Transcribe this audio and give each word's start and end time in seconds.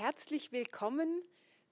Herzlich 0.00 0.52
willkommen 0.52 1.24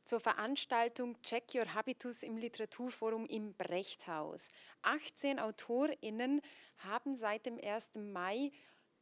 zur 0.02 0.19
Veranstaltung 0.19 1.23
Check 1.23 1.54
Your 1.54 1.75
Habitus 1.75 2.25
im 2.25 2.36
Literaturforum 2.36 3.25
im 3.27 3.54
Brechthaus. 3.54 4.49
18 4.83 5.38
AutorInnen 5.38 6.43
haben 6.79 7.17
seit 7.17 7.47
dem 7.47 7.57
1. 7.57 7.91
Mai 7.95 8.51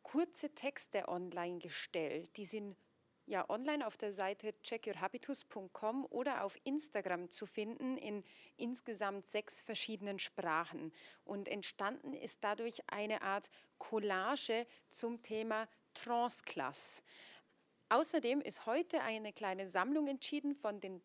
kurze 0.03 0.51
Texte 0.55 1.09
online 1.09 1.59
gestellt. 1.59 2.37
Die 2.37 2.45
sind 2.45 2.77
ja 3.25 3.49
online 3.49 3.87
auf 3.87 3.97
der 3.97 4.13
Seite 4.13 4.53
checkyourhabitus.com 4.63 6.05
oder 6.11 6.45
auf 6.45 6.59
Instagram 6.65 7.31
zu 7.31 7.47
finden 7.47 7.97
in 7.97 8.25
insgesamt 8.59 9.25
sechs 9.25 9.63
verschiedenen 9.63 10.19
Sprachen. 10.19 10.93
Und 11.25 11.49
entstanden 11.49 12.13
ist 12.13 12.45
dadurch 12.45 12.83
eine 12.89 13.23
Art 13.23 13.49
Collage 13.79 14.67
zum 14.91 15.23
Thema 15.23 15.67
Transklasse. 15.95 17.03
Außerdem 17.95 18.41
ist 18.41 18.67
heute 18.67 19.03
eine 19.03 19.33
kleine 19.33 19.69
Sammlung 19.69 20.09
entschieden 20.09 20.57
von 20.57 20.81
den, 20.81 21.01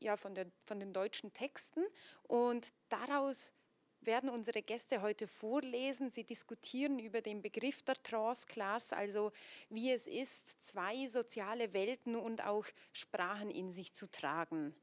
ja, 0.00 0.16
von, 0.16 0.34
der, 0.34 0.50
von 0.66 0.80
den 0.80 0.92
deutschen 0.92 1.32
Texten 1.32 1.84
und 2.24 2.72
daraus 2.88 3.52
werden 4.00 4.28
unsere 4.28 4.60
Gäste 4.60 5.02
heute 5.02 5.28
vorlesen. 5.28 6.10
Sie 6.10 6.24
diskutieren 6.24 6.98
über 6.98 7.20
den 7.20 7.42
Begriff 7.42 7.82
der 7.82 7.94
Trance-Class, 7.94 8.92
also 8.92 9.30
wie 9.68 9.92
es 9.92 10.08
ist, 10.08 10.60
zwei 10.60 11.06
soziale 11.06 11.74
Welten 11.74 12.16
und 12.16 12.44
auch 12.44 12.66
Sprachen 12.90 13.48
in 13.48 13.70
sich 13.70 13.92
zu 13.92 14.10
tragen. 14.10 14.74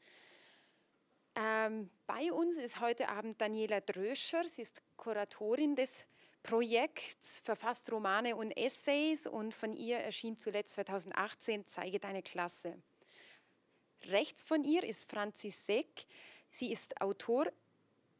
Ähm, 1.36 1.90
bei 2.08 2.32
uns 2.32 2.58
ist 2.58 2.80
heute 2.80 3.10
Abend 3.10 3.42
Daniela 3.42 3.82
Dröscher. 3.82 4.46
Sie 4.48 4.62
ist 4.62 4.82
Kuratorin 4.96 5.76
des 5.76 6.08
Projekts, 6.44 7.40
verfasst 7.40 7.92
Romane 7.92 8.36
und 8.36 8.52
Essays 8.52 9.28
und 9.28 9.54
von 9.54 9.74
ihr 9.74 9.98
erschien 9.98 10.38
zuletzt 10.38 10.74
2018 10.74 11.66
Zeige 11.66 12.00
deine 12.00 12.24
Klasse. 12.24 12.82
Rechts 14.06 14.44
von 14.44 14.64
ihr 14.64 14.84
ist 14.84 15.10
Franzis 15.10 15.66
Seck. 15.66 16.06
Sie 16.50 16.72
ist 16.72 17.02
Autor, 17.02 17.52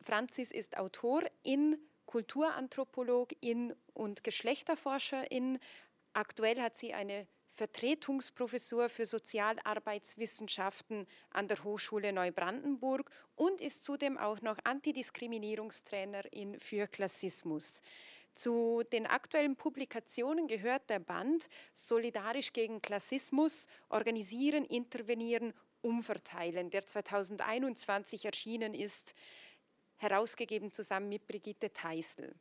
Franzis 0.02 0.52
ist 0.52 0.78
Autorin, 0.78 1.78
Kulturanthropologin 2.06 3.76
und 3.94 4.24
Geschlechterforscherin. 4.24 5.60
Aktuell 6.14 6.60
hat 6.62 6.76
sie 6.76 6.94
eine 6.94 7.28
Vertretungsprofessur 7.60 8.88
für 8.88 9.06
Sozialarbeitswissenschaften 9.06 11.06
an 11.32 11.50
der 11.50 11.62
Hochschule 11.62 12.14
Neubrandenburg 12.14 13.12
und 13.36 13.60
ist 13.60 13.84
zudem 13.84 14.18
auch 14.18 14.42
noch 14.42 14.58
Antidiskriminierungstrainerin 14.64 16.58
für 16.58 16.88
Klassismus. 16.88 17.82
Zu 18.34 18.84
den 18.94 19.06
aktuellen 19.06 19.58
Publikationen 19.58 20.48
gehört 20.48 20.90
der 20.90 21.00
Band 21.00 21.50
Solidarisch 21.74 22.54
gegen 22.54 22.82
Klassismus, 22.82 23.68
Organisieren, 23.90 24.64
Intervenieren, 24.64 25.54
Umverteilen, 25.82 26.70
der 26.70 26.86
2021 26.86 28.24
erschienen 28.24 28.74
ist, 28.74 29.16
herausgegeben 29.98 30.72
zusammen 30.72 31.10
mit 31.10 31.28
Brigitte 31.28 31.74
Teisel. 31.74 32.34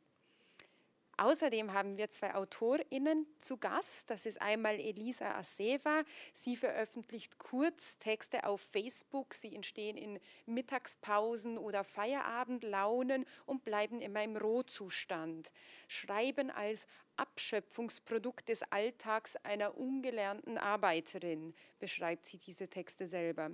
Außerdem 1.19 1.73
haben 1.73 1.97
wir 1.97 2.09
zwei 2.09 2.33
AutorInnen 2.33 3.27
zu 3.39 3.57
Gast. 3.57 4.09
Das 4.09 4.25
ist 4.25 4.41
einmal 4.41 4.79
Elisa 4.79 5.35
Aseva. 5.35 6.03
Sie 6.31 6.55
veröffentlicht 6.55 7.37
Kurztexte 7.39 8.45
auf 8.45 8.61
Facebook. 8.61 9.33
Sie 9.33 9.53
entstehen 9.53 9.97
in 9.97 10.17
Mittagspausen 10.45 11.57
oder 11.57 11.83
Feierabendlaunen 11.83 13.25
und 13.45 13.65
bleiben 13.65 13.99
immer 13.99 14.23
im 14.23 14.37
Rohzustand. 14.37 15.51
Schreiben 15.89 16.51
als 16.51 16.87
Abschöpfungsprodukt 17.17 18.47
des 18.47 18.63
Alltags 18.71 19.35
einer 19.43 19.77
ungelernten 19.77 20.57
Arbeiterin, 20.57 21.53
beschreibt 21.79 22.27
sie 22.27 22.37
diese 22.37 22.69
Texte 22.69 23.05
selber. 23.05 23.51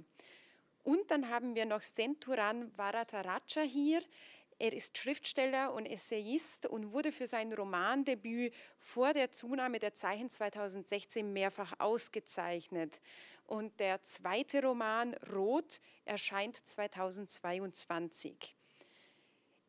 Und 0.86 1.10
dann 1.10 1.32
haben 1.32 1.56
wir 1.56 1.66
noch 1.66 1.82
Senturan 1.82 2.72
Varataraja 2.78 3.64
hier. 3.64 4.04
Er 4.58 4.72
ist 4.72 4.98
Schriftsteller 4.98 5.74
und 5.74 5.86
Essayist 5.86 6.66
und 6.66 6.94
wurde 6.94 7.12
für 7.12 7.28
sein 7.28 7.52
Romandebüt 7.52 8.54
vor 8.80 9.12
der 9.12 9.32
Zunahme 9.32 9.80
der 9.80 9.94
Zeichen 9.94 10.30
2016 10.30 11.34
mehrfach 11.34 11.74
ausgezeichnet. 11.80 13.02
Und 13.48 13.80
der 13.80 14.02
zweite 14.04 14.64
Roman 14.64 15.14
Rot 15.34 15.82
erscheint 16.06 16.56
2022. 16.56 18.56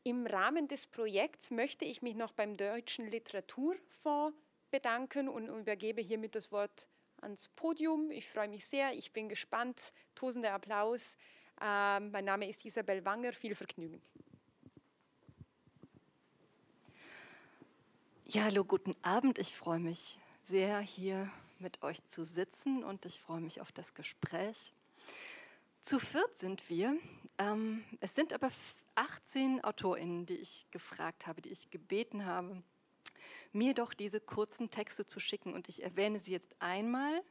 Im 0.05 0.25
Rahmen 0.25 0.69
des 0.69 0.87
Projekts 0.87 1.50
möchte 1.50 1.84
ich 1.84 2.00
mich 2.00 2.15
noch 2.15 2.33
beim 2.33 2.56
Deutschen 2.56 3.10
Literaturfonds 3.10 4.39
bedanken 4.71 5.28
und 5.28 5.49
übergebe 5.49 6.00
hiermit 6.00 6.37
das 6.37 6.53
Wort 6.53 6.89
ans 7.22 7.49
Podium. 7.49 8.12
Ich 8.12 8.28
freue 8.28 8.49
mich 8.49 8.66
sehr, 8.66 8.93
ich 8.93 9.12
bin 9.12 9.28
gespannt. 9.28 9.93
Tosender 10.15 10.53
Applaus. 10.53 11.16
Ähm, 11.60 12.12
mein 12.12 12.25
Name 12.25 12.49
ist 12.49 12.65
Isabel 12.65 13.05
Wanger. 13.05 13.33
Viel 13.33 13.56
Vergnügen. 13.56 14.00
Ja, 18.28 18.42
hallo, 18.42 18.64
guten 18.64 18.97
Abend. 19.03 19.38
Ich 19.38 19.54
freue 19.54 19.78
mich 19.78 20.19
sehr, 20.42 20.81
hier 20.81 21.31
mit 21.60 21.84
euch 21.84 22.04
zu 22.09 22.25
sitzen 22.25 22.82
und 22.82 23.06
ich 23.06 23.20
freue 23.20 23.41
mich 23.41 23.60
auf 23.60 23.70
das 23.70 23.94
Gespräch. 23.94 24.72
Zu 25.81 26.00
viert 26.00 26.36
sind 26.36 26.69
wir. 26.69 26.97
Ähm, 27.38 27.84
es 28.00 28.16
sind 28.16 28.32
aber 28.32 28.50
18 28.97 29.62
AutorInnen, 29.62 30.26
die 30.26 30.34
ich 30.34 30.66
gefragt 30.72 31.28
habe, 31.28 31.41
die 31.41 31.50
ich 31.50 31.70
gebeten 31.70 32.26
habe, 32.26 32.60
mir 33.53 33.75
doch 33.75 33.94
diese 33.94 34.19
kurzen 34.19 34.72
Texte 34.72 35.06
zu 35.06 35.20
schicken. 35.20 35.54
Und 35.54 35.69
ich 35.69 35.84
erwähne 35.84 36.19
sie 36.19 36.32
jetzt 36.32 36.56
einmal, 36.59 37.22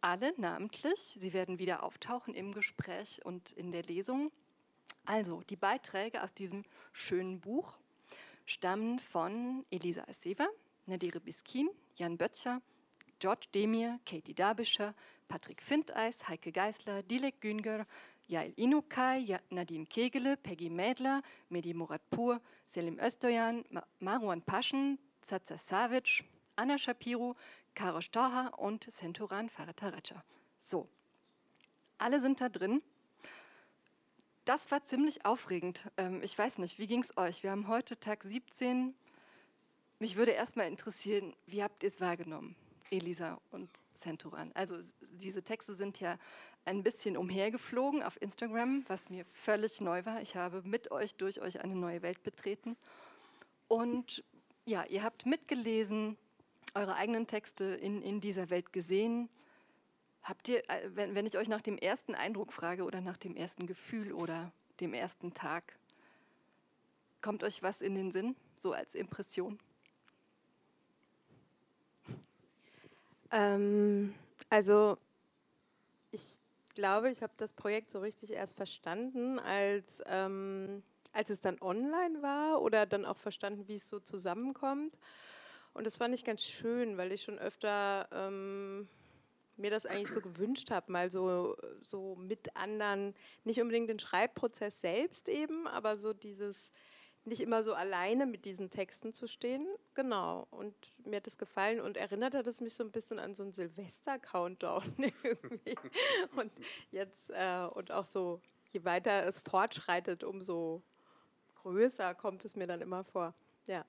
alle 0.00 0.32
namentlich. 0.36 1.16
Sie 1.18 1.32
werden 1.32 1.58
wieder 1.58 1.82
auftauchen 1.82 2.36
im 2.36 2.52
Gespräch 2.52 3.20
und 3.24 3.50
in 3.54 3.72
der 3.72 3.82
Lesung. 3.82 4.30
Also, 5.06 5.42
die 5.50 5.56
Beiträge 5.56 6.22
aus 6.22 6.32
diesem 6.32 6.64
schönen 6.92 7.40
Buch 7.40 7.76
stammen 8.48 8.98
von 8.98 9.64
Elisa 9.70 10.02
Esseva, 10.08 10.48
Nadire 10.86 11.20
Biskin, 11.20 11.68
Jan 11.96 12.16
Böttcher, 12.16 12.62
George 13.18 13.46
Demir, 13.54 14.00
Katie 14.06 14.34
Dabischer, 14.34 14.94
Patrick 15.28 15.62
Findeis, 15.62 16.26
Heike 16.26 16.50
Geisler, 16.50 17.02
Dilek 17.02 17.40
Günger, 17.42 17.86
Jail 18.26 18.54
Inukai, 18.56 19.38
Nadine 19.50 19.84
Kegele, 19.86 20.36
Peggy 20.38 20.70
Mädler, 20.70 21.22
Medi 21.50 21.74
Muratpur, 21.74 22.40
Selim 22.64 22.98
Östoyan, 22.98 23.64
Marwan 24.00 24.40
Paschen, 24.40 24.98
Zaza 25.20 25.58
Savic, 25.58 26.24
Anna 26.56 26.78
Shapiro, 26.78 27.36
Karo 27.74 28.00
Stoha 28.00 28.48
und 28.56 28.86
Senturan 28.90 29.50
Farataracha. 29.50 30.24
So, 30.58 30.88
alle 31.98 32.20
sind 32.20 32.40
da 32.40 32.48
drin 32.48 32.82
das 34.48 34.70
war 34.70 34.82
ziemlich 34.82 35.26
aufregend. 35.26 35.82
Ähm, 35.98 36.22
ich 36.22 36.36
weiß 36.36 36.56
nicht, 36.56 36.78
wie 36.78 36.86
ging 36.86 37.02
es 37.02 37.14
euch? 37.18 37.42
Wir 37.42 37.50
haben 37.50 37.68
heute 37.68 38.00
Tag 38.00 38.24
17. 38.24 38.94
Mich 39.98 40.16
würde 40.16 40.30
erstmal 40.30 40.68
interessieren, 40.68 41.36
wie 41.46 41.62
habt 41.62 41.82
ihr 41.82 41.88
es 41.88 42.00
wahrgenommen, 42.00 42.56
Elisa 42.90 43.38
und 43.50 43.68
Centuran? 43.92 44.50
Also 44.54 44.78
diese 45.12 45.42
Texte 45.42 45.74
sind 45.74 46.00
ja 46.00 46.16
ein 46.64 46.82
bisschen 46.82 47.18
umhergeflogen 47.18 48.02
auf 48.02 48.20
Instagram, 48.22 48.86
was 48.88 49.10
mir 49.10 49.26
völlig 49.26 49.82
neu 49.82 50.06
war. 50.06 50.22
Ich 50.22 50.34
habe 50.34 50.62
mit 50.62 50.90
euch, 50.92 51.14
durch 51.16 51.42
euch 51.42 51.62
eine 51.62 51.74
neue 51.74 52.00
Welt 52.00 52.22
betreten. 52.22 52.78
Und 53.66 54.24
ja, 54.64 54.84
ihr 54.86 55.02
habt 55.02 55.26
mitgelesen, 55.26 56.16
eure 56.74 56.94
eigenen 56.94 57.26
Texte 57.26 57.64
in, 57.64 58.00
in 58.00 58.22
dieser 58.22 58.48
Welt 58.48 58.72
gesehen. 58.72 59.28
Habt 60.22 60.48
ihr, 60.48 60.68
äh, 60.68 60.90
wenn, 60.94 61.14
wenn 61.14 61.26
ich 61.26 61.36
euch 61.38 61.48
nach 61.48 61.62
dem 61.62 61.78
ersten 61.78 62.14
Eindruck 62.14 62.52
frage 62.52 62.84
oder 62.84 63.00
nach 63.00 63.16
dem 63.16 63.36
ersten 63.36 63.66
Gefühl 63.66 64.12
oder 64.12 64.52
dem 64.80 64.94
ersten 64.94 65.34
Tag, 65.34 65.76
kommt 67.20 67.42
euch 67.42 67.62
was 67.62 67.80
in 67.80 67.94
den 67.94 68.12
Sinn, 68.12 68.36
so 68.56 68.72
als 68.72 68.94
Impression? 68.94 69.58
Ähm, 73.30 74.14
also 74.50 74.98
ich 76.10 76.38
glaube, 76.74 77.10
ich 77.10 77.22
habe 77.22 77.32
das 77.36 77.52
Projekt 77.52 77.90
so 77.90 78.00
richtig 78.00 78.32
erst 78.32 78.56
verstanden, 78.56 79.38
als, 79.38 80.02
ähm, 80.06 80.82
als 81.12 81.30
es 81.30 81.40
dann 81.40 81.60
online 81.60 82.22
war 82.22 82.62
oder 82.62 82.86
dann 82.86 83.04
auch 83.04 83.18
verstanden, 83.18 83.68
wie 83.68 83.76
es 83.76 83.88
so 83.88 83.98
zusammenkommt. 83.98 84.98
Und 85.74 85.84
das 85.84 85.96
fand 85.96 86.14
ich 86.14 86.24
ganz 86.24 86.42
schön, 86.42 86.96
weil 86.96 87.12
ich 87.12 87.22
schon 87.22 87.38
öfter 87.38 88.08
ähm, 88.12 88.88
mir 89.58 89.70
das 89.70 89.86
eigentlich 89.86 90.10
so 90.10 90.20
gewünscht 90.20 90.70
habe, 90.70 90.92
mal 90.92 91.10
so, 91.10 91.56
so 91.82 92.16
mit 92.16 92.54
anderen, 92.56 93.14
nicht 93.44 93.60
unbedingt 93.60 93.90
den 93.90 93.98
Schreibprozess 93.98 94.80
selbst 94.80 95.28
eben, 95.28 95.66
aber 95.66 95.98
so 95.98 96.12
dieses, 96.12 96.72
nicht 97.24 97.40
immer 97.40 97.62
so 97.62 97.74
alleine 97.74 98.26
mit 98.26 98.44
diesen 98.44 98.70
Texten 98.70 99.12
zu 99.12 99.26
stehen. 99.26 99.66
Genau. 99.94 100.46
Und 100.50 100.74
mir 101.04 101.16
hat 101.16 101.26
das 101.26 101.38
gefallen 101.38 101.80
und 101.80 101.96
erinnert 101.96 102.34
hat 102.34 102.46
es 102.46 102.60
mich 102.60 102.74
so 102.74 102.82
ein 102.82 102.90
bisschen 102.90 103.18
an 103.18 103.34
so 103.34 103.42
einen 103.42 103.52
Silvester-Countdown 103.52 104.82
irgendwie. 105.22 105.74
Und 106.36 106.54
jetzt, 106.90 107.30
äh, 107.30 107.66
und 107.72 107.92
auch 107.92 108.06
so, 108.06 108.40
je 108.70 108.84
weiter 108.84 109.26
es 109.26 109.40
fortschreitet, 109.40 110.24
umso 110.24 110.82
größer 111.62 112.14
kommt 112.14 112.44
es 112.44 112.56
mir 112.56 112.66
dann 112.66 112.80
immer 112.80 113.04
vor. 113.04 113.34
Ja. 113.66 113.84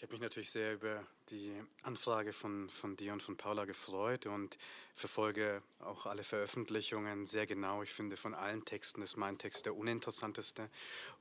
Ich 0.00 0.02
habe 0.02 0.14
mich 0.14 0.22
natürlich 0.22 0.50
sehr 0.50 0.72
über 0.72 1.06
die 1.28 1.52
Anfrage 1.82 2.32
von, 2.32 2.70
von 2.70 2.96
dir 2.96 3.12
und 3.12 3.22
von 3.22 3.36
Paula 3.36 3.66
gefreut 3.66 4.24
und 4.24 4.56
verfolge 4.94 5.62
auch 5.78 6.06
alle 6.06 6.24
Veröffentlichungen 6.24 7.26
sehr 7.26 7.46
genau. 7.46 7.82
Ich 7.82 7.92
finde, 7.92 8.16
von 8.16 8.32
allen 8.32 8.64
Texten 8.64 9.02
ist 9.02 9.18
mein 9.18 9.36
Text 9.36 9.66
der 9.66 9.76
uninteressanteste. 9.76 10.70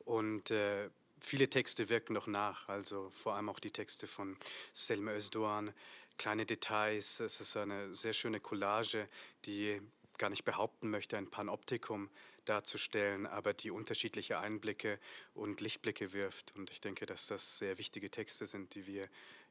Und 0.06 0.50
äh, 0.52 0.90
viele 1.20 1.50
Texte 1.50 1.90
wirken 1.90 2.14
noch 2.14 2.28
nach, 2.28 2.70
also 2.70 3.10
vor 3.22 3.36
allem 3.36 3.50
auch 3.50 3.60
die 3.60 3.72
Texte 3.72 4.08
von 4.08 4.38
Selma 4.72 5.12
Özdoğan, 5.12 5.74
kleine 6.18 6.46
Details. 6.46 7.20
Es 7.20 7.42
ist 7.42 7.58
eine 7.58 7.94
sehr 7.94 8.14
schöne 8.14 8.40
Collage, 8.40 9.10
die 9.44 9.82
gar 10.20 10.30
nicht 10.30 10.46
behaupten 10.46 10.92
möchte, 10.92 11.18
ein 11.18 11.32
Panoptikum 11.32 12.10
darzustellen, 12.46 13.26
aber 13.26 13.54
die 13.54 13.72
unterschiedliche 13.72 14.40
Einblicke 14.40 15.00
und 15.34 15.62
Lichtblicke 15.62 16.14
wirft. 16.14 16.54
Und 16.56 16.70
ich 16.70 16.82
denke, 16.82 17.08
dass 17.08 17.28
das 17.28 17.58
sehr 17.58 17.80
wichtige 17.80 18.12
Texte 18.12 18.46
sind, 18.46 18.76
die 18.76 18.86
wir 18.86 19.10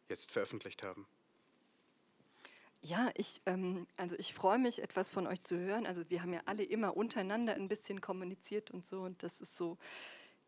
jetzt 0.08 0.30
veröffentlicht 0.30 0.82
haben. 0.82 1.06
Ja, 2.80 3.10
ich, 3.14 3.40
ähm, 3.46 3.86
also 3.96 4.14
ich 4.18 4.34
freue 4.34 4.58
mich, 4.58 4.82
etwas 4.82 5.10
von 5.10 5.26
euch 5.26 5.42
zu 5.42 5.58
hören. 5.58 5.84
Also 5.84 6.08
wir 6.10 6.22
haben 6.22 6.32
ja 6.32 6.42
alle 6.44 6.62
immer 6.62 6.96
untereinander 6.96 7.54
ein 7.54 7.68
bisschen 7.68 8.00
kommuniziert 8.00 8.70
und 8.70 8.86
so. 8.86 9.00
Und 9.00 9.22
das 9.22 9.40
ist 9.40 9.56
so, 9.56 9.78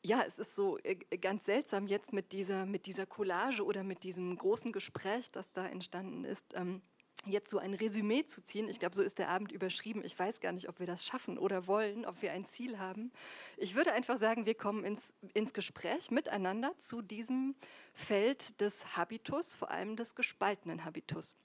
ja, 0.03 0.23
es 0.27 0.39
ist 0.39 0.55
so 0.55 0.79
äh, 0.79 0.95
ganz 0.95 1.45
seltsam 1.45 1.89
jetzt 1.89 2.13
mit 2.13 2.31
dieser, 2.33 2.67
mit 2.67 2.87
dieser 2.87 3.05
Collage 3.05 3.65
oder 3.65 3.83
mit 3.83 4.05
diesem 4.05 4.37
großen 4.37 4.71
Gespräch, 4.71 5.31
das 5.33 5.51
da 5.53 5.67
entstanden 5.67 6.25
ist. 6.25 6.45
Ähm, 6.55 6.83
jetzt 7.27 7.51
so 7.51 7.59
ein 7.59 7.75
Resümee 7.75 8.25
zu 8.25 8.43
ziehen. 8.43 8.69
Ich 8.69 8.79
glaube, 8.79 8.97
so 8.97 9.03
ist 9.03 9.19
der 9.19 9.29
Abend 9.29 9.53
überschrieben. 9.53 10.05
Ich 10.05 10.19
weiß 10.19 10.41
gar 10.41 10.53
nicht, 10.53 10.69
ob 10.69 10.79
wir 10.81 10.87
das 10.87 11.05
schaffen 11.05 11.39
oder 11.39 11.67
wollen, 11.67 12.07
ob 12.07 12.23
wir 12.23 12.33
ein 12.33 12.45
Ziel 12.45 12.79
haben. 12.79 13.13
Ich 13.57 13.75
würde 13.75 13.93
einfach 13.93 14.19
sagen, 14.19 14.47
wir 14.47 14.55
kommen 14.55 14.85
ins, 14.85 15.13
ins 15.35 15.53
Gespräch 15.53 16.11
miteinander 16.11 16.77
zu 16.79 17.03
diesem 17.03 17.55
Feld 17.93 18.61
des 18.61 18.97
Habitus, 18.97 19.55
vor 19.55 19.71
allem 19.71 19.97
des 19.97 20.15
gespaltenen 20.15 20.85
Habitus. 20.85 21.37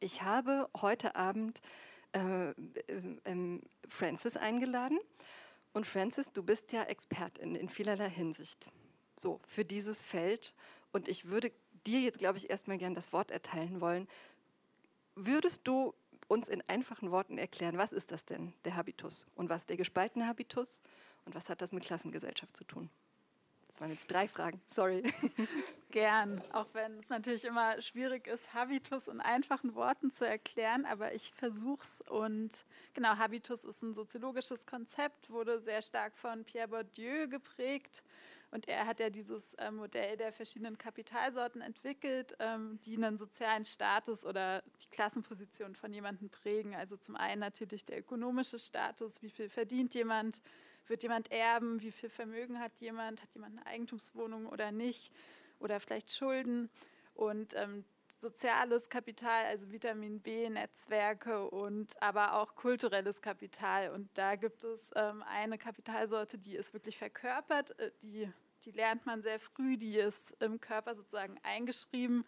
Ich 0.00 0.22
habe 0.22 0.68
heute 0.80 1.14
Abend 1.16 1.60
äh, 2.12 2.50
äh, 2.50 3.60
Francis 3.88 4.36
eingeladen. 4.36 4.98
Und 5.74 5.86
Francis, 5.86 6.32
du 6.32 6.42
bist 6.42 6.72
ja 6.72 6.84
Expertin 6.84 7.54
in 7.54 7.68
vielerlei 7.68 8.08
Hinsicht. 8.08 8.70
So, 9.18 9.40
für 9.46 9.64
dieses 9.64 10.02
Feld. 10.02 10.54
Und 10.92 11.08
ich 11.08 11.26
würde 11.26 11.52
dir 11.86 12.00
jetzt, 12.00 12.18
glaube 12.18 12.38
ich, 12.38 12.50
erstmal 12.50 12.78
gern 12.78 12.94
das 12.94 13.12
Wort 13.12 13.30
erteilen 13.30 13.80
wollen. 13.80 14.08
Würdest 15.20 15.62
du 15.64 15.94
uns 16.28 16.48
in 16.48 16.62
einfachen 16.68 17.10
Worten 17.10 17.38
erklären, 17.38 17.76
was 17.76 17.92
ist 17.92 18.12
das 18.12 18.24
denn, 18.24 18.52
der 18.64 18.76
Habitus? 18.76 19.26
Und 19.34 19.48
was 19.48 19.66
der 19.66 19.76
gespaltene 19.76 20.28
Habitus? 20.28 20.80
Und 21.24 21.34
was 21.34 21.50
hat 21.50 21.60
das 21.60 21.72
mit 21.72 21.84
Klassengesellschaft 21.84 22.56
zu 22.56 22.62
tun? 22.62 22.88
Das 23.66 23.80
waren 23.80 23.90
jetzt 23.90 24.06
drei 24.06 24.28
Fragen, 24.28 24.60
sorry. 24.74 25.02
Gern, 25.90 26.40
auch 26.52 26.68
wenn 26.72 26.98
es 26.98 27.08
natürlich 27.08 27.44
immer 27.44 27.80
schwierig 27.82 28.28
ist, 28.28 28.54
Habitus 28.54 29.08
in 29.08 29.20
einfachen 29.20 29.74
Worten 29.74 30.12
zu 30.12 30.24
erklären, 30.24 30.86
aber 30.86 31.14
ich 31.14 31.32
versuche 31.32 31.82
es. 31.82 32.00
Und 32.08 32.50
genau, 32.94 33.16
Habitus 33.16 33.64
ist 33.64 33.82
ein 33.82 33.94
soziologisches 33.94 34.66
Konzept, 34.66 35.30
wurde 35.30 35.60
sehr 35.60 35.82
stark 35.82 36.16
von 36.16 36.44
Pierre 36.44 36.68
Bourdieu 36.68 37.26
geprägt 37.26 38.04
und 38.50 38.66
er 38.66 38.86
hat 38.86 38.98
ja 38.98 39.10
dieses 39.10 39.54
äh, 39.54 39.70
Modell 39.70 40.16
der 40.16 40.32
verschiedenen 40.32 40.78
Kapitalsorten 40.78 41.60
entwickelt, 41.60 42.34
ähm, 42.38 42.80
die 42.84 42.96
einen 42.96 43.18
sozialen 43.18 43.64
Status 43.64 44.24
oder 44.24 44.62
die 44.82 44.88
Klassenposition 44.88 45.74
von 45.74 45.92
jemandem 45.92 46.30
prägen. 46.30 46.74
Also 46.74 46.96
zum 46.96 47.16
einen 47.16 47.40
natürlich 47.40 47.84
der 47.84 47.98
ökonomische 47.98 48.58
Status, 48.58 49.22
wie 49.22 49.30
viel 49.30 49.50
verdient 49.50 49.92
jemand, 49.94 50.40
wird 50.86 51.02
jemand 51.02 51.30
erben, 51.30 51.82
wie 51.82 51.92
viel 51.92 52.08
Vermögen 52.08 52.58
hat 52.58 52.74
jemand, 52.78 53.22
hat 53.22 53.34
jemand 53.34 53.58
eine 53.58 53.66
Eigentumswohnung 53.66 54.46
oder 54.46 54.72
nicht, 54.72 55.12
oder 55.58 55.78
vielleicht 55.80 56.10
Schulden. 56.10 56.70
Und 57.14 57.54
ähm, 57.54 57.84
soziales 58.20 58.88
Kapital, 58.88 59.44
also 59.46 59.70
Vitamin 59.70 60.20
B, 60.20 60.48
Netzwerke 60.48 61.48
und 61.48 62.00
aber 62.02 62.34
auch 62.34 62.54
kulturelles 62.54 63.22
Kapital. 63.22 63.90
Und 63.90 64.08
da 64.14 64.36
gibt 64.36 64.64
es 64.64 64.80
ähm, 64.94 65.22
eine 65.22 65.58
Kapitalsorte, 65.58 66.38
die 66.38 66.56
ist 66.56 66.72
wirklich 66.72 66.98
verkörpert, 66.98 67.78
äh, 67.78 67.90
die, 68.02 68.30
die 68.64 68.72
lernt 68.72 69.06
man 69.06 69.22
sehr 69.22 69.38
früh, 69.38 69.76
die 69.76 69.96
ist 69.96 70.36
im 70.40 70.60
Körper 70.60 70.94
sozusagen 70.94 71.38
eingeschrieben. 71.42 72.24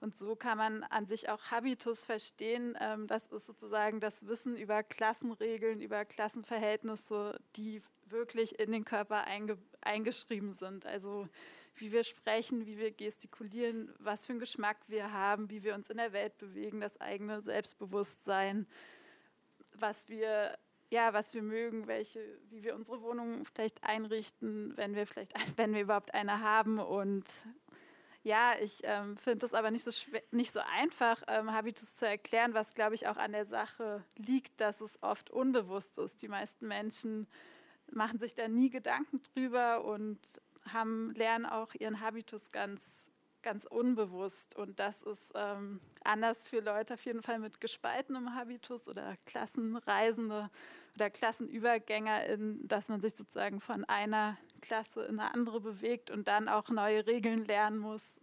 Und 0.00 0.16
so 0.16 0.36
kann 0.36 0.58
man 0.58 0.82
an 0.84 1.06
sich 1.06 1.28
auch 1.28 1.50
Habitus 1.50 2.04
verstehen. 2.04 2.76
Ähm, 2.80 3.06
das 3.06 3.26
ist 3.26 3.46
sozusagen 3.46 4.00
das 4.00 4.26
Wissen 4.26 4.56
über 4.56 4.82
Klassenregeln, 4.82 5.80
über 5.80 6.04
Klassenverhältnisse, 6.04 7.38
die 7.56 7.82
wirklich 8.06 8.58
in 8.58 8.72
den 8.72 8.84
Körper 8.84 9.24
einge 9.24 9.58
eingeschrieben 9.80 10.54
sind. 10.54 10.86
Also 10.86 11.24
wie 11.76 11.92
wir 11.92 12.04
sprechen, 12.04 12.66
wie 12.66 12.78
wir 12.78 12.90
gestikulieren, 12.90 13.92
was 13.98 14.24
für 14.24 14.32
einen 14.32 14.40
Geschmack 14.40 14.78
wir 14.88 15.12
haben, 15.12 15.50
wie 15.50 15.62
wir 15.62 15.74
uns 15.74 15.90
in 15.90 15.96
der 15.96 16.12
Welt 16.12 16.36
bewegen, 16.38 16.80
das 16.80 17.00
eigene 17.00 17.40
Selbstbewusstsein, 17.40 18.66
was 19.72 20.08
wir 20.08 20.56
ja, 20.90 21.12
was 21.12 21.34
wir 21.34 21.42
mögen, 21.42 21.88
welche, 21.88 22.20
wie 22.50 22.62
wir 22.62 22.76
unsere 22.76 23.02
Wohnung 23.02 23.44
vielleicht 23.46 23.82
einrichten, 23.82 24.76
wenn 24.76 24.94
wir 24.94 25.06
vielleicht, 25.06 25.32
wenn 25.58 25.74
wir 25.74 25.82
überhaupt 25.82 26.14
eine 26.14 26.40
haben. 26.40 26.78
Und 26.78 27.24
ja, 28.22 28.54
ich 28.60 28.80
ähm, 28.84 29.16
finde 29.16 29.44
es 29.44 29.54
aber 29.54 29.70
nicht 29.70 29.84
so 29.84 29.90
nicht 30.30 30.52
so 30.52 30.60
einfach, 30.60 31.22
ähm, 31.26 31.52
Habitus 31.52 31.96
zu 31.96 32.06
erklären, 32.06 32.54
was 32.54 32.74
glaube 32.74 32.94
ich 32.94 33.08
auch 33.08 33.16
an 33.16 33.32
der 33.32 33.44
Sache 33.44 34.04
liegt, 34.16 34.60
dass 34.60 34.80
es 34.80 35.02
oft 35.02 35.30
unbewusst 35.30 35.98
ist. 35.98 36.22
Die 36.22 36.28
meisten 36.28 36.68
Menschen 36.68 37.26
machen 37.90 38.18
sich 38.18 38.34
da 38.34 38.48
nie 38.48 38.70
Gedanken 38.70 39.20
drüber 39.34 39.84
und 39.84 40.18
haben, 40.72 41.12
lernen 41.14 41.46
auch 41.46 41.74
ihren 41.74 42.00
Habitus 42.00 42.52
ganz, 42.52 43.10
ganz 43.42 43.64
unbewusst. 43.64 44.56
Und 44.56 44.78
das 44.78 45.02
ist 45.02 45.32
ähm, 45.34 45.80
anders 46.02 46.46
für 46.46 46.60
Leute 46.60 46.94
auf 46.94 47.04
jeden 47.04 47.22
Fall 47.22 47.38
mit 47.38 47.60
gespaltenem 47.60 48.34
Habitus 48.34 48.88
oder 48.88 49.16
Klassenreisende 49.26 50.50
oder 50.94 51.10
Klassenübergänger, 51.10 52.26
in, 52.26 52.66
dass 52.66 52.88
man 52.88 53.00
sich 53.00 53.14
sozusagen 53.14 53.60
von 53.60 53.84
einer 53.84 54.36
Klasse 54.60 55.04
in 55.04 55.20
eine 55.20 55.34
andere 55.34 55.60
bewegt 55.60 56.10
und 56.10 56.28
dann 56.28 56.48
auch 56.48 56.68
neue 56.70 57.06
Regeln 57.06 57.44
lernen 57.44 57.78
muss 57.78 58.16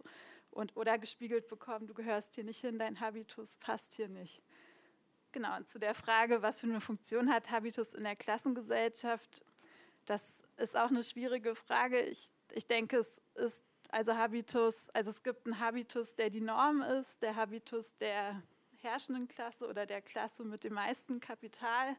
und 0.50 0.76
oder 0.76 0.98
gespiegelt 0.98 1.48
bekommt, 1.48 1.88
du 1.88 1.94
gehörst 1.94 2.34
hier 2.34 2.44
nicht 2.44 2.60
hin, 2.60 2.78
dein 2.78 3.00
Habitus 3.00 3.56
passt 3.58 3.94
hier 3.94 4.08
nicht. 4.08 4.42
Genau, 5.32 5.56
und 5.56 5.68
zu 5.68 5.78
der 5.78 5.94
Frage, 5.94 6.42
was 6.42 6.60
für 6.60 6.66
eine 6.66 6.80
Funktion 6.80 7.32
hat 7.32 7.50
Habitus 7.50 7.94
in 7.94 8.04
der 8.04 8.16
Klassengesellschaft, 8.16 9.44
das 10.12 10.44
ist 10.58 10.76
auch 10.76 10.90
eine 10.90 11.02
schwierige 11.02 11.54
Frage. 11.54 12.02
Ich, 12.02 12.30
ich 12.52 12.66
denke, 12.66 12.98
es 12.98 13.18
ist 13.34 13.64
also 13.88 14.14
Habitus, 14.14 14.90
also 14.90 15.10
es 15.10 15.22
gibt 15.22 15.46
einen 15.46 15.58
Habitus, 15.58 16.14
der 16.14 16.28
die 16.28 16.42
Norm 16.42 16.82
ist, 16.82 17.22
der 17.22 17.34
Habitus 17.34 17.96
der 17.96 18.42
herrschenden 18.82 19.26
Klasse 19.26 19.66
oder 19.66 19.86
der 19.86 20.02
Klasse 20.02 20.44
mit 20.44 20.64
dem 20.64 20.74
meisten 20.74 21.18
Kapital. 21.18 21.96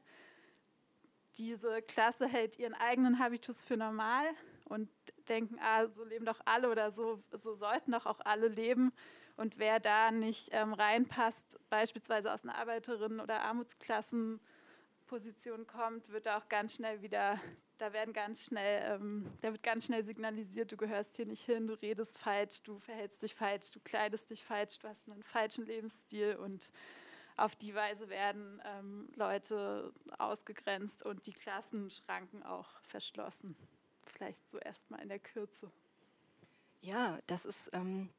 Diese 1.37 1.81
Klasse 1.81 2.27
hält 2.27 2.59
ihren 2.59 2.75
eigenen 2.75 3.17
Habitus 3.17 3.63
für 3.63 3.77
normal 3.77 4.27
und 4.65 4.91
denken, 5.27 5.57
ah, 5.59 5.87
so 5.87 6.03
leben 6.03 6.25
doch 6.25 6.39
alle 6.45 6.69
oder 6.69 6.91
so, 6.91 7.23
so 7.31 7.55
sollten 7.55 7.93
doch 7.93 8.05
auch 8.05 8.19
alle 8.19 8.47
leben. 8.47 8.93
Und 9.37 9.57
wer 9.57 9.79
da 9.79 10.11
nicht 10.11 10.49
ähm, 10.51 10.73
reinpasst, 10.73 11.59
beispielsweise 11.71 12.31
aus 12.31 12.43
einer 12.43 12.59
Arbeiterinnen- 12.59 13.21
oder 13.21 13.41
Armutsklassenposition 13.41 15.65
kommt, 15.65 16.11
wird 16.11 16.27
auch 16.27 16.47
ganz 16.47 16.75
schnell 16.75 17.01
wieder 17.01 17.39
da 17.83 17.91
werden 17.91 18.13
ganz 18.13 18.45
schnell, 18.45 18.95
ähm, 18.95 19.29
da 19.41 19.51
wird 19.51 19.61
ganz 19.61 19.85
schnell 19.85 20.03
signalisiert, 20.03 20.71
du 20.71 20.77
gehörst 20.77 21.17
hier 21.17 21.25
nicht 21.25 21.43
hin, 21.43 21.67
du 21.67 21.73
redest 21.73 22.17
falsch, 22.17 22.63
du 22.63 22.79
verhältst 22.79 23.21
dich 23.21 23.35
falsch, 23.35 23.71
du 23.71 23.81
kleidest 23.81 24.29
dich 24.29 24.41
falsch, 24.41 24.79
du 24.79 24.87
hast 24.87 25.05
einen 25.09 25.21
falschen 25.21 25.65
Lebensstil 25.65 26.37
und 26.37 26.71
auf 27.35 27.57
die 27.57 27.75
Weise 27.75 28.07
werden 28.07 28.61
ähm, 28.63 29.09
Leute 29.15 29.91
ausgegrenzt 30.17 31.03
und 31.03 31.25
die 31.25 31.33
Klassenschranken 31.33 32.41
auch 32.43 32.69
verschlossen. 32.83 33.57
Vielleicht 34.05 34.49
so 34.49 34.59
erstmal 34.59 35.01
in 35.01 35.09
der 35.09 35.19
Kürze. 35.19 35.69
Ja, 36.79 37.19
das 37.27 37.43
ist 37.43 37.69
ähm, 37.73 38.09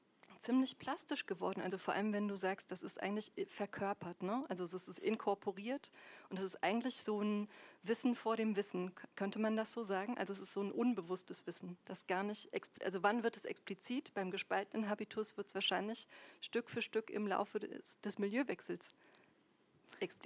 ziemlich 0.41 0.79
plastisch 0.79 1.27
geworden. 1.27 1.61
Also 1.61 1.79
vor 1.79 1.95
allem, 1.95 2.13
wenn 2.13 2.29
du 2.29 2.37
sagst, 2.37 2.71
das 2.71 2.83
ist 2.83 3.03
eigentlich 3.03 3.33
verkörpert. 3.49 4.23
Ne? 4.23 4.45
Also 4.49 4.65
es 4.65 4.75
ist 4.75 4.99
inkorporiert 4.99 5.91
und 6.29 6.39
es 6.39 6.45
ist 6.45 6.63
eigentlich 6.63 7.01
so 7.01 7.21
ein 7.21 7.49
Wissen 7.83 8.15
vor 8.15 8.37
dem 8.37 8.57
Wissen. 8.57 8.93
Könnte 9.17 9.39
man 9.39 9.57
das 9.57 9.73
so 9.73 9.83
sagen? 9.83 10.17
Also 10.19 10.33
es 10.33 10.41
ist 10.41 10.53
so 10.53 10.63
ein 10.63 10.73
unbewusstes 10.73 11.47
Wissen, 11.47 11.77
das 11.85 12.07
gar 12.07 12.23
nicht, 12.23 12.51
also 12.85 13.03
wann 13.03 13.23
wird 13.23 13.37
es 13.37 13.45
explizit? 13.45 14.13
Beim 14.15 14.31
gespaltenen 14.31 14.89
Habitus 14.89 15.37
wird 15.37 15.49
es 15.49 15.55
wahrscheinlich 15.55 16.07
Stück 16.41 16.71
für 16.71 16.83
Stück 16.83 17.11
im 17.11 17.27
Laufe 17.27 17.61
des, 17.61 18.01
des 18.01 18.19
Milieuwechsels 18.19 18.89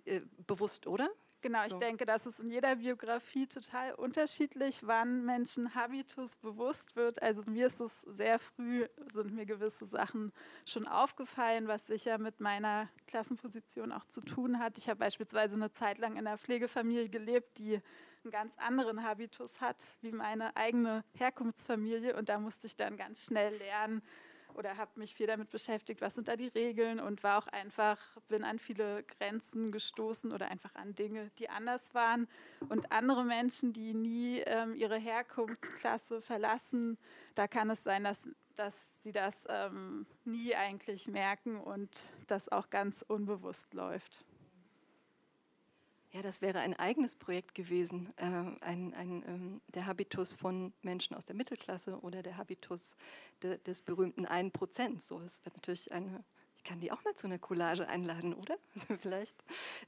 äh, 0.04 0.20
bewusst, 0.46 0.86
oder? 0.86 1.10
Genau, 1.40 1.64
ich 1.64 1.72
so. 1.72 1.78
denke, 1.78 2.04
das 2.04 2.26
ist 2.26 2.40
in 2.40 2.50
jeder 2.50 2.76
Biografie 2.76 3.46
total 3.46 3.94
unterschiedlich, 3.94 4.80
wann 4.84 5.24
Menschen 5.24 5.74
Habitus 5.74 6.36
bewusst 6.36 6.96
wird. 6.96 7.22
Also 7.22 7.42
mir 7.46 7.68
ist 7.68 7.80
es 7.80 7.92
sehr 8.00 8.40
früh, 8.40 8.86
sind 9.12 9.34
mir 9.34 9.46
gewisse 9.46 9.86
Sachen 9.86 10.32
schon 10.66 10.88
aufgefallen, 10.88 11.68
was 11.68 11.86
sicher 11.86 12.18
mit 12.18 12.40
meiner 12.40 12.88
Klassenposition 13.06 13.92
auch 13.92 14.04
zu 14.06 14.20
tun 14.20 14.58
hat. 14.58 14.78
Ich 14.78 14.88
habe 14.88 14.98
beispielsweise 14.98 15.54
eine 15.54 15.70
Zeit 15.70 15.98
lang 15.98 16.16
in 16.16 16.26
einer 16.26 16.38
Pflegefamilie 16.38 17.08
gelebt, 17.08 17.58
die 17.58 17.80
einen 18.24 18.32
ganz 18.32 18.56
anderen 18.58 19.04
Habitus 19.04 19.60
hat 19.60 19.76
wie 20.00 20.10
meine 20.10 20.56
eigene 20.56 21.04
Herkunftsfamilie 21.14 22.16
und 22.16 22.28
da 22.28 22.40
musste 22.40 22.66
ich 22.66 22.76
dann 22.76 22.96
ganz 22.96 23.24
schnell 23.24 23.56
lernen, 23.56 24.02
oder 24.58 24.76
habe 24.76 24.90
mich 24.96 25.14
viel 25.14 25.28
damit 25.28 25.50
beschäftigt, 25.50 26.00
was 26.00 26.16
sind 26.16 26.26
da 26.26 26.34
die 26.34 26.48
Regeln 26.48 26.98
und 26.98 27.22
war 27.22 27.38
auch 27.38 27.46
einfach, 27.46 27.96
bin 28.26 28.42
an 28.42 28.58
viele 28.58 29.04
Grenzen 29.04 29.70
gestoßen 29.70 30.32
oder 30.32 30.50
einfach 30.50 30.74
an 30.74 30.96
Dinge, 30.96 31.30
die 31.38 31.48
anders 31.48 31.94
waren. 31.94 32.26
Und 32.68 32.90
andere 32.90 33.24
Menschen, 33.24 33.72
die 33.72 33.94
nie 33.94 34.40
ähm, 34.40 34.74
ihre 34.74 34.98
Herkunftsklasse 34.98 36.20
verlassen, 36.20 36.98
da 37.36 37.46
kann 37.46 37.70
es 37.70 37.84
sein, 37.84 38.02
dass, 38.02 38.28
dass 38.56 38.74
sie 39.02 39.12
das 39.12 39.44
ähm, 39.48 40.06
nie 40.24 40.56
eigentlich 40.56 41.06
merken 41.06 41.60
und 41.60 41.88
das 42.26 42.48
auch 42.48 42.68
ganz 42.68 43.04
unbewusst 43.06 43.72
läuft. 43.74 44.24
Ja, 46.12 46.22
das 46.22 46.40
wäre 46.40 46.60
ein 46.60 46.74
eigenes 46.74 47.16
Projekt 47.16 47.54
gewesen, 47.54 48.12
äh, 48.16 48.24
ein, 48.24 48.94
ein, 48.94 49.22
ähm, 49.26 49.60
der 49.74 49.84
Habitus 49.84 50.34
von 50.34 50.72
Menschen 50.80 51.14
aus 51.14 51.26
der 51.26 51.36
Mittelklasse 51.36 52.00
oder 52.00 52.22
der 52.22 52.38
Habitus 52.38 52.96
de, 53.42 53.58
des 53.58 53.82
berühmten 53.82 54.26
1%. 54.26 55.02
So, 55.02 55.18
das 55.18 55.44
wäre 55.44 55.54
natürlich 55.56 55.92
eine, 55.92 56.24
ich 56.56 56.64
kann 56.64 56.80
die 56.80 56.92
auch 56.92 57.04
mal 57.04 57.14
zu 57.14 57.26
einer 57.26 57.38
Collage 57.38 57.86
einladen, 57.86 58.32
oder? 58.34 58.56
Also 58.74 58.96
vielleicht. 58.96 59.36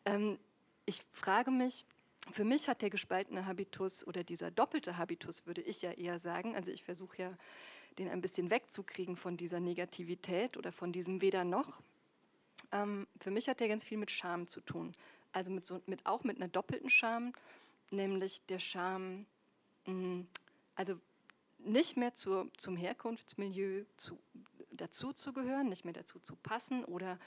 Ähm, 0.04 0.38
ich 0.84 1.02
frage 1.12 1.50
mich, 1.50 1.86
für 2.30 2.44
mich 2.44 2.68
hat 2.68 2.82
der 2.82 2.90
gespaltene 2.90 3.46
Habitus 3.46 4.06
oder 4.06 4.22
dieser 4.22 4.50
doppelte 4.50 4.98
Habitus, 4.98 5.46
würde 5.46 5.62
ich 5.62 5.80
ja 5.80 5.92
eher 5.92 6.18
sagen, 6.18 6.54
also 6.54 6.70
ich 6.70 6.84
versuche 6.84 7.16
ja, 7.22 7.38
den 7.98 8.08
ein 8.08 8.20
bisschen 8.20 8.50
wegzukriegen 8.50 9.16
von 9.16 9.38
dieser 9.38 9.58
Negativität 9.58 10.58
oder 10.58 10.70
von 10.70 10.92
diesem 10.92 11.22
Weder 11.22 11.44
noch. 11.44 11.80
Ähm, 12.72 13.06
für 13.18 13.30
mich 13.30 13.48
hat 13.48 13.60
der 13.60 13.68
ganz 13.68 13.84
viel 13.84 13.96
mit 13.96 14.10
Scham 14.10 14.46
zu 14.46 14.60
tun 14.60 14.94
also 15.32 15.50
mit 15.50 15.66
so, 15.66 15.80
mit, 15.86 16.06
auch 16.06 16.24
mit 16.24 16.36
einer 16.36 16.48
doppelten 16.48 16.90
Scham, 16.90 17.32
nämlich 17.90 18.44
der 18.46 18.58
Scham, 18.58 19.26
mm, 19.86 20.22
also 20.74 20.94
nicht 21.58 21.96
mehr 21.96 22.14
zur, 22.14 22.48
zum 22.56 22.76
Herkunftsmilieu 22.76 23.84
zu, 23.96 24.18
dazu 24.70 25.12
zu 25.12 25.32
gehören, 25.32 25.68
nicht 25.68 25.84
mehr 25.84 25.94
dazu 25.94 26.18
zu 26.20 26.36
passen 26.36 26.84
oder 26.84 27.18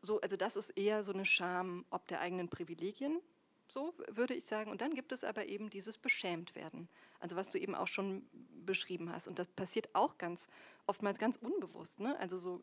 so, 0.00 0.20
also 0.20 0.36
das 0.36 0.56
ist 0.56 0.70
eher 0.70 1.02
so 1.02 1.12
eine 1.12 1.24
Scham 1.26 1.84
ob 1.90 2.06
der 2.08 2.20
eigenen 2.20 2.48
Privilegien, 2.48 3.20
so 3.68 3.94
würde 4.08 4.34
ich 4.34 4.46
sagen. 4.46 4.70
Und 4.70 4.80
dann 4.80 4.94
gibt 4.94 5.12
es 5.12 5.24
aber 5.24 5.46
eben 5.46 5.70
dieses 5.70 5.98
Beschämtwerden, 5.98 6.88
also 7.20 7.36
was 7.36 7.50
du 7.50 7.58
eben 7.58 7.74
auch 7.74 7.88
schon 7.88 8.26
beschrieben 8.64 9.12
hast. 9.12 9.28
Und 9.28 9.38
das 9.38 9.48
passiert 9.48 9.88
auch 9.94 10.18
ganz, 10.18 10.48
oftmals 10.86 11.18
ganz 11.18 11.36
unbewusst. 11.36 12.00
Ne? 12.00 12.18
Also 12.18 12.38
so 12.38 12.60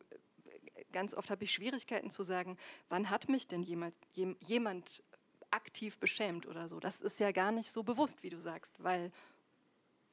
ganz 0.96 1.12
oft 1.12 1.30
habe 1.30 1.44
ich 1.44 1.52
Schwierigkeiten 1.52 2.10
zu 2.10 2.22
sagen, 2.22 2.56
wann 2.88 3.10
hat 3.10 3.28
mich 3.28 3.46
denn 3.46 3.62
jemand, 3.62 3.94
jemand 4.14 5.02
aktiv 5.50 5.98
beschämt 5.98 6.46
oder 6.46 6.70
so. 6.70 6.80
Das 6.80 7.02
ist 7.02 7.20
ja 7.20 7.32
gar 7.32 7.52
nicht 7.52 7.70
so 7.70 7.82
bewusst, 7.82 8.22
wie 8.22 8.30
du 8.30 8.40
sagst, 8.40 8.82
weil 8.82 9.12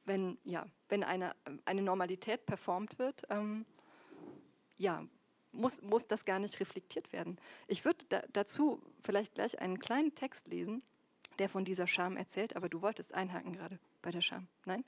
wenn, 0.04 0.36
ja, 0.44 0.66
wenn 0.90 1.02
eine, 1.02 1.34
eine 1.64 1.80
Normalität 1.80 2.44
performt 2.44 2.98
wird, 2.98 3.22
ähm, 3.30 3.64
ja, 4.76 5.06
muss, 5.52 5.80
muss 5.80 6.06
das 6.06 6.26
gar 6.26 6.38
nicht 6.38 6.60
reflektiert 6.60 7.14
werden. 7.14 7.38
Ich 7.66 7.86
würde 7.86 8.04
da, 8.10 8.22
dazu 8.34 8.82
vielleicht 9.02 9.36
gleich 9.36 9.58
einen 9.60 9.78
kleinen 9.78 10.14
Text 10.14 10.48
lesen, 10.48 10.82
der 11.38 11.48
von 11.48 11.64
dieser 11.64 11.86
Scham 11.86 12.18
erzählt, 12.18 12.56
aber 12.56 12.68
du 12.68 12.82
wolltest 12.82 13.14
einhaken 13.14 13.54
gerade 13.54 13.78
bei 14.02 14.10
der 14.10 14.20
Scham. 14.20 14.48
Nein? 14.66 14.84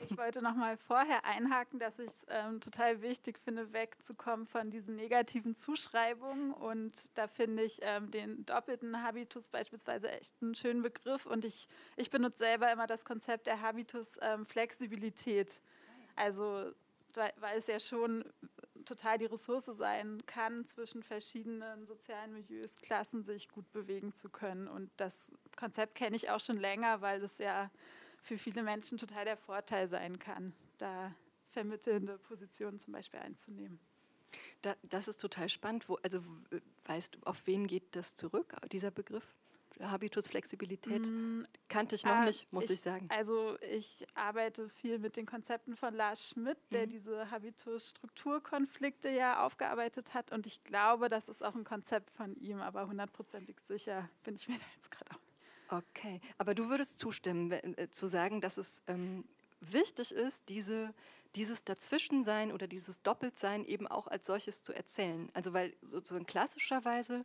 Ich 0.00 0.16
wollte 0.16 0.42
noch 0.42 0.54
mal 0.54 0.76
vorher 0.76 1.24
einhaken, 1.24 1.78
dass 1.78 1.98
ich 1.98 2.08
es 2.08 2.26
ähm, 2.28 2.60
total 2.60 3.02
wichtig 3.02 3.38
finde, 3.38 3.72
wegzukommen 3.72 4.46
von 4.46 4.70
diesen 4.70 4.96
negativen 4.96 5.54
Zuschreibungen. 5.54 6.52
Und 6.52 6.92
da 7.14 7.26
finde 7.26 7.62
ich 7.62 7.78
ähm, 7.82 8.10
den 8.10 8.44
doppelten 8.46 9.02
Habitus 9.02 9.48
beispielsweise 9.48 10.10
echt 10.10 10.34
einen 10.40 10.54
schönen 10.54 10.82
Begriff. 10.82 11.26
Und 11.26 11.44
ich, 11.44 11.68
ich 11.96 12.10
benutze 12.10 12.38
selber 12.38 12.70
immer 12.72 12.86
das 12.86 13.04
Konzept 13.04 13.46
der 13.46 13.60
Habitus-Flexibilität. 13.60 15.50
Ähm, 15.50 16.08
also, 16.16 16.72
weil 17.14 17.58
es 17.58 17.66
ja 17.66 17.80
schon 17.80 18.24
total 18.84 19.18
die 19.18 19.26
Ressource 19.26 19.66
sein 19.66 20.22
kann, 20.26 20.64
zwischen 20.64 21.02
verschiedenen 21.02 21.84
sozialen 21.86 22.32
Milieus, 22.32 22.76
Klassen 22.76 23.22
sich 23.22 23.48
gut 23.48 23.70
bewegen 23.72 24.14
zu 24.14 24.28
können. 24.28 24.68
Und 24.68 24.90
das 24.96 25.30
Konzept 25.56 25.94
kenne 25.94 26.16
ich 26.16 26.30
auch 26.30 26.40
schon 26.40 26.56
länger, 26.56 27.00
weil 27.00 27.22
es 27.22 27.38
ja 27.38 27.70
für 28.26 28.38
viele 28.38 28.62
Menschen 28.62 28.98
total 28.98 29.24
der 29.24 29.36
Vorteil 29.36 29.88
sein 29.88 30.18
kann, 30.18 30.52
da 30.78 31.14
vermittelnde 31.52 32.18
Positionen 32.18 32.78
zum 32.78 32.92
Beispiel 32.92 33.20
einzunehmen. 33.20 33.78
Da, 34.62 34.74
das 34.82 35.08
ist 35.08 35.20
total 35.20 35.48
spannend. 35.48 35.88
Wo, 35.88 35.94
also 36.02 36.20
weißt 36.84 37.14
du, 37.14 37.18
auf 37.24 37.46
wen 37.46 37.66
geht 37.66 37.94
das 37.94 38.16
zurück, 38.16 38.54
dieser 38.72 38.90
Begriff? 38.90 39.34
Habitus 39.80 40.26
Flexibilität? 40.26 41.06
Mm, 41.06 41.42
Kannte 41.68 41.94
ich 41.94 42.04
noch 42.04 42.22
äh, 42.22 42.24
nicht, 42.24 42.50
muss 42.52 42.64
ich, 42.64 42.70
ich, 42.72 42.80
sagen. 42.80 43.08
Also 43.10 43.58
ich 43.60 44.06
arbeite 44.14 44.70
viel 44.70 44.98
mit 44.98 45.16
den 45.16 45.26
Konzepten 45.26 45.76
von 45.76 45.94
Lars 45.94 46.30
Schmidt, 46.30 46.58
der 46.72 46.86
mhm. 46.86 46.90
diese 46.90 47.30
Habitus-Strukturkonflikte 47.30 49.10
ja 49.10 49.44
aufgearbeitet 49.44 50.14
hat. 50.14 50.32
Und 50.32 50.46
ich 50.46 50.64
glaube, 50.64 51.08
das 51.08 51.28
ist 51.28 51.44
auch 51.44 51.54
ein 51.54 51.64
Konzept 51.64 52.10
von 52.10 52.34
ihm, 52.36 52.60
aber 52.60 52.86
hundertprozentig 52.86 53.60
sicher 53.60 54.08
bin 54.24 54.34
ich 54.34 54.48
mir 54.48 54.56
da 54.56 54.64
jetzt 54.74 54.90
gerade 54.90 55.10
Okay, 55.68 56.20
aber 56.38 56.54
du 56.54 56.68
würdest 56.68 56.98
zustimmen, 56.98 57.50
äh, 57.50 57.88
zu 57.90 58.06
sagen, 58.06 58.40
dass 58.40 58.56
es 58.56 58.82
ähm, 58.86 59.24
wichtig 59.60 60.12
ist, 60.12 60.48
diese, 60.48 60.94
dieses 61.34 61.64
Dazwischensein 61.64 62.52
oder 62.52 62.66
dieses 62.66 63.00
Doppeltsein 63.02 63.64
eben 63.64 63.86
auch 63.86 64.06
als 64.06 64.26
solches 64.26 64.62
zu 64.62 64.72
erzählen. 64.72 65.28
Also 65.34 65.52
weil 65.52 65.74
sozusagen 65.82 66.26
klassischerweise 66.26 67.24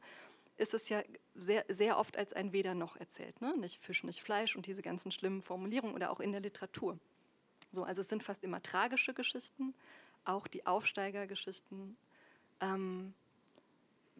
ist 0.57 0.73
es 0.73 0.89
ja 0.89 1.01
sehr, 1.35 1.65
sehr 1.69 1.97
oft 1.97 2.17
als 2.17 2.33
ein 2.33 2.51
Weder 2.51 2.73
noch 2.73 2.95
erzählt. 2.95 3.41
Ne? 3.41 3.55
Nicht 3.57 3.81
Fisch, 3.83 4.03
nicht 4.03 4.21
Fleisch 4.21 4.55
und 4.55 4.65
diese 4.65 4.81
ganzen 4.81 5.11
schlimmen 5.11 5.41
Formulierungen 5.41 5.95
oder 5.95 6.11
auch 6.11 6.19
in 6.19 6.31
der 6.31 6.41
Literatur. 6.41 6.99
So, 7.71 7.83
also 7.83 8.01
es 8.01 8.09
sind 8.09 8.23
fast 8.23 8.43
immer 8.43 8.61
tragische 8.61 9.13
Geschichten, 9.13 9.73
auch 10.25 10.47
die 10.47 10.65
Aufsteigergeschichten. 10.65 11.97
Ähm, 12.59 13.13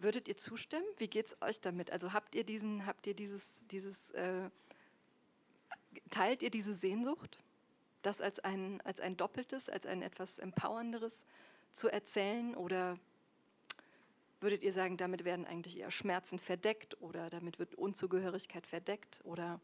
Würdet 0.01 0.27
ihr 0.27 0.36
zustimmen? 0.36 0.86
Wie 0.98 1.08
geht 1.08 1.27
es 1.27 1.41
euch 1.41 1.62
damit? 1.62 1.91
Also 1.91 2.12
habt 2.12 2.34
ihr 2.34 2.43
diesen, 2.43 2.88
habt 2.88 3.05
ihr 3.05 3.13
dieses, 3.13 3.67
dieses, 3.67 4.10
äh, 4.12 4.50
teilt 6.10 6.41
ihr 6.41 6.50
diese 6.50 6.74
Sehnsucht, 6.74 7.38
das 8.01 8.20
als 8.20 8.39
ein, 8.39 8.81
als 8.81 9.00
ein 9.00 9.15
doppeltes, 9.15 9.70
als 9.70 9.86
ein 9.86 10.01
etwas 10.01 10.39
empowernderes 10.39 11.24
zu 11.74 11.88
erzählen? 11.88 12.55
Oder 12.55 12.98
würdet 14.39 14.63
ihr 14.63 14.74
sagen, 14.74 14.98
damit 14.98 15.24
werden 15.24 15.46
eigentlich 15.46 15.77
eher 15.77 15.91
Schmerzen 15.91 16.39
verdeckt 16.39 17.00
oder 17.00 17.29
damit 17.29 17.60
wird 17.60 17.75
Unzugehörigkeit 17.75 18.65
verdeckt? 18.65 19.20
Oder 19.24 19.62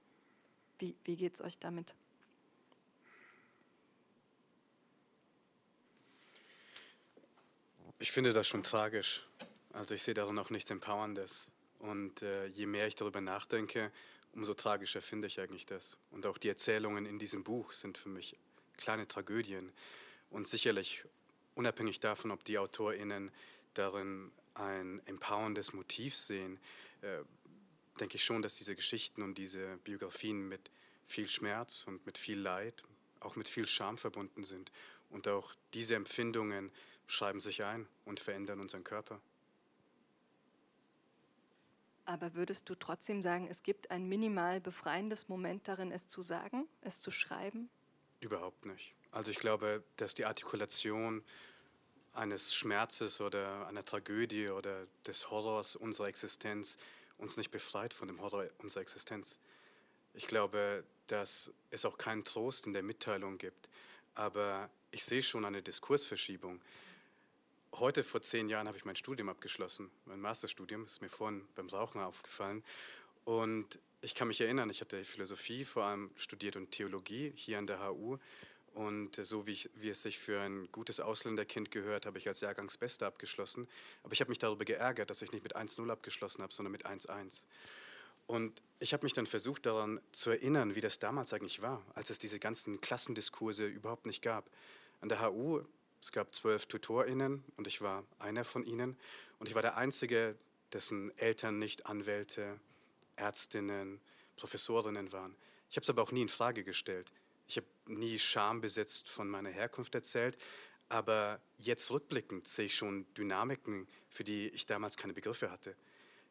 wie, 0.77 0.95
wie 1.03 1.15
geht 1.15 1.33
es 1.33 1.41
euch 1.41 1.57
damit? 1.57 1.95
Ich 7.97 8.11
finde 8.11 8.33
das 8.33 8.47
schon 8.47 8.61
tragisch. 8.61 9.27
Also 9.77 9.93
ich 9.93 10.01
sehe 10.01 10.15
darin 10.15 10.39
auch 10.39 10.49
nichts 10.49 10.71
Empowerndes. 10.71 11.45
Und 11.77 12.23
äh, 12.23 12.47
je 12.47 12.65
mehr 12.65 12.87
ich 12.87 12.95
darüber 12.95 13.21
nachdenke, 13.21 13.91
umso 14.33 14.55
tragischer 14.55 15.01
finde 15.01 15.27
ich 15.27 15.39
eigentlich 15.39 15.67
das. 15.67 15.99
Und 16.09 16.25
auch 16.25 16.39
die 16.39 16.49
Erzählungen 16.49 17.05
in 17.05 17.19
diesem 17.19 17.43
Buch 17.43 17.73
sind 17.73 17.99
für 17.99 18.09
mich 18.09 18.35
kleine 18.77 19.07
Tragödien. 19.07 19.71
Und 20.31 20.47
sicherlich, 20.47 21.05
unabhängig 21.53 21.99
davon, 21.99 22.31
ob 22.31 22.43
die 22.43 22.57
AutorInnen 22.57 23.31
darin 23.75 24.31
ein 24.55 24.99
empowerndes 25.05 25.73
Motiv 25.73 26.15
sehen, 26.15 26.59
äh, 27.01 27.19
denke 27.99 28.15
ich 28.15 28.23
schon, 28.23 28.41
dass 28.41 28.55
diese 28.55 28.75
Geschichten 28.75 29.21
und 29.21 29.37
diese 29.37 29.77
Biografien 29.83 30.49
mit 30.49 30.71
viel 31.05 31.27
Schmerz 31.27 31.83
und 31.85 32.03
mit 32.07 32.17
viel 32.17 32.39
Leid, 32.39 32.83
auch 33.19 33.35
mit 33.35 33.47
viel 33.47 33.67
Scham 33.67 33.99
verbunden 33.99 34.43
sind. 34.43 34.71
Und 35.11 35.27
auch 35.27 35.53
diese 35.75 35.93
Empfindungen 35.93 36.71
schreiben 37.05 37.41
sich 37.41 37.63
ein 37.63 37.87
und 38.05 38.19
verändern 38.19 38.59
unseren 38.59 38.83
Körper. 38.83 39.21
Aber 42.07 42.35
würdest 42.35 42.69
du 42.69 42.75
trotzdem 42.75 43.21
sagen, 43.21 43.47
es 43.49 43.63
gibt 43.63 43.91
ein 43.91 44.07
minimal 44.07 44.61
befreiendes 44.61 45.27
Moment 45.27 45.67
darin, 45.67 45.91
es 45.91 46.07
zu 46.07 46.21
sagen, 46.21 46.65
es 46.79 47.01
zu 47.01 47.11
schreiben? 47.11 47.69
Überhaupt 48.21 48.65
nicht. 48.65 48.95
Also 49.11 49.29
ich 49.29 49.39
glaube, 49.39 49.83
dass 49.97 50.15
die 50.15 50.23
Artikulation 50.23 51.21
eines 52.13 52.55
Schmerzes 52.55 53.19
oder 53.19 53.67
einer 53.67 53.83
Tragödie 53.83 54.47
oder 54.47 54.87
des 55.05 55.29
Horrors 55.31 55.75
unserer 55.75 56.07
Existenz 56.07 56.77
uns 57.17 57.35
nicht 57.35 57.51
befreit 57.51 57.93
von 57.93 58.07
dem 58.07 58.21
Horror 58.21 58.45
unserer 58.59 58.83
Existenz. 58.83 59.37
Ich 60.13 60.27
glaube, 60.27 60.85
dass 61.07 61.51
es 61.71 61.83
auch 61.83 61.97
keinen 61.97 62.23
Trost 62.23 62.67
in 62.67 62.73
der 62.73 62.83
Mitteilung 62.83 63.37
gibt. 63.37 63.67
Aber 64.15 64.69
ich 64.91 65.03
sehe 65.03 65.21
schon 65.21 65.43
eine 65.43 65.61
Diskursverschiebung 65.61 66.61
heute 67.75 68.03
vor 68.03 68.21
zehn 68.21 68.49
Jahren 68.49 68.67
habe 68.67 68.77
ich 68.77 68.85
mein 68.85 68.95
Studium 68.95 69.29
abgeschlossen, 69.29 69.89
mein 70.05 70.19
Masterstudium, 70.19 70.83
das 70.83 70.93
ist 70.93 71.01
mir 71.01 71.09
vorhin 71.09 71.47
beim 71.55 71.69
Rauchen 71.69 72.01
aufgefallen. 72.01 72.63
Und 73.25 73.79
ich 74.01 74.15
kann 74.15 74.27
mich 74.27 74.41
erinnern, 74.41 74.69
ich 74.69 74.81
hatte 74.81 75.03
Philosophie 75.03 75.65
vor 75.65 75.83
allem 75.83 76.11
studiert 76.15 76.55
und 76.55 76.71
Theologie 76.71 77.33
hier 77.35 77.57
an 77.57 77.67
der 77.67 77.85
HU. 77.85 78.17
Und 78.73 79.15
so 79.15 79.47
wie, 79.47 79.53
ich, 79.53 79.69
wie 79.75 79.89
es 79.89 80.03
sich 80.03 80.19
für 80.19 80.39
ein 80.39 80.71
gutes 80.71 80.99
Ausländerkind 80.99 81.71
gehört, 81.71 82.05
habe 82.05 82.19
ich 82.19 82.27
als 82.27 82.41
Jahrgangsbester 82.41 83.07
abgeschlossen. 83.07 83.67
Aber 84.03 84.13
ich 84.13 84.21
habe 84.21 84.29
mich 84.29 84.37
darüber 84.37 84.65
geärgert, 84.65 85.09
dass 85.09 85.21
ich 85.23 85.31
nicht 85.31 85.43
mit 85.43 85.55
1-0 85.55 85.89
abgeschlossen 85.89 86.43
habe, 86.43 86.53
sondern 86.53 86.71
mit 86.71 86.85
1-1. 86.85 87.47
Und 88.27 88.61
ich 88.79 88.93
habe 88.93 89.03
mich 89.05 89.13
dann 89.13 89.25
versucht 89.25 89.65
daran 89.65 89.99
zu 90.11 90.29
erinnern, 90.29 90.75
wie 90.75 90.81
das 90.81 90.99
damals 90.99 91.33
eigentlich 91.33 91.61
war, 91.61 91.83
als 91.95 92.09
es 92.11 92.19
diese 92.19 92.39
ganzen 92.39 92.79
Klassendiskurse 92.79 93.65
überhaupt 93.65 94.05
nicht 94.05 94.21
gab. 94.21 94.49
An 95.01 95.09
der 95.09 95.21
HU 95.21 95.61
Es 96.01 96.11
gab 96.11 96.33
zwölf 96.33 96.65
TutorInnen 96.67 97.43
und 97.55 97.67
ich 97.67 97.81
war 97.81 98.05
einer 98.19 98.43
von 98.43 98.63
ihnen. 98.63 98.97
Und 99.39 99.49
ich 99.49 99.55
war 99.55 99.61
der 99.61 99.77
Einzige, 99.77 100.37
dessen 100.73 101.17
Eltern 101.17 101.59
nicht 101.59 101.85
Anwälte, 101.85 102.59
Ärztinnen, 103.15 103.99
Professorinnen 104.35 105.11
waren. 105.11 105.35
Ich 105.69 105.75
habe 105.75 105.83
es 105.83 105.89
aber 105.89 106.01
auch 106.01 106.11
nie 106.11 106.21
in 106.21 106.29
Frage 106.29 106.63
gestellt. 106.63 107.11
Ich 107.47 107.57
habe 107.57 107.67
nie 107.85 108.19
Scham 108.19 108.61
besetzt 108.61 109.09
von 109.09 109.27
meiner 109.29 109.49
Herkunft 109.49 109.95
erzählt, 109.95 110.37
aber 110.89 111.41
jetzt 111.57 111.89
rückblickend 111.91 112.47
sehe 112.47 112.65
ich 112.65 112.75
schon 112.75 113.11
Dynamiken, 113.15 113.87
für 114.09 114.23
die 114.23 114.49
ich 114.49 114.65
damals 114.65 114.97
keine 114.97 115.13
Begriffe 115.13 115.51
hatte. 115.51 115.75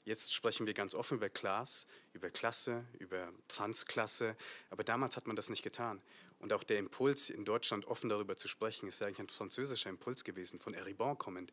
Jetzt 0.04 0.32
sprechen 0.32 0.66
wir 0.66 0.74
ganz 0.74 0.94
offen 0.94 1.16
über 1.16 1.28
Class, 1.28 1.88
über 2.12 2.30
Klasse, 2.30 2.84
über 2.98 3.32
Transklasse, 3.48 4.36
aber 4.70 4.84
damals 4.84 5.16
hat 5.16 5.26
man 5.26 5.34
das 5.34 5.48
nicht 5.48 5.64
getan. 5.64 6.00
Und 6.38 6.52
auch 6.52 6.64
der 6.64 6.78
Impuls, 6.78 7.30
in 7.30 7.44
Deutschland 7.44 7.86
offen 7.86 8.10
darüber 8.10 8.36
zu 8.36 8.48
sprechen, 8.48 8.88
ist 8.88 9.02
eigentlich 9.02 9.20
ein 9.20 9.28
französischer 9.28 9.90
Impuls 9.90 10.24
gewesen, 10.24 10.58
von 10.58 10.74
Eribon 10.74 11.16
kommend. 11.16 11.52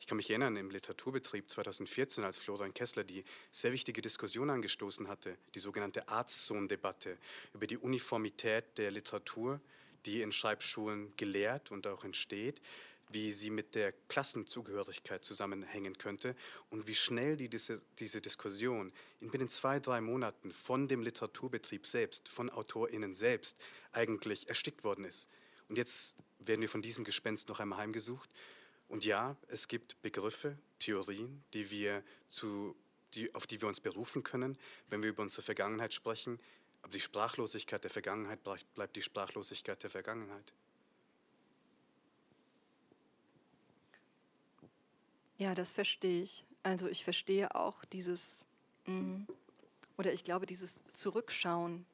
Ich 0.00 0.06
kann 0.06 0.16
mich 0.16 0.28
erinnern, 0.28 0.56
im 0.56 0.70
Literaturbetrieb 0.70 1.48
2014, 1.48 2.24
als 2.24 2.38
Florian 2.38 2.74
Kessler 2.74 3.04
die 3.04 3.24
sehr 3.52 3.72
wichtige 3.72 4.02
Diskussion 4.02 4.50
angestoßen 4.50 5.08
hatte, 5.08 5.36
die 5.54 5.60
sogenannte 5.60 6.08
Arztsohn-Debatte 6.08 7.16
über 7.54 7.66
die 7.66 7.78
Uniformität 7.78 8.64
der 8.76 8.90
Literatur, 8.90 9.60
die 10.04 10.20
in 10.20 10.32
Schreibschulen 10.32 11.16
gelehrt 11.16 11.70
und 11.70 11.86
auch 11.86 12.04
entsteht, 12.04 12.60
wie 13.10 13.32
sie 13.32 13.50
mit 13.50 13.74
der 13.74 13.92
Klassenzugehörigkeit 14.08 15.24
zusammenhängen 15.24 15.98
könnte 15.98 16.34
und 16.70 16.86
wie 16.86 16.94
schnell 16.94 17.36
die, 17.36 17.48
diese, 17.48 17.82
diese 17.98 18.20
Diskussion 18.20 18.92
in 19.20 19.30
binnen 19.30 19.48
zwei, 19.48 19.80
drei 19.80 20.00
Monaten 20.00 20.52
von 20.52 20.88
dem 20.88 21.02
Literaturbetrieb 21.02 21.86
selbst, 21.86 22.28
von 22.28 22.50
AutorInnen 22.50 23.14
selbst 23.14 23.60
eigentlich 23.92 24.48
erstickt 24.48 24.84
worden 24.84 25.04
ist. 25.04 25.28
Und 25.68 25.76
jetzt 25.76 26.16
werden 26.38 26.60
wir 26.60 26.68
von 26.68 26.82
diesem 26.82 27.04
Gespenst 27.04 27.48
noch 27.48 27.60
einmal 27.60 27.78
heimgesucht. 27.78 28.28
Und 28.88 29.04
ja, 29.04 29.36
es 29.48 29.68
gibt 29.68 30.00
Begriffe, 30.02 30.58
Theorien, 30.78 31.42
die 31.54 31.70
wir 31.70 32.02
zu, 32.28 32.76
die, 33.14 33.34
auf 33.34 33.46
die 33.46 33.60
wir 33.60 33.68
uns 33.68 33.80
berufen 33.80 34.22
können, 34.22 34.58
wenn 34.88 35.02
wir 35.02 35.10
über 35.10 35.22
unsere 35.22 35.42
Vergangenheit 35.42 35.94
sprechen. 35.94 36.38
Aber 36.82 36.92
die 36.92 37.00
Sprachlosigkeit 37.00 37.82
der 37.82 37.90
Vergangenheit 37.90 38.40
bleibt 38.74 38.96
die 38.96 39.02
Sprachlosigkeit 39.02 39.82
der 39.82 39.90
Vergangenheit. 39.90 40.52
Ja, 45.38 45.54
das 45.54 45.72
verstehe 45.72 46.22
ich. 46.22 46.44
Also 46.62 46.88
ich 46.88 47.04
verstehe 47.04 47.54
auch 47.54 47.84
dieses, 47.86 48.46
mm, 48.86 49.22
oder 49.98 50.12
ich 50.12 50.24
glaube, 50.24 50.46
dieses 50.46 50.82
Zurückschauen 50.92 51.84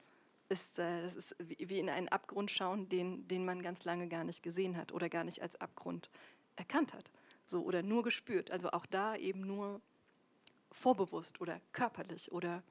ist, 0.49 0.79
äh, 0.79 1.01
es 1.03 1.17
ist 1.17 1.37
wie 1.39 1.79
in 1.79 1.89
einen 1.89 2.09
Abgrund 2.09 2.51
schauen, 2.51 2.89
den, 2.89 3.27
den 3.29 3.45
man 3.45 3.63
ganz 3.63 3.85
lange 3.85 4.09
gar 4.09 4.25
nicht 4.25 4.43
gesehen 4.43 4.77
hat 4.77 4.93
oder 4.93 5.09
gar 5.09 5.25
nicht 5.25 5.43
als 5.43 5.61
Abgrund 5.61 6.11
erkannt 6.57 6.93
hat. 6.93 7.11
So, 7.47 7.63
oder 7.63 7.83
nur 7.83 8.03
gespürt. 8.03 8.51
Also 8.51 8.71
auch 8.71 8.87
da 8.87 9.17
eben 9.17 9.41
nur 9.47 9.81
vorbewusst 10.73 11.41
oder 11.41 11.61
körperlich 11.73 12.31
oder 12.33 12.63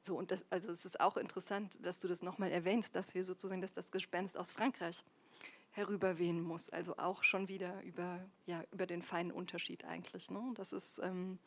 so. 0.00 0.16
Und 0.16 0.30
das, 0.30 0.44
also 0.50 0.70
es 0.70 0.84
ist 0.84 1.00
auch 1.00 1.16
interessant, 1.16 1.76
dass 1.80 2.00
du 2.00 2.08
das 2.08 2.22
nochmal 2.22 2.50
erwähnst, 2.50 2.94
dass 2.94 3.14
wir 3.14 3.24
sozusagen, 3.24 3.60
dass 3.60 3.72
das 3.72 3.90
Gespenst 3.90 4.36
aus 4.36 4.50
Frankreich 4.50 5.04
herüberwehen 5.76 6.40
muss. 6.40 6.70
Also 6.70 6.96
auch 6.96 7.22
schon 7.22 7.48
wieder 7.48 7.82
über, 7.82 8.24
ja, 8.46 8.64
über 8.72 8.86
den 8.86 9.02
feinen 9.02 9.30
Unterschied 9.30 9.84
eigentlich. 9.84 10.30
Ne? 10.30 10.52
Das 10.54 10.72
ist, 10.72 10.98
ähm, 11.00 11.38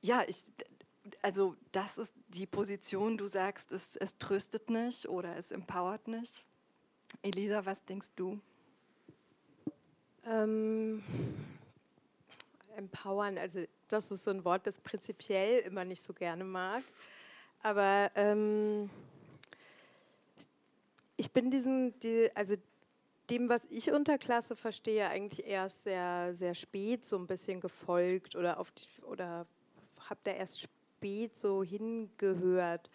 ja, 0.00 0.24
ich, 0.26 0.46
also 1.20 1.56
das 1.72 1.98
ist 1.98 2.12
die 2.28 2.46
Position, 2.46 3.18
du 3.18 3.26
sagst, 3.26 3.72
es, 3.72 3.96
es 3.96 4.16
tröstet 4.16 4.70
nicht 4.70 5.08
oder 5.08 5.36
es 5.36 5.52
empowert 5.52 6.08
nicht. 6.08 6.42
Elisa, 7.20 7.66
was 7.66 7.84
denkst 7.84 8.08
du? 8.16 8.40
Ähm, 10.24 11.02
empowern, 12.76 13.36
also 13.36 13.64
das 13.88 14.10
ist 14.10 14.24
so 14.24 14.30
ein 14.30 14.44
Wort, 14.44 14.66
das 14.66 14.80
prinzipiell 14.80 15.60
immer 15.60 15.84
nicht 15.84 16.02
so 16.02 16.14
gerne 16.14 16.44
mag. 16.44 16.82
Aber 17.62 18.10
ähm, 18.14 18.88
ich 21.18 21.30
bin 21.30 21.50
diesen, 21.50 21.98
die, 22.00 22.30
also 22.34 22.54
dem, 23.30 23.48
was 23.48 23.64
ich 23.70 23.92
unter 23.92 24.18
Klasse 24.18 24.56
verstehe, 24.56 25.08
eigentlich 25.08 25.46
erst 25.46 25.84
sehr, 25.84 26.34
sehr 26.34 26.54
spät 26.54 27.04
so 27.04 27.16
ein 27.16 27.26
bisschen 27.26 27.60
gefolgt 27.60 28.36
oder, 28.36 28.64
oder 29.02 29.46
habe 30.08 30.20
da 30.24 30.32
erst 30.32 30.62
spät 30.62 31.36
so 31.36 31.62
hingehört. 31.62 32.90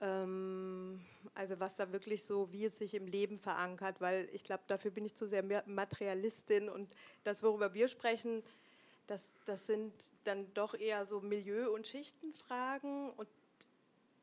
Ähm, 0.00 1.00
also 1.34 1.58
was 1.58 1.76
da 1.76 1.90
wirklich 1.92 2.24
so, 2.24 2.52
wie 2.52 2.66
es 2.66 2.78
sich 2.78 2.94
im 2.94 3.06
Leben 3.06 3.38
verankert, 3.38 4.00
weil 4.00 4.28
ich 4.32 4.44
glaube, 4.44 4.64
dafür 4.66 4.90
bin 4.90 5.04
ich 5.04 5.14
zu 5.14 5.26
sehr 5.26 5.42
Materialistin 5.66 6.68
und 6.68 6.94
das, 7.24 7.42
worüber 7.42 7.72
wir 7.74 7.88
sprechen, 7.88 8.42
das, 9.06 9.22
das 9.46 9.66
sind 9.66 9.92
dann 10.24 10.52
doch 10.54 10.74
eher 10.74 11.06
so 11.06 11.20
Milieu- 11.20 11.72
und 11.72 11.86
Schichtenfragen 11.86 13.10
und 13.10 13.28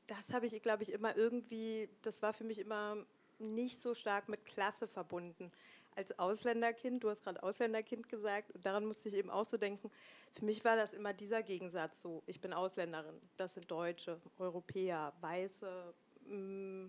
das 0.07 0.33
habe 0.33 0.45
ich, 0.45 0.61
glaube 0.61 0.83
ich, 0.83 0.91
immer 0.91 1.15
irgendwie, 1.15 1.89
das 2.01 2.21
war 2.21 2.33
für 2.33 2.43
mich 2.43 2.59
immer 2.59 2.97
nicht 3.41 3.79
so 3.79 3.93
stark 3.93 4.29
mit 4.29 4.45
Klasse 4.45 4.87
verbunden. 4.87 5.51
Als 5.95 6.17
Ausländerkind, 6.17 7.03
du 7.03 7.09
hast 7.09 7.23
gerade 7.23 7.43
Ausländerkind 7.43 8.07
gesagt, 8.07 8.51
und 8.51 8.65
daran 8.65 8.85
musste 8.85 9.09
ich 9.09 9.15
eben 9.15 9.29
auch 9.29 9.43
so 9.43 9.57
denken, 9.57 9.91
für 10.33 10.45
mich 10.45 10.63
war 10.63 10.77
das 10.77 10.93
immer 10.93 11.13
dieser 11.13 11.43
Gegensatz 11.43 12.01
so, 12.01 12.23
ich 12.27 12.39
bin 12.39 12.53
Ausländerin, 12.53 13.19
das 13.35 13.53
sind 13.53 13.69
Deutsche, 13.69 14.21
Europäer, 14.37 15.13
Weiße. 15.19 15.93
Mm, 16.27 16.87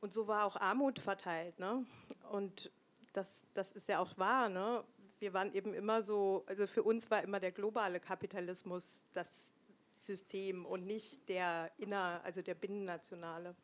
und 0.00 0.12
so 0.12 0.26
war 0.26 0.44
auch 0.44 0.56
Armut 0.56 0.98
verteilt. 0.98 1.58
Ne? 1.58 1.84
Und 2.30 2.70
das, 3.12 3.28
das 3.54 3.72
ist 3.72 3.88
ja 3.88 3.98
auch 3.98 4.16
wahr. 4.18 4.48
Ne? 4.48 4.84
Wir 5.18 5.32
waren 5.32 5.52
eben 5.54 5.74
immer 5.74 6.02
so, 6.02 6.44
also 6.46 6.66
für 6.66 6.82
uns 6.82 7.10
war 7.10 7.22
immer 7.22 7.40
der 7.40 7.52
globale 7.52 8.00
Kapitalismus 8.00 9.02
das 9.12 9.52
System 9.96 10.66
und 10.66 10.86
nicht 10.86 11.28
der 11.28 11.70
inner, 11.78 12.20
also 12.24 12.42
der 12.42 12.54
binnennationale 12.54 13.54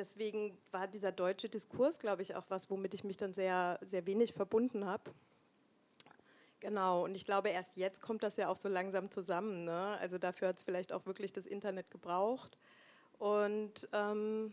deswegen 0.00 0.56
war 0.72 0.88
dieser 0.88 1.12
deutsche 1.12 1.48
Diskurs, 1.48 1.98
glaube 1.98 2.22
ich, 2.22 2.34
auch 2.34 2.44
was, 2.48 2.70
womit 2.70 2.94
ich 2.94 3.04
mich 3.04 3.18
dann 3.18 3.34
sehr, 3.34 3.78
sehr 3.82 4.06
wenig 4.06 4.32
verbunden 4.32 4.86
habe. 4.86 5.12
Genau, 6.60 7.04
und 7.04 7.14
ich 7.14 7.24
glaube, 7.24 7.50
erst 7.50 7.76
jetzt 7.76 8.00
kommt 8.00 8.22
das 8.22 8.36
ja 8.36 8.48
auch 8.48 8.56
so 8.56 8.68
langsam 8.68 9.10
zusammen. 9.10 9.64
Ne? 9.64 9.96
Also 10.00 10.18
dafür 10.18 10.48
hat 10.48 10.56
es 10.56 10.62
vielleicht 10.62 10.92
auch 10.92 11.06
wirklich 11.06 11.32
das 11.32 11.46
Internet 11.46 11.90
gebraucht. 11.90 12.56
Und 13.18 13.88
ähm, 13.92 14.52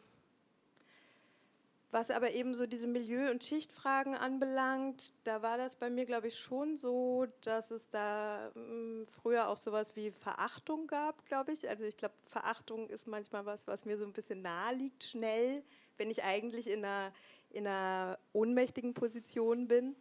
was 1.92 2.12
aber 2.12 2.32
eben 2.32 2.54
so 2.54 2.66
diese 2.66 2.88
Milieu- 2.88 3.32
und 3.32 3.44
Schichtfragen 3.44 4.14
anbelangt, 4.14 5.14
da 5.24 5.42
war 5.42 5.58
das 5.58 5.78
bei 5.78 5.90
mir, 5.90 6.06
glaube 6.06 6.28
ich, 6.28 6.38
schon 6.38 6.76
so, 6.76 7.28
dass 7.42 7.72
es 7.72 7.90
da 7.90 8.52
hm, 8.54 9.08
früher 9.10 9.48
auch 9.48 9.58
sowas 9.58 9.96
wie 9.96 10.12
Verachtung 10.12 10.88
gab, 10.88 11.26
glaube 11.26 11.54
ich. 11.54 11.70
Also 11.70 11.86
ich 11.86 11.96
glaube, 11.96 12.16
Verachtung 12.26 12.90
ist 12.90 13.08
manchmal 13.08 13.46
was, 13.46 13.68
was 13.68 13.86
mir 13.86 13.98
so 13.98 14.06
ein 14.06 14.12
bisschen 14.12 14.42
nahe 14.42 14.76
liegt, 14.76 15.06
schnell, 15.06 15.64
wenn 15.98 16.10
ich 16.10 16.24
eigentlich 16.24 16.70
in 16.70 16.84
einer, 16.84 17.14
in 17.52 17.66
einer 17.66 18.20
ohnmächtigen 18.34 18.94
Position 18.94 19.70
bin. 19.70 19.96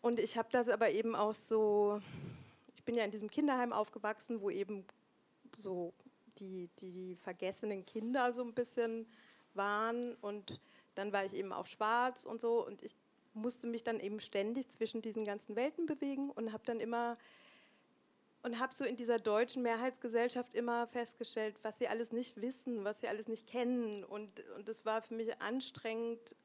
Und 0.00 0.20
ich 0.20 0.38
habe 0.38 0.48
das 0.52 0.68
aber 0.68 0.90
eben 0.90 1.16
auch 1.16 1.34
so, 1.34 2.00
ich 2.76 2.84
bin 2.84 2.94
ja 2.94 3.04
in 3.04 3.10
diesem 3.10 3.30
Kinderheim 3.30 3.72
aufgewachsen, 3.72 4.40
wo 4.40 4.48
eben 4.48 4.84
so 5.56 5.92
die, 6.38 6.68
die 6.78 7.16
vergessenen 7.16 7.84
Kinder 7.84 8.32
so 8.32 8.44
ein 8.44 8.54
bisschen 8.54 9.08
waren 9.54 10.14
und 10.16 10.60
dann 10.94 11.12
war 11.12 11.24
ich 11.24 11.34
eben 11.34 11.52
auch 11.52 11.66
schwarz 11.66 12.24
und 12.24 12.40
so 12.40 12.66
und 12.66 12.82
ich 12.82 12.94
musste 13.34 13.66
mich 13.66 13.84
dann 13.84 14.00
eben 14.00 14.20
ständig 14.20 14.68
zwischen 14.68 15.02
diesen 15.02 15.24
ganzen 15.24 15.56
Welten 15.56 15.86
bewegen 15.86 16.30
und 16.30 16.52
habe 16.52 16.64
dann 16.66 16.80
immer 16.80 17.16
und 18.42 18.58
habe 18.60 18.74
so 18.74 18.84
in 18.84 18.96
dieser 18.96 19.18
deutschen 19.18 19.62
Mehrheitsgesellschaft 19.62 20.54
immer 20.54 20.86
festgestellt, 20.86 21.56
was 21.62 21.78
sie 21.78 21.88
alles 21.88 22.12
nicht 22.12 22.40
wissen, 22.40 22.84
was 22.84 23.00
sie 23.00 23.08
alles 23.08 23.28
nicht 23.28 23.46
kennen 23.46 24.04
und 24.04 24.42
und 24.56 24.68
es 24.68 24.84
war 24.84 25.02
für 25.02 25.14
mich 25.14 25.40
anstrengend. 25.40 26.36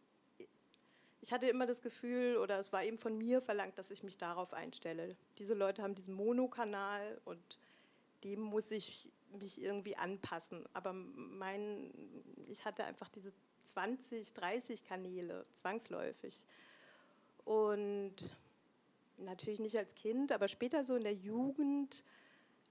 Ich 1.21 1.31
hatte 1.31 1.47
immer 1.47 1.65
das 1.65 1.81
Gefühl 1.81 2.37
oder 2.37 2.59
es 2.59 2.73
war 2.73 2.83
eben 2.83 2.97
von 2.97 3.17
mir 3.17 3.41
verlangt, 3.41 3.77
dass 3.77 3.91
ich 3.91 4.03
mich 4.03 4.17
darauf 4.17 4.53
einstelle. 4.53 5.15
Diese 5.37 5.53
Leute 5.53 5.81
haben 5.81 5.95
diesen 5.95 6.13
Monokanal 6.13 7.19
und 7.23 7.57
dem 8.23 8.41
muss 8.41 8.71
ich 8.71 9.07
mich 9.33 9.61
irgendwie 9.61 9.95
anpassen. 9.95 10.65
Aber 10.73 10.93
mein, 10.93 11.91
ich 12.47 12.65
hatte 12.65 12.83
einfach 12.85 13.09
diese 13.09 13.33
20, 13.63 14.33
30 14.33 14.83
Kanäle 14.83 15.45
zwangsläufig. 15.53 16.45
Und 17.45 18.15
natürlich 19.17 19.59
nicht 19.59 19.77
als 19.77 19.95
Kind, 19.95 20.31
aber 20.31 20.47
später 20.47 20.83
so 20.83 20.95
in 20.95 21.03
der 21.03 21.13
Jugend 21.13 22.03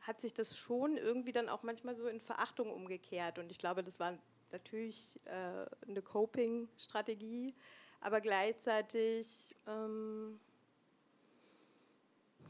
hat 0.00 0.20
sich 0.20 0.34
das 0.34 0.56
schon 0.56 0.96
irgendwie 0.96 1.32
dann 1.32 1.48
auch 1.48 1.62
manchmal 1.62 1.94
so 1.94 2.08
in 2.08 2.20
Verachtung 2.20 2.70
umgekehrt. 2.72 3.38
Und 3.38 3.50
ich 3.50 3.58
glaube, 3.58 3.84
das 3.84 4.00
war 4.00 4.18
natürlich 4.50 5.20
äh, 5.24 5.66
eine 5.88 6.02
Coping-Strategie, 6.02 7.54
aber 8.00 8.20
gleichzeitig 8.20 9.54
ähm, 9.66 10.40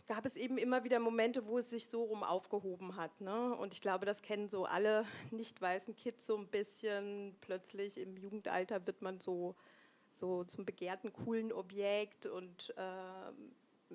gab 0.06 0.26
es 0.26 0.36
eben 0.36 0.58
immer 0.58 0.84
wieder 0.84 0.98
Momente, 0.98 1.46
wo 1.46 1.58
es 1.58 1.70
sich 1.70 1.86
so 1.86 2.04
rum 2.04 2.22
aufgehoben 2.22 2.96
hat. 2.96 3.20
Ne? 3.20 3.56
Und 3.56 3.72
ich 3.74 3.80
glaube, 3.80 4.06
das 4.06 4.22
kennen 4.22 4.48
so 4.48 4.64
alle 4.64 5.04
nicht 5.30 5.60
weißen 5.60 5.94
Kids 5.96 6.26
so 6.26 6.36
ein 6.36 6.48
bisschen. 6.48 7.36
Plötzlich 7.40 7.98
im 7.98 8.16
Jugendalter 8.16 8.86
wird 8.86 9.02
man 9.02 9.20
so, 9.20 9.54
so 10.10 10.44
zum 10.44 10.64
begehrten, 10.64 11.12
coolen 11.12 11.52
Objekt 11.52 12.26
und 12.26 12.74
äh, 12.76 13.94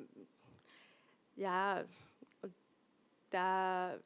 ja, 1.36 1.86
und 2.42 2.54
da, 3.30 4.00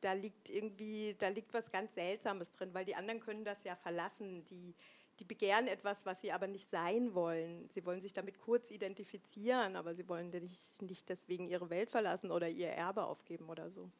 da 0.00 0.12
liegt 0.12 0.50
irgendwie, 0.50 1.14
da 1.18 1.28
liegt 1.28 1.52
was 1.54 1.70
ganz 1.70 1.94
Seltsames 1.94 2.52
drin, 2.52 2.74
weil 2.74 2.84
die 2.84 2.94
anderen 2.94 3.20
können 3.20 3.44
das 3.44 3.64
ja 3.64 3.76
verlassen, 3.76 4.44
die, 4.46 4.74
die 5.18 5.24
begehren 5.24 5.68
etwas, 5.68 6.04
was 6.06 6.20
sie 6.20 6.32
aber 6.32 6.46
nicht 6.46 6.70
sein 6.70 7.14
wollen. 7.14 7.68
Sie 7.70 7.84
wollen 7.86 8.02
sich 8.02 8.12
damit 8.12 8.38
kurz 8.38 8.70
identifizieren, 8.70 9.76
aber 9.76 9.94
sie 9.94 10.08
wollen 10.08 10.30
nicht, 10.30 10.82
nicht 10.82 11.08
deswegen 11.08 11.48
ihre 11.48 11.70
Welt 11.70 11.90
verlassen 11.90 12.30
oder 12.30 12.48
ihr 12.48 12.68
Erbe 12.68 13.04
aufgeben 13.04 13.48
oder 13.48 13.70
so 13.70 13.90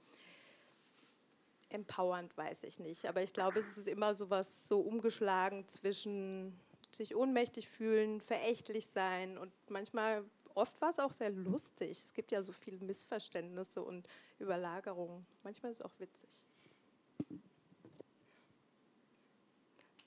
empowernd, 1.69 2.37
weiß 2.37 2.63
ich 2.65 2.79
nicht. 2.79 3.07
Aber 3.07 3.23
ich 3.23 3.33
glaube, 3.33 3.61
es 3.61 3.79
ist 3.79 3.89
immer 3.89 4.15
so 4.15 4.31
was 4.31 4.69
so 4.69 4.81
umgeschlagen 4.81 5.67
zwischen 5.69 6.59
sich 6.93 7.15
ohnmächtig 7.15 7.69
fühlen, 7.69 8.21
verächtlich 8.21 8.87
sein 8.87 9.39
und 9.39 9.53
manchmal, 9.69 10.25
oft 10.57 10.81
war 10.81 10.91
es 10.91 10.99
auch 10.99 11.13
sehr 11.13 11.31
lustig. 11.31 12.03
Es 12.05 12.15
gibt 12.15 12.33
ja 12.33 12.43
so 12.43 12.53
viele 12.53 12.79
Missverständnisse 12.79 13.83
und 13.83 14.09
Überlagerungen. 14.41 15.27
Manchmal 15.43 15.71
ist 15.73 15.81
es 15.81 15.85
auch 15.85 15.93
witzig. 15.99 16.45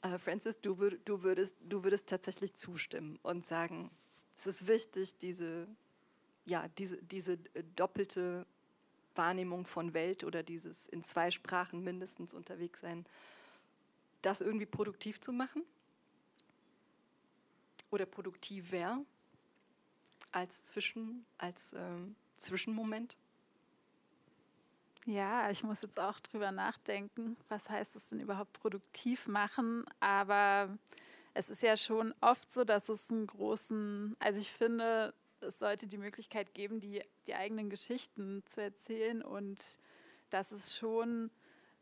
Uh, 0.05 0.17
Francis, 0.17 0.59
du, 0.61 0.75
du, 0.75 1.23
würdest, 1.23 1.55
du 1.61 1.83
würdest 1.83 2.07
tatsächlich 2.07 2.53
zustimmen 2.55 3.19
und 3.21 3.45
sagen, 3.45 3.91
es 4.37 4.47
ist 4.47 4.67
wichtig, 4.67 5.17
diese, 5.17 5.67
ja, 6.45 6.67
diese, 6.77 6.97
diese 7.03 7.37
doppelte 7.75 8.45
Wahrnehmung 9.15 9.67
von 9.67 9.93
Welt 9.93 10.23
oder 10.23 10.41
dieses 10.41 10.87
in 10.87 11.03
zwei 11.03 11.31
Sprachen 11.31 11.83
mindestens 11.83 12.33
unterwegs 12.33 12.79
sein, 12.79 13.05
das 14.21 14.39
irgendwie 14.39 14.65
produktiv 14.65 15.19
zu 15.19 15.33
machen? 15.33 15.63
Oder 17.91 18.05
produktiver 18.05 19.03
als, 20.31 20.63
Zwischen, 20.63 21.25
als 21.37 21.73
ähm, 21.73 22.15
Zwischenmoment? 22.37 23.15
Ja, 25.05 25.49
ich 25.49 25.63
muss 25.63 25.81
jetzt 25.81 25.99
auch 25.99 26.19
drüber 26.19 26.51
nachdenken, 26.51 27.35
was 27.47 27.69
heißt 27.69 27.95
es 27.95 28.07
denn 28.09 28.19
überhaupt 28.19 28.53
produktiv 28.53 29.27
machen, 29.27 29.85
aber 29.99 30.77
es 31.33 31.49
ist 31.49 31.63
ja 31.63 31.77
schon 31.77 32.13
oft 32.21 32.51
so, 32.51 32.63
dass 32.63 32.89
es 32.89 33.09
einen 33.09 33.25
großen, 33.25 34.15
also 34.19 34.39
ich 34.39 34.51
finde, 34.51 35.13
es 35.41 35.57
sollte 35.59 35.87
die 35.87 35.97
Möglichkeit 35.97 36.53
geben, 36.53 36.79
die, 36.79 37.01
die 37.27 37.33
eigenen 37.33 37.69
Geschichten 37.69 38.43
zu 38.45 38.61
erzählen 38.61 39.21
und 39.21 39.57
dass 40.29 40.51
es 40.51 40.75
schon 40.75 41.31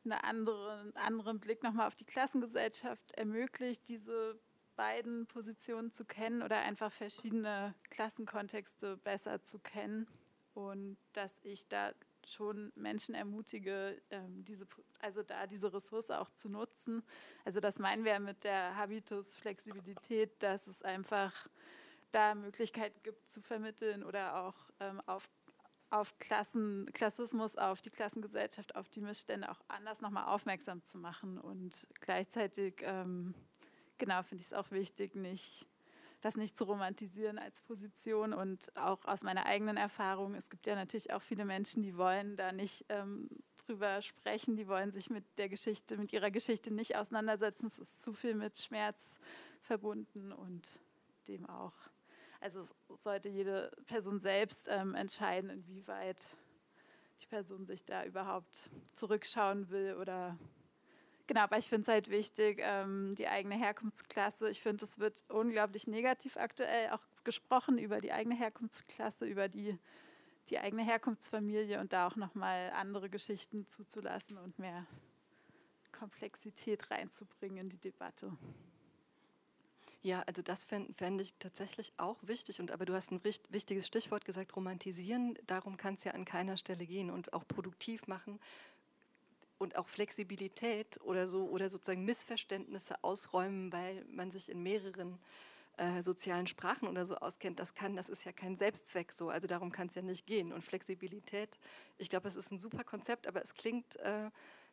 eine 0.05 0.23
andere, 0.23 0.79
einen 0.79 0.95
anderen 0.95 1.39
Blick 1.39 1.63
nochmal 1.63 1.87
auf 1.87 1.95
die 1.95 2.05
Klassengesellschaft 2.05 3.11
ermöglicht, 3.13 3.81
diese 3.87 4.39
beiden 4.77 5.27
Positionen 5.27 5.91
zu 5.91 6.05
kennen 6.05 6.41
oder 6.41 6.59
einfach 6.59 6.91
verschiedene 6.93 7.75
Klassenkontexte 7.89 8.95
besser 8.97 9.43
zu 9.43 9.59
kennen 9.59 10.07
und 10.53 10.97
dass 11.13 11.37
ich 11.43 11.67
da 11.67 11.91
schon 12.25 12.71
Menschen 12.75 13.15
ermutige, 13.15 14.01
ähm, 14.09 14.43
diese, 14.45 14.67
also 14.99 15.23
da 15.23 15.47
diese 15.47 15.73
Ressource 15.73 16.11
auch 16.11 16.29
zu 16.31 16.49
nutzen. 16.49 17.03
Also 17.45 17.59
das 17.59 17.79
meinen 17.79 18.05
wir 18.05 18.19
mit 18.19 18.43
der 18.43 18.75
Habitus-Flexibilität, 18.75 20.41
dass 20.41 20.67
es 20.67 20.81
einfach 20.81 21.47
da 22.11 22.35
Möglichkeiten 22.35 23.01
gibt 23.03 23.29
zu 23.29 23.41
vermitteln 23.41 24.03
oder 24.03 24.37
auch 24.37 24.55
ähm, 24.79 25.01
auf, 25.05 25.29
auf 25.89 26.17
Klassen, 26.19 26.89
Klassismus, 26.93 27.55
auf 27.55 27.81
die 27.81 27.89
Klassengesellschaft, 27.89 28.75
auf 28.75 28.89
die 28.89 29.01
Missstände 29.01 29.49
auch 29.49 29.61
anders 29.67 30.01
nochmal 30.01 30.25
aufmerksam 30.25 30.83
zu 30.83 30.97
machen. 30.97 31.37
Und 31.37 31.87
gleichzeitig, 32.01 32.81
ähm, 32.81 33.33
genau, 33.97 34.23
finde 34.23 34.41
ich 34.41 34.47
es 34.47 34.53
auch 34.53 34.71
wichtig, 34.71 35.15
nicht 35.15 35.67
das 36.21 36.35
nicht 36.35 36.57
zu 36.57 36.63
romantisieren 36.63 37.37
als 37.37 37.61
Position 37.61 38.33
und 38.33 38.75
auch 38.75 39.05
aus 39.05 39.21
meiner 39.21 39.45
eigenen 39.45 39.77
Erfahrung. 39.77 40.33
Es 40.33 40.49
gibt 40.49 40.65
ja 40.65 40.75
natürlich 40.75 41.13
auch 41.13 41.21
viele 41.21 41.45
Menschen, 41.45 41.83
die 41.83 41.95
wollen 41.95 42.35
da 42.37 42.51
nicht 42.51 42.85
ähm, 42.89 43.29
drüber 43.65 44.01
sprechen, 44.01 44.55
die 44.55 44.67
wollen 44.67 44.91
sich 44.91 45.09
mit 45.09 45.23
der 45.37 45.47
Geschichte, 45.47 45.97
mit 45.97 46.11
ihrer 46.13 46.31
Geschichte 46.31 46.73
nicht 46.73 46.95
auseinandersetzen. 46.95 47.67
Es 47.67 47.77
ist 47.77 48.01
zu 48.01 48.13
viel 48.13 48.33
mit 48.33 48.57
Schmerz 48.57 49.19
verbunden 49.61 50.31
und 50.31 50.67
dem 51.27 51.45
auch 51.47 51.73
also 52.39 52.63
sollte 52.97 53.29
jede 53.29 53.71
Person 53.87 54.19
selbst 54.19 54.67
ähm, 54.69 54.95
entscheiden, 54.95 55.49
inwieweit 55.49 56.17
die 57.21 57.27
Person 57.27 57.65
sich 57.65 57.83
da 57.83 58.05
überhaupt 58.05 58.69
zurückschauen 58.93 59.69
will 59.69 59.95
oder 59.95 60.37
Genau, 61.27 61.41
aber 61.41 61.57
ich 61.57 61.67
finde 61.67 61.83
es 61.83 61.87
halt 61.89 62.09
wichtig, 62.09 62.59
ähm, 62.61 63.13
die 63.15 63.27
eigene 63.27 63.55
Herkunftsklasse. 63.55 64.49
Ich 64.49 64.61
finde, 64.61 64.85
es 64.85 64.97
wird 64.97 65.25
unglaublich 65.27 65.85
negativ 65.85 66.37
aktuell 66.37 66.89
auch 66.91 67.01
gesprochen 67.25 67.77
über 67.77 67.99
die 67.99 68.13
eigene 68.13 68.35
Herkunftsklasse, 68.35 69.25
über 69.25 69.49
die, 69.49 69.77
die 70.49 70.57
eigene 70.57 70.85
Herkunftsfamilie 70.85 71.81
und 71.81 71.91
da 71.91 72.07
auch 72.07 72.15
nochmal 72.15 72.71
andere 72.73 73.09
Geschichten 73.09 73.67
zuzulassen 73.67 74.37
und 74.37 74.57
mehr 74.57 74.87
Komplexität 75.91 76.89
reinzubringen 76.91 77.57
in 77.57 77.69
die 77.69 77.77
Debatte. 77.77 78.31
Ja, 80.03 80.23
also 80.27 80.41
das 80.41 80.63
fände 80.63 80.93
fänd 80.93 81.19
ich 81.19 81.33
tatsächlich 81.39 81.91
auch 81.97 82.15
wichtig. 82.21 82.61
Und 82.61 82.71
aber 82.71 82.85
du 82.85 82.93
hast 82.93 83.11
ein 83.11 83.21
wichtiges 83.23 83.85
Stichwort 83.85 84.23
gesagt, 84.23 84.55
romantisieren. 84.55 85.37
Darum 85.47 85.75
kann 85.75 85.95
es 85.95 86.05
ja 86.05 86.13
an 86.13 86.23
keiner 86.23 86.55
Stelle 86.55 86.85
gehen 86.85 87.09
und 87.09 87.33
auch 87.33 87.45
produktiv 87.45 88.07
machen 88.07 88.39
und 89.57 89.75
auch 89.75 89.87
Flexibilität 89.87 90.99
oder 91.01 91.27
so 91.27 91.47
oder 91.49 91.69
sozusagen 91.69 92.05
Missverständnisse 92.05 93.03
ausräumen, 93.03 93.71
weil 93.71 94.05
man 94.05 94.31
sich 94.31 94.49
in 94.49 94.63
mehreren 94.63 95.19
äh, 95.77 96.01
sozialen 96.01 96.47
Sprachen 96.47 96.87
oder 96.87 97.05
so 97.05 97.15
auskennt. 97.15 97.59
Das 97.59 97.73
kann, 97.73 97.95
das 97.95 98.09
ist 98.09 98.25
ja 98.25 98.31
kein 98.31 98.57
Selbstzweck 98.57 99.11
so. 99.11 99.29
Also 99.29 99.47
darum 99.47 99.71
kann 99.71 99.87
es 99.87 99.95
ja 99.95 100.01
nicht 100.01 100.25
gehen. 100.25 100.51
Und 100.53 100.63
Flexibilität, 100.63 101.59
ich 101.97 102.09
glaube, 102.09 102.27
es 102.27 102.35
ist 102.35 102.51
ein 102.51 102.59
super 102.59 102.83
Konzept, 102.83 103.27
aber 103.27 103.41
es 103.41 103.53
klingt 103.53 103.95
äh, 103.97 104.29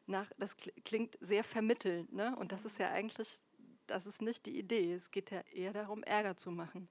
nach, 0.06 0.30
das 0.38 0.56
klingt 0.84 1.18
sehr 1.20 1.44
vermittelnd. 1.44 2.12
Ne? 2.12 2.36
Und 2.36 2.52
das 2.52 2.64
ist 2.64 2.78
ja 2.78 2.90
eigentlich 2.90 3.38
das 3.86 4.06
ist 4.06 4.22
nicht 4.22 4.46
die 4.46 4.58
Idee. 4.58 4.94
Es 4.94 5.10
geht 5.10 5.30
ja 5.30 5.40
eher 5.52 5.72
darum, 5.72 6.02
Ärger 6.02 6.36
zu 6.36 6.50
machen. 6.50 6.88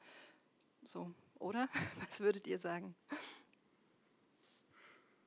So, 0.86 1.12
oder? 1.40 1.70
Was 2.08 2.20
würdet 2.20 2.48
ihr 2.48 2.60
sagen? 2.60 2.96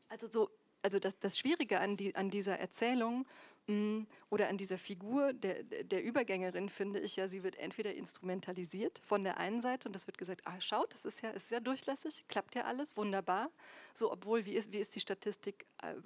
Also 0.09 0.29
so, 0.29 0.51
also 0.87 1.01
das, 1.01 1.19
das 1.19 1.37
Schwierige 1.37 1.81
an, 1.81 1.97
die, 1.97 2.15
an 2.15 2.31
dieser 2.31 2.59
Erzählung 2.59 3.27
Mm, 3.69 4.03
oder 4.31 4.49
an 4.49 4.59
dieser 4.59 4.79
Figur 4.79 5.33
der, 5.33 5.65
der 5.65 6.05
Übergängerin 6.05 6.69
finde 6.69 7.01
ich 7.01 7.17
ja, 7.17 7.27
sie 7.27 7.43
wird 7.43 7.57
entweder 7.57 7.93
instrumentalisiert 7.95 9.01
von 9.01 9.25
der 9.25 9.39
einen 9.39 9.61
Seite 9.61 9.89
und 9.89 9.93
das 9.93 10.07
wird 10.07 10.19
gesagt, 10.19 10.43
ah, 10.45 10.61
schaut, 10.61 10.95
das 10.95 11.05
ist 11.05 11.21
ja, 11.21 11.31
ist 11.31 11.49
sehr 11.49 11.61
durchlässig, 11.61 12.25
klappt 12.29 12.55
ja 12.55 12.63
alles, 12.65 12.97
wunderbar. 12.97 13.51
So, 13.93 14.13
obwohl, 14.13 14.45
wie 14.45 14.55
ist, 14.55 14.71
wie 14.71 14.79
ist 14.79 14.95
die 14.95 15.01
Statistik? 15.01 15.67
Äh, 15.83 15.97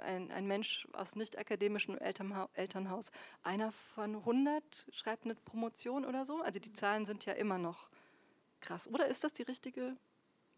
ein, 0.00 0.30
ein 0.30 0.46
Mensch 0.46 0.88
aus 0.94 1.14
nicht 1.14 1.36
akademischem 1.36 1.98
Elternhaus, 1.98 3.10
einer 3.42 3.72
von 3.94 4.16
100 4.16 4.86
schreibt 4.90 5.26
eine 5.26 5.34
Promotion 5.34 6.06
oder 6.06 6.24
so. 6.24 6.40
Also 6.40 6.58
die 6.58 6.72
Zahlen 6.72 7.04
sind 7.04 7.26
ja 7.26 7.34
immer 7.34 7.58
noch 7.58 7.90
krass. 8.60 8.88
Oder 8.88 9.08
ist 9.08 9.24
das 9.24 9.34
die 9.34 9.42
richtige 9.42 9.94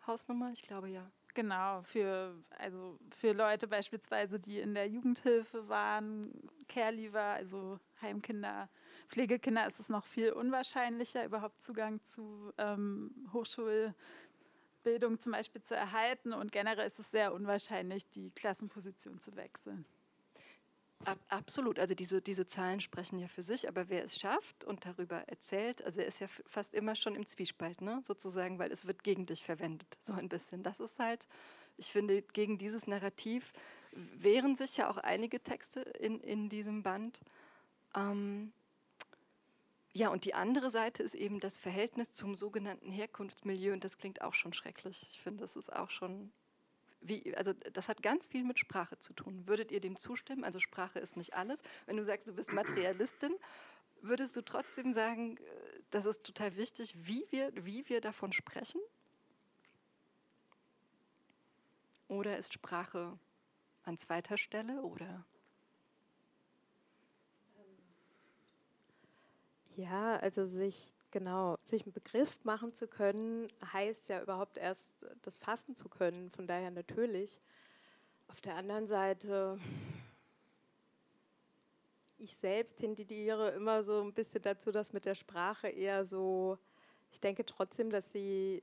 Hausnummer? 0.07 0.53
Ich 0.53 0.63
glaube 0.63 0.91
ja. 0.91 1.11
Genau, 1.37 1.83
für, 1.83 2.35
also 2.59 2.99
für 3.11 3.33
Leute 3.33 3.69
beispielsweise, 3.69 4.41
die 4.41 4.59
in 4.59 4.73
der 4.73 4.89
Jugendhilfe 4.89 5.69
waren, 5.69 6.33
Care-Leaver, 6.67 7.21
also 7.21 7.79
Heimkinder, 8.01 8.71
Pflegekinder, 9.11 9.67
ist 9.67 9.79
es 9.79 9.91
noch 9.91 10.07
viel 10.07 10.33
unwahrscheinlicher, 10.33 11.27
überhaupt 11.27 11.61
Zugang 11.61 12.03
zu 12.05 12.55
ähm, 12.57 13.29
Hochschulbildung 13.35 15.21
zum 15.21 15.33
Beispiel 15.33 15.61
zu 15.61 15.77
erhalten. 15.77 16.33
Und 16.33 16.53
generell 16.53 16.87
ist 16.87 17.01
es 17.01 17.11
sehr 17.11 17.35
unwahrscheinlich, 17.35 18.09
die 18.09 18.31
Klassenposition 18.31 19.21
zu 19.21 19.37
wechseln. 19.37 19.85
Ab, 21.05 21.19
absolut, 21.29 21.79
also 21.79 21.95
diese, 21.95 22.21
diese 22.21 22.47
Zahlen 22.47 22.81
sprechen 22.81 23.19
ja 23.19 23.29
für 23.29 23.43
sich, 23.43 23.69
aber 23.69 23.89
wer 23.89 24.03
es 24.03 24.19
schafft 24.19 24.65
und 24.65 24.87
darüber 24.87 25.19
erzählt, 25.29 25.83
also 25.85 26.01
er 26.01 26.07
ist 26.07 26.21
ja 26.21 26.27
fast 26.47 26.75
immer 26.75 26.97
schon 26.97 27.15
im 27.15 27.27
Zwiespalt, 27.27 27.81
ne? 27.81 28.03
sozusagen, 28.05 28.59
weil 28.59 28.73
es 28.73 28.87
wird 28.87 29.05
gegen 29.05 29.27
dich 29.27 29.45
verwendet, 29.45 29.87
so 30.01 30.15
ein 30.15 30.29
bisschen. 30.29 30.63
Das 30.63 30.81
ist 30.81 30.99
halt, 30.99 31.29
ich 31.77 31.93
finde, 31.93 32.23
gegen 32.23 32.59
dieses 32.59 32.87
Narrativ 32.87 33.53
wehren 33.93 34.57
sich 34.57 34.79
ja 34.79 34.91
auch 34.91 34.97
einige 34.97 35.43
Texte 35.43 35.81
in, 35.81 36.21
in 36.21 36.49
diesem 36.49 36.83
Band. 36.83 37.21
Ähm, 37.95 38.53
ja, 39.93 40.09
und 40.09 40.25
die 40.25 40.35
andere 40.35 40.71
Seite 40.71 41.03
ist 41.03 41.15
eben 41.15 41.41
das 41.41 41.57
Verhältnis 41.57 42.13
zum 42.13 42.35
sogenannten 42.35 42.91
Herkunftsmilieu 42.91 43.73
und 43.73 43.85
das 43.85 43.97
klingt 43.97 44.23
auch 44.23 44.35
schon 44.35 44.53
schrecklich. 44.53 45.07
Ich 45.11 45.21
finde, 45.21 45.43
das 45.43 45.57
ist 45.57 45.73
auch 45.73 45.91
schon 45.91 46.33
wie, 47.01 47.35
also 47.37 47.53
das 47.73 47.89
hat 47.89 48.03
ganz 48.03 48.27
viel 48.27 48.45
mit 48.45 48.59
Sprache 48.59 48.99
zu 48.99 49.13
tun. 49.13 49.47
Würdet 49.47 49.71
ihr 49.71 49.81
dem 49.81 49.97
zustimmen? 49.97 50.45
Also 50.45 50.59
Sprache 50.59 50.99
ist 50.99 51.17
nicht 51.17 51.35
alles. 51.35 51.63
Wenn 51.87 51.97
du 51.97 52.05
sagst, 52.05 52.29
du 52.29 52.33
bist 52.33 52.53
Materialistin, 52.53 53.35
würdest 54.03 54.37
du 54.37 54.43
trotzdem 54.43 54.93
sagen, 54.93 55.37
äh, 55.37 55.81
das 55.91 56.07
ist 56.07 56.25
total 56.25 56.57
wichtig, 56.57 56.95
wie 56.97 57.25
wir, 57.31 57.53
wie 57.55 57.89
wir 57.89 58.01
davon 58.01 58.33
sprechen? 58.33 58.81
Oder 62.09 62.39
ist 62.39 62.53
Sprache 62.53 63.19
an 63.83 63.99
zweiter 63.99 64.39
Stelle 64.39 64.83
oder? 64.83 65.25
Ja, 69.77 70.17
also 70.17 70.47
sich 70.47 70.95
genau, 71.17 71.57
sich 71.63 71.83
einen 71.85 71.95
Begriff 71.95 72.45
machen 72.45 72.75
zu 72.75 72.87
können, 72.87 73.51
heißt 73.73 74.11
ja 74.11 74.21
überhaupt 74.21 74.59
erst 74.59 74.87
das 75.23 75.39
fassen 75.39 75.75
zu 75.75 75.89
können. 75.89 76.31
Von 76.31 76.47
daher 76.47 76.71
natürlich. 76.71 77.41
Auf 78.29 78.43
der 78.43 78.55
anderen 78.55 78.87
Seite, 78.87 79.59
ich 82.19 82.37
selbst 82.37 82.77
tendiere 82.77 83.53
immer 83.53 83.83
so 83.83 84.03
ein 84.03 84.13
bisschen 84.13 84.43
dazu, 84.43 84.71
dass 84.71 84.93
mit 84.93 85.07
der 85.07 85.15
Sprache 85.15 85.69
eher 85.69 86.05
so, 86.05 86.59
ich 87.11 87.19
denke 87.19 87.47
trotzdem, 87.47 87.89
dass 87.89 88.13
sie, 88.13 88.63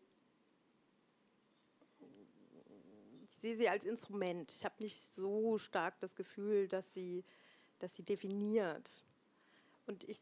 ich 3.14 3.34
sehe 3.42 3.58
sie 3.58 3.68
als 3.68 3.84
Instrument. 3.84 4.52
Ich 4.52 4.64
habe 4.64 4.76
nicht 4.78 5.00
so 5.12 5.58
stark 5.58 6.00
das 6.02 6.16
Gefühl, 6.16 6.68
dass 6.68 6.94
sie, 6.94 7.24
dass 7.80 7.96
sie 7.96 8.04
definiert. 8.04 9.06
Und 9.88 10.04
ich 10.04 10.22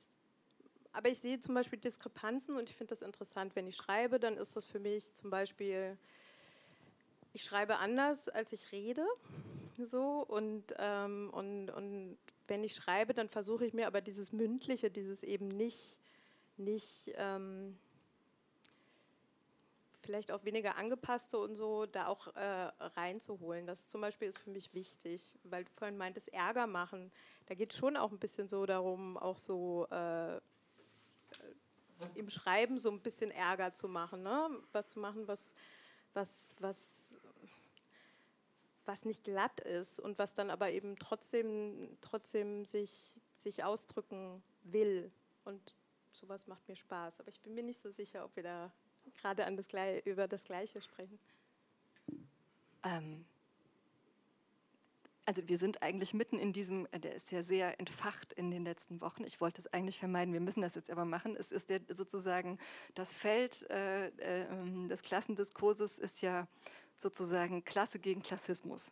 aber 0.94 1.10
ich 1.10 1.20
sehe 1.20 1.40
zum 1.40 1.56
Beispiel 1.56 1.80
Diskrepanzen 1.80 2.58
und 2.58 2.70
ich 2.70 2.76
finde 2.76 2.96
das 2.96 3.02
interessant. 3.02 3.56
Wenn 3.56 3.68
ich 3.68 3.76
schreibe, 3.76 4.20
dann 4.20 4.38
ist 4.38 4.56
das 4.56 4.66
für 4.66 4.80
mich 4.80 5.14
zum 5.14 5.30
Beispiel, 5.30 5.98
ich 7.34 7.44
schreibe 7.44 7.78
anders, 7.78 8.28
als 8.30 8.52
ich 8.52 8.72
rede. 8.72 9.06
So 9.78 10.26
und, 10.28 10.64
ähm, 10.78 11.30
und, 11.32 11.70
und 11.72 12.18
wenn 12.48 12.64
ich 12.64 12.76
schreibe, 12.76 13.14
dann 13.14 13.30
versuche 13.30 13.66
ich 13.66 13.74
mir 13.74 13.88
aber 13.88 14.02
dieses 14.02 14.32
Mündliche, 14.32 14.92
dieses 14.92 15.24
eben 15.24 15.48
nicht, 15.48 15.98
nicht 16.58 17.12
ähm, 17.16 17.78
vielleicht 20.02 20.32
auch 20.32 20.44
weniger 20.44 20.76
angepasste 20.76 21.38
und 21.38 21.56
so, 21.56 21.86
da 21.86 22.08
auch 22.08 22.28
äh, 22.36 22.72
reinzuholen. 22.98 23.66
Das 23.66 23.88
zum 23.88 24.02
Beispiel 24.02 24.28
ist 24.28 24.40
für 24.40 24.50
mich 24.50 24.74
wichtig, 24.74 25.38
weil 25.44 25.64
du 25.64 25.72
vorhin 25.78 25.98
meintest, 25.98 26.34
Ärger 26.34 26.68
machen. 26.68 27.12
Da 27.46 27.56
geht 27.56 27.74
schon 27.74 27.96
auch 27.96 28.12
ein 28.12 28.20
bisschen 28.20 28.50
so 28.50 28.66
darum, 28.66 29.18
auch 29.18 29.38
so 29.38 29.88
äh, 29.90 30.40
im 32.16 32.30
Schreiben 32.30 32.78
so 32.78 32.90
ein 32.90 33.02
bisschen 33.02 33.32
Ärger 33.32 33.74
zu 33.74 33.88
machen, 33.88 34.24
ne? 34.24 34.50
was 34.72 34.90
zu 34.90 35.00
machen, 35.00 35.28
was, 35.28 35.40
was, 36.14 36.56
was, 36.60 36.80
was 38.86 39.06
nicht 39.06 39.24
glatt 39.24 39.60
ist 39.62 40.00
und 40.00 40.18
was 40.20 40.34
dann 40.34 40.50
aber 40.50 40.72
eben 40.72 40.98
trotzdem, 40.98 41.98
trotzdem 42.02 42.66
sich, 42.66 43.20
sich 43.38 43.64
ausdrücken 43.64 44.44
will. 44.64 45.12
Und 45.46 45.76
sowas 46.12 46.48
macht 46.48 46.68
mir 46.68 46.76
Spaß. 46.76 47.20
Aber 47.20 47.30
ich 47.30 47.40
bin 47.42 47.54
mir 47.54 47.64
nicht 47.64 47.82
so 47.82 47.92
sicher, 47.92 48.26
ob 48.26 48.36
wir 48.36 48.44
da 48.44 48.72
gerade 49.22 49.46
an 49.46 49.58
das, 49.58 49.68
über 50.06 50.28
das 50.28 50.44
Gleiche 50.44 50.82
sprechen. 50.82 51.20
Ähm, 52.84 53.26
also 55.26 55.48
wir 55.48 55.58
sind 55.58 55.82
eigentlich 55.82 56.14
mitten 56.14 56.40
in 56.40 56.54
diesem, 56.54 56.88
äh, 56.92 57.00
der 57.00 57.16
ist 57.16 57.32
ja 57.32 57.44
sehr 57.44 57.80
entfacht 57.80 58.34
in 58.34 58.52
den 58.52 58.64
letzten 58.64 59.02
Wochen. 59.02 59.24
Ich 59.24 59.42
wollte 59.42 59.62
es 59.62 59.72
eigentlich 59.74 60.00
vermeiden, 60.00 60.34
wir 60.34 60.42
müssen 60.42 60.62
das 60.62 60.76
jetzt 60.76 60.90
aber 60.90 61.06
machen. 61.06 61.36
Es 61.36 61.52
ist 61.52 61.70
der, 61.70 61.82
sozusagen 61.90 62.58
das 62.96 63.14
Feld 63.14 63.70
äh, 63.70 64.08
äh, 64.08 64.88
des 64.88 65.02
Klassendiskurses 65.02 66.00
ist 66.00 66.22
ja 66.22 66.48
sozusagen 66.98 67.64
Klasse 67.64 68.00
gegen 68.00 68.22
Klassismus. 68.22 68.92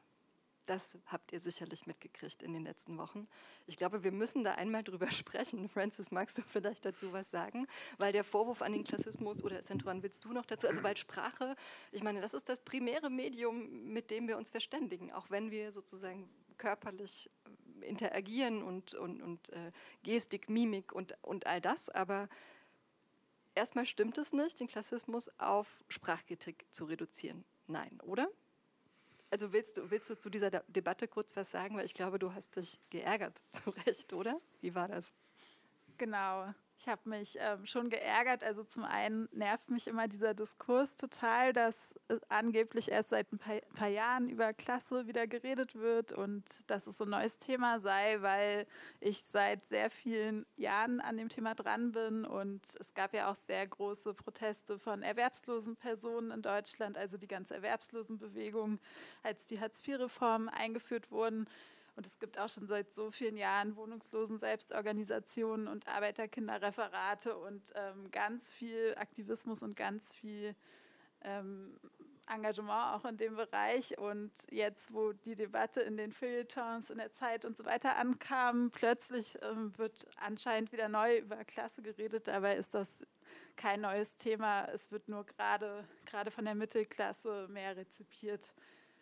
Das 0.65 0.97
habt 1.07 1.33
ihr 1.33 1.39
sicherlich 1.39 1.87
mitgekriegt 1.87 2.43
in 2.43 2.53
den 2.53 2.63
letzten 2.63 2.97
Wochen. 2.97 3.27
Ich 3.65 3.75
glaube, 3.75 4.03
wir 4.03 4.11
müssen 4.11 4.43
da 4.43 4.53
einmal 4.53 4.83
drüber 4.83 5.09
sprechen. 5.11 5.67
Francis, 5.69 6.11
magst 6.11 6.37
du 6.37 6.41
vielleicht 6.43 6.85
dazu 6.85 7.11
was 7.11 7.29
sagen? 7.31 7.67
Weil 7.97 8.13
der 8.13 8.23
Vorwurf 8.23 8.61
an 8.61 8.73
den 8.73 8.83
Klassismus, 8.83 9.43
oder 9.43 9.61
Centuan, 9.61 10.03
willst 10.03 10.25
du 10.25 10.33
noch 10.33 10.45
dazu? 10.45 10.67
Also, 10.67 10.83
weil 10.83 10.97
Sprache, 10.97 11.55
ich 11.91 12.03
meine, 12.03 12.21
das 12.21 12.33
ist 12.33 12.49
das 12.49 12.59
primäre 12.59 13.09
Medium, 13.09 13.91
mit 13.91 14.11
dem 14.11 14.27
wir 14.27 14.37
uns 14.37 14.49
verständigen, 14.49 15.11
auch 15.11 15.29
wenn 15.29 15.51
wir 15.51 15.71
sozusagen 15.71 16.29
körperlich 16.57 17.31
äh, 17.81 17.85
interagieren 17.87 18.61
und, 18.61 18.93
und, 18.93 19.23
und 19.23 19.49
äh, 19.49 19.71
Gestik, 20.03 20.49
Mimik 20.49 20.93
und, 20.93 21.15
und 21.23 21.47
all 21.47 21.61
das. 21.61 21.89
Aber 21.89 22.29
erstmal 23.55 23.87
stimmt 23.87 24.19
es 24.19 24.33
nicht, 24.33 24.59
den 24.59 24.67
Klassismus 24.67 25.29
auf 25.39 25.67
Sprachkritik 25.87 26.67
zu 26.71 26.85
reduzieren. 26.85 27.43
Nein, 27.65 27.99
oder? 28.03 28.29
Also 29.31 29.53
willst 29.53 29.77
du, 29.77 29.91
willst 29.91 30.09
du 30.09 30.17
zu 30.17 30.29
dieser 30.29 30.49
Debatte 30.67 31.07
kurz 31.07 31.35
was 31.35 31.51
sagen? 31.51 31.77
Weil 31.77 31.85
ich 31.85 31.93
glaube, 31.93 32.17
du 32.19 32.33
hast 32.33 32.55
dich 32.55 32.79
geärgert, 32.89 33.41
zu 33.51 33.69
Recht, 33.71 34.13
oder? 34.13 34.39
Wie 34.61 34.73
war 34.73 34.87
das? 34.87 35.13
Genau. 35.97 36.53
Ich 36.79 36.87
habe 36.87 37.09
mich 37.09 37.37
ähm, 37.41 37.65
schon 37.65 37.89
geärgert. 37.89 38.41
Also 38.41 38.63
zum 38.63 38.85
einen 38.85 39.27
nervt 39.33 39.69
mich 39.69 39.85
immer 39.87 40.07
dieser 40.07 40.33
Diskurs 40.33 40.95
total, 40.95 41.51
dass 41.51 41.75
äh, 42.07 42.15
angeblich 42.29 42.89
erst 42.89 43.09
seit 43.09 43.33
ein 43.33 43.37
paar, 43.37 43.59
paar, 43.75 43.89
Jahren 43.89 44.29
über 44.29 44.53
Klasse 44.53 45.05
wieder 45.05 45.27
geredet 45.27 45.75
wird 45.75 46.13
und 46.13 46.45
dass 46.67 46.87
es 46.87 46.97
so 46.97 47.03
ein 47.03 47.09
neues 47.09 47.37
Thema 47.37 47.79
sei, 47.79 48.21
weil 48.21 48.65
ich 49.01 49.21
seit 49.23 49.65
sehr 49.65 49.89
vielen 49.89 50.45
Jahren 50.55 51.01
an 51.01 51.17
dem 51.17 51.27
Thema 51.27 51.53
dran 51.53 51.91
bin 51.91 52.23
und 52.23 52.61
es 52.79 52.93
gab 52.93 53.13
ja 53.13 53.29
auch 53.29 53.35
sehr 53.35 53.67
große 53.67 54.13
Proteste 54.13 54.79
von 54.79 55.03
erwerbslosen 55.03 55.75
Personen 55.75 56.31
in 56.31 56.41
Deutschland, 56.41 56.97
also 56.97 57.17
die 57.17 57.27
ganze 57.27 57.55
Erwerbslosenbewegung, 57.55 58.79
als 59.21 59.45
die 59.47 59.59
Hartz-IV-Reformen 59.59 60.47
eingeführt 60.47 61.11
wurden. 61.11 61.45
Und 61.99 62.05
es 62.05 62.17
gibt 62.17 62.39
auch 62.39 62.47
schon 62.47 62.65
seit 62.65 62.93
so 62.93 63.11
vielen 63.11 63.35
Jahren 63.35 63.75
Wohnungslosen 63.75 64.37
Selbstorganisationen 64.39 65.67
und 65.67 65.85
Arbeiterkinderreferate 65.85 67.35
und 67.35 67.61
ähm, 67.75 68.09
ganz 68.09 68.49
viel 68.49 68.95
Aktivismus 68.95 69.63
und 69.63 69.75
ganz 69.75 70.13
viel 70.13 70.55
ähm, 71.25 71.77
Engagement 72.25 72.95
auch 72.95 73.03
in 73.03 73.17
dem 73.17 73.35
Bereich. 73.35 73.97
Und 73.97 74.31
jetzt, 74.49 74.93
wo 74.93 75.11
die 75.11 75.35
Debatte 75.35 75.81
in 75.81 75.97
den 75.97 76.13
Feuilletons, 76.13 76.89
in 76.89 76.99
der 76.99 77.11
Zeit 77.11 77.43
und 77.43 77.57
so 77.57 77.65
weiter 77.65 77.97
ankam, 77.97 78.71
plötzlich 78.71 79.37
ähm, 79.41 79.77
wird 79.77 80.07
anscheinend 80.15 80.71
wieder 80.71 80.87
neu 80.87 81.17
über 81.17 81.43
Klasse 81.43 81.81
geredet. 81.81 82.29
Dabei 82.29 82.55
ist 82.55 82.73
das 82.73 82.87
kein 83.57 83.81
neues 83.81 84.15
Thema. 84.15 84.63
Es 84.69 84.89
wird 84.89 85.09
nur 85.09 85.25
gerade 85.25 85.83
von 86.31 86.45
der 86.45 86.55
Mittelklasse 86.55 87.49
mehr 87.49 87.75
rezipiert. 87.75 88.53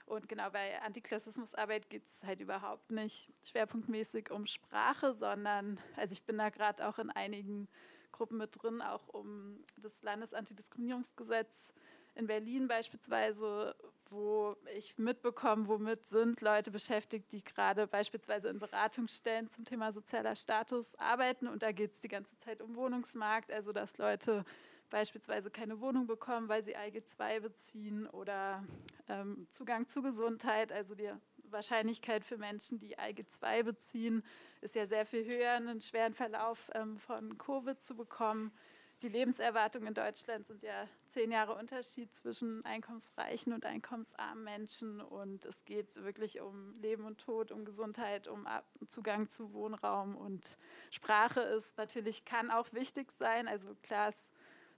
Und 0.08 0.30
genau 0.30 0.50
bei 0.50 0.82
Antiklassismusarbeit 0.82 1.89
geht 1.89 2.06
es 2.06 2.24
halt 2.24 2.39
überhaupt 2.39 2.91
nicht 2.91 3.30
schwerpunktmäßig 3.43 4.32
um 4.32 4.46
Sprache, 4.48 5.13
sondern, 5.13 5.80
also 5.98 6.13
ich 6.13 6.24
bin 6.24 6.38
da 6.38 6.50
gerade 6.50 6.88
auch 6.88 6.98
in 6.98 7.12
einigen 7.12 7.67
Gruppen 8.13 8.38
mit 8.38 8.52
drin, 8.62 8.82
auch 8.82 9.10
um 9.10 9.60
das 9.76 10.02
Landesantidiskriminierungsgesetz 10.04 11.74
in 12.15 12.26
Berlin 12.26 12.70
beispielsweise, 12.70 13.76
wo 14.10 14.56
ich 14.74 14.98
mitbekomme, 14.98 15.67
womit 15.67 16.08
sind 16.08 16.39
Leute 16.39 16.72
beschäftigt, 16.72 17.32
die 17.34 17.43
gerade 17.43 17.86
beispielsweise 17.86 18.48
in 18.48 18.60
Beratungsstellen 18.60 19.50
zum 19.50 19.65
Thema 19.65 19.91
sozialer 19.91 20.38
Status 20.38 20.96
arbeiten. 20.96 21.48
Und 21.48 21.63
da 21.63 21.74
geht 21.74 21.93
es 21.93 22.00
die 22.00 22.08
ganze 22.08 22.36
Zeit 22.38 22.62
um 22.62 22.76
Wohnungsmarkt, 22.76 23.52
also 23.52 23.74
dass 23.74 23.98
Leute 23.98 24.46
beispielsweise 24.89 25.50
keine 25.52 25.80
Wohnung 25.80 26.08
bekommen, 26.08 26.50
weil 26.50 26.63
sie 26.63 26.76
IG2 26.76 27.39
beziehen 27.39 28.08
oder 28.08 28.63
ähm, 29.08 29.47
Zugang 29.52 29.88
zu 29.88 30.02
Gesundheit, 30.02 30.71
also 30.71 30.95
die 30.95 31.12
Wahrscheinlichkeit 31.43 32.26
für 32.26 32.38
Menschen, 32.38 32.80
die 32.80 32.97
IG2 32.97 33.63
beziehen, 33.63 34.23
ist 34.62 34.76
ja 34.76 34.86
sehr 34.86 35.06
viel 35.06 35.26
höher, 35.26 35.54
einen 35.54 35.82
schweren 35.82 36.13
Verlauf 36.13 36.69
ähm, 36.73 36.97
von 36.97 37.38
Covid 37.38 37.82
zu 37.84 37.95
bekommen. 37.95 38.52
Die 39.04 39.10
Lebenserwartungen 39.10 39.89
in 39.89 39.93
Deutschland 39.93 40.47
sind 40.47 40.63
ja 40.63 40.88
zehn 41.10 41.32
Jahre 41.32 41.54
Unterschied 41.54 42.15
zwischen 42.15 42.65
einkommensreichen 42.65 43.54
und 43.54 43.63
einkommensarmen 43.63 44.43
Menschen. 44.43 45.02
Und 45.02 45.45
es 45.45 45.63
geht 45.65 45.95
wirklich 46.04 46.41
um 46.41 46.73
Leben 46.80 47.06
und 47.06 47.19
Tod, 47.19 47.52
um 47.52 47.63
Gesundheit, 47.63 48.28
um 48.28 48.47
Zugang 48.88 49.30
zu 49.30 49.54
Wohnraum. 49.54 50.15
Und 50.15 50.58
Sprache 50.89 51.41
ist 51.41 51.78
natürlich, 51.78 52.26
kann 52.26 52.50
auch 52.50 52.73
wichtig 52.73 53.12
sein. 53.12 53.47
Also 53.47 53.76
klar, 53.84 54.10
es 54.10 54.32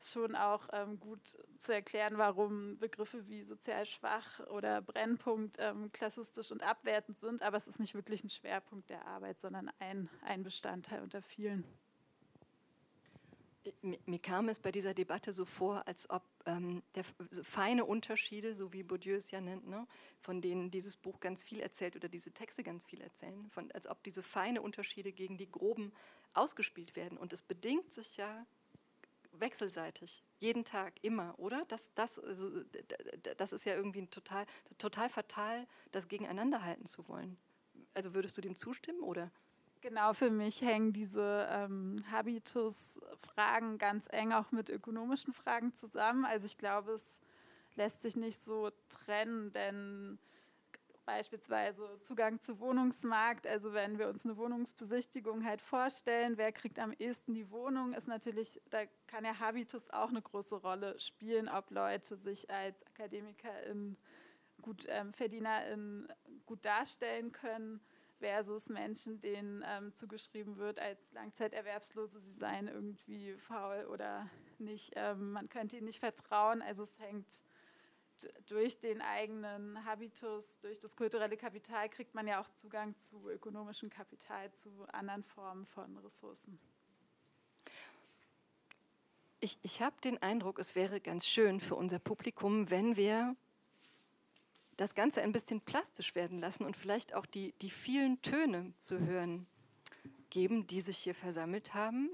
schon 0.03 0.35
auch 0.35 0.67
ähm, 0.71 0.99
gut 0.99 1.37
zu 1.57 1.73
erklären, 1.73 2.17
warum 2.17 2.77
Begriffe 2.77 3.27
wie 3.27 3.43
sozial 3.43 3.85
schwach 3.85 4.39
oder 4.47 4.81
Brennpunkt 4.81 5.57
ähm, 5.59 5.91
klassistisch 5.91 6.51
und 6.51 6.63
abwertend 6.63 7.19
sind, 7.19 7.41
aber 7.41 7.57
es 7.57 7.67
ist 7.67 7.79
nicht 7.79 7.95
wirklich 7.95 8.23
ein 8.23 8.29
Schwerpunkt 8.29 8.89
der 8.89 9.05
Arbeit, 9.05 9.39
sondern 9.39 9.71
ein, 9.79 10.09
ein 10.25 10.43
Bestandteil 10.43 11.01
unter 11.01 11.21
vielen. 11.21 11.63
Mir 13.81 14.19
kam 14.19 14.49
es 14.49 14.57
bei 14.57 14.71
dieser 14.71 14.93
Debatte 14.93 15.31
so 15.31 15.45
vor, 15.45 15.87
als 15.87 16.09
ob 16.09 16.23
ähm, 16.45 16.81
der, 16.95 17.03
feine 17.43 17.85
Unterschiede, 17.85 18.55
so 18.55 18.73
wie 18.73 18.83
Bourdieu 18.83 19.15
es 19.15 19.31
ja 19.31 19.41
nennt, 19.41 19.67
ne, 19.67 19.85
von 20.21 20.41
denen 20.41 20.71
dieses 20.71 20.95
Buch 20.95 21.19
ganz 21.19 21.43
viel 21.43 21.59
erzählt 21.59 21.95
oder 21.95 22.07
diese 22.07 22.31
Texte 22.31 22.63
ganz 22.63 22.85
viel 22.85 23.01
erzählen, 23.01 23.49
von, 23.51 23.69
als 23.73 23.85
ob 23.85 24.01
diese 24.03 24.23
feine 24.23 24.61
Unterschiede 24.61 25.11
gegen 25.11 25.37
die 25.37 25.51
groben 25.51 25.91
ausgespielt 26.33 26.95
werden. 26.95 27.17
Und 27.17 27.33
es 27.33 27.41
bedingt 27.41 27.91
sich 27.91 28.17
ja 28.17 28.45
wechselseitig, 29.39 30.23
jeden 30.39 30.65
Tag, 30.65 30.93
immer, 31.01 31.37
oder? 31.37 31.65
Das, 31.67 31.81
das, 31.95 32.19
also, 32.19 32.49
das 33.37 33.53
ist 33.53 33.65
ja 33.65 33.75
irgendwie 33.75 34.05
total, 34.07 34.45
total 34.77 35.09
fatal, 35.09 35.67
das 35.91 36.07
gegeneinander 36.07 36.63
halten 36.63 36.85
zu 36.85 37.07
wollen. 37.07 37.37
Also 37.93 38.13
würdest 38.13 38.37
du 38.37 38.41
dem 38.41 38.55
zustimmen, 38.55 39.01
oder? 39.01 39.31
Genau, 39.81 40.13
für 40.13 40.29
mich 40.29 40.61
hängen 40.61 40.91
diese 40.91 41.47
ähm, 41.49 42.03
Habitus-Fragen 42.11 43.77
ganz 43.77 44.07
eng 44.11 44.33
auch 44.33 44.51
mit 44.51 44.69
ökonomischen 44.69 45.33
Fragen 45.33 45.73
zusammen. 45.73 46.25
Also 46.25 46.45
ich 46.45 46.57
glaube, 46.57 46.93
es 46.93 47.19
lässt 47.75 48.01
sich 48.01 48.17
nicht 48.17 48.43
so 48.43 48.71
trennen, 48.89 49.53
denn 49.53 50.19
beispielsweise 51.09 51.99
Zugang 52.01 52.39
zu 52.39 52.59
Wohnungsmarkt. 52.59 53.47
Also 53.47 53.73
wenn 53.73 53.97
wir 53.97 54.09
uns 54.09 54.25
eine 54.25 54.37
Wohnungsbesichtigung 54.37 55.43
halt 55.43 55.59
vorstellen, 55.59 56.37
wer 56.37 56.51
kriegt 56.51 56.77
am 56.77 56.93
ehesten 56.93 57.33
die 57.33 57.49
Wohnung, 57.49 57.93
ist 57.93 58.07
natürlich, 58.07 58.61
da 58.69 58.83
kann 59.07 59.25
ja 59.25 59.39
Habitus 59.39 59.89
auch 59.89 60.09
eine 60.09 60.21
große 60.21 60.57
Rolle 60.57 60.99
spielen, 60.99 61.49
ob 61.49 61.71
Leute 61.71 62.15
sich 62.15 62.51
als 62.51 62.85
AkademikerInnen, 62.85 63.97
gut 64.61 64.85
ähm, 64.87 65.11
VerdienerInnen 65.13 66.13
gut 66.45 66.63
darstellen 66.63 67.31
können 67.31 67.81
versus 68.19 68.69
Menschen, 68.69 69.19
denen 69.19 69.63
ähm, 69.65 69.95
zugeschrieben 69.95 70.57
wird, 70.57 70.79
als 70.79 71.11
Langzeiterwerbslose, 71.13 72.19
sie 72.19 72.33
seien 72.33 72.67
irgendwie 72.67 73.33
faul 73.33 73.87
oder 73.91 74.29
nicht. 74.59 74.91
Ähm, 74.95 75.31
man 75.31 75.49
könnte 75.49 75.77
ihnen 75.77 75.87
nicht 75.87 76.01
vertrauen. 76.01 76.61
Also 76.61 76.83
es 76.83 76.99
hängt 76.99 77.41
durch 78.47 78.79
den 78.79 79.01
eigenen 79.01 79.83
Habitus, 79.85 80.59
durch 80.59 80.79
das 80.79 80.95
kulturelle 80.95 81.37
Kapital 81.37 81.89
kriegt 81.89 82.15
man 82.15 82.27
ja 82.27 82.41
auch 82.41 82.49
Zugang 82.55 82.97
zu 82.97 83.29
ökonomischem 83.29 83.89
Kapital, 83.89 84.51
zu 84.53 84.85
anderen 84.91 85.23
Formen 85.23 85.65
von 85.65 85.97
Ressourcen. 85.97 86.59
Ich, 89.41 89.57
ich 89.61 89.81
habe 89.81 89.95
den 90.01 90.21
Eindruck, 90.21 90.59
es 90.59 90.75
wäre 90.75 90.99
ganz 90.99 91.25
schön 91.25 91.59
für 91.59 91.75
unser 91.75 91.99
Publikum, 91.99 92.69
wenn 92.69 92.97
wir 92.97 93.35
das 94.75 94.95
Ganze 94.95 95.21
ein 95.21 95.31
bisschen 95.31 95.61
plastisch 95.61 96.15
werden 96.15 96.39
lassen 96.39 96.65
und 96.65 96.75
vielleicht 96.75 97.13
auch 97.13 97.25
die, 97.25 97.53
die 97.61 97.69
vielen 97.69 98.21
Töne 98.21 98.73
zu 98.79 98.99
hören 98.99 99.45
geben, 100.29 100.67
die 100.67 100.81
sich 100.81 100.97
hier 100.97 101.15
versammelt 101.15 101.73
haben. 101.73 102.09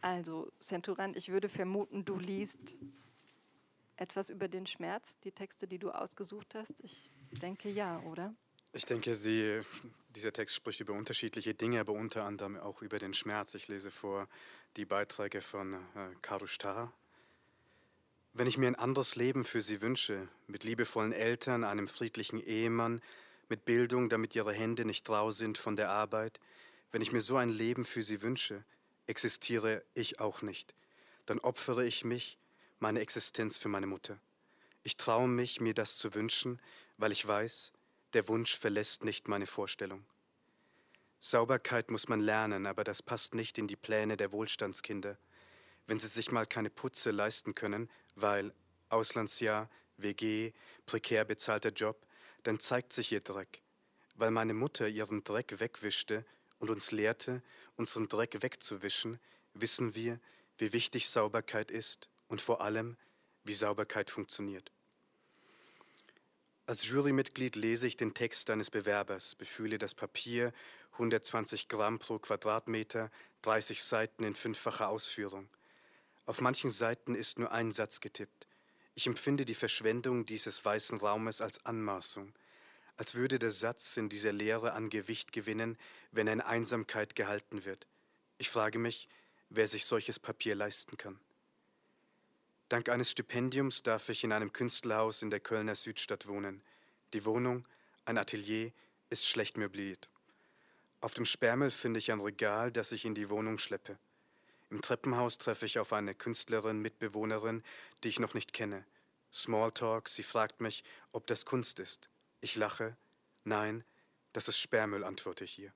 Also, 0.00 0.50
Centuran, 0.60 1.14
ich 1.16 1.30
würde 1.30 1.48
vermuten, 1.48 2.04
du 2.04 2.16
liest 2.16 2.76
etwas 4.00 4.30
über 4.30 4.48
den 4.48 4.66
Schmerz, 4.66 5.18
die 5.24 5.32
Texte, 5.32 5.68
die 5.68 5.78
du 5.78 5.90
ausgesucht 5.90 6.54
hast. 6.54 6.80
Ich 6.82 7.10
denke 7.42 7.68
ja, 7.68 8.00
oder? 8.00 8.34
Ich 8.72 8.86
denke, 8.86 9.14
sie, 9.14 9.60
dieser 10.14 10.32
Text 10.32 10.56
spricht 10.56 10.80
über 10.80 10.94
unterschiedliche 10.94 11.54
Dinge, 11.54 11.80
aber 11.80 11.92
unter 11.92 12.24
anderem 12.24 12.56
auch 12.56 12.82
über 12.82 12.98
den 12.98 13.14
Schmerz. 13.14 13.54
Ich 13.54 13.68
lese 13.68 13.90
vor 13.90 14.28
die 14.76 14.84
Beiträge 14.84 15.40
von 15.40 15.74
äh, 15.74 15.78
Karushtar, 16.22 16.92
wenn 18.32 18.46
ich 18.46 18.58
mir 18.58 18.68
ein 18.68 18.76
anderes 18.76 19.16
Leben 19.16 19.44
für 19.44 19.60
sie 19.60 19.80
wünsche, 19.80 20.28
mit 20.46 20.62
liebevollen 20.62 21.12
Eltern, 21.12 21.64
einem 21.64 21.88
friedlichen 21.88 22.38
Ehemann, 22.38 23.02
mit 23.48 23.64
Bildung, 23.64 24.08
damit 24.08 24.36
ihre 24.36 24.52
Hände 24.52 24.84
nicht 24.84 25.08
rau 25.10 25.32
sind 25.32 25.58
von 25.58 25.74
der 25.74 25.90
Arbeit, 25.90 26.38
wenn 26.92 27.02
ich 27.02 27.10
mir 27.10 27.22
so 27.22 27.36
ein 27.36 27.50
Leben 27.50 27.84
für 27.84 28.04
sie 28.04 28.22
wünsche, 28.22 28.64
existiere 29.08 29.82
ich 29.94 30.20
auch 30.20 30.42
nicht. 30.42 30.74
Dann 31.26 31.40
opfere 31.40 31.84
ich 31.84 32.04
mich, 32.04 32.38
meine 32.80 33.00
Existenz 33.00 33.58
für 33.58 33.68
meine 33.68 33.86
Mutter. 33.86 34.20
Ich 34.82 34.96
traue 34.96 35.28
mich, 35.28 35.60
mir 35.60 35.74
das 35.74 35.98
zu 35.98 36.14
wünschen, 36.14 36.60
weil 36.96 37.12
ich 37.12 37.26
weiß, 37.26 37.72
der 38.14 38.28
Wunsch 38.28 38.56
verlässt 38.56 39.04
nicht 39.04 39.28
meine 39.28 39.46
Vorstellung. 39.46 40.04
Sauberkeit 41.20 41.90
muss 41.90 42.08
man 42.08 42.20
lernen, 42.20 42.66
aber 42.66 42.82
das 42.82 43.02
passt 43.02 43.34
nicht 43.34 43.58
in 43.58 43.68
die 43.68 43.76
Pläne 43.76 44.16
der 44.16 44.32
Wohlstandskinder 44.32 45.18
wenn 45.90 45.98
sie 45.98 46.06
sich 46.06 46.30
mal 46.30 46.46
keine 46.46 46.70
Putze 46.70 47.10
leisten 47.10 47.54
können, 47.56 47.90
weil 48.14 48.54
Auslandsjahr, 48.90 49.68
WG, 49.96 50.52
prekär 50.86 51.24
bezahlter 51.24 51.70
Job, 51.70 52.06
dann 52.44 52.60
zeigt 52.60 52.92
sich 52.92 53.10
ihr 53.10 53.20
Dreck. 53.20 53.62
Weil 54.14 54.30
meine 54.30 54.54
Mutter 54.54 54.86
ihren 54.86 55.24
Dreck 55.24 55.58
wegwischte 55.58 56.24
und 56.60 56.70
uns 56.70 56.92
lehrte, 56.92 57.42
unseren 57.74 58.06
Dreck 58.06 58.40
wegzuwischen, 58.40 59.18
wissen 59.52 59.96
wir, 59.96 60.20
wie 60.58 60.72
wichtig 60.72 61.08
Sauberkeit 61.08 61.72
ist 61.72 62.08
und 62.30 62.40
vor 62.40 62.62
allem, 62.62 62.96
wie 63.44 63.54
Sauberkeit 63.54 64.08
funktioniert. 64.08 64.70
Als 66.64 66.86
Jurymitglied 66.86 67.56
lese 67.56 67.88
ich 67.88 67.96
den 67.96 68.14
Text 68.14 68.48
eines 68.50 68.70
Bewerbers, 68.70 69.34
befühle 69.34 69.78
das 69.78 69.94
Papier, 69.94 70.52
120 70.92 71.66
Gramm 71.66 71.98
pro 71.98 72.20
Quadratmeter, 72.20 73.10
30 73.42 73.82
Seiten 73.82 74.22
in 74.22 74.36
fünffacher 74.36 74.88
Ausführung. 74.88 75.48
Auf 76.26 76.40
manchen 76.40 76.70
Seiten 76.70 77.16
ist 77.16 77.40
nur 77.40 77.50
ein 77.50 77.72
Satz 77.72 78.00
getippt. 78.00 78.46
Ich 78.94 79.08
empfinde 79.08 79.44
die 79.44 79.54
Verschwendung 79.54 80.24
dieses 80.24 80.64
weißen 80.64 80.98
Raumes 80.98 81.40
als 81.40 81.64
Anmaßung, 81.66 82.32
als 82.96 83.16
würde 83.16 83.40
der 83.40 83.50
Satz 83.50 83.96
in 83.96 84.08
dieser 84.08 84.32
Leere 84.32 84.74
an 84.74 84.90
Gewicht 84.90 85.32
gewinnen, 85.32 85.76
wenn 86.12 86.28
er 86.28 86.34
in 86.34 86.40
Einsamkeit 86.40 87.16
gehalten 87.16 87.64
wird. 87.64 87.88
Ich 88.38 88.50
frage 88.50 88.78
mich, 88.78 89.08
wer 89.48 89.66
sich 89.66 89.84
solches 89.84 90.20
Papier 90.20 90.54
leisten 90.54 90.96
kann. 90.96 91.18
Dank 92.70 92.88
eines 92.88 93.10
Stipendiums 93.10 93.82
darf 93.82 94.08
ich 94.10 94.22
in 94.22 94.32
einem 94.32 94.52
Künstlerhaus 94.52 95.22
in 95.22 95.30
der 95.30 95.40
Kölner 95.40 95.74
Südstadt 95.74 96.28
wohnen. 96.28 96.62
Die 97.12 97.24
Wohnung, 97.24 97.66
ein 98.04 98.16
Atelier, 98.16 98.70
ist 99.10 99.26
schlecht 99.26 99.56
möbliert. 99.56 100.08
Auf 101.00 101.12
dem 101.12 101.24
Sperrmüll 101.24 101.72
finde 101.72 101.98
ich 101.98 102.12
ein 102.12 102.20
Regal, 102.20 102.70
das 102.70 102.92
ich 102.92 103.04
in 103.04 103.16
die 103.16 103.28
Wohnung 103.28 103.58
schleppe. 103.58 103.98
Im 104.70 104.82
Treppenhaus 104.82 105.38
treffe 105.38 105.66
ich 105.66 105.80
auf 105.80 105.92
eine 105.92 106.14
Künstlerin, 106.14 106.80
Mitbewohnerin, 106.80 107.64
die 108.04 108.08
ich 108.08 108.20
noch 108.20 108.34
nicht 108.34 108.52
kenne. 108.52 108.86
Smalltalk, 109.32 110.08
sie 110.08 110.22
fragt 110.22 110.60
mich, 110.60 110.84
ob 111.10 111.26
das 111.26 111.44
Kunst 111.44 111.80
ist. 111.80 112.08
Ich 112.40 112.54
lache. 112.54 112.96
Nein, 113.42 113.82
das 114.32 114.46
ist 114.46 114.60
Sperrmüll, 114.60 115.02
antworte 115.02 115.42
ich 115.42 115.58
ihr. 115.58 115.72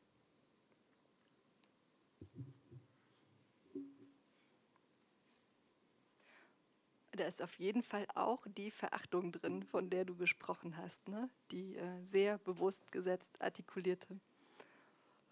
Da 7.17 7.27
ist 7.27 7.43
auf 7.43 7.55
jeden 7.59 7.83
Fall 7.83 8.07
auch 8.15 8.45
die 8.57 8.71
Verachtung 8.71 9.33
drin, 9.33 9.63
von 9.63 9.89
der 9.89 10.05
du 10.05 10.17
gesprochen 10.17 10.77
hast, 10.77 11.09
ne? 11.09 11.29
die 11.51 11.77
äh, 11.77 12.03
sehr 12.03 12.39
bewusst 12.39 12.91
gesetzt 12.91 13.41
artikulierte 13.41 14.21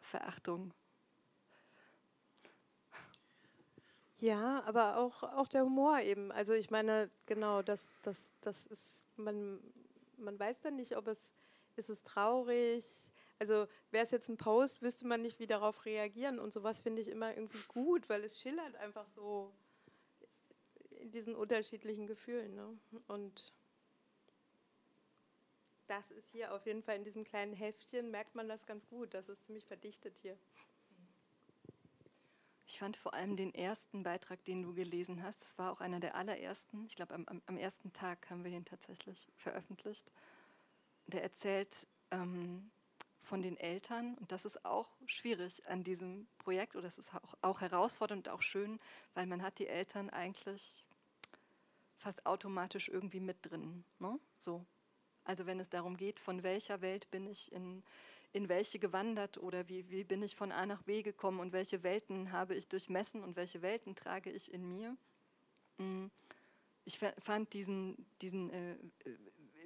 Verachtung 0.01 0.73
Ja, 4.23 4.62
aber 4.66 4.99
auch, 4.99 5.25
auch 5.25 5.49
der 5.49 5.64
Humor 5.64 5.99
eben. 5.99 6.31
Also 6.31 6.53
ich 6.53 6.71
meine, 6.71 7.11
genau, 7.27 7.61
das, 7.61 7.85
das, 8.03 8.16
das 8.40 8.66
ist, 8.66 9.09
man, 9.16 9.59
man 10.16 10.38
weiß 10.38 10.61
dann 10.61 10.77
nicht, 10.77 10.97
ob 10.97 11.09
es, 11.09 11.18
ist 11.75 11.90
es 11.90 12.05
traurig, 12.05 12.85
also 13.40 13.66
wäre 13.90 14.05
es 14.05 14.12
jetzt 14.12 14.29
ein 14.29 14.37
Post, 14.37 14.81
wüsste 14.81 15.09
man 15.09 15.23
nicht, 15.23 15.40
wie 15.40 15.49
darauf 15.49 15.87
reagieren 15.87 16.38
und 16.38 16.53
sowas 16.53 16.81
finde 16.81 17.03
ich 17.03 17.09
immer 17.09 17.35
irgendwie 17.35 17.64
gut, 17.66 18.09
weil 18.09 18.23
es 18.23 18.38
schillert 18.38 18.77
einfach 18.77 19.09
so 19.09 19.53
in 21.03 21.11
diesen 21.11 21.35
unterschiedlichen 21.35 22.07
Gefühlen. 22.07 22.55
Ne? 22.55 22.79
Und 23.09 23.53
das 25.87 26.11
ist 26.11 26.31
hier 26.31 26.55
auf 26.55 26.65
jeden 26.65 26.83
Fall 26.83 26.97
in 26.97 27.05
diesem 27.05 27.25
kleinen 27.25 27.53
Heftchen, 27.53 28.11
merkt 28.11 28.35
man 28.35 28.49
das 28.49 28.65
ganz 28.65 28.88
gut, 28.88 29.12
das 29.12 29.29
ist 29.29 29.43
ziemlich 29.43 29.67
verdichtet 29.67 30.17
hier. 30.19 30.38
Ich 32.67 32.79
fand 32.79 32.97
vor 32.97 33.12
allem 33.12 33.37
den 33.37 33.55
ersten 33.55 34.03
Beitrag, 34.03 34.43
den 34.45 34.62
du 34.62 34.73
gelesen 34.73 35.23
hast, 35.23 35.43
das 35.43 35.59
war 35.59 35.71
auch 35.71 35.81
einer 35.81 36.01
der 36.01 36.15
allerersten. 36.15 36.87
Ich 36.87 36.97
glaube, 36.97 37.12
am, 37.15 37.43
am, 37.45 37.59
ersten 37.59 37.93
Tag 37.93 38.31
haben 38.31 38.45
wir 38.45 38.51
den 38.51 38.65
tatsächlich 38.65 39.29
veröffentlicht. 39.37 40.11
Der 41.09 41.23
erzählt 41.23 41.87
ähm, 42.11 42.71
von 43.21 43.43
den 43.43 43.59
Eltern 43.59 44.15
und 44.15 44.33
das 44.33 44.47
ist 44.47 44.65
auch 44.65 44.88
schwierig 45.05 45.67
an 45.67 45.85
diesem 45.85 46.27
Projekt 46.38 46.75
oder 46.75 46.87
es 46.87 46.97
ist 46.97 47.15
auch, 47.15 47.35
auch 47.43 47.61
herausfordernd 47.61 48.27
und 48.27 48.33
auch 48.33 48.43
schön, 48.43 48.81
weil 49.12 49.27
man 49.27 49.43
hat 49.43 49.59
die 49.59 49.67
Eltern 49.67 50.09
eigentlich 50.09 50.87
fast 52.03 52.27
automatisch 52.27 52.88
irgendwie 52.88 53.21
mit 53.21 53.38
drin. 53.43 53.85
Ne? 53.99 54.19
So. 54.38 54.65
Also 55.25 55.47
wenn 55.47 55.61
es 55.61 55.71
darum 55.71 55.97
geht, 55.97 56.19
von 56.19 56.43
welcher 56.43 56.81
Welt 56.81 57.11
bin 57.11 57.27
ich 57.27 57.53
in 57.53 57.83
in 58.33 58.49
welche 58.49 58.79
gewandert 58.79 59.38
oder 59.38 59.69
wie, 59.69 59.88
wie 59.91 60.05
bin 60.05 60.23
ich 60.23 60.35
von 60.35 60.53
A 60.53 60.65
nach 60.65 60.83
B 60.83 61.03
gekommen 61.03 61.41
und 61.41 61.53
welche 61.53 61.83
Welten 61.83 62.33
habe 62.33 62.55
ich 62.55 62.67
durchmessen 62.67 63.23
und 63.23 63.37
welche 63.37 63.61
Welten 63.61 63.95
trage 63.95 64.31
ich 64.31 64.53
in 64.53 64.69
mir. 64.69 64.97
Mm, 65.77 66.07
ich 66.85 66.99
fand 66.99 67.53
diesen, 67.53 68.07
diesen 68.23 68.51
äh, 68.51 68.77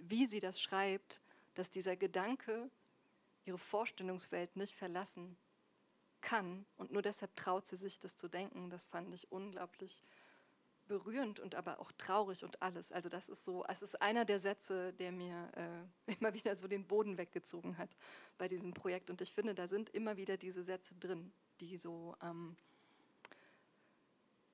wie 0.01 0.27
sie 0.27 0.41
das 0.41 0.61
schreibt, 0.61 1.21
dass 1.55 1.71
dieser 1.71 1.97
Gedanke 1.97 2.69
ihre 3.45 3.59
Vorstellungswelt 3.59 4.57
nicht 4.57 4.75
verlassen 4.75 5.37
kann 6.21 6.67
und 6.77 6.91
nur 6.91 7.03
deshalb 7.03 7.35
traut 7.37 7.67
sie 7.67 7.77
sich, 7.77 8.01
das 8.01 8.17
zu 8.17 8.27
denken, 8.27 8.69
das 8.69 8.87
fand 8.87 9.15
ich 9.15 9.31
unglaublich 9.31 10.03
berührend 10.87 11.41
und 11.41 11.55
aber 11.55 11.81
auch 11.81 11.93
traurig 11.93 12.45
und 12.45 12.63
alles. 12.63 12.93
Also 12.93 13.09
das 13.09 13.29
ist 13.29 13.45
so, 13.45 13.65
es 13.69 13.83
ist 13.83 14.01
einer 14.01 14.25
der 14.25 14.41
Sätze, 14.41 14.93
der 14.95 15.13
mir 15.13 15.51
äh, 16.07 16.13
immer 16.21 16.35
wieder 16.35 16.57
so 16.57 16.69
den 16.69 16.87
Boden 16.87 17.19
weggezogen 17.19 17.79
hat 17.79 17.91
bei 18.39 18.49
diesem 18.49 18.75
Projekt. 18.75 19.11
Und 19.11 19.21
ich 19.21 19.33
finde, 19.33 19.55
da 19.55 19.69
sind 19.69 19.91
immer 19.91 20.17
wieder 20.17 20.37
diese 20.37 20.63
Sätze 20.63 20.95
drin, 20.95 21.33
die 21.61 21.77
so, 21.77 22.17
ähm, 22.23 22.57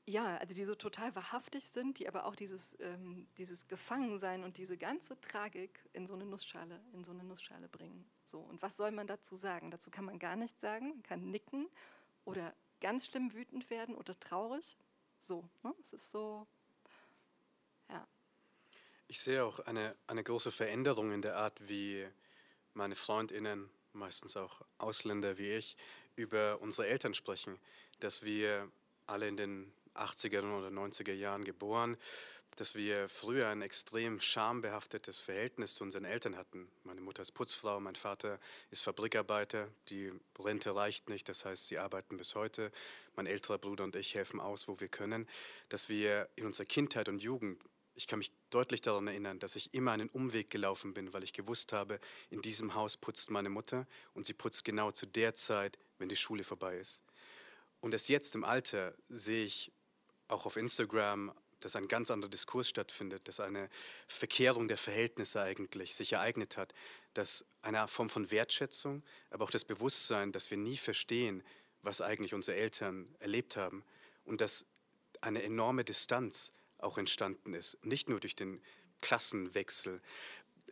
ja, 0.05 0.37
also 0.39 0.55
die 0.55 0.65
so 0.65 0.75
total 0.75 1.15
wahrhaftig 1.15 1.65
sind, 1.65 1.99
die 1.99 2.09
aber 2.09 2.27
auch 2.27 2.35
dieses, 2.35 2.79
ähm, 2.81 3.29
dieses 3.39 3.69
Gefangensein 3.69 4.43
und 4.43 4.57
diese 4.57 4.77
ganze 4.77 5.21
Tragik 5.21 5.81
in 5.93 6.07
so 6.07 6.15
eine 6.15 6.25
Nussschale, 6.25 6.81
in 6.93 7.05
so 7.05 7.13
eine 7.13 7.25
Nussschale 7.25 7.69
bringen. 7.69 8.05
So, 8.27 8.41
und 8.41 8.61
was 8.63 8.77
soll 8.77 8.91
man 8.91 9.07
dazu 9.07 9.37
sagen? 9.37 9.71
Dazu 9.71 9.91
kann 9.91 10.05
man 10.05 10.19
gar 10.19 10.37
nichts 10.37 10.61
sagen, 10.61 10.89
man 10.91 11.03
kann 11.03 11.31
nicken 11.31 11.69
oder 12.25 12.53
ganz 12.81 13.07
schlimm 13.07 13.33
wütend 13.33 13.71
werden 13.71 13.95
oder 13.95 14.19
traurig. 14.19 14.77
So, 15.23 15.49
ne? 15.63 15.75
es 15.81 15.93
ist 15.93 16.11
so, 16.11 16.47
ja. 17.89 18.07
Ich 19.09 19.21
sehe 19.21 19.45
auch 19.45 19.61
eine, 19.61 19.97
eine 20.07 20.25
große 20.25 20.51
Veränderung 20.51 21.13
in 21.13 21.23
der 21.23 21.37
Art, 21.37 21.69
wie, 21.69 22.07
meine 22.75 22.95
Freundinnen, 22.95 23.71
meistens 23.93 24.37
auch 24.37 24.63
Ausländer 24.79 25.39
wie 25.39 25.53
ich, 25.53 25.77
über 26.17 26.61
unsere 26.61 26.89
Eltern 26.89 27.15
sprechen, 27.15 27.59
dass 28.01 28.23
wir 28.23 28.71
alle 29.07 29.29
in 29.29 29.37
den 29.37 29.73
80er 29.95 30.41
oder 30.41 30.69
90er 30.69 31.13
Jahren 31.13 31.45
geboren, 31.45 31.97
dass 32.57 32.75
wir 32.75 33.09
früher 33.09 33.49
ein 33.49 33.63
extrem 33.63 34.21
schambehaftetes 34.21 35.19
Verhältnis 35.19 35.75
zu 35.75 35.85
unseren 35.85 36.05
Eltern 36.05 36.37
hatten. 36.37 36.69
Meine 36.85 37.01
Mutter 37.01 37.23
ist 37.23 37.33
Putzfrau, 37.33 37.81
mein 37.81 37.97
Vater 37.97 38.39
ist 38.71 38.83
Fabrikarbeiter, 38.83 39.69
die 39.89 40.13
Rente 40.39 40.75
reicht 40.75 41.09
nicht, 41.09 41.29
das 41.29 41.45
heißt, 41.45 41.69
sie 41.69 41.79
arbeiten 41.79 42.17
bis 42.17 42.35
heute. 42.35 42.71
Mein 43.17 43.27
älterer 43.27 43.59
Bruder 43.59 43.85
und 43.85 43.97
ich 43.97 44.15
helfen 44.15 44.41
aus, 44.41 44.69
wo 44.69 44.81
wir 44.81 44.89
können. 44.89 45.29
Dass 45.69 45.89
wir 45.89 46.29
in 46.37 46.47
unserer 46.47 46.67
Kindheit 46.67 47.09
und 47.09 47.23
Jugend, 47.23 47.63
ich 47.95 48.07
kann 48.07 48.19
mich 48.19 48.33
deutlich 48.51 48.81
daran 48.81 49.07
erinnern, 49.07 49.39
dass 49.39 49.57
ich 49.57 49.75
immer 49.75 49.93
einen 49.93 50.09
Umweg 50.09 50.51
gelaufen 50.51 50.95
bin, 50.95 51.13
weil 51.13 51.25
ich 51.25 51.33
gewusst 51.33 51.73
habe, 51.73 52.01
in 52.31 52.43
diesem 52.43 52.75
Haus 52.75 52.97
putzt 52.97 53.31
meine 53.31 53.51
Mutter 53.51 53.87
und 54.15 54.27
sie 54.27 54.35
putzt 54.35 54.65
genau 54.65 54.91
zu 54.91 55.07
der 55.07 55.35
Zeit, 55.35 55.79
wenn 55.99 56.09
die 56.09 56.17
Schule 56.17 56.45
vorbei 56.45 56.79
ist. 56.79 57.03
Und 57.81 57.93
erst 57.93 58.09
jetzt 58.09 58.35
im 58.35 58.45
Alter 58.45 58.95
sehe 59.09 59.45
ich 59.45 59.73
auch 60.29 60.47
auf 60.47 60.57
Instagram, 60.57 61.33
dass 61.65 61.77
ein 61.77 61.89
ganz 61.89 62.11
anderer 62.11 62.31
Diskurs 62.31 62.69
stattfindet, 62.69 63.29
dass 63.29 63.41
eine 63.41 63.69
Verkehrung 64.07 64.69
der 64.69 64.77
Verhältnisse 64.77 65.41
eigentlich 65.41 65.95
sich 65.95 66.13
ereignet 66.13 66.57
hat, 66.57 66.75
dass 67.15 67.45
eine 67.63 67.87
Form 67.89 68.11
von 68.11 68.31
Wertschätzung, 68.31 69.03
aber 69.31 69.45
auch 69.45 69.51
das 69.51 69.65
Bewusstsein, 69.65 70.33
dass 70.33 70.51
wir 70.51 70.59
nie 70.59 70.77
verstehen, 70.77 71.43
was 71.83 72.01
eigentlich 72.01 72.35
unsere 72.35 72.57
Eltern 72.57 73.15
erlebt 73.19 73.57
haben 73.57 73.85
und 74.25 74.41
dass 74.41 74.67
eine 75.21 75.43
enorme 75.43 75.85
Distanz 75.85 76.53
auch 76.79 76.99
entstanden 76.99 77.55
ist, 77.55 77.85
nicht 77.85 78.09
nur 78.09 78.21
durch 78.21 78.37
den 78.37 78.61
Klassenwechsel. 79.01 80.01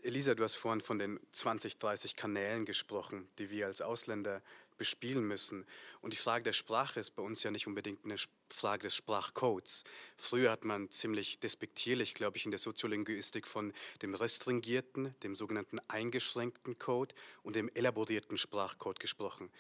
Elisa, 0.03 0.35
du 0.35 0.45
hast 0.45 0.55
vorhin 0.55 0.81
von 0.81 0.99
den 0.99 1.21
20, 1.33 1.79
30 1.79 2.17
Kanälen 2.17 2.65
gesprochen, 2.65 3.29
die 3.39 3.51
wir 3.51 3.67
als 3.67 3.81
Ausländer 3.81 4.43
bespielen 4.81 5.29
müssen. 5.29 5.67
Und 6.01 6.15
die 6.15 6.17
Frage 6.17 6.43
der 6.43 6.55
Sprache 6.55 6.99
ist 6.99 7.11
bei 7.11 7.23
uns 7.23 7.43
ja 7.43 7.51
nicht 7.51 7.67
unbedingt 7.67 8.03
eine 8.03 8.17
Frage 8.49 8.85
des 8.85 8.97
Sprachcodes. 8.97 9.85
Früher 10.17 10.51
hat 10.51 10.65
man 10.65 10.91
ziemlich 10.91 11.39
despektierlich, 11.39 12.15
glaube 12.15 12.39
ich, 12.39 12.47
in 12.47 12.51
der 12.51 12.59
Soziolinguistik 12.59 13.47
von 13.47 13.75
dem 14.01 14.15
restringierten, 14.15 15.15
dem 15.23 15.35
sogenannten 15.35 15.81
eingeschränkten 15.89 16.79
Code 16.79 17.15
und 17.43 17.57
dem 17.57 17.69
elaborierten 17.75 18.39
Sprachcode 18.39 19.01
gesprochen. 19.01 19.51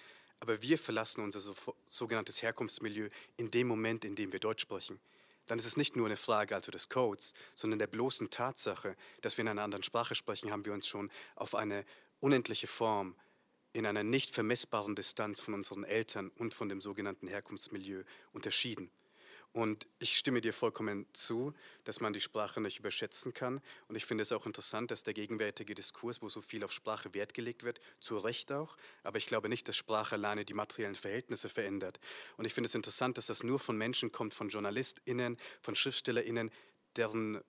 Aber 0.40 0.62
wir 0.62 0.78
verlassen 0.78 1.22
unser 1.22 1.54
sogenanntes 1.84 2.40
Herkunftsmilieu 2.40 3.10
in 3.36 3.50
dem 3.50 3.68
Moment, 3.68 4.06
in 4.06 4.16
dem 4.16 4.32
wir 4.32 4.40
Deutsch 4.40 4.62
sprechen 4.62 4.98
dann 5.46 5.58
ist 5.58 5.66
es 5.66 5.76
nicht 5.76 5.96
nur 5.96 6.06
eine 6.06 6.16
Frage 6.16 6.54
also 6.54 6.70
des 6.70 6.88
Codes, 6.88 7.34
sondern 7.56 7.80
der 7.80 7.88
bloßen 7.88 8.30
Tatsache, 8.30 8.94
dass 9.20 9.36
wir 9.36 9.42
in 9.42 9.48
einer 9.48 9.62
anderen 9.62 9.82
Sprache 9.82 10.14
sprechen, 10.14 10.52
haben 10.52 10.64
wir 10.64 10.72
uns 10.72 10.86
schon 10.86 11.10
auf 11.34 11.56
eine 11.56 11.84
unendliche 12.20 12.68
Form 12.68 13.16
in 13.72 13.86
einer 13.86 14.02
nicht 14.02 14.34
vermessbaren 14.34 14.96
Distanz 14.96 15.40
von 15.40 15.54
unseren 15.54 15.84
Eltern 15.84 16.30
und 16.38 16.54
von 16.54 16.68
dem 16.68 16.80
sogenannten 16.80 17.28
Herkunftsmilieu 17.28 18.02
unterschieden. 18.32 18.90
Und 19.52 19.88
ich 19.98 20.16
stimme 20.16 20.40
dir 20.40 20.52
vollkommen 20.52 21.06
zu, 21.12 21.52
dass 21.82 22.00
man 22.00 22.12
die 22.12 22.20
Sprache 22.20 22.60
nicht 22.60 22.78
überschätzen 22.78 23.34
kann. 23.34 23.60
Und 23.88 23.96
ich 23.96 24.04
finde 24.04 24.22
es 24.22 24.30
auch 24.30 24.46
interessant, 24.46 24.92
dass 24.92 25.02
der 25.02 25.12
gegenwärtige 25.12 25.74
Diskurs, 25.74 26.22
wo 26.22 26.28
so 26.28 26.40
viel 26.40 26.62
auf 26.62 26.70
Sprache 26.70 27.14
Wert 27.14 27.34
gelegt 27.34 27.64
wird, 27.64 27.80
zu 27.98 28.16
Recht 28.18 28.52
auch, 28.52 28.76
aber 29.02 29.18
ich 29.18 29.26
glaube 29.26 29.48
nicht, 29.48 29.66
dass 29.66 29.76
Sprache 29.76 30.14
alleine 30.14 30.44
die 30.44 30.54
materiellen 30.54 30.94
Verhältnisse 30.94 31.48
verändert. 31.48 31.98
Und 32.36 32.44
ich 32.44 32.54
finde 32.54 32.68
es 32.68 32.76
interessant, 32.76 33.18
dass 33.18 33.26
das 33.26 33.42
nur 33.42 33.58
von 33.58 33.76
Menschen 33.76 34.12
kommt, 34.12 34.34
von 34.34 34.50
JournalistInnen, 34.50 35.36
von 35.62 35.74
SchriftstellerInnen, 35.74 36.52
deren 36.94 37.42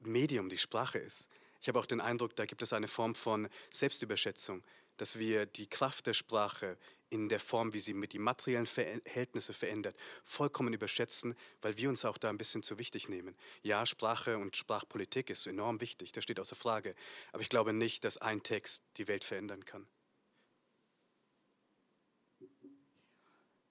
Medium 0.00 0.48
die 0.48 0.58
Sprache 0.58 0.98
ist. 0.98 1.28
Ich 1.60 1.68
habe 1.68 1.78
auch 1.78 1.86
den 1.86 2.00
Eindruck, 2.00 2.34
da 2.34 2.46
gibt 2.46 2.62
es 2.62 2.72
eine 2.72 2.88
Form 2.88 3.14
von 3.14 3.48
Selbstüberschätzung 3.70 4.64
dass 5.02 5.18
wir 5.18 5.46
die 5.46 5.66
Kraft 5.66 6.06
der 6.06 6.12
Sprache 6.12 6.78
in 7.10 7.28
der 7.28 7.40
Form, 7.40 7.72
wie 7.72 7.80
sie 7.80 7.92
mit 7.92 8.12
die 8.12 8.20
materiellen 8.20 8.66
Verhältnisse 8.66 9.52
verändert, 9.52 9.96
vollkommen 10.22 10.72
überschätzen, 10.72 11.34
weil 11.60 11.76
wir 11.76 11.88
uns 11.88 12.04
auch 12.04 12.18
da 12.18 12.28
ein 12.28 12.38
bisschen 12.38 12.62
zu 12.62 12.78
wichtig 12.78 13.08
nehmen. 13.08 13.36
Ja, 13.64 13.84
Sprache 13.84 14.38
und 14.38 14.56
Sprachpolitik 14.56 15.28
ist 15.28 15.48
enorm 15.48 15.80
wichtig, 15.80 16.12
das 16.12 16.22
steht 16.22 16.38
außer 16.38 16.54
Frage. 16.54 16.94
Aber 17.32 17.42
ich 17.42 17.48
glaube 17.48 17.72
nicht, 17.72 18.04
dass 18.04 18.16
ein 18.18 18.44
Text 18.44 18.84
die 18.96 19.08
Welt 19.08 19.24
verändern 19.24 19.64
kann. 19.64 19.88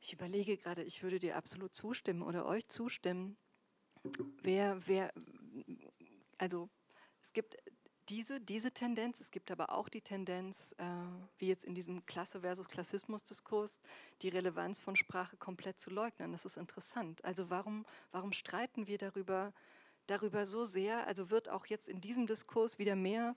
Ich 0.01 0.11
überlege 0.11 0.57
gerade, 0.57 0.83
ich 0.83 1.01
würde 1.01 1.19
dir 1.19 1.37
absolut 1.37 1.73
zustimmen 1.73 2.23
oder 2.23 2.45
euch 2.45 2.67
zustimmen. 2.67 3.37
Wer, 4.41 4.85
wer, 4.85 5.13
also 6.37 6.69
es 7.21 7.31
gibt 7.31 7.55
diese, 8.09 8.39
diese 8.39 8.71
Tendenz. 8.71 9.21
Es 9.21 9.31
gibt 9.31 9.51
aber 9.51 9.71
auch 9.71 9.89
die 9.89 10.01
Tendenz, 10.01 10.75
äh, 10.77 10.85
wie 11.37 11.47
jetzt 11.47 11.65
in 11.65 11.75
diesem 11.75 12.05
Klasse 12.05 12.41
versus 12.41 12.67
Klassismus-Diskurs, 12.67 13.79
die 14.21 14.29
Relevanz 14.29 14.79
von 14.79 14.95
Sprache 14.95 15.37
komplett 15.37 15.79
zu 15.79 15.89
leugnen. 15.89 16.31
Das 16.31 16.45
ist 16.45 16.57
interessant. 16.57 17.23
Also 17.23 17.49
warum, 17.49 17.85
warum 18.11 18.33
streiten 18.33 18.87
wir 18.87 18.97
darüber, 18.97 19.53
darüber 20.07 20.45
so 20.45 20.63
sehr? 20.63 21.07
Also 21.07 21.29
wird 21.29 21.49
auch 21.49 21.65
jetzt 21.67 21.89
in 21.89 22.01
diesem 22.01 22.27
Diskurs 22.27 22.79
wieder 22.79 22.95
mehr, 22.95 23.35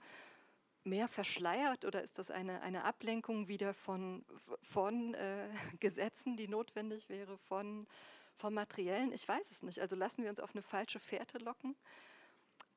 mehr 0.83 1.07
verschleiert 1.07 1.85
oder 1.85 2.01
ist 2.01 2.17
das 2.17 2.31
eine, 2.31 2.61
eine 2.61 2.83
Ablenkung 2.83 3.47
wieder 3.47 3.73
von, 3.73 4.25
von 4.61 5.13
äh, 5.13 5.47
Gesetzen, 5.79 6.37
die 6.37 6.47
notwendig 6.47 7.09
wäre, 7.09 7.37
von, 7.37 7.87
vom 8.35 8.53
Materiellen? 8.53 9.11
Ich 9.13 9.27
weiß 9.27 9.51
es 9.51 9.63
nicht. 9.63 9.79
Also 9.79 9.95
lassen 9.95 10.23
wir 10.23 10.29
uns 10.29 10.39
auf 10.39 10.53
eine 10.53 10.61
falsche 10.61 10.99
Fährte 10.99 11.37
locken 11.37 11.75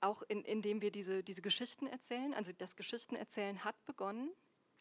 auch 0.01 0.22
in, 0.22 0.44
indem 0.44 0.80
wir 0.80 0.90
diese, 0.90 1.22
diese 1.22 1.42
Geschichten 1.42 1.86
erzählen. 1.86 2.34
Also 2.34 2.53
das 2.53 2.76
Geschichtenerzählen 2.76 3.64
hat 3.64 3.84
begonnen. 3.84 4.32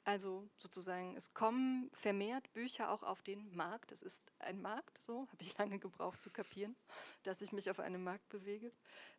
Also 0.04 0.48
sozusagen, 0.58 1.18
es 1.18 1.34
kommen 1.34 1.92
vermehrt 1.94 2.54
Bücher 2.54 2.92
auch 2.92 3.04
auf 3.04 3.22
den 3.24 3.54
Markt. 3.54 3.92
Es 3.92 4.02
ist 4.02 4.24
ein 4.40 4.62
Markt, 4.62 4.98
so 5.00 5.28
habe 5.28 5.42
ich 5.42 5.58
lange 5.58 5.80
gebraucht 5.80 6.24
zu 6.24 6.30
kapieren, 6.30 6.78
dass 7.24 7.42
ich 7.42 7.52
mich 7.52 7.70
auf 7.70 7.80
einem 7.80 8.04
Markt 8.04 8.30
bewege. 8.30 8.72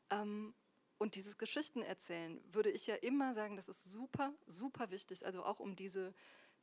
Ähm, 0.09 0.55
und 0.97 1.15
dieses 1.15 1.39
Geschichtenerzählen 1.39 2.41
würde 2.53 2.71
ich 2.71 2.87
ja 2.87 2.95
immer 2.97 3.35
sagen, 3.35 3.57
das 3.57 3.69
ist 3.69 3.85
super, 3.85 4.33
super 4.47 4.91
wichtig. 4.91 5.27
Also 5.27 5.45
auch 5.45 5.61
um 5.61 5.77
diese 5.77 6.15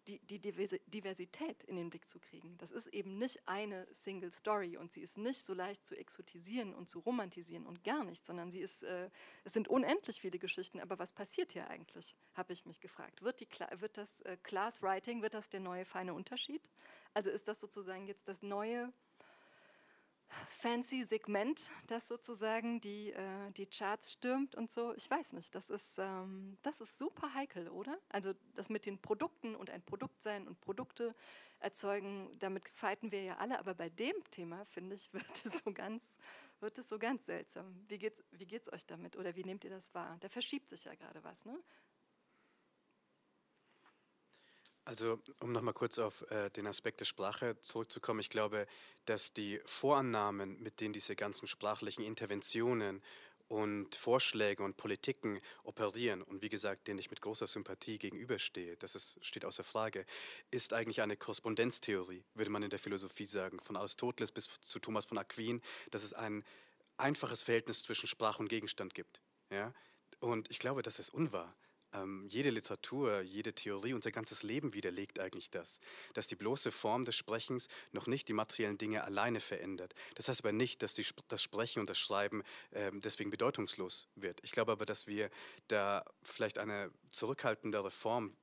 die, 0.08 0.20
die 0.20 0.39
Diversität 0.39 1.64
in 1.64 1.76
den 1.76 1.89
Blick 1.89 2.10
zu 2.10 2.20
kriegen. 2.20 2.58
Das 2.58 2.72
ist 2.72 2.88
eben 2.88 3.18
nicht 3.18 3.47
eine 3.47 3.88
Single 3.91 4.32
Story 4.32 4.78
und 4.78 4.91
sie 4.91 5.01
ist 5.01 5.18
nicht 5.18 5.45
so 5.45 5.53
leicht 5.53 5.86
zu 5.86 5.97
exotisieren 5.97 6.74
und 6.74 6.89
zu 6.89 6.99
romantisieren 6.99 7.66
und 7.66 7.84
gar 7.84 8.03
nicht, 8.03 8.26
sondern 8.26 8.51
sie 8.51 8.62
ist, 8.62 8.84
äh, 8.84 9.10
es 9.43 9.53
sind 9.53 9.68
unendlich 9.68 10.22
viele 10.22 10.39
Geschichten. 10.39 10.80
Aber 10.80 10.99
was 10.99 11.14
passiert 11.14 11.51
hier 11.51 11.68
eigentlich, 11.70 12.16
habe 12.34 12.53
ich 12.53 12.66
mich 12.66 12.80
gefragt. 12.80 13.22
Wird, 13.22 13.39
die, 13.39 13.47
wird 13.80 13.97
das 13.97 14.22
äh, 14.22 14.38
Class 14.43 14.82
Writing, 14.82 15.22
wird 15.22 15.34
das 15.34 15.49
der 15.49 15.60
neue 15.60 15.86
feine 15.86 16.14
Unterschied? 16.14 16.70
Also 17.14 17.30
ist 17.30 17.47
das 17.47 17.60
sozusagen 17.60 18.08
jetzt 18.08 18.28
das 18.28 18.41
neue 18.41 18.91
fancy 20.49 21.03
Segment, 21.03 21.69
das 21.88 22.07
sozusagen 22.07 22.82
die, 22.82 23.11
äh, 23.11 23.51
die 23.51 23.65
Charts 23.65 24.13
stürmt 24.13 24.55
und 24.55 24.71
so. 24.71 24.93
Ich 24.95 25.09
weiß 25.09 25.34
nicht, 25.34 25.53
das 25.53 25.69
ist, 25.69 25.97
ähm, 25.97 26.57
das 26.63 26.82
ist 26.82 26.97
super 26.97 27.34
heikel, 27.34 27.69
oder? 27.69 27.99
Also 28.09 28.34
das 28.55 28.69
mit 28.69 28.86
den 28.86 28.99
Produkten 29.01 29.55
und 29.55 29.69
ein 29.69 29.82
Produkt 29.84 30.21
sein 30.21 30.47
und 30.47 30.59
Produkte 30.61 31.15
erzeugen, 31.59 32.36
damit 32.39 32.67
fighten 32.69 33.11
wir 33.11 33.23
ja 33.23 33.38
alle, 33.38 33.59
aber 33.59 33.73
bei 33.73 33.89
dem 33.89 34.15
Thema, 34.32 34.65
finde 34.65 34.95
ich, 34.95 35.13
wird 35.13 35.45
es 35.45 35.63
so 35.63 35.71
ganz, 35.71 36.03
wird 36.59 36.78
es 36.78 36.89
so 36.89 36.99
ganz 36.99 37.26
seltsam. 37.26 37.86
Wie 37.88 37.97
geht's, 37.97 38.23
wie 38.32 38.45
geht's 38.45 38.71
euch 38.71 38.86
damit 38.86 39.15
oder 39.17 39.36
wie 39.36 39.43
nehmt 39.43 39.63
ihr 39.63 39.71
das 39.71 39.93
wahr? 39.93 40.17
Da 40.19 40.30
verschiebt 40.30 40.69
sich 40.69 40.86
ja 40.86 40.95
gerade 40.95 41.23
was, 41.23 41.45
ne? 41.45 41.57
Also, 44.86 45.19
um 45.39 45.51
nochmal 45.51 45.73
kurz 45.73 45.97
auf 45.97 46.29
äh, 46.29 46.51
den 46.51 46.67
Aspekt 46.67 46.99
der 46.99 47.05
Sprache 47.05 47.59
zurückzukommen, 47.61 48.19
ich 48.19 48.29
glaube, 48.29 48.67
dass 49.05 49.33
die 49.33 49.59
Vorannahmen, 49.65 50.61
mit 50.61 50.79
denen 50.79 50.93
diese 50.93 51.15
ganzen 51.15 51.47
sprachlichen 51.47 52.03
Interventionen 52.03 53.01
und 53.47 53.95
Vorschläge 53.95 54.63
und 54.63 54.77
Politiken 54.77 55.41
operieren 55.63 56.21
und 56.21 56.43
wie 56.43 56.49
gesagt, 56.49 56.88
denen 56.88 56.99
ich 56.99 57.09
mit 57.09 57.19
großer 57.21 57.47
Sympathie 57.47 57.97
gegenüberstehe, 57.97 58.77
das 58.77 58.93
ist, 58.93 59.23
steht 59.25 59.43
außer 59.43 59.63
Frage, 59.63 60.05
ist 60.51 60.71
eigentlich 60.71 61.01
eine 61.01 61.17
Korrespondenztheorie, 61.17 62.23
würde 62.36 62.51
man 62.51 62.61
in 62.61 62.69
der 62.69 62.79
Philosophie 62.79 63.25
sagen, 63.25 63.59
von 63.63 63.75
Aristoteles 63.75 64.31
bis 64.31 64.49
zu 64.61 64.79
Thomas 64.79 65.05
von 65.07 65.17
Aquin, 65.17 65.61
dass 65.89 66.03
es 66.03 66.13
ein 66.13 66.43
einfaches 66.97 67.41
Verhältnis 67.41 67.83
zwischen 67.83 68.07
Sprache 68.07 68.39
und 68.39 68.49
Gegenstand 68.49 68.93
gibt. 68.93 69.19
Ja? 69.49 69.73
Und 70.19 70.49
ich 70.51 70.59
glaube, 70.59 70.83
das 70.83 70.99
ist 70.99 71.09
unwahr. 71.09 71.55
Ähm, 71.95 72.27
jede 72.29 72.49
Literatur, 72.49 73.21
jede 73.21 73.53
Theorie, 73.53 73.93
unser 73.93 74.11
ganzes 74.11 74.43
Leben 74.43 74.73
widerlegt 74.73 75.19
eigentlich 75.19 75.49
das, 75.49 75.79
dass 76.13 76.27
die 76.27 76.35
bloße 76.35 76.71
Form 76.71 77.05
des 77.05 77.15
Sprechens 77.15 77.67
noch 77.91 78.07
nicht 78.07 78.27
die 78.27 78.33
materiellen 78.33 78.77
Dinge 78.77 79.03
alleine 79.03 79.39
verändert. 79.39 79.93
Das 80.15 80.27
heißt 80.27 80.41
aber 80.41 80.51
nicht, 80.51 80.81
dass 80.81 80.93
die, 80.93 81.05
das 81.27 81.41
Sprechen 81.41 81.79
und 81.79 81.89
das 81.89 81.99
Schreiben 81.99 82.43
äh, 82.71 82.91
deswegen 82.93 83.29
bedeutungslos 83.29 84.07
wird. 84.15 84.39
Ich 84.43 84.51
glaube 84.51 84.71
aber, 84.71 84.85
dass 84.85 85.07
wir 85.07 85.29
da 85.67 86.03
vielleicht 86.23 86.57
eine 86.57 86.91
zurückhaltendere 87.09 87.91
Form 87.91 88.35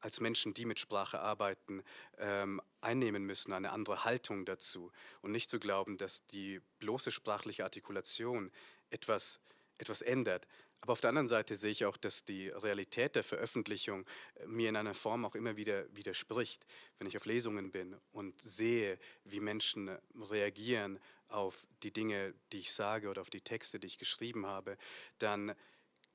als 0.00 0.20
Menschen, 0.20 0.52
die 0.52 0.66
mit 0.66 0.78
Sprache 0.78 1.20
arbeiten, 1.20 1.82
ähm, 2.18 2.60
einnehmen 2.82 3.24
müssen, 3.24 3.54
eine 3.54 3.72
andere 3.72 4.04
Haltung 4.04 4.44
dazu 4.44 4.92
und 5.22 5.32
nicht 5.32 5.48
zu 5.48 5.58
glauben, 5.58 5.96
dass 5.96 6.26
die 6.26 6.60
bloße 6.78 7.10
sprachliche 7.10 7.64
Artikulation 7.64 8.52
etwas, 8.90 9.40
etwas 9.78 10.02
ändert, 10.02 10.46
Aber 10.84 10.92
auf 10.92 11.00
der 11.00 11.08
anderen 11.08 11.28
Seite 11.28 11.56
sehe 11.56 11.70
ich 11.70 11.86
auch, 11.86 11.96
dass 11.96 12.26
die 12.26 12.50
Realität 12.50 13.16
der 13.16 13.24
Veröffentlichung 13.24 14.04
äh, 14.34 14.46
mir 14.46 14.68
in 14.68 14.76
einer 14.76 14.92
Form 14.92 15.24
auch 15.24 15.34
immer 15.34 15.56
wieder 15.56 15.86
widerspricht. 15.96 16.66
Wenn 16.98 17.06
ich 17.06 17.16
auf 17.16 17.24
Lesungen 17.24 17.70
bin 17.70 17.96
und 18.12 18.38
sehe, 18.42 18.98
wie 19.24 19.40
Menschen 19.40 19.88
äh, 19.88 19.98
reagieren 20.30 21.00
auf 21.28 21.66
die 21.82 21.90
Dinge, 21.90 22.34
die 22.52 22.58
ich 22.58 22.70
sage 22.74 23.08
oder 23.08 23.22
auf 23.22 23.30
die 23.30 23.40
Texte, 23.40 23.80
die 23.80 23.86
ich 23.86 23.96
geschrieben 23.96 24.44
habe, 24.44 24.76
dann 25.18 25.54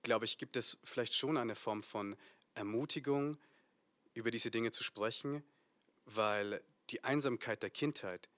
glaube 0.04 0.26
ich, 0.26 0.38
gibt 0.38 0.56
es 0.56 0.78
vielleicht 0.84 1.16
schon 1.16 1.38
eine 1.38 1.56
Form 1.56 1.82
von 1.82 2.16
Ermutigung, 2.54 3.40
über 4.14 4.30
diese 4.30 4.52
Dinge 4.52 4.70
zu 4.70 4.84
sprechen, 4.84 5.44
weil 6.06 6.62
die 6.92 7.04
Einsamkeit 7.04 7.64
der 7.64 7.72
Kindheit 7.72 8.30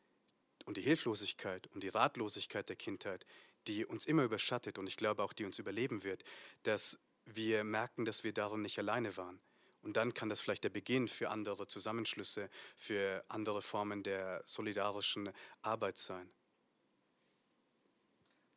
und 0.64 0.78
die 0.78 0.82
Hilflosigkeit 0.82 1.68
und 1.74 1.84
die 1.84 1.90
Ratlosigkeit 1.90 2.70
der 2.70 2.78
Kindheit, 2.78 3.26
die 3.68 3.86
uns 3.86 4.06
immer 4.06 4.24
überschattet 4.24 4.78
und 4.78 4.88
ich 4.88 4.98
glaube 4.98 5.24
auch, 5.24 5.34
die 5.34 5.46
uns 5.46 5.60
überleben 5.60 6.04
wird, 6.04 6.24
dass 6.64 7.00
wir 7.26 7.64
merken, 7.64 8.06
dass 8.06 8.24
wir 8.24 8.34
darin 8.34 8.62
nicht 8.62 8.80
alleine 8.80 9.16
waren. 9.18 9.40
Und 9.82 9.98
dann 9.98 10.14
kann 10.14 10.30
das 10.30 10.42
vielleicht 10.42 10.64
der 10.64 10.70
Beginn 10.70 11.08
für 11.08 11.30
andere 11.30 11.68
Zusammenschlüsse, 11.68 12.50
für 12.78 13.24
andere 13.28 13.62
Formen 13.62 14.04
der 14.04 14.44
solidarischen 14.46 15.32
Arbeit 15.62 15.98
sein. 15.98 16.32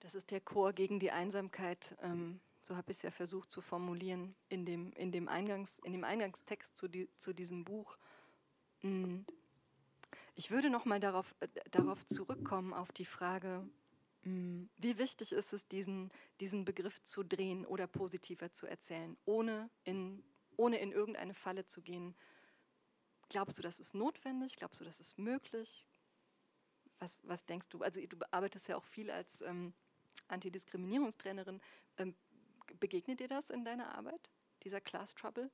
Das 0.00 0.14
ist 0.14 0.30
der 0.30 0.42
Chor 0.42 0.74
gegen 0.74 1.00
die 1.00 1.10
Einsamkeit. 1.10 1.96
Ähm, 2.02 2.40
so 2.60 2.76
habe 2.76 2.92
ich 2.92 2.98
es 2.98 3.02
ja 3.02 3.10
versucht 3.10 3.50
zu 3.50 3.62
formulieren 3.62 4.34
in 4.50 4.66
dem, 4.66 4.92
in 4.92 5.12
dem, 5.12 5.28
Eingangs, 5.28 5.78
in 5.78 5.92
dem 5.92 6.04
Eingangstext 6.04 6.76
zu, 6.76 6.88
die, 6.88 7.08
zu 7.16 7.32
diesem 7.32 7.64
Buch. 7.64 7.96
Mhm. 8.82 9.24
Ich 10.34 10.50
würde 10.50 10.68
noch 10.68 10.84
mal 10.84 11.00
darauf, 11.00 11.34
äh, 11.40 11.48
darauf 11.70 12.04
zurückkommen, 12.04 12.74
auf 12.74 12.92
die 12.92 13.06
Frage, 13.06 13.66
wie 14.24 14.98
wichtig 14.98 15.32
ist 15.32 15.52
es, 15.52 15.68
diesen, 15.68 16.10
diesen 16.40 16.64
Begriff 16.64 17.02
zu 17.02 17.22
drehen 17.22 17.66
oder 17.66 17.86
positiver 17.86 18.52
zu 18.52 18.66
erzählen, 18.66 19.16
ohne 19.24 19.70
in, 19.84 20.24
ohne 20.56 20.78
in 20.78 20.92
irgendeine 20.92 21.34
Falle 21.34 21.66
zu 21.66 21.82
gehen. 21.82 22.14
Glaubst 23.28 23.58
du, 23.58 23.62
das 23.62 23.80
ist 23.80 23.94
notwendig? 23.94 24.56
Glaubst 24.56 24.80
du, 24.80 24.84
das 24.84 25.00
ist 25.00 25.18
möglich? 25.18 25.86
Was, 27.00 27.18
was 27.22 27.44
denkst 27.44 27.68
du? 27.68 27.82
Also 27.82 28.00
du 28.06 28.16
arbeitest 28.30 28.68
ja 28.68 28.76
auch 28.76 28.84
viel 28.84 29.10
als 29.10 29.42
ähm, 29.42 29.74
Antidiskriminierungstrainerin. 30.28 31.60
Ähm, 31.98 32.14
begegnet 32.80 33.20
dir 33.20 33.28
das 33.28 33.50
in 33.50 33.64
deiner 33.64 33.94
Arbeit, 33.94 34.30
dieser 34.62 34.80
Class 34.80 35.14
Trouble? 35.14 35.50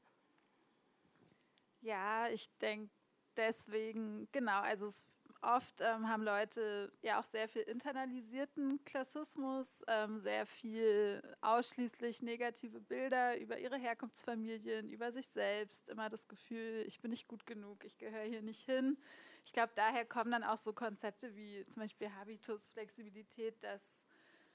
Ja, 1.80 2.28
ich 2.28 2.48
denke, 2.58 2.92
deswegen, 3.36 4.28
genau, 4.32 4.60
also 4.60 4.86
es, 4.86 5.02
oft 5.42 5.80
ähm, 5.80 6.08
haben 6.08 6.22
Leute 6.22 6.92
ja 7.02 7.20
auch 7.20 7.24
sehr 7.24 7.48
viel 7.48 7.62
internalisierten 7.62 8.84
Klassismus, 8.84 9.84
ähm, 9.88 10.18
sehr 10.18 10.46
viel 10.46 11.22
ausschließlich 11.40 12.22
negative 12.22 12.80
Bilder 12.80 13.38
über 13.38 13.58
ihre 13.58 13.78
Herkunftsfamilien, 13.78 14.88
über 14.90 15.12
sich 15.12 15.28
selbst, 15.28 15.88
immer 15.88 16.08
das 16.08 16.28
Gefühl, 16.28 16.84
ich 16.86 17.00
bin 17.00 17.10
nicht 17.10 17.28
gut 17.28 17.46
genug, 17.46 17.84
ich 17.84 17.98
gehöre 17.98 18.24
hier 18.24 18.42
nicht 18.42 18.64
hin. 18.64 18.98
Ich 19.44 19.52
glaube, 19.52 19.72
daher 19.74 20.04
kommen 20.04 20.30
dann 20.30 20.44
auch 20.44 20.58
so 20.58 20.72
Konzepte 20.72 21.34
wie 21.34 21.66
zum 21.66 21.82
Beispiel 21.82 22.10
Habitus, 22.14 22.66
Flexibilität, 22.68 23.62
dass 23.62 23.82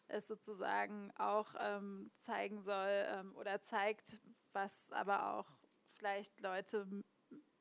es 0.07 0.27
sozusagen 0.27 1.11
auch 1.17 1.53
ähm, 1.59 2.11
zeigen 2.17 2.61
soll 2.61 3.05
ähm, 3.07 3.35
oder 3.35 3.61
zeigt, 3.61 4.19
was 4.53 4.91
aber 4.91 5.33
auch 5.33 5.47
vielleicht 5.93 6.39
Leute 6.41 6.87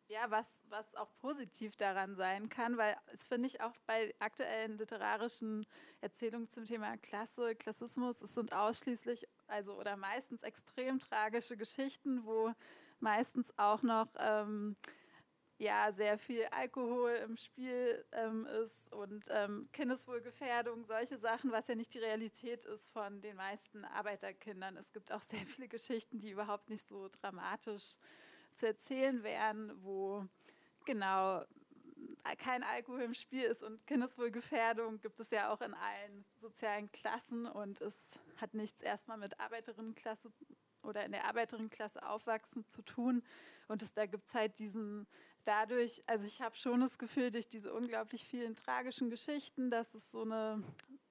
ja, 0.08 0.30
was, 0.30 0.46
was 0.68 0.94
auch 0.96 1.10
positiv 1.20 1.76
daran 1.76 2.14
sein 2.14 2.48
kann, 2.48 2.76
weil 2.76 2.96
es 3.12 3.24
finde 3.24 3.46
ich 3.46 3.60
auch 3.60 3.74
bei 3.86 4.14
aktuellen 4.18 4.76
literarischen 4.76 5.66
Erzählungen 6.00 6.48
zum 6.48 6.66
Thema 6.66 6.96
Klasse, 6.98 7.54
Klassismus, 7.54 8.20
es 8.20 8.34
sind 8.34 8.52
ausschließlich, 8.52 9.26
also 9.46 9.78
oder 9.78 9.96
meistens 9.96 10.42
extrem 10.42 10.98
tragische 10.98 11.56
Geschichten, 11.56 12.24
wo 12.24 12.52
meistens 13.00 13.52
auch 13.58 13.82
noch 13.82 14.08
ähm, 14.18 14.76
ja, 15.56 15.92
sehr 15.92 16.18
viel 16.18 16.44
Alkohol 16.50 17.12
im 17.24 17.36
Spiel 17.36 18.04
ähm, 18.12 18.46
ist 18.46 18.92
und 18.92 19.24
ähm, 19.30 19.68
Kindeswohlgefährdung, 19.72 20.84
solche 20.84 21.16
Sachen, 21.16 21.50
was 21.52 21.68
ja 21.68 21.76
nicht 21.76 21.94
die 21.94 21.98
Realität 21.98 22.64
ist 22.64 22.88
von 22.88 23.22
den 23.22 23.36
meisten 23.36 23.84
Arbeiterkindern. 23.84 24.76
Es 24.76 24.92
gibt 24.92 25.12
auch 25.12 25.22
sehr 25.22 25.46
viele 25.46 25.68
Geschichten, 25.68 26.18
die 26.18 26.30
überhaupt 26.30 26.68
nicht 26.68 26.86
so 26.86 27.08
dramatisch 27.08 27.84
sind 27.84 28.23
zu 28.54 28.66
erzählen 28.66 29.22
wären, 29.22 29.72
wo 29.82 30.26
genau 30.84 31.44
kein 32.38 32.62
Alkohol 32.62 33.02
im 33.02 33.14
Spiel 33.14 33.42
ist 33.42 33.62
und 33.62 33.86
Kindeswohlgefährdung 33.86 35.00
gibt 35.00 35.20
es 35.20 35.30
ja 35.30 35.52
auch 35.52 35.60
in 35.60 35.74
allen 35.74 36.24
sozialen 36.40 36.90
Klassen 36.90 37.46
und 37.46 37.80
es 37.80 37.94
hat 38.36 38.54
nichts 38.54 38.80
erstmal 38.80 39.18
mit 39.18 39.38
Arbeiterinnenklasse 39.38 40.32
oder 40.82 41.04
in 41.04 41.12
der 41.12 41.24
Arbeiterinnenklasse 41.24 42.06
aufwachsen 42.06 42.66
zu 42.68 42.82
tun. 42.82 43.22
Und 43.68 43.82
es, 43.82 43.92
da 43.94 44.06
gibt 44.06 44.26
es 44.26 44.34
halt 44.34 44.58
diesen, 44.58 45.06
dadurch, 45.44 46.02
also 46.06 46.24
ich 46.24 46.42
habe 46.42 46.56
schon 46.56 46.80
das 46.80 46.98
Gefühl, 46.98 47.30
durch 47.30 47.48
diese 47.48 47.72
unglaublich 47.72 48.24
vielen 48.24 48.56
tragischen 48.56 49.10
Geschichten, 49.10 49.70
dass 49.70 49.94
es 49.94 50.10
so 50.10 50.22
eine, 50.22 50.62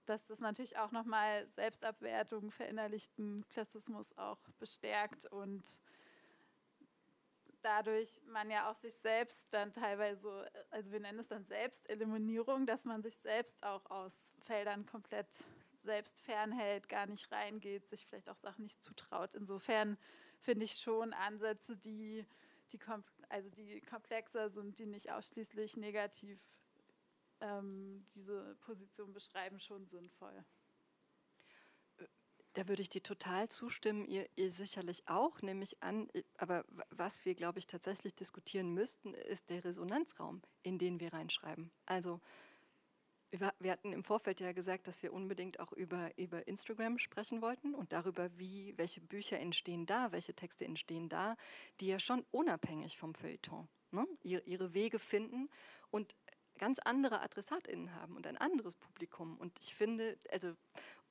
dass 0.06 0.26
das 0.26 0.40
natürlich 0.40 0.78
auch 0.78 0.92
nochmal 0.92 1.48
Selbstabwertung, 1.48 2.52
verinnerlichten 2.52 3.48
Klassismus 3.50 4.16
auch 4.18 4.40
bestärkt 4.60 5.26
und 5.26 5.64
dadurch 7.64 8.22
man 8.28 8.52
ja 8.52 8.70
auch 8.70 8.76
sich 8.76 8.96
selbst 8.96 9.48
dann 9.52 9.74
teilweise, 9.74 10.50
also 10.70 10.92
wir 10.92 11.00
nennen 11.00 11.20
es 11.20 11.30
dann 11.30 11.46
Selbsteliminierung, 11.46 12.66
dass 12.66 12.86
man 12.86 13.02
sich 13.02 13.18
selbst 13.18 13.64
auch 13.64 13.86
aus 13.90 14.14
Feldern 14.42 14.86
komplett 14.86 15.28
selbst 15.78 16.20
fernhält, 16.22 16.88
gar 16.90 17.06
nicht 17.06 17.32
reingeht, 17.32 17.88
sich 17.88 18.06
vielleicht 18.06 18.30
auch 18.30 18.38
Sachen 18.38 18.64
nicht 18.64 18.82
zutraut. 18.82 19.34
Insofern 19.34 19.98
finde 20.40 20.66
ich 20.66 20.74
schon 20.74 21.14
Ansätze, 21.14 21.76
die, 21.78 22.26
die, 22.72 22.80
also 23.30 23.50
die 23.50 23.82
komplexer 23.82 24.50
sind, 24.50 24.80
die 24.80 24.86
nicht 24.86 25.12
ausschließlich 25.12 25.78
negativ 25.78 26.40
ähm, 27.42 28.06
diese 28.16 28.56
Position 28.62 29.14
beschreiben, 29.14 29.60
schon 29.60 29.86
sinnvoll. 29.88 30.46
Da 32.54 32.68
würde 32.68 32.84
ich 32.84 32.90
dir 32.90 33.02
total 33.02 33.50
zustimmen, 33.50 34.06
ihr, 34.06 34.28
ihr 34.36 34.52
sicherlich 34.52 35.08
auch, 35.08 35.42
nämlich 35.42 35.82
an, 35.82 36.08
aber 36.38 36.66
was 36.92 37.26
wir, 37.26 37.34
glaube 37.34 37.58
ich, 37.58 37.66
tatsächlich 37.66 38.14
diskutieren 38.14 38.74
müssten, 38.74 39.16
ist 39.16 39.50
der 39.50 39.66
Resonanzraum, 39.66 40.42
in 40.62 40.78
den 40.78 41.00
wir 41.00 41.14
reinschreiben. 41.14 41.72
Also 41.86 42.22
wir 43.60 43.72
hatten 43.72 43.94
im 43.94 44.04
Vorfeld 44.04 44.40
ja 44.40 44.52
gesagt, 44.52 44.88
dass 44.88 45.02
wir 45.02 45.12
unbedingt 45.12 45.60
auch 45.60 45.72
über, 45.72 46.16
über 46.18 46.48
Instagram 46.48 47.00
sprechen 47.00 47.42
wollten 47.42 47.74
und 47.74 47.92
darüber, 47.92 48.30
wie, 48.38 48.78
welche 48.78 49.02
Bücher 49.02 49.40
entstehen 49.40 49.88
da, 49.88 50.12
welche 50.12 50.36
Texte 50.36 50.66
entstehen 50.66 51.10
da, 51.10 51.36
die 51.80 51.88
ja 51.88 52.00
schon 52.00 52.24
unabhängig 52.30 52.98
vom 52.98 53.16
Feuilleton 53.16 53.68
ne, 53.90 54.08
ihre, 54.22 54.44
ihre 54.44 54.74
Wege 54.74 55.00
finden 55.00 55.50
und 55.90 56.14
ganz 56.64 56.80
andere 56.80 57.20
AdressatInnen 57.20 57.94
haben 57.94 58.16
und 58.16 58.26
ein 58.26 58.38
anderes 58.38 58.76
Publikum. 58.76 59.36
Und 59.36 59.52
ich 59.60 59.76
finde, 59.76 60.18
also 60.32 60.56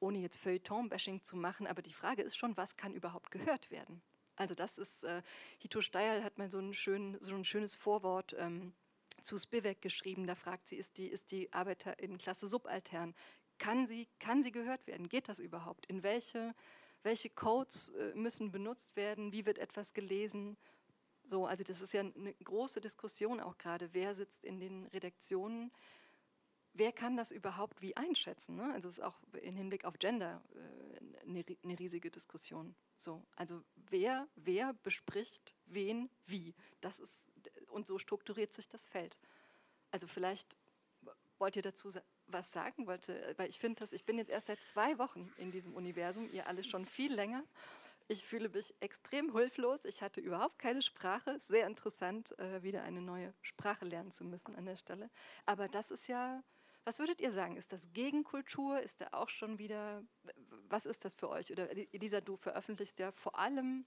ohne 0.01 0.17
jetzt 0.17 0.39
Feuilleton-Bashing 0.39 1.23
zu 1.23 1.37
machen, 1.37 1.67
aber 1.67 1.83
die 1.83 1.93
Frage 1.93 2.23
ist 2.23 2.39
schon, 2.39 2.57
was 2.57 2.79
kann 2.79 2.95
überhaupt 2.95 3.31
gehört 3.31 3.71
werden? 3.71 4.01
Also 4.35 4.55
das 4.55 4.79
ist, 4.79 5.05
äh, 5.05 5.21
Hito 5.59 5.83
Steil 5.83 6.25
hat 6.25 6.39
mal 6.39 6.51
so 6.51 6.59
ein, 6.59 6.73
schön, 6.73 7.19
so 7.21 7.35
ein 7.35 7.45
schönes 7.45 7.75
Vorwort 7.75 8.35
ähm, 8.39 8.73
zu 9.21 9.37
Spivak 9.37 9.83
geschrieben, 9.83 10.27
da 10.27 10.37
fragt 10.37 10.69
sie, 10.69 10.77
ist 10.77 10.97
die, 10.97 11.09
ist 11.09 11.31
die 11.31 11.53
Arbeiterinnenklasse 11.53 12.49
subaltern? 12.49 13.15
Kann 13.59 13.87
sie, 13.87 14.09
kann 14.21 14.43
sie 14.43 14.53
gehört 14.53 14.87
werden? 14.87 15.11
Geht 15.11 15.29
das 15.29 15.39
überhaupt? 15.39 15.85
In 15.85 16.03
welche, 16.03 16.55
welche 17.03 17.29
Codes 17.29 17.91
äh, 17.91 18.15
müssen 18.15 18.53
benutzt 18.53 18.97
werden? 18.97 19.33
Wie 19.33 19.45
wird 19.45 19.59
etwas 19.59 19.93
gelesen? 19.93 20.57
So, 21.25 21.47
also 21.47 21.65
das 21.65 21.81
ist 21.81 21.93
ja 21.93 22.01
eine 22.01 22.35
große 22.35 22.81
Diskussion 22.81 23.41
auch 23.41 23.59
gerade. 23.59 23.93
Wer 23.93 24.15
sitzt 24.15 24.45
in 24.45 24.61
den 24.61 24.87
Redaktionen? 24.89 25.71
wer 26.75 26.93
kann 26.93 27.17
das 27.17 27.31
überhaupt 27.31 27.81
wie 27.83 27.97
einschätzen? 27.97 28.57
Ne? 28.57 28.73
Also 28.73 28.89
es 28.89 28.99
ist 28.99 29.05
auch 29.05 29.19
im 29.41 29.57
Hinblick 29.57 29.85
auf 29.85 29.99
Gender 29.99 30.43
äh, 30.55 31.29
eine, 31.29 31.45
eine, 31.63 31.79
riesige 31.79 32.11
Diskussion. 32.11 32.75
So, 32.97 33.25
also 33.37 33.63
wer, 33.89 34.27
wer 34.37 34.73
bespricht 34.83 35.55
wen 35.67 36.11
wie? 36.27 36.55
Das 36.81 36.99
ist, 36.99 37.31
und 37.69 37.87
so 37.87 37.99
strukturiert 37.99 38.53
sich 38.53 38.69
das 38.69 38.87
Feld. 38.87 39.19
Also 39.91 40.07
vielleicht 40.07 40.57
wollt 41.39 41.57
ihr 41.57 41.63
dazu 41.63 41.91
was 42.27 42.53
sagen 42.53 42.87
wollte, 42.87 43.35
weil 43.37 43.49
ich 43.51 43.59
finde, 43.59 43.81
dass 43.81 43.93
ich 43.93 44.05
bin 44.05 44.17
jetzt 44.17 44.31
erst 44.31 44.47
seit 44.47 44.63
zwei 44.65 44.99
Wochen 44.99 45.31
in 45.37 45.51
diesem 45.51 45.75
Universum, 45.75 46.33
ihr 46.33 46.47
alle 46.47 46.65
schon 46.65 46.87
viel 46.87 47.13
länger. 47.13 47.45
Ich 48.09 48.25
fühle 48.25 48.49
mich 48.49 48.75
extrem 48.81 49.35
hilflos. 49.35 49.85
Ich 49.85 50.03
hatte 50.03 50.21
überhaupt 50.21 50.59
keine 50.59 50.83
Sprache. 50.83 51.39
Sehr 51.41 51.67
interessant, 51.67 52.39
äh, 52.39 52.63
wieder 52.63 52.83
eine 52.83 53.01
neue 53.01 53.33
Sprache 53.43 53.85
lernen 53.85 54.13
zu 54.13 54.25
müssen 54.25 54.55
an 54.57 54.67
der 54.67 54.77
Stelle. 54.77 55.11
Aber 55.47 55.69
das 55.69 55.91
ist 55.91 56.09
ja, 56.09 56.43
was 56.85 56.99
würdet 56.99 57.21
ihr 57.21 57.33
sagen? 57.33 57.57
Ist 57.57 57.73
das 57.73 57.93
Gegenkultur? 57.93 58.81
Ist 58.81 59.01
da 59.01 59.09
auch 59.13 59.29
schon 59.29 59.59
wieder, 59.59 60.03
was 60.69 60.87
ist 60.87 61.05
das 61.05 61.15
für 61.15 61.29
euch? 61.29 61.51
Oder 61.53 61.71
Elisa, 61.71 62.21
du 62.21 62.37
veröffentlichst 62.37 62.99
ja 62.99 63.13
vor 63.13 63.39
allem 63.39 63.85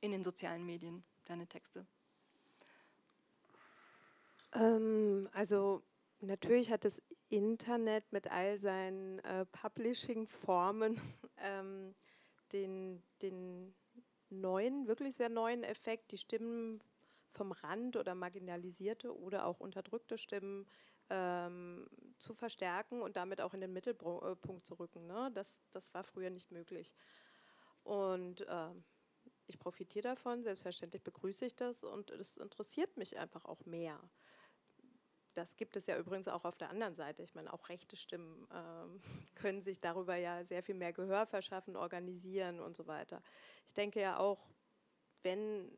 in 0.00 0.10
den 0.10 0.24
sozialen 0.24 0.64
Medien 0.64 1.04
deine 1.24 1.46
Texte. 1.46 1.86
Ähm, 4.52 5.28
also 5.32 5.82
natürlich 6.20 6.70
hat 6.70 6.84
das 6.84 7.02
Internet 7.28 8.04
mit 8.12 8.30
all 8.30 8.58
seinen 8.58 9.18
äh, 9.20 9.44
Publishing-Formen 9.46 11.00
ähm, 11.38 11.94
den, 12.52 13.02
den 13.22 13.74
neuen, 14.30 14.86
wirklich 14.86 15.16
sehr 15.16 15.28
neuen 15.28 15.62
Effekt, 15.62 16.12
die 16.12 16.18
Stimmen 16.18 16.80
vom 17.32 17.52
Rand 17.52 17.96
oder 17.96 18.14
marginalisierte 18.14 19.16
oder 19.16 19.46
auch 19.46 19.60
unterdrückte 19.60 20.18
Stimmen 20.18 20.66
ähm, 21.10 21.86
zu 22.18 22.34
verstärken 22.34 23.02
und 23.02 23.16
damit 23.16 23.40
auch 23.40 23.54
in 23.54 23.60
den 23.60 23.72
Mittelpunkt 23.72 24.64
zu 24.64 24.74
rücken. 24.74 25.06
Ne? 25.06 25.30
Das, 25.34 25.62
das 25.72 25.92
war 25.94 26.04
früher 26.04 26.30
nicht 26.30 26.50
möglich. 26.50 26.94
Und 27.84 28.40
äh, 28.40 28.70
ich 29.46 29.58
profitiere 29.58 30.02
davon, 30.02 30.42
selbstverständlich 30.42 31.02
begrüße 31.02 31.46
ich 31.46 31.54
das 31.54 31.84
und 31.84 32.10
es 32.10 32.36
interessiert 32.36 32.96
mich 32.96 33.18
einfach 33.18 33.44
auch 33.44 33.64
mehr. 33.64 34.00
Das 35.36 35.56
gibt 35.56 35.76
es 35.76 35.86
ja 35.86 35.98
übrigens 35.98 36.28
auch 36.28 36.44
auf 36.44 36.56
der 36.56 36.70
anderen 36.70 36.94
Seite. 36.94 37.22
Ich 37.22 37.34
meine, 37.34 37.52
auch 37.52 37.68
rechte 37.68 37.96
Stimmen 37.96 38.46
ähm, 38.52 39.00
können 39.34 39.62
sich 39.62 39.80
darüber 39.80 40.16
ja 40.16 40.44
sehr 40.44 40.62
viel 40.62 40.74
mehr 40.74 40.92
Gehör 40.92 41.26
verschaffen, 41.26 41.76
organisieren 41.76 42.60
und 42.60 42.76
so 42.76 42.86
weiter. 42.86 43.22
Ich 43.66 43.74
denke 43.74 44.00
ja 44.00 44.18
auch, 44.18 44.48
wenn 45.22 45.70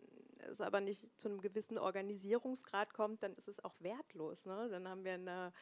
es 0.50 0.60
aber 0.60 0.80
nicht 0.80 1.18
zu 1.20 1.28
einem 1.28 1.40
gewissen 1.40 1.78
Organisierungsgrad 1.78 2.94
kommt, 2.94 3.22
dann 3.22 3.34
ist 3.34 3.48
es 3.48 3.62
auch 3.64 3.74
wertlos. 3.80 4.44
Ne? 4.44 4.68
Dann 4.70 4.86
haben 4.86 5.04
wir 5.04 5.14
eine, 5.14 5.52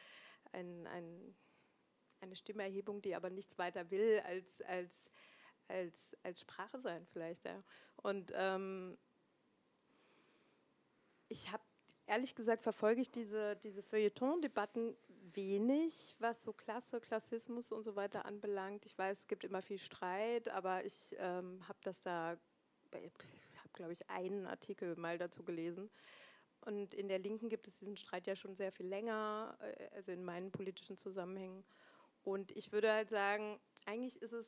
ein, 0.51 0.85
ein, 0.87 1.35
eine 2.21 2.35
Stimmerhebung, 2.35 3.01
die 3.01 3.15
aber 3.15 3.29
nichts 3.29 3.57
weiter 3.57 3.89
will 3.89 4.21
als, 4.25 4.61
als, 4.61 5.09
als, 5.67 6.15
als 6.23 6.41
Sprache 6.41 6.79
sein 6.79 7.05
vielleicht. 7.07 7.45
Ja. 7.45 7.63
Und 7.95 8.31
ähm, 8.35 8.97
ich 11.29 11.51
habe 11.51 11.63
ehrlich 12.07 12.33
gesagt 12.35 12.61
verfolge 12.61 13.01
ich 13.01 13.11
diese, 13.11 13.55
diese 13.57 13.83
Feuilleton-Debatten 13.83 14.95
wenig, 15.33 16.15
was 16.19 16.41
so 16.43 16.53
Klasse, 16.53 16.99
Klassismus 16.99 17.71
und 17.71 17.83
so 17.83 17.95
weiter 17.95 18.25
anbelangt. 18.25 18.85
Ich 18.85 18.97
weiß, 18.97 19.19
es 19.19 19.27
gibt 19.27 19.43
immer 19.43 19.61
viel 19.61 19.77
Streit, 19.77 20.49
aber 20.49 20.83
ich 20.85 21.15
ähm, 21.19 21.67
habe 21.67 21.79
das 21.83 22.01
da, 22.01 22.37
ich 22.91 23.59
habe 23.59 23.69
glaube 23.73 23.93
ich 23.93 24.09
einen 24.09 24.47
Artikel 24.47 24.95
mal 24.95 25.17
dazu 25.17 25.43
gelesen. 25.43 25.89
Und 26.61 26.93
in 26.93 27.07
der 27.07 27.19
Linken 27.19 27.49
gibt 27.49 27.67
es 27.67 27.77
diesen 27.77 27.97
Streit 27.97 28.25
ja 28.25 28.35
schon 28.35 28.55
sehr 28.55 28.71
viel 28.71 28.87
länger, 28.87 29.57
äh, 29.61 29.89
also 29.95 30.11
in 30.11 30.23
meinen 30.23 30.51
politischen 30.51 30.97
Zusammenhängen. 30.97 31.63
Und 32.23 32.51
ich 32.51 32.71
würde 32.71 32.91
halt 32.91 33.09
sagen, 33.09 33.59
eigentlich 33.85 34.21
ist 34.21 34.33
es, 34.33 34.47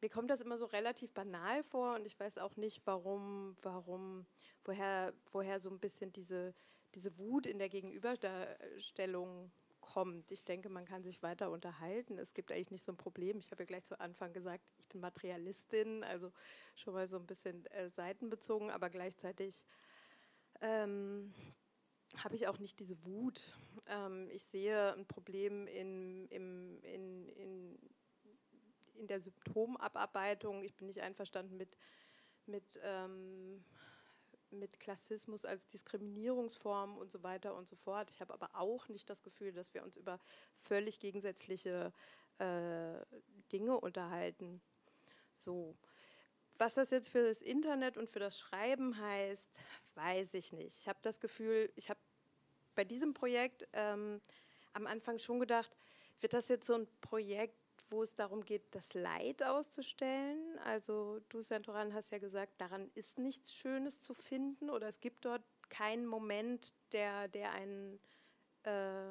mir 0.00 0.08
kommt 0.08 0.30
das 0.30 0.40
immer 0.40 0.58
so 0.58 0.66
relativ 0.66 1.12
banal 1.12 1.62
vor 1.62 1.94
und 1.94 2.06
ich 2.06 2.18
weiß 2.18 2.38
auch 2.38 2.56
nicht, 2.56 2.82
warum, 2.86 3.56
warum, 3.62 4.26
woher, 4.64 5.12
woher 5.32 5.60
so 5.60 5.70
ein 5.70 5.78
bisschen 5.78 6.12
diese, 6.12 6.54
diese 6.94 7.16
Wut 7.18 7.46
in 7.46 7.58
der 7.58 7.68
Gegenüberstellung 7.68 9.50
kommt. 9.80 10.30
Ich 10.30 10.44
denke, 10.44 10.68
man 10.68 10.84
kann 10.84 11.02
sich 11.02 11.22
weiter 11.22 11.50
unterhalten. 11.50 12.18
Es 12.18 12.34
gibt 12.34 12.52
eigentlich 12.52 12.70
nicht 12.70 12.84
so 12.84 12.92
ein 12.92 12.96
Problem. 12.96 13.38
Ich 13.38 13.50
habe 13.50 13.62
ja 13.62 13.66
gleich 13.66 13.84
zu 13.84 13.98
Anfang 13.98 14.32
gesagt, 14.32 14.64
ich 14.78 14.88
bin 14.88 15.00
Materialistin, 15.00 16.04
also 16.04 16.32
schon 16.76 16.94
mal 16.94 17.06
so 17.06 17.16
ein 17.16 17.26
bisschen 17.26 17.66
äh, 17.66 17.88
seitenbezogen, 17.90 18.70
aber 18.70 18.90
gleichzeitig 18.90 19.64
ähm, 20.60 21.34
habe 22.18 22.34
ich 22.34 22.46
auch 22.48 22.58
nicht 22.58 22.78
diese 22.78 23.04
Wut. 23.04 23.42
Ähm, 23.86 24.28
ich 24.30 24.44
sehe 24.44 24.94
ein 24.94 25.06
Problem 25.06 25.66
in, 25.66 26.26
in, 26.28 26.80
in, 26.82 27.28
in, 27.30 27.78
in 29.00 29.08
der 29.08 29.20
Symptomabarbeitung. 29.20 30.62
Ich 30.62 30.74
bin 30.76 30.86
nicht 30.86 31.00
einverstanden 31.00 31.56
mit, 31.56 31.76
mit 32.46 32.78
ähm, 32.82 33.64
mit 34.52 34.80
Klassismus 34.80 35.44
als 35.44 35.66
Diskriminierungsform 35.68 36.98
und 36.98 37.10
so 37.10 37.22
weiter 37.22 37.54
und 37.54 37.68
so 37.68 37.76
fort. 37.76 38.10
Ich 38.10 38.20
habe 38.20 38.34
aber 38.34 38.50
auch 38.54 38.88
nicht 38.88 39.08
das 39.08 39.22
Gefühl, 39.22 39.52
dass 39.52 39.74
wir 39.74 39.82
uns 39.82 39.96
über 39.96 40.18
völlig 40.54 40.98
gegensätzliche 40.98 41.92
äh, 42.38 42.94
Dinge 43.52 43.78
unterhalten. 43.78 44.60
So. 45.34 45.76
Was 46.58 46.74
das 46.74 46.90
jetzt 46.90 47.08
für 47.08 47.26
das 47.26 47.40
Internet 47.40 47.96
und 47.96 48.10
für 48.10 48.18
das 48.18 48.38
Schreiben 48.38 48.98
heißt, 48.98 49.48
weiß 49.94 50.34
ich 50.34 50.52
nicht. 50.52 50.78
Ich 50.80 50.88
habe 50.88 50.98
das 51.02 51.20
Gefühl, 51.20 51.72
ich 51.76 51.88
habe 51.88 52.00
bei 52.74 52.84
diesem 52.84 53.14
Projekt 53.14 53.66
ähm, 53.72 54.20
am 54.72 54.86
Anfang 54.86 55.18
schon 55.18 55.40
gedacht, 55.40 55.70
wird 56.20 56.34
das 56.34 56.48
jetzt 56.48 56.66
so 56.66 56.74
ein 56.74 56.86
Projekt, 57.00 57.56
wo 57.90 58.02
es 58.02 58.14
darum 58.14 58.44
geht, 58.44 58.74
das 58.74 58.94
Leid 58.94 59.42
auszustellen. 59.42 60.58
Also 60.64 61.20
du, 61.28 61.42
Santoran, 61.42 61.92
hast 61.92 62.12
ja 62.12 62.18
gesagt, 62.18 62.60
daran 62.60 62.90
ist 62.94 63.18
nichts 63.18 63.52
Schönes 63.52 64.00
zu 64.00 64.14
finden 64.14 64.70
oder 64.70 64.88
es 64.88 65.00
gibt 65.00 65.24
dort 65.24 65.42
keinen 65.68 66.06
Moment, 66.06 66.72
der, 66.92 67.28
der 67.28 67.52
einen, 67.52 68.00
äh, 68.64 69.10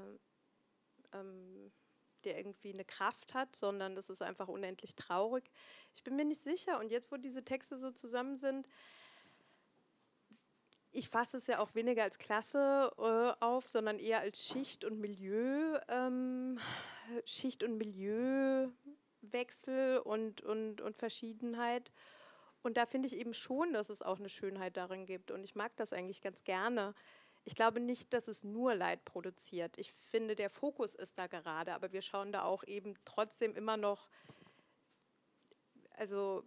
ähm, 1.14 1.72
der 2.24 2.38
irgendwie 2.38 2.74
eine 2.74 2.86
Kraft 2.86 3.34
hat, 3.34 3.56
sondern 3.56 3.96
das 3.96 4.10
ist 4.10 4.22
einfach 4.22 4.48
unendlich 4.48 4.96
traurig. 4.96 5.50
Ich 5.96 6.04
bin 6.04 6.16
mir 6.16 6.26
nicht 6.26 6.44
sicher. 6.44 6.80
Und 6.80 6.92
jetzt, 6.92 7.12
wo 7.12 7.18
diese 7.18 7.44
Texte 7.44 7.78
so 7.78 7.92
zusammen 7.92 8.38
sind, 8.38 8.68
ich 10.92 11.10
fasse 11.10 11.38
es 11.38 11.48
ja 11.48 11.60
auch 11.60 11.74
weniger 11.76 12.04
als 12.04 12.18
Klasse 12.18 12.92
äh, 12.98 13.34
auf, 13.44 13.70
sondern 13.70 14.00
eher 14.00 14.22
als 14.22 14.46
Schicht 14.46 14.86
und 14.86 15.00
Milieu, 15.00 15.78
ähm, 15.88 16.60
Schicht 17.26 17.64
und 17.64 17.78
Milieuwechsel 17.78 20.00
und, 20.00 20.42
und, 20.42 20.82
und 20.82 20.98
Verschiedenheit. 20.98 21.92
Und 22.62 22.78
da 22.78 22.86
finde 22.86 23.08
ich 23.08 23.18
eben 23.18 23.34
schon, 23.34 23.74
dass 23.74 23.90
es 23.90 24.02
auch 24.02 24.20
eine 24.20 24.30
Schönheit 24.30 24.78
darin 24.78 25.06
gibt. 25.06 25.32
Und 25.32 25.44
ich 25.44 25.56
mag 25.56 25.76
das 25.78 25.94
eigentlich 25.94 26.22
ganz 26.22 26.44
gerne. 26.44 26.94
Ich 27.46 27.56
glaube 27.56 27.80
nicht, 27.80 28.14
dass 28.14 28.28
es 28.28 28.44
nur 28.44 28.76
Leid 28.76 29.06
produziert. 29.06 29.78
Ich 29.78 29.94
finde, 29.94 30.36
der 30.36 30.50
Fokus 30.50 30.96
ist 30.96 31.18
da 31.18 31.28
gerade, 31.28 31.74
aber 31.74 31.94
wir 31.94 32.02
schauen 32.02 32.32
da 32.32 32.44
auch 32.44 32.64
eben 32.66 32.96
trotzdem 33.06 33.56
immer 33.56 33.78
noch, 33.78 34.10
also 35.94 36.44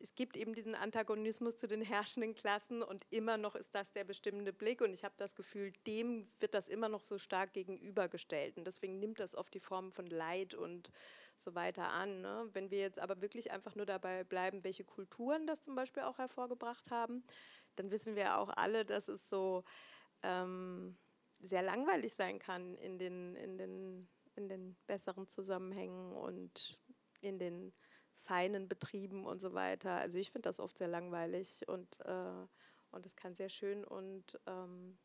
es 0.00 0.14
gibt 0.14 0.36
eben 0.36 0.54
diesen 0.54 0.74
Antagonismus 0.74 1.56
zu 1.56 1.66
den 1.66 1.82
herrschenden 1.82 2.34
Klassen 2.34 2.82
und 2.82 3.04
immer 3.10 3.36
noch 3.36 3.54
ist 3.54 3.74
das 3.74 3.92
der 3.92 4.04
bestimmende 4.04 4.52
Blick 4.52 4.80
und 4.80 4.92
ich 4.92 5.04
habe 5.04 5.14
das 5.16 5.34
Gefühl, 5.34 5.72
dem 5.86 6.28
wird 6.40 6.54
das 6.54 6.68
immer 6.68 6.88
noch 6.88 7.02
so 7.02 7.18
stark 7.18 7.52
gegenübergestellt 7.52 8.56
und 8.56 8.66
deswegen 8.66 8.98
nimmt 8.98 9.20
das 9.20 9.34
oft 9.34 9.52
die 9.54 9.60
Form 9.60 9.92
von 9.92 10.06
Leid 10.06 10.54
und 10.54 10.90
so 11.36 11.54
weiter 11.54 11.88
an. 11.88 12.20
Ne? 12.20 12.48
Wenn 12.52 12.70
wir 12.70 12.78
jetzt 12.78 12.98
aber 12.98 13.20
wirklich 13.20 13.50
einfach 13.50 13.74
nur 13.74 13.86
dabei 13.86 14.24
bleiben, 14.24 14.64
welche 14.64 14.84
Kulturen 14.84 15.46
das 15.46 15.62
zum 15.62 15.74
Beispiel 15.74 16.02
auch 16.02 16.18
hervorgebracht 16.18 16.90
haben, 16.90 17.24
dann 17.76 17.90
wissen 17.90 18.16
wir 18.16 18.38
auch 18.38 18.50
alle, 18.56 18.84
dass 18.84 19.08
es 19.08 19.28
so 19.28 19.64
ähm, 20.22 20.96
sehr 21.40 21.62
langweilig 21.62 22.14
sein 22.14 22.38
kann 22.38 22.76
in 22.76 22.98
den, 22.98 23.36
in, 23.36 23.58
den, 23.58 24.08
in 24.34 24.48
den 24.48 24.76
besseren 24.86 25.28
Zusammenhängen 25.28 26.12
und 26.12 26.78
in 27.20 27.38
den 27.38 27.72
feinen 28.26 28.68
Betrieben 28.68 29.24
und 29.24 29.38
so 29.40 29.54
weiter. 29.54 29.92
Also 29.92 30.18
ich 30.18 30.32
finde 30.32 30.48
das 30.48 30.60
oft 30.60 30.76
sehr 30.76 30.88
langweilig 30.88 31.66
und, 31.68 32.00
äh, 32.00 32.46
und 32.90 33.06
es 33.06 33.14
kann 33.16 33.34
sehr 33.34 33.48
schön 33.48 33.84
und 33.84 34.38
ähm, 34.46 34.98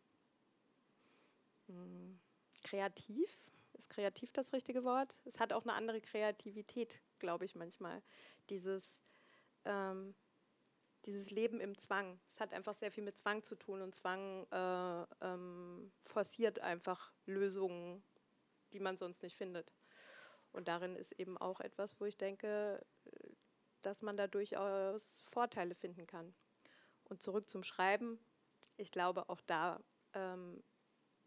hm, 1.67 2.19
kreativ, 2.63 3.29
ist 3.73 3.89
kreativ 3.89 4.31
das 4.33 4.53
richtige 4.53 4.83
Wort? 4.83 5.17
Es 5.25 5.39
hat 5.39 5.53
auch 5.53 5.63
eine 5.63 5.73
andere 5.73 6.01
Kreativität, 6.01 6.99
glaube 7.19 7.45
ich 7.45 7.55
manchmal. 7.55 8.01
Dieses, 8.49 9.01
ähm, 9.65 10.15
dieses 11.05 11.31
Leben 11.31 11.59
im 11.59 11.77
Zwang. 11.77 12.19
Es 12.27 12.39
hat 12.39 12.53
einfach 12.53 12.75
sehr 12.75 12.91
viel 12.91 13.03
mit 13.03 13.17
Zwang 13.17 13.43
zu 13.43 13.55
tun 13.55 13.81
und 13.81 13.95
Zwang 13.95 14.45
äh, 14.51 15.25
ähm, 15.25 15.91
forciert 16.05 16.59
einfach 16.59 17.11
Lösungen, 17.25 18.03
die 18.73 18.79
man 18.79 18.97
sonst 18.97 19.23
nicht 19.23 19.35
findet. 19.35 19.71
Und 20.53 20.67
darin 20.67 20.95
ist 20.95 21.13
eben 21.13 21.37
auch 21.37 21.59
etwas, 21.61 21.99
wo 21.99 22.05
ich 22.05 22.17
denke, 22.17 22.83
dass 23.81 24.01
man 24.01 24.17
da 24.17 24.27
durchaus 24.27 25.23
Vorteile 25.31 25.75
finden 25.75 26.07
kann. 26.07 26.33
Und 27.05 27.21
zurück 27.21 27.49
zum 27.49 27.63
Schreiben. 27.63 28.19
Ich 28.77 28.91
glaube 28.91 29.29
auch 29.29 29.41
da, 29.41 29.79
ähm, 30.13 30.63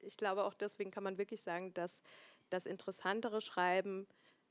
ich 0.00 0.16
glaube 0.16 0.44
auch 0.44 0.54
deswegen 0.54 0.90
kann 0.90 1.04
man 1.04 1.18
wirklich 1.18 1.42
sagen, 1.42 1.72
dass 1.74 2.00
das 2.50 2.66
interessantere 2.66 3.40
Schreiben 3.40 4.06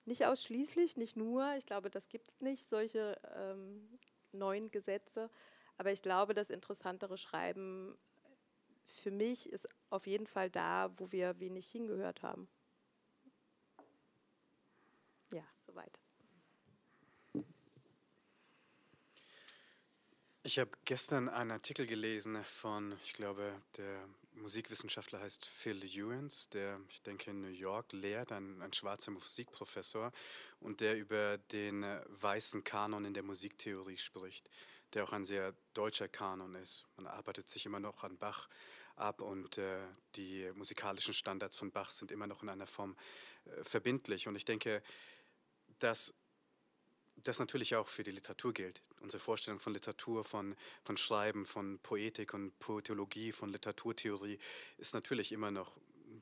nicht 0.05 0.26
ausschließlich, 0.26 0.97
nicht 0.97 1.15
nur, 1.15 1.55
ich 1.55 1.65
glaube, 1.65 1.89
das 1.89 2.09
gibt 2.09 2.30
es 2.30 2.41
nicht, 2.41 2.67
solche 2.67 3.19
ähm, 3.36 3.99
neuen 4.32 4.69
Gesetze, 4.71 5.30
aber 5.78 5.91
ich 5.91 6.01
glaube, 6.01 6.34
das 6.34 6.49
interessantere 6.49 7.17
Schreiben 7.17 7.97
für 8.88 9.11
mich 9.11 9.49
ist 9.49 9.67
auf 9.89 10.05
jeden 10.07 10.28
Fall 10.28 10.49
da, 10.49 10.91
wo 10.97 11.11
wir 11.11 11.39
wenig 11.39 11.67
hingehört 11.69 12.21
haben. 12.21 12.47
Ja, 15.32 15.45
soweit. 15.74 15.99
Ich 20.45 20.59
habe 20.59 20.71
gestern 20.84 21.30
einen 21.30 21.51
Artikel 21.51 21.88
gelesen 21.88 22.43
von, 22.43 22.97
ich 23.05 23.13
glaube, 23.13 23.53
der 23.78 24.07
Musikwissenschaftler 24.34 25.21
heißt 25.21 25.45
Phil 25.45 25.84
Ewens, 25.86 26.49
der, 26.49 26.82
ich 26.89 27.01
denke, 27.01 27.32
in 27.32 27.41
New 27.41 27.47
York 27.47 27.93
lehrt, 27.93 28.34
ein, 28.34 28.61
ein 28.61 28.74
schwarzer 28.74 29.11
Musikprofessor, 29.11 30.11
und 30.59 30.82
der 30.82 30.97
über 30.97 31.38
den 31.38 31.86
weißen 32.07 32.63
Kanon 32.63 33.05
in 33.05 33.13
der 33.13 33.24
Musiktheorie 33.24 33.97
spricht, 33.97 34.49
der 34.93 35.05
auch 35.05 35.13
ein 35.13 35.24
sehr 35.24 35.53
deutscher 35.74 36.09
Kanon 36.09 36.55
ist. 36.55 36.86
Man 36.97 37.07
arbeitet 37.07 37.49
sich 37.49 37.65
immer 37.65 37.80
noch 37.80 38.03
an 38.03 38.17
Bach 38.17 38.49
ab 38.95 39.21
und 39.21 39.57
äh, 39.57 39.80
die 40.15 40.51
musikalischen 40.55 41.13
Standards 41.13 41.55
von 41.55 41.71
Bach 41.71 41.91
sind 41.91 42.11
immer 42.11 42.28
noch 42.28 42.43
in 42.43 42.49
einer 42.49 42.67
Form 42.67 42.95
äh, 43.45 43.63
verbindlich. 43.63 44.28
Und 44.28 44.36
ich 44.36 44.45
denke, 44.45 44.84
dass 45.84 46.13
das 47.17 47.39
natürlich 47.39 47.75
auch 47.75 47.88
für 47.88 48.03
die 48.03 48.11
Literatur 48.11 48.53
gilt. 48.53 48.81
Unsere 49.01 49.21
Vorstellung 49.21 49.59
von 49.59 49.73
Literatur, 49.73 50.23
von, 50.23 50.55
von 50.84 50.97
Schreiben, 50.97 51.45
von 51.45 51.79
Poetik 51.79 52.34
und 52.34 52.57
Poetologie, 52.59 53.31
von 53.31 53.49
Literaturtheorie 53.49 54.39
ist 54.77 54.93
natürlich 54.93 55.31
immer 55.31 55.51
noch 55.51 55.71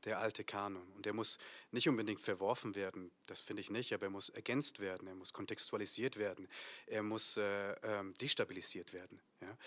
der 0.03 0.19
alte 0.19 0.43
Kanon. 0.43 0.87
Und 0.93 1.05
der 1.05 1.13
muss 1.13 1.37
nicht 1.71 1.87
unbedingt 1.87 2.21
verworfen 2.21 2.75
werden, 2.75 3.11
das 3.27 3.39
finde 3.41 3.61
ich 3.61 3.69
nicht, 3.69 3.93
aber 3.93 4.05
er 4.05 4.09
muss 4.09 4.29
ergänzt 4.29 4.79
werden, 4.79 5.07
er 5.07 5.15
muss 5.15 5.33
kontextualisiert 5.33 6.17
werden, 6.17 6.47
er 6.87 7.03
muss 7.03 7.37
äh, 7.37 7.71
äh, 7.73 8.13
destabilisiert 8.19 8.93
werden. 8.93 9.21
Ja? 9.41 9.57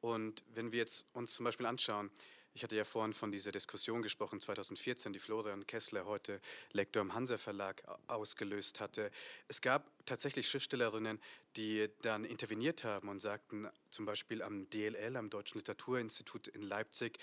Und 0.00 0.44
wenn 0.54 0.72
wir 0.72 0.80
jetzt 0.80 1.06
uns 1.12 1.34
zum 1.34 1.44
Beispiel 1.44 1.66
anschauen, 1.66 2.10
ich 2.54 2.62
hatte 2.62 2.76
ja 2.76 2.84
vorhin 2.84 3.14
von 3.14 3.32
dieser 3.32 3.50
Diskussion 3.50 4.02
gesprochen, 4.02 4.40
2014, 4.40 5.12
die 5.12 5.18
Florian 5.18 5.66
Kessler, 5.66 6.04
heute 6.04 6.40
Lektor 6.72 7.00
im 7.00 7.14
Hansa 7.14 7.38
Verlag, 7.38 7.82
ausgelöst 8.08 8.80
hatte. 8.80 9.10
Es 9.48 9.62
gab 9.62 9.90
tatsächlich 10.04 10.48
Schriftstellerinnen, 10.48 11.18
die 11.56 11.88
dann 12.02 12.24
interveniert 12.24 12.84
haben 12.84 13.08
und 13.08 13.20
sagten, 13.20 13.68
zum 13.88 14.04
Beispiel 14.04 14.42
am 14.42 14.68
DLL, 14.68 15.16
am 15.16 15.30
Deutschen 15.30 15.58
Literaturinstitut 15.58 16.48
in 16.48 16.62
Leipzig, 16.62 17.18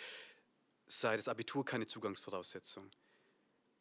sei 0.87 1.15
das 1.15 1.27
Abitur 1.27 1.63
keine 1.63 1.85
Zugangsvoraussetzung. 1.85 2.89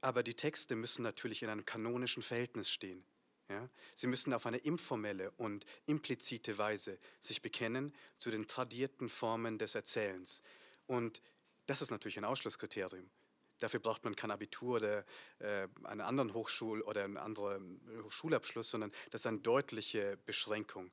Aber 0.03 0.22
die 0.22 0.34
Texte 0.34 0.76
müssen 0.76 1.03
natürlich 1.03 1.42
in 1.42 1.49
einem 1.49 1.64
kanonischen 1.64 2.22
Verhältnis 2.22 2.70
stehen. 2.70 3.05
Ja? 3.49 3.68
Sie 3.96 4.07
müssen 4.07 4.34
auf 4.34 4.44
eine 4.44 4.59
informelle 4.59 5.30
und 5.32 5.64
implizite 5.86 6.59
Weise 6.59 6.99
sich 7.18 7.40
bekennen 7.40 7.94
zu 8.18 8.30
den 8.30 8.46
tradierten 8.46 9.09
Formen 9.09 9.59
des 9.59 9.74
Erzählens. 9.74 10.42
Und 10.86 11.20
das 11.69 11.83
ist 11.83 11.91
natürlich 11.91 12.19
ein 12.19 12.25
Ausschlusskriterium. 12.25 13.09
Dafür 13.61 13.81
braucht 13.81 14.05
man 14.05 14.14
kein 14.14 14.31
Abitur 14.31 14.77
oder 14.77 15.05
äh, 15.41 15.69
einen 15.85 16.01
anderen 16.01 16.33
Hochschul- 16.33 16.83
oder 16.83 17.05
einen 17.05 17.16
anderen 17.16 17.81
Schulabschluss, 18.09 18.71
sondern 18.71 18.93
das 19.11 19.23
ist 19.23 19.27
eine 19.27 19.39
deutliche 19.39 20.16
Beschränkung. 20.27 20.91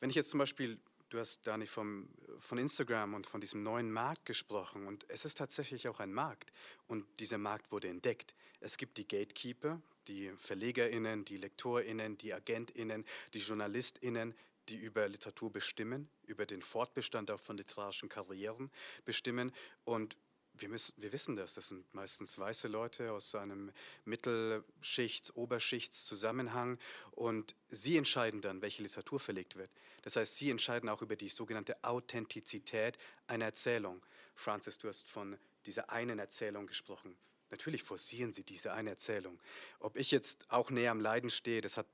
Wenn 0.00 0.08
ich 0.10 0.16
jetzt 0.16 0.30
zum 0.30 0.38
Beispiel 0.38 0.80
Du 1.12 1.18
hast, 1.18 1.46
Dani, 1.46 1.66
vom, 1.66 2.08
von 2.38 2.56
Instagram 2.56 3.12
und 3.12 3.26
von 3.26 3.42
diesem 3.42 3.62
neuen 3.62 3.92
Markt 3.92 4.24
gesprochen. 4.24 4.86
Und 4.86 5.04
es 5.10 5.26
ist 5.26 5.36
tatsächlich 5.36 5.86
auch 5.88 6.00
ein 6.00 6.10
Markt. 6.10 6.54
Und 6.86 7.04
dieser 7.20 7.36
Markt 7.36 7.70
wurde 7.70 7.88
entdeckt. 7.88 8.34
Es 8.60 8.78
gibt 8.78 8.96
die 8.96 9.06
Gatekeeper, 9.06 9.82
die 10.08 10.32
VerlegerInnen, 10.34 11.26
die 11.26 11.36
LektorInnen, 11.36 12.16
die 12.16 12.32
AgentInnen, 12.32 13.04
die 13.34 13.40
JournalistInnen, 13.40 14.34
die 14.68 14.76
über 14.76 15.08
Literatur 15.08 15.52
bestimmen, 15.52 16.08
über 16.26 16.46
den 16.46 16.62
Fortbestand 16.62 17.30
auch 17.30 17.40
von 17.40 17.56
literarischen 17.56 18.08
Karrieren 18.08 18.70
bestimmen. 19.04 19.52
Und 19.84 20.16
wir, 20.54 20.68
müssen, 20.68 20.94
wir 20.96 21.12
wissen 21.12 21.36
das, 21.36 21.54
das 21.54 21.68
sind 21.68 21.92
meistens 21.94 22.38
weiße 22.38 22.68
Leute 22.68 23.12
aus 23.12 23.34
einem 23.34 23.72
Mittelschichts-, 24.04 25.32
Oberschichts-Zusammenhang 25.34 26.78
und 27.12 27.54
sie 27.70 27.96
entscheiden 27.96 28.40
dann, 28.40 28.62
welche 28.62 28.82
Literatur 28.82 29.18
verlegt 29.18 29.56
wird. 29.56 29.70
Das 30.02 30.16
heißt, 30.16 30.36
sie 30.36 30.50
entscheiden 30.50 30.88
auch 30.88 31.02
über 31.02 31.16
die 31.16 31.28
sogenannte 31.28 31.82
Authentizität 31.82 32.98
einer 33.26 33.46
Erzählung. 33.46 34.04
Francis, 34.34 34.78
du 34.78 34.88
hast 34.88 35.08
von 35.08 35.38
dieser 35.66 35.90
einen 35.90 36.18
Erzählung 36.18 36.66
gesprochen. 36.66 37.16
Natürlich 37.50 37.82
forcieren 37.82 38.32
sie 38.32 38.44
diese 38.44 38.72
eine 38.72 38.90
Erzählung. 38.90 39.38
Ob 39.78 39.96
ich 39.96 40.10
jetzt 40.10 40.50
auch 40.50 40.70
näher 40.70 40.90
am 40.90 41.00
Leiden 41.00 41.30
stehe, 41.30 41.60
das 41.60 41.76
hat 41.76 41.86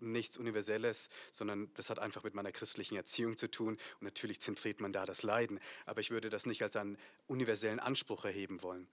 nichts 0.00 0.36
Universelles, 0.36 1.08
sondern 1.30 1.72
das 1.74 1.90
hat 1.90 1.98
einfach 1.98 2.24
mit 2.24 2.34
meiner 2.34 2.52
christlichen 2.52 2.96
Erziehung 2.96 3.36
zu 3.36 3.50
tun. 3.50 3.74
Und 4.00 4.02
natürlich 4.02 4.40
zentriert 4.40 4.80
man 4.80 4.92
da 4.92 5.04
das 5.04 5.22
Leiden. 5.22 5.60
Aber 5.84 6.00
ich 6.00 6.10
würde 6.10 6.30
das 6.30 6.46
nicht 6.46 6.62
als 6.62 6.76
einen 6.76 6.98
universellen 7.26 7.80
Anspruch 7.80 8.24
erheben 8.24 8.62
wollen. 8.62 8.86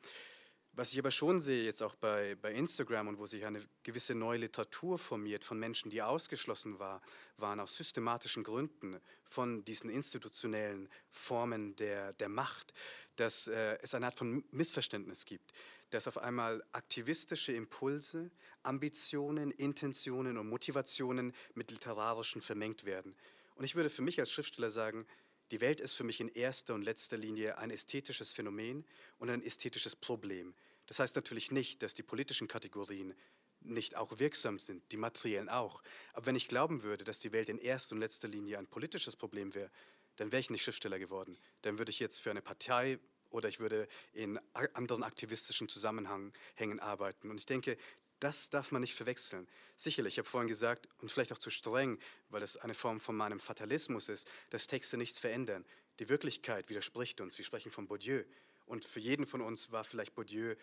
Was 0.76 0.92
ich 0.92 0.98
aber 0.98 1.12
schon 1.12 1.40
sehe, 1.40 1.66
jetzt 1.66 1.84
auch 1.84 1.94
bei, 1.94 2.36
bei 2.42 2.52
Instagram 2.52 3.08
und 3.08 3.20
wo 3.20 3.28
sich 3.28 3.46
eine 3.46 3.62
gewisse 3.84 4.16
neue 4.16 4.40
Literatur 4.40 4.98
formiert 4.98 5.46
von 5.46 5.60
Menschen, 5.60 5.92
die 5.92 6.02
ausgeschlossen 6.02 6.80
war, 6.80 7.02
waren 7.38 7.60
aus 7.60 7.76
systematischen 7.76 8.44
Gründen 8.44 9.00
von 9.24 9.64
diesen 9.66 9.92
institutionellen 9.92 10.90
Formen 11.12 11.76
der, 11.76 12.14
der 12.14 12.28
Macht, 12.28 12.74
dass 13.18 13.48
äh, 13.48 13.78
es 13.84 13.94
eine 13.94 14.08
Art 14.08 14.18
von 14.18 14.44
Missverständnis 14.50 15.26
gibt 15.26 15.54
dass 15.94 16.08
auf 16.08 16.18
einmal 16.18 16.64
aktivistische 16.72 17.54
Impulse, 17.54 18.32
Ambitionen, 18.64 19.52
Intentionen 19.52 20.40
und 20.40 20.50
Motivationen 20.50 21.34
mit 21.54 21.70
literarischen 21.70 22.42
vermengt 22.42 22.84
werden. 22.84 23.16
Und 23.56 23.66
ich 23.66 23.76
würde 23.76 23.90
für 23.90 24.02
mich 24.02 24.20
als 24.20 24.32
Schriftsteller 24.32 24.72
sagen, 24.72 25.06
die 25.54 25.62
Welt 25.62 25.80
ist 25.80 25.94
für 25.94 26.04
mich 26.04 26.20
in 26.20 26.30
erster 26.30 26.74
und 26.74 26.82
letzter 26.82 27.16
Linie 27.16 27.60
ein 27.60 27.70
ästhetisches 27.70 28.34
Phänomen 28.34 28.84
und 29.20 29.30
ein 29.30 29.44
ästhetisches 29.44 29.96
Problem. 29.96 30.56
Das 30.88 30.98
heißt 30.98 31.16
natürlich 31.16 31.52
nicht, 31.52 31.84
dass 31.84 31.94
die 31.94 32.02
politischen 32.02 32.48
Kategorien 32.48 33.14
nicht 33.62 33.96
auch 33.96 34.18
wirksam 34.18 34.58
sind, 34.58 34.92
die 34.92 34.98
materiellen 34.98 35.50
auch. 35.50 35.84
Aber 36.14 36.26
wenn 36.26 36.36
ich 36.36 36.48
glauben 36.48 36.82
würde, 36.82 37.04
dass 37.04 37.20
die 37.20 37.32
Welt 37.32 37.50
in 37.50 37.60
erster 37.60 37.94
und 37.94 38.02
letzter 38.02 38.28
Linie 38.28 38.58
ein 38.58 38.66
politisches 38.66 39.16
Problem 39.16 39.54
wäre, 39.54 39.70
dann 40.16 40.32
wäre 40.32 40.40
ich 40.40 40.50
nicht 40.50 40.64
Schriftsteller 40.64 40.98
geworden. 40.98 41.38
Dann 41.62 41.78
würde 41.78 41.92
ich 41.92 42.00
jetzt 42.00 42.20
für 42.20 42.32
eine 42.32 42.42
Partei 42.42 42.98
oder 43.30 43.48
ich 43.48 43.60
würde 43.60 43.88
in 44.12 44.40
anderen 44.54 45.04
aktivistischen 45.04 45.70
Zusammenhängen 45.70 46.80
arbeiten. 46.80 47.30
Und 47.30 47.38
ich 47.38 47.46
denke, 47.46 47.78
das 48.24 48.50
darf 48.50 48.72
man 48.72 48.82
nicht 48.82 48.96
verwechseln. 48.96 49.48
Sicherlich, 49.76 50.16
ich 50.16 50.20
habe 50.20 50.30
vorhin 50.30 50.48
gesagt, 50.48 50.88
und 51.00 51.12
vielleicht 51.12 51.34
auch 51.34 51.40
zu 51.40 51.50
streng, 51.50 52.00
weil 52.30 52.42
das 52.42 52.58
eine 52.58 52.74
Form 52.74 53.00
von 53.00 53.16
meinem 53.16 53.40
Fatalismus 53.40 54.10
ist, 54.10 54.28
dass 54.50 54.68
Texte 54.68 54.98
nichts 54.98 55.20
verändern. 55.20 55.66
Die 56.00 56.10
Wirklichkeit 56.10 56.70
widerspricht 56.70 57.22
uns. 57.22 57.38
Wir 57.38 57.46
sprechen 57.46 57.72
von 57.72 57.88
Bourdieu. 57.88 58.24
Und 58.66 58.86
für 58.86 59.00
jeden 59.00 59.28
von 59.28 59.42
uns 59.42 59.72
war 59.72 59.84
vielleicht 59.84 60.16
Bourdieu 60.16 60.56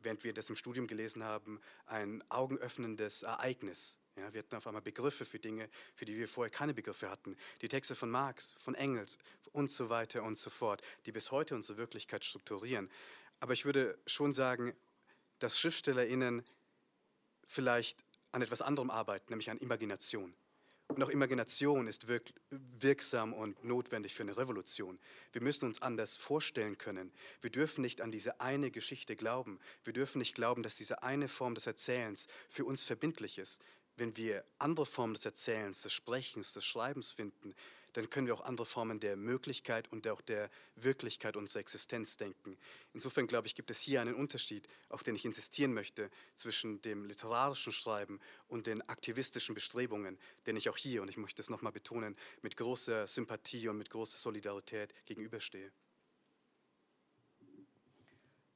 während 0.00 0.24
wir 0.24 0.32
das 0.32 0.48
im 0.48 0.56
Studium 0.56 0.86
gelesen 0.86 1.24
haben, 1.24 1.60
ein 1.86 2.22
augenöffnendes 2.28 3.22
Ereignis. 3.22 3.98
Ja, 4.16 4.32
wir 4.32 4.40
hatten 4.40 4.56
auf 4.56 4.66
einmal 4.66 4.82
Begriffe 4.82 5.24
für 5.24 5.38
Dinge, 5.38 5.68
für 5.94 6.04
die 6.04 6.16
wir 6.16 6.28
vorher 6.28 6.50
keine 6.50 6.74
Begriffe 6.74 7.10
hatten. 7.10 7.36
Die 7.62 7.68
Texte 7.68 7.94
von 7.94 8.10
Marx, 8.10 8.54
von 8.58 8.74
Engels 8.74 9.18
und 9.52 9.70
so 9.70 9.88
weiter 9.90 10.22
und 10.22 10.36
so 10.38 10.50
fort, 10.50 10.82
die 11.06 11.12
bis 11.12 11.30
heute 11.30 11.54
unsere 11.54 11.78
Wirklichkeit 11.78 12.24
strukturieren. 12.24 12.90
Aber 13.40 13.52
ich 13.52 13.64
würde 13.64 13.98
schon 14.06 14.32
sagen, 14.32 14.74
dass 15.38 15.58
SchriftstellerInnen 15.58 16.44
vielleicht 17.48 18.04
an 18.30 18.42
etwas 18.42 18.62
anderem 18.62 18.90
arbeiten, 18.90 19.26
nämlich 19.30 19.50
an 19.50 19.58
Imagination. 19.58 20.32
Und 20.88 21.02
auch 21.02 21.10
Imagination 21.10 21.86
ist 21.86 22.08
wirk 22.08 22.32
wirksam 22.50 23.34
und 23.34 23.62
notwendig 23.62 24.14
für 24.14 24.22
eine 24.22 24.36
Revolution. 24.36 24.98
Wir 25.32 25.42
müssen 25.42 25.66
uns 25.66 25.82
anders 25.82 26.16
vorstellen 26.16 26.78
können. 26.78 27.12
Wir 27.42 27.50
dürfen 27.50 27.82
nicht 27.82 28.00
an 28.00 28.10
diese 28.10 28.40
eine 28.40 28.70
Geschichte 28.70 29.14
glauben. 29.14 29.60
Wir 29.84 29.92
dürfen 29.92 30.18
nicht 30.18 30.34
glauben, 30.34 30.62
dass 30.62 30.76
diese 30.76 31.02
eine 31.02 31.28
Form 31.28 31.54
des 31.54 31.66
Erzählens 31.66 32.26
für 32.48 32.64
uns 32.64 32.84
verbindlich 32.84 33.38
ist. 33.38 33.62
Wenn 33.96 34.16
wir 34.16 34.44
andere 34.58 34.86
Formen 34.86 35.14
des 35.14 35.26
Erzählens, 35.26 35.82
des 35.82 35.92
Sprechens, 35.92 36.54
des 36.54 36.64
Schreibens 36.64 37.12
finden, 37.12 37.54
dann 37.98 38.10
können 38.10 38.28
wir 38.28 38.34
auch 38.34 38.42
andere 38.44 38.64
Formen 38.64 39.00
der 39.00 39.16
Möglichkeit 39.16 39.90
und 39.90 40.06
auch 40.06 40.20
der 40.20 40.50
Wirklichkeit 40.76 41.36
unserer 41.36 41.58
Existenz 41.58 42.16
denken. 42.16 42.56
Insofern 42.94 43.26
glaube 43.26 43.48
ich, 43.48 43.56
gibt 43.56 43.72
es 43.72 43.80
hier 43.80 44.00
einen 44.00 44.14
Unterschied, 44.14 44.68
auf 44.88 45.02
den 45.02 45.16
ich 45.16 45.24
insistieren 45.24 45.74
möchte, 45.74 46.08
zwischen 46.36 46.80
dem 46.82 47.04
literarischen 47.04 47.72
Schreiben 47.72 48.20
und 48.46 48.66
den 48.68 48.88
aktivistischen 48.88 49.52
Bestrebungen, 49.52 50.16
den 50.46 50.54
ich 50.54 50.68
auch 50.68 50.76
hier, 50.76 51.02
und 51.02 51.08
ich 51.08 51.16
möchte 51.16 51.42
es 51.42 51.50
nochmal 51.50 51.72
betonen, 51.72 52.16
mit 52.40 52.56
großer 52.56 53.08
Sympathie 53.08 53.66
und 53.66 53.78
mit 53.78 53.90
großer 53.90 54.18
Solidarität 54.18 54.94
gegenüberstehe. 55.04 55.72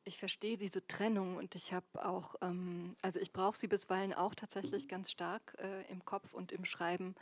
Ich 0.04 0.18
verstehe 0.18 0.56
diese 0.56 0.86
Trennung 0.86 1.36
und 1.36 1.56
ich 1.56 1.72
habe 1.72 2.04
auch, 2.04 2.36
ähm, 2.42 2.94
also 3.02 3.18
ich 3.18 3.32
brauche 3.32 3.58
sie 3.58 3.66
bisweilen 3.66 4.12
auch 4.12 4.36
tatsächlich 4.36 4.86
ganz 4.86 5.10
stark 5.10 5.56
äh, 5.58 5.82
im 5.90 6.04
Kopf 6.04 6.32
und 6.32 6.52
im 6.52 6.64
Schreiben. 6.64 7.16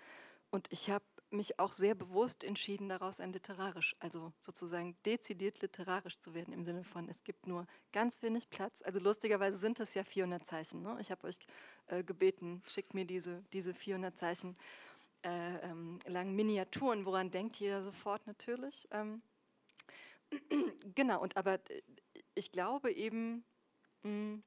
Und 0.51 0.67
ich 0.71 0.91
habe 0.91 1.05
mich 1.33 1.59
auch 1.59 1.73
sehr 1.73 1.95
bewusst 1.95 2.45
entschieden, 2.45 2.89
daraus 2.89 3.21
ein 3.21 3.33
literarisch, 3.33 3.97
also 4.01 4.33
sozusagen 4.41 4.97
dezidiert 5.05 5.61
literarisch 5.63 6.19
zu 6.19 6.35
werden, 6.35 6.53
im 6.53 6.65
Sinne 6.65 6.85
von, 6.85 7.09
es 7.09 7.23
gibt 7.25 7.47
nur 7.47 7.67
ganz 7.93 8.23
wenig 8.23 8.51
Platz. 8.51 8.83
Also 8.83 8.99
lustigerweise 8.99 9.59
sind 9.59 9.81
es 9.81 9.95
ja 9.95 10.05
400 10.05 10.47
Zeichen. 10.47 10.83
Ne? 10.83 10.97
Ich 11.01 11.11
habe 11.11 11.27
euch 11.27 11.39
äh, 11.87 12.03
gebeten, 12.03 12.63
schickt 12.67 12.95
mir 12.95 13.05
diese, 13.05 13.43
diese 13.53 13.75
400 13.75 14.17
Zeichen 14.19 14.57
äh, 15.23 15.57
ähm, 15.59 15.99
langen 16.07 16.35
Miniaturen. 16.35 17.05
Woran 17.05 17.31
denkt 17.31 17.57
jeder 17.57 17.83
sofort 17.83 18.27
natürlich? 18.27 18.89
Ähm, 18.91 19.23
genau, 20.95 21.21
und 21.21 21.37
aber 21.37 21.55
äh, 21.71 21.83
ich 22.35 22.53
glaube 22.53 22.93
eben, 22.93 23.45
mh, 24.03 24.11
mm, 24.11 24.43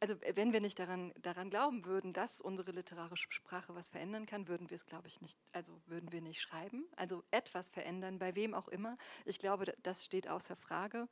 also 0.00 0.16
wenn 0.34 0.54
wir 0.54 0.62
nicht 0.62 0.78
daran, 0.78 1.12
daran 1.20 1.50
glauben 1.50 1.84
würden, 1.84 2.14
dass 2.14 2.40
unsere 2.40 2.72
literarische 2.72 3.30
Sprache 3.30 3.74
was 3.74 3.90
verändern 3.90 4.24
kann, 4.24 4.48
würden 4.48 4.70
wir 4.70 4.76
es, 4.76 4.86
glaube 4.86 5.08
ich, 5.08 5.20
nicht, 5.20 5.38
also 5.52 5.78
würden 5.86 6.10
wir 6.10 6.22
nicht 6.22 6.40
schreiben. 6.40 6.86
Also 6.96 7.22
etwas 7.30 7.68
verändern, 7.68 8.18
bei 8.18 8.34
wem 8.34 8.54
auch 8.54 8.68
immer. 8.68 8.96
Ich 9.26 9.38
glaube, 9.38 9.74
das 9.82 10.04
steht 10.04 10.26
außer 10.26 10.56
Frage. 10.56 11.06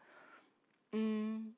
Mm. 0.93 1.51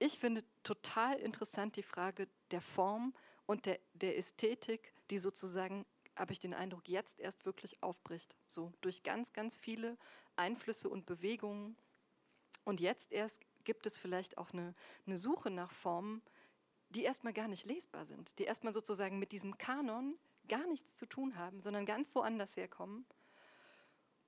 Ich 0.00 0.18
finde 0.18 0.44
total 0.64 1.16
interessant 1.16 1.76
die 1.76 1.82
Frage 1.82 2.28
der 2.50 2.60
Form 2.60 3.14
und 3.46 3.66
der, 3.66 3.78
der 3.94 4.18
Ästhetik, 4.18 4.92
die 5.10 5.18
sozusagen, 5.18 5.86
habe 6.16 6.32
ich 6.32 6.40
den 6.40 6.54
Eindruck, 6.54 6.88
jetzt 6.88 7.20
erst 7.20 7.46
wirklich 7.46 7.82
aufbricht. 7.84 8.36
So 8.48 8.72
durch 8.80 9.04
ganz, 9.04 9.32
ganz 9.32 9.56
viele 9.56 9.96
Einflüsse 10.34 10.88
und 10.88 11.06
Bewegungen. 11.06 11.76
Und 12.64 12.80
jetzt 12.80 13.12
erst 13.12 13.47
gibt 13.68 13.84
es 13.84 13.98
vielleicht 13.98 14.38
auch 14.38 14.54
eine, 14.54 14.74
eine 15.06 15.18
Suche 15.18 15.50
nach 15.50 15.72
Formen, 15.72 16.22
die 16.88 17.02
erstmal 17.02 17.34
gar 17.34 17.48
nicht 17.48 17.66
lesbar 17.66 18.06
sind, 18.06 18.38
die 18.38 18.44
erstmal 18.44 18.72
sozusagen 18.72 19.18
mit 19.18 19.30
diesem 19.30 19.58
Kanon 19.58 20.18
gar 20.48 20.66
nichts 20.68 20.94
zu 20.94 21.04
tun 21.04 21.36
haben, 21.36 21.60
sondern 21.60 21.84
ganz 21.84 22.14
woanders 22.14 22.56
herkommen 22.56 23.04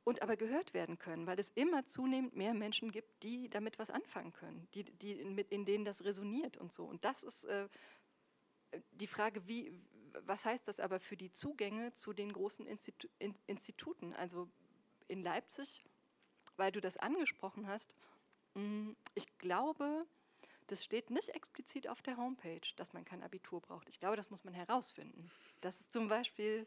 und 0.05 0.21
aber 0.21 0.37
gehört 0.37 0.75
werden 0.75 0.99
können, 0.99 1.27
weil 1.27 1.39
es 1.39 1.49
immer 1.55 1.87
zunehmend 1.87 2.37
mehr 2.37 2.53
Menschen 2.53 2.93
gibt, 2.93 3.23
die 3.23 3.49
damit 3.49 3.79
was 3.79 3.89
anfangen 3.89 4.35
können, 4.35 4.69
die, 4.75 4.85
die 4.85 5.13
in, 5.13 5.39
in 5.39 5.65
denen 5.65 5.87
das 5.87 6.05
resoniert 6.05 6.59
und 6.59 6.75
so. 6.75 6.85
Und 6.85 7.03
das 7.07 7.23
ist 7.23 7.45
äh, 7.45 7.67
die 8.91 9.07
Frage, 9.07 9.49
wie, 9.49 9.73
was 10.27 10.45
heißt 10.45 10.69
das 10.69 10.81
aber 10.81 11.01
für 11.01 11.17
die 11.17 11.33
Zugänge 11.33 11.95
zu 11.95 12.13
den 12.13 12.31
großen 12.31 12.67
Institu 12.67 13.09
Instituten? 13.47 14.13
Also 14.13 14.51
in 15.09 15.23
Leipzig, 15.23 15.83
weil 16.59 16.73
du 16.73 16.83
das 16.83 16.99
angesprochen 16.99 17.67
hast, 17.69 17.95
ich 19.15 19.39
glaube, 19.39 20.07
das 20.67 20.85
steht 20.85 21.11
nicht 21.11 21.31
explizit 21.31 21.89
auf 21.89 22.03
der 22.03 22.17
Homepage, 22.17 22.61
dass 22.77 22.93
man 22.93 23.05
kein 23.05 23.23
Abitur 23.23 23.61
braucht. 23.61 23.89
Ich 23.89 23.99
glaube, 23.99 24.17
das 24.17 24.31
muss 24.31 24.45
man 24.45 24.55
herausfinden. 24.55 25.31
Das 25.61 25.79
ist 25.81 25.93
zum 25.93 26.09
Beispiel 26.09 26.67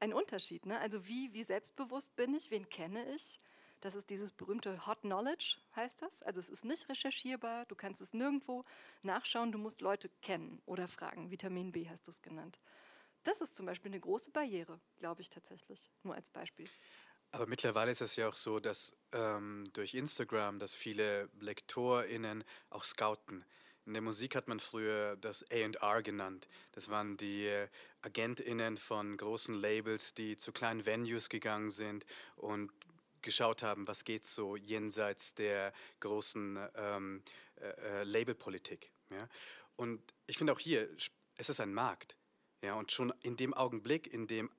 ein 0.00 0.12
Unterschied. 0.12 0.66
Ne? 0.66 0.78
Also 0.78 1.06
wie, 1.06 1.32
wie 1.32 1.44
selbstbewusst 1.44 2.14
bin 2.16 2.34
ich, 2.34 2.50
wen 2.50 2.68
kenne 2.68 3.08
ich? 3.14 3.40
Das 3.80 3.94
ist 3.94 4.10
dieses 4.10 4.32
berühmte 4.32 4.86
Hot 4.86 5.00
Knowledge, 5.02 5.58
heißt 5.76 6.02
das. 6.02 6.22
Also 6.22 6.40
es 6.40 6.48
ist 6.48 6.64
nicht 6.64 6.88
recherchierbar, 6.88 7.66
du 7.66 7.76
kannst 7.76 8.00
es 8.00 8.12
nirgendwo 8.12 8.64
nachschauen, 9.02 9.52
du 9.52 9.58
musst 9.58 9.80
Leute 9.80 10.08
kennen 10.22 10.60
oder 10.66 10.88
fragen. 10.88 11.30
Vitamin 11.30 11.72
B 11.72 11.88
hast 11.88 12.06
du 12.06 12.10
es 12.10 12.22
genannt. 12.22 12.58
Das 13.22 13.40
ist 13.40 13.56
zum 13.56 13.66
Beispiel 13.66 13.90
eine 13.90 14.00
große 14.00 14.30
Barriere, 14.30 14.80
glaube 14.98 15.20
ich 15.20 15.30
tatsächlich, 15.30 15.90
nur 16.04 16.14
als 16.14 16.30
Beispiel. 16.30 16.68
Aber 17.32 17.46
mittlerweile 17.46 17.90
ist 17.90 18.00
es 18.00 18.16
ja 18.16 18.28
auch 18.28 18.36
so, 18.36 18.60
dass 18.60 18.96
ähm, 19.12 19.64
durch 19.72 19.94
Instagram, 19.94 20.58
dass 20.58 20.74
viele 20.74 21.28
LektorInnen 21.40 22.44
auch 22.70 22.84
scouten. 22.84 23.44
In 23.84 23.92
der 23.92 24.02
Musik 24.02 24.34
hat 24.34 24.48
man 24.48 24.58
früher 24.58 25.16
das 25.16 25.44
AR 25.80 26.02
genannt. 26.02 26.48
Das 26.72 26.88
waren 26.88 27.16
die 27.16 27.46
äh, 27.46 27.68
AgentInnen 28.02 28.78
von 28.78 29.16
großen 29.16 29.54
Labels, 29.54 30.12
die 30.12 30.36
zu 30.36 30.52
kleinen 30.52 30.86
Venues 30.86 31.28
gegangen 31.28 31.70
sind 31.70 32.04
und 32.34 32.72
geschaut 33.22 33.62
haben, 33.62 33.86
was 33.86 34.04
geht 34.04 34.24
so 34.24 34.56
jenseits 34.56 35.34
der 35.34 35.72
großen 36.00 36.58
ähm, 36.74 37.22
äh, 37.60 38.00
äh, 38.00 38.04
Labelpolitik. 38.04 38.90
Ja? 39.10 39.28
Und 39.76 40.00
ich 40.26 40.38
finde 40.38 40.52
auch 40.52 40.60
hier, 40.60 40.88
es 41.36 41.48
ist 41.48 41.60
ein 41.60 41.74
Markt. 41.74 42.16
Ja? 42.62 42.74
Und 42.74 42.92
schon 42.92 43.12
in 43.22 43.36
dem 43.36 43.54
Augenblick, 43.54 44.06
in 44.06 44.26
dem 44.26 44.50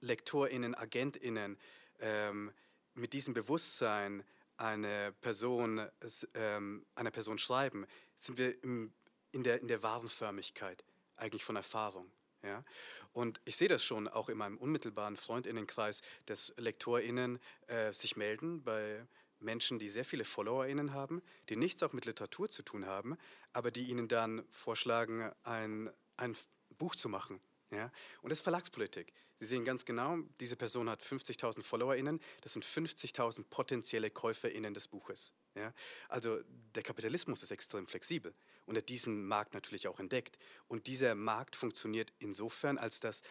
LektorInnen, 0.00 0.74
AgentInnen 0.74 1.58
ähm, 2.00 2.52
mit 2.94 3.12
diesem 3.12 3.34
Bewusstsein 3.34 4.24
eine 4.56 5.12
Person, 5.20 5.88
ähm, 6.34 6.84
einer 6.94 7.10
Person 7.10 7.38
schreiben, 7.38 7.86
sind 8.18 8.38
wir 8.38 8.62
im, 8.64 8.92
in, 9.32 9.44
der, 9.44 9.60
in 9.60 9.68
der 9.68 9.82
Warenförmigkeit 9.82 10.84
eigentlich 11.16 11.44
von 11.44 11.56
Erfahrung. 11.56 12.10
Ja? 12.42 12.64
Und 13.12 13.40
ich 13.44 13.56
sehe 13.56 13.68
das 13.68 13.84
schon 13.84 14.08
auch 14.08 14.28
in 14.28 14.38
meinem 14.38 14.58
unmittelbaren 14.58 15.16
Freundinnenkreis, 15.16 16.02
dass 16.26 16.52
LektorInnen 16.56 17.38
äh, 17.66 17.92
sich 17.92 18.16
melden 18.16 18.62
bei 18.62 19.06
Menschen, 19.40 19.78
die 19.78 19.88
sehr 19.88 20.04
viele 20.04 20.24
FollowerInnen 20.24 20.92
haben, 20.92 21.22
die 21.48 21.56
nichts 21.56 21.82
auch 21.82 21.92
mit 21.92 22.04
Literatur 22.04 22.50
zu 22.50 22.62
tun 22.62 22.86
haben, 22.86 23.16
aber 23.52 23.70
die 23.70 23.88
ihnen 23.88 24.08
dann 24.08 24.44
vorschlagen, 24.50 25.30
ein, 25.44 25.90
ein 26.16 26.36
Buch 26.76 26.96
zu 26.96 27.08
machen. 27.08 27.40
Ja? 27.70 27.90
Und 28.22 28.30
das 28.30 28.38
ist 28.38 28.42
Verlagspolitik. 28.42 29.12
Sie 29.36 29.46
sehen 29.46 29.64
ganz 29.64 29.84
genau, 29.84 30.18
diese 30.40 30.56
Person 30.56 30.88
hat 30.88 31.02
50.000 31.02 31.62
FollowerInnen, 31.62 32.20
das 32.40 32.54
sind 32.54 32.64
50.000 32.64 33.44
potenzielle 33.50 34.10
KäuferInnen 34.10 34.74
des 34.74 34.88
Buches. 34.88 35.34
Ja? 35.54 35.72
Also 36.08 36.40
der 36.74 36.82
Kapitalismus 36.82 37.42
ist 37.42 37.50
extrem 37.50 37.86
flexibel 37.86 38.34
und 38.66 38.76
hat 38.76 38.88
diesen 38.88 39.26
Markt 39.26 39.54
natürlich 39.54 39.88
auch 39.88 40.00
entdeckt. 40.00 40.38
Und 40.66 40.86
dieser 40.86 41.14
Markt 41.14 41.56
funktioniert 41.56 42.12
insofern, 42.18 42.78
als 42.78 43.00
dass 43.00 43.22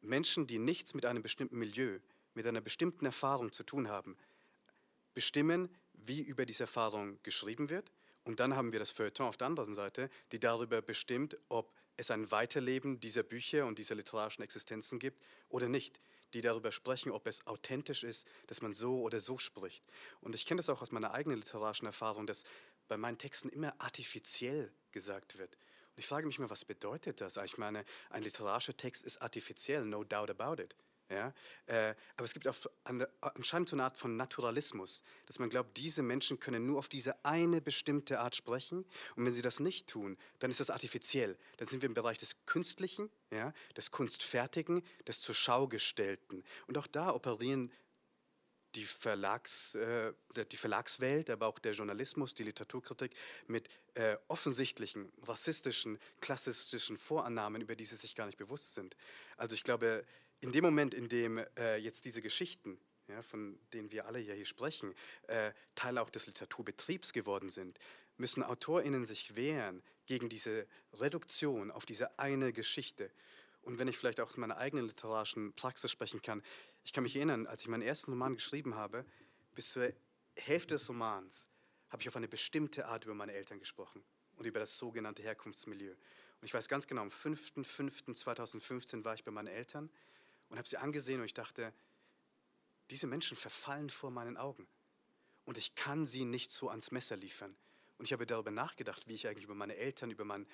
Menschen, 0.00 0.46
die 0.46 0.58
nichts 0.58 0.94
mit 0.94 1.06
einem 1.06 1.22
bestimmten 1.22 1.58
Milieu, 1.58 1.98
mit 2.34 2.46
einer 2.46 2.60
bestimmten 2.60 3.06
Erfahrung 3.06 3.52
zu 3.52 3.64
tun 3.64 3.88
haben, 3.88 4.16
bestimmen, 5.14 5.68
wie 5.92 6.20
über 6.20 6.46
diese 6.46 6.64
Erfahrung 6.64 7.18
geschrieben 7.22 7.70
wird. 7.70 7.90
Und 8.24 8.40
dann 8.40 8.56
haben 8.56 8.72
wir 8.72 8.78
das 8.78 8.90
Feuilleton 8.90 9.26
auf 9.26 9.36
der 9.36 9.46
anderen 9.46 9.74
Seite, 9.74 10.10
die 10.32 10.40
darüber 10.40 10.82
bestimmt, 10.82 11.36
ob 11.48 11.72
es 11.96 12.10
ein 12.10 12.30
Weiterleben 12.30 13.00
dieser 13.00 13.22
Bücher 13.22 13.66
und 13.66 13.78
dieser 13.78 13.94
literarischen 13.94 14.42
Existenzen 14.42 14.98
gibt 14.98 15.22
oder 15.48 15.68
nicht, 15.68 16.00
die 16.32 16.40
darüber 16.40 16.72
sprechen, 16.72 17.12
ob 17.12 17.26
es 17.26 17.46
authentisch 17.46 18.02
ist, 18.02 18.26
dass 18.48 18.60
man 18.60 18.72
so 18.72 19.02
oder 19.02 19.20
so 19.20 19.38
spricht. 19.38 19.84
Und 20.20 20.34
ich 20.34 20.46
kenne 20.46 20.58
das 20.58 20.68
auch 20.68 20.82
aus 20.82 20.90
meiner 20.90 21.12
eigenen 21.12 21.38
literarischen 21.38 21.86
Erfahrung, 21.86 22.26
dass 22.26 22.44
bei 22.88 22.96
meinen 22.96 23.18
Texten 23.18 23.48
immer 23.48 23.80
artifiziell 23.80 24.72
gesagt 24.90 25.38
wird. 25.38 25.56
Und 25.94 25.98
ich 25.98 26.06
frage 26.06 26.26
mich 26.26 26.38
immer, 26.38 26.50
was 26.50 26.64
bedeutet 26.64 27.20
das? 27.20 27.36
Ich 27.36 27.56
meine, 27.56 27.84
ein 28.10 28.24
literarischer 28.24 28.76
Text 28.76 29.04
ist 29.04 29.22
artifiziell, 29.22 29.84
no 29.84 30.02
doubt 30.02 30.30
about 30.30 30.60
it. 30.60 30.74
Ja? 31.10 31.32
Äh, 31.66 31.94
aber 32.16 32.24
es 32.24 32.32
gibt 32.32 32.48
auch 32.48 32.56
eine, 32.84 33.08
anscheinend 33.20 33.68
so 33.68 33.76
eine 33.76 33.84
Art 33.84 33.98
von 33.98 34.16
Naturalismus, 34.16 35.02
dass 35.26 35.38
man 35.38 35.50
glaubt, 35.50 35.76
diese 35.76 36.02
Menschen 36.02 36.40
können 36.40 36.66
nur 36.66 36.78
auf 36.78 36.88
diese 36.88 37.24
eine 37.24 37.60
bestimmte 37.60 38.20
Art 38.20 38.36
sprechen. 38.36 38.84
Und 39.16 39.26
wenn 39.26 39.32
sie 39.32 39.42
das 39.42 39.60
nicht 39.60 39.86
tun, 39.86 40.16
dann 40.38 40.50
ist 40.50 40.60
das 40.60 40.70
artifiziell. 40.70 41.36
Dann 41.58 41.68
sind 41.68 41.82
wir 41.82 41.88
im 41.88 41.94
Bereich 41.94 42.18
des 42.18 42.46
Künstlichen, 42.46 43.10
ja? 43.30 43.52
des 43.76 43.90
Kunstfertigen, 43.90 44.82
des 45.06 45.20
zur 45.20 45.34
Schau 45.34 45.68
gestellten. 45.68 46.42
Und 46.66 46.78
auch 46.78 46.86
da 46.86 47.14
operieren 47.14 47.70
die, 48.74 48.84
Verlags, 48.84 49.74
äh, 49.74 50.12
die 50.50 50.56
Verlagswelt, 50.56 51.30
aber 51.30 51.46
auch 51.46 51.58
der 51.58 51.72
Journalismus, 51.72 52.34
die 52.34 52.42
Literaturkritik 52.42 53.14
mit 53.46 53.68
äh, 53.94 54.16
offensichtlichen 54.28 55.12
rassistischen, 55.22 55.98
klassistischen 56.20 56.98
Vorannahmen, 56.98 57.62
über 57.62 57.76
die 57.76 57.84
sie 57.84 57.96
sich 57.96 58.14
gar 58.14 58.26
nicht 58.26 58.38
bewusst 58.38 58.74
sind. 58.74 58.96
Also 59.36 59.54
ich 59.54 59.62
glaube, 59.62 60.04
in 60.44 60.52
dem 60.52 60.62
Moment, 60.62 60.92
in 60.92 61.08
dem 61.08 61.38
äh, 61.56 61.76
jetzt 61.76 62.04
diese 62.04 62.20
Geschichten, 62.20 62.78
ja, 63.08 63.22
von 63.22 63.58
denen 63.72 63.90
wir 63.90 64.04
alle 64.04 64.20
ja 64.20 64.34
hier 64.34 64.44
sprechen, 64.44 64.94
äh, 65.26 65.52
Teil 65.74 65.96
auch 65.96 66.10
des 66.10 66.26
Literaturbetriebs 66.26 67.14
geworden 67.14 67.48
sind, 67.48 67.78
müssen 68.18 68.42
AutorInnen 68.42 69.06
sich 69.06 69.36
wehren 69.36 69.82
gegen 70.04 70.28
diese 70.28 70.66
Reduktion 70.92 71.70
auf 71.70 71.86
diese 71.86 72.18
eine 72.18 72.52
Geschichte. 72.52 73.10
Und 73.62 73.78
wenn 73.78 73.88
ich 73.88 73.96
vielleicht 73.96 74.20
auch 74.20 74.28
aus 74.28 74.36
meiner 74.36 74.58
eigenen 74.58 74.86
literarischen 74.86 75.54
Praxis 75.54 75.90
sprechen 75.90 76.20
kann, 76.20 76.42
ich 76.84 76.92
kann 76.92 77.04
mich 77.04 77.16
erinnern, 77.16 77.46
als 77.46 77.62
ich 77.62 77.68
meinen 77.68 77.82
ersten 77.82 78.10
Roman 78.10 78.34
geschrieben 78.34 78.74
habe, 78.74 79.06
bis 79.54 79.70
zur 79.70 79.88
Hälfte 80.36 80.74
des 80.74 80.86
Romans 80.90 81.48
habe 81.88 82.02
ich 82.02 82.08
auf 82.08 82.16
eine 82.16 82.28
bestimmte 82.28 82.86
Art 82.86 83.06
über 83.06 83.14
meine 83.14 83.32
Eltern 83.32 83.60
gesprochen 83.60 84.04
und 84.36 84.44
über 84.44 84.60
das 84.60 84.76
sogenannte 84.76 85.22
Herkunftsmilieu. 85.22 85.92
Und 85.92 86.44
ich 86.46 86.52
weiß 86.52 86.68
ganz 86.68 86.86
genau, 86.86 87.00
am 87.00 87.08
5.5.2015 87.08 89.06
war 89.06 89.14
ich 89.14 89.24
bei 89.24 89.30
meinen 89.30 89.46
Eltern 89.46 89.88
und 90.54 90.58
habe 90.58 90.68
sie 90.68 90.76
angesehen 90.76 91.18
und 91.18 91.26
ich 91.26 91.34
dachte, 91.34 91.72
diese 92.88 93.08
Menschen 93.08 93.36
verfallen 93.36 93.90
vor 93.90 94.12
meinen 94.12 94.36
Augen 94.36 94.68
und 95.46 95.58
ich 95.58 95.74
kann 95.74 96.06
sie 96.06 96.24
nicht 96.24 96.52
so 96.52 96.68
ans 96.68 96.92
Messer 96.92 97.16
liefern. 97.16 97.56
Und 97.98 98.04
ich 98.04 98.12
habe 98.12 98.24
darüber 98.24 98.52
nachgedacht, 98.52 99.08
wie 99.08 99.14
ich 99.14 99.26
eigentlich 99.26 99.46
über 99.46 99.56
meine 99.56 99.74
Eltern, 99.74 100.12
über 100.12 100.24
mein, 100.24 100.46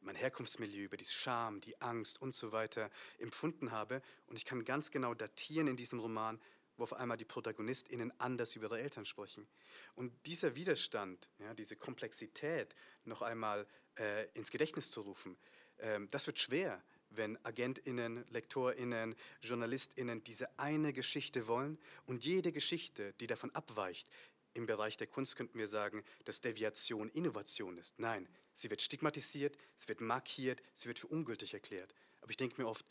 mein 0.00 0.14
Herkunftsmilieu, 0.14 0.84
über 0.84 0.98
die 0.98 1.06
Scham, 1.06 1.62
die 1.62 1.80
Angst 1.80 2.20
und 2.20 2.34
so 2.34 2.52
weiter 2.52 2.90
empfunden 3.16 3.70
habe. 3.70 4.02
Und 4.26 4.36
ich 4.36 4.44
kann 4.44 4.62
ganz 4.62 4.90
genau 4.90 5.14
datieren 5.14 5.68
in 5.68 5.76
diesem 5.78 6.00
Roman, 6.00 6.38
wo 6.76 6.82
auf 6.82 6.92
einmal 6.92 7.16
die 7.16 7.24
ProtagonistInnen 7.24 8.12
anders 8.20 8.56
über 8.56 8.66
ihre 8.66 8.80
Eltern 8.82 9.06
sprechen. 9.06 9.48
Und 9.94 10.12
dieser 10.26 10.54
Widerstand, 10.54 11.30
ja, 11.38 11.54
diese 11.54 11.76
Komplexität 11.76 12.74
noch 13.04 13.22
einmal 13.22 13.66
äh, 13.98 14.26
ins 14.34 14.50
Gedächtnis 14.50 14.90
zu 14.90 15.00
rufen, 15.00 15.38
äh, 15.78 15.98
das 16.10 16.26
wird 16.26 16.38
schwer 16.38 16.84
wenn 17.16 17.42
AgentInnen, 17.44 18.24
LektorInnen, 18.30 19.14
JournalistInnen 19.42 20.22
diese 20.24 20.58
eine 20.58 20.92
Geschichte 20.92 21.46
wollen 21.46 21.78
und 22.06 22.24
jede 22.24 22.52
Geschichte, 22.52 23.12
die 23.20 23.26
davon 23.26 23.54
abweicht, 23.54 24.08
im 24.56 24.64
Bereich 24.64 24.96
der 24.96 25.06
Kunst 25.06 25.36
könnten 25.36 25.58
wir 25.58 25.68
sagen, 25.68 26.02
dass 26.24 26.40
Deviation 26.40 27.10
Innovation 27.10 27.76
ist. 27.76 27.98
Nein, 27.98 28.26
sie 28.54 28.70
wird 28.70 28.80
stigmatisiert, 28.80 29.56
sie 29.76 29.88
wird 29.88 30.00
markiert, 30.00 30.62
sie 30.74 30.88
wird 30.88 30.98
für 30.98 31.08
ungültig 31.08 31.52
erklärt. 31.52 31.94
Aber 32.22 32.30
ich 32.30 32.38
denke 32.38 32.60
mir 32.60 32.66
oft, 32.66 32.86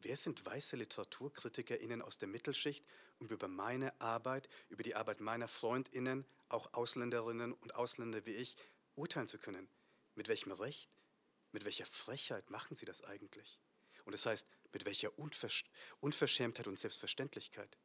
wer 0.00 0.16
sind 0.16 0.44
weiße 0.44 0.76
LiteraturkritikerInnen 0.76 2.02
aus 2.02 2.18
der 2.18 2.28
Mittelschicht, 2.28 2.84
um 3.18 3.28
über 3.28 3.48
meine 3.48 3.98
Arbeit, 3.98 4.48
über 4.68 4.82
die 4.82 4.94
Arbeit 4.94 5.20
meiner 5.20 5.48
FreundInnen, 5.48 6.26
auch 6.50 6.74
Ausländerinnen 6.74 7.54
und 7.54 7.74
Ausländer 7.74 8.26
wie 8.26 8.34
ich, 8.34 8.54
urteilen 8.94 9.26
zu 9.26 9.38
können? 9.38 9.68
Mit 10.16 10.28
welchem 10.28 10.52
Recht? 10.52 10.90
Mit 11.52 11.64
welcher 11.64 11.86
Frechheit 11.86 12.50
machen 12.50 12.74
sie 12.74 12.84
das 12.84 13.02
eigentlich? 13.02 13.58
Und 14.06 14.12
das 14.12 14.24
heißt, 14.24 14.48
mit 14.72 14.86
welcher 14.86 15.16
Unversch 15.18 15.64
Unverschämtheit 16.00 16.68
und 16.68 16.78
Selbstverständlichkeit? 16.78 17.76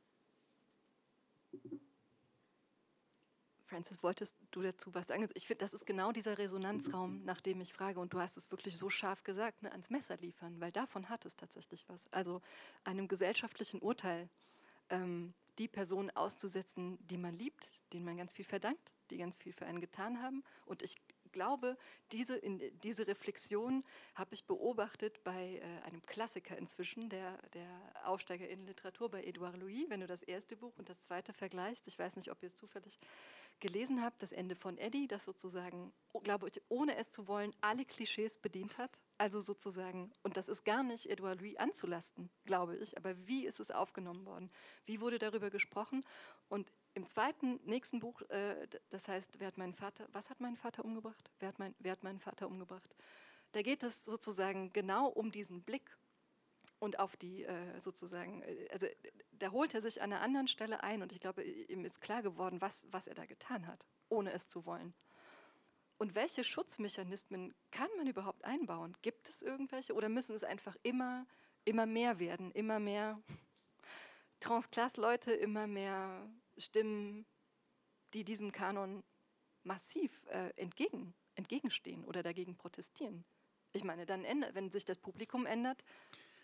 Francis, 3.65 4.03
wolltest 4.03 4.35
du 4.51 4.61
dazu 4.61 4.93
was 4.93 5.07
sagen? 5.07 5.27
Ich 5.33 5.47
finde, 5.47 5.63
das 5.63 5.73
ist 5.73 5.85
genau 5.85 6.11
dieser 6.11 6.37
Resonanzraum, 6.37 7.23
nach 7.23 7.39
dem 7.41 7.61
ich 7.61 7.73
frage. 7.73 7.99
Und 7.99 8.13
du 8.13 8.19
hast 8.19 8.37
es 8.37 8.51
wirklich 8.51 8.77
so 8.77 8.89
scharf 8.89 9.23
gesagt, 9.23 9.63
ne, 9.63 9.71
ans 9.71 9.89
Messer 9.89 10.17
liefern, 10.17 10.59
weil 10.59 10.71
davon 10.71 11.09
hat 11.09 11.25
es 11.25 11.37
tatsächlich 11.37 11.87
was. 11.87 12.11
Also 12.11 12.41
einem 12.83 13.07
gesellschaftlichen 13.07 13.79
Urteil 13.79 14.29
ähm, 14.89 15.33
die 15.57 15.69
Personen 15.69 16.09
auszusetzen, 16.11 16.97
die 17.07 17.17
man 17.17 17.37
liebt, 17.37 17.69
denen 17.93 18.05
man 18.05 18.17
ganz 18.17 18.33
viel 18.33 18.45
verdankt, 18.45 18.91
die 19.09 19.17
ganz 19.17 19.37
viel 19.37 19.53
für 19.53 19.65
einen 19.65 19.79
getan 19.79 20.21
haben. 20.21 20.43
Und 20.65 20.83
ich 20.83 20.97
glaube, 21.31 21.77
diese, 22.11 22.35
in, 22.37 22.61
diese 22.81 23.07
Reflexion 23.07 23.83
habe 24.15 24.33
ich 24.33 24.45
beobachtet 24.45 25.23
bei 25.23 25.61
äh, 25.61 25.85
einem 25.85 26.05
Klassiker 26.05 26.57
inzwischen, 26.57 27.09
der, 27.09 27.37
der 27.53 27.67
Aufsteiger 28.05 28.47
in 28.47 28.65
Literatur 28.65 29.09
bei 29.09 29.23
Edouard 29.23 29.57
Louis. 29.57 29.85
Wenn 29.89 30.01
du 30.01 30.07
das 30.07 30.23
erste 30.23 30.55
Buch 30.55 30.77
und 30.77 30.89
das 30.89 30.99
zweite 31.01 31.33
vergleichst, 31.33 31.87
ich 31.87 31.97
weiß 31.97 32.15
nicht, 32.15 32.31
ob 32.31 32.41
ihr 32.41 32.47
es 32.47 32.55
zufällig 32.55 32.99
gelesen 33.61 34.01
habt, 34.01 34.21
das 34.21 34.33
Ende 34.33 34.55
von 34.55 34.77
Eddie, 34.77 35.07
das 35.07 35.23
sozusagen, 35.23 35.93
glaube 36.23 36.47
ich, 36.47 36.61
ohne 36.67 36.97
es 36.97 37.11
zu 37.11 37.27
wollen, 37.27 37.55
alle 37.61 37.85
Klischees 37.85 38.37
bedient 38.37 38.77
hat. 38.77 38.99
Also 39.17 39.39
sozusagen, 39.39 40.11
und 40.23 40.35
das 40.35 40.49
ist 40.49 40.65
gar 40.65 40.83
nicht 40.83 41.05
Edouard 41.09 41.39
Louis 41.39 41.55
anzulasten, 41.57 42.29
glaube 42.45 42.75
ich, 42.77 42.97
aber 42.97 43.15
wie 43.27 43.45
ist 43.45 43.59
es 43.59 43.71
aufgenommen 43.71 44.25
worden? 44.25 44.51
Wie 44.85 44.99
wurde 44.99 45.19
darüber 45.19 45.51
gesprochen? 45.51 46.03
Und 46.49 46.71
im 46.93 47.07
zweiten, 47.07 47.59
nächsten 47.63 47.99
Buch, 47.99 48.21
äh, 48.29 48.67
das 48.89 49.07
heißt, 49.07 49.39
wer 49.39 49.47
hat 49.47 49.57
meinen 49.57 49.73
Vater, 49.73 50.07
was 50.11 50.29
hat 50.29 50.39
mein 50.39 50.55
Vater 50.55 50.83
umgebracht? 50.83 51.31
Wer 51.39 51.49
hat, 51.49 51.59
mein, 51.59 51.73
wer 51.79 51.93
hat 51.93 52.03
meinen 52.03 52.19
Vater 52.19 52.47
umgebracht? 52.47 52.93
Da 53.53 53.61
geht 53.61 53.83
es 53.83 54.05
sozusagen 54.05 54.71
genau 54.73 55.07
um 55.07 55.31
diesen 55.31 55.63
Blick 55.63 55.97
und 56.79 56.99
auf 56.99 57.15
die 57.15 57.43
äh, 57.43 57.79
sozusagen, 57.79 58.41
äh, 58.43 58.67
also 58.71 58.87
da 59.31 59.51
holt 59.51 59.73
er 59.73 59.81
sich 59.81 60.01
an 60.01 60.11
einer 60.11 60.21
anderen 60.21 60.47
Stelle 60.47 60.83
ein 60.83 61.01
und 61.01 61.11
ich 61.11 61.19
glaube, 61.19 61.43
ihm 61.43 61.85
ist 61.85 62.01
klar 62.01 62.21
geworden, 62.21 62.59
was, 62.59 62.87
was 62.91 63.07
er 63.07 63.15
da 63.15 63.25
getan 63.25 63.67
hat, 63.67 63.87
ohne 64.09 64.33
es 64.33 64.47
zu 64.47 64.65
wollen. 64.65 64.93
Und 65.97 66.15
welche 66.15 66.43
Schutzmechanismen 66.43 67.53
kann 67.69 67.89
man 67.97 68.07
überhaupt 68.07 68.43
einbauen? 68.43 68.97
Gibt 69.03 69.29
es 69.29 69.43
irgendwelche 69.43 69.93
oder 69.93 70.09
müssen 70.09 70.35
es 70.35 70.43
einfach 70.43 70.75
immer, 70.81 71.27
immer 71.63 71.85
mehr 71.85 72.19
werden, 72.19 72.51
immer 72.51 72.79
mehr 72.79 73.21
Transklass-Leute, 74.39 75.31
immer 75.31 75.67
mehr 75.67 76.27
Stimmen, 76.61 77.25
die 78.13 78.23
diesem 78.23 78.51
Kanon 78.51 79.03
massiv 79.63 80.11
äh, 80.27 80.49
entgegen, 80.55 81.13
entgegenstehen 81.35 82.03
oder 82.05 82.23
dagegen 82.23 82.55
protestieren? 82.55 83.23
Ich 83.73 83.83
meine, 83.83 84.05
dann 84.05 84.25
ändert, 84.25 84.55
wenn 84.55 84.69
sich 84.69 84.85
das 84.85 84.97
Publikum 84.97 85.45
ändert, 85.45 85.83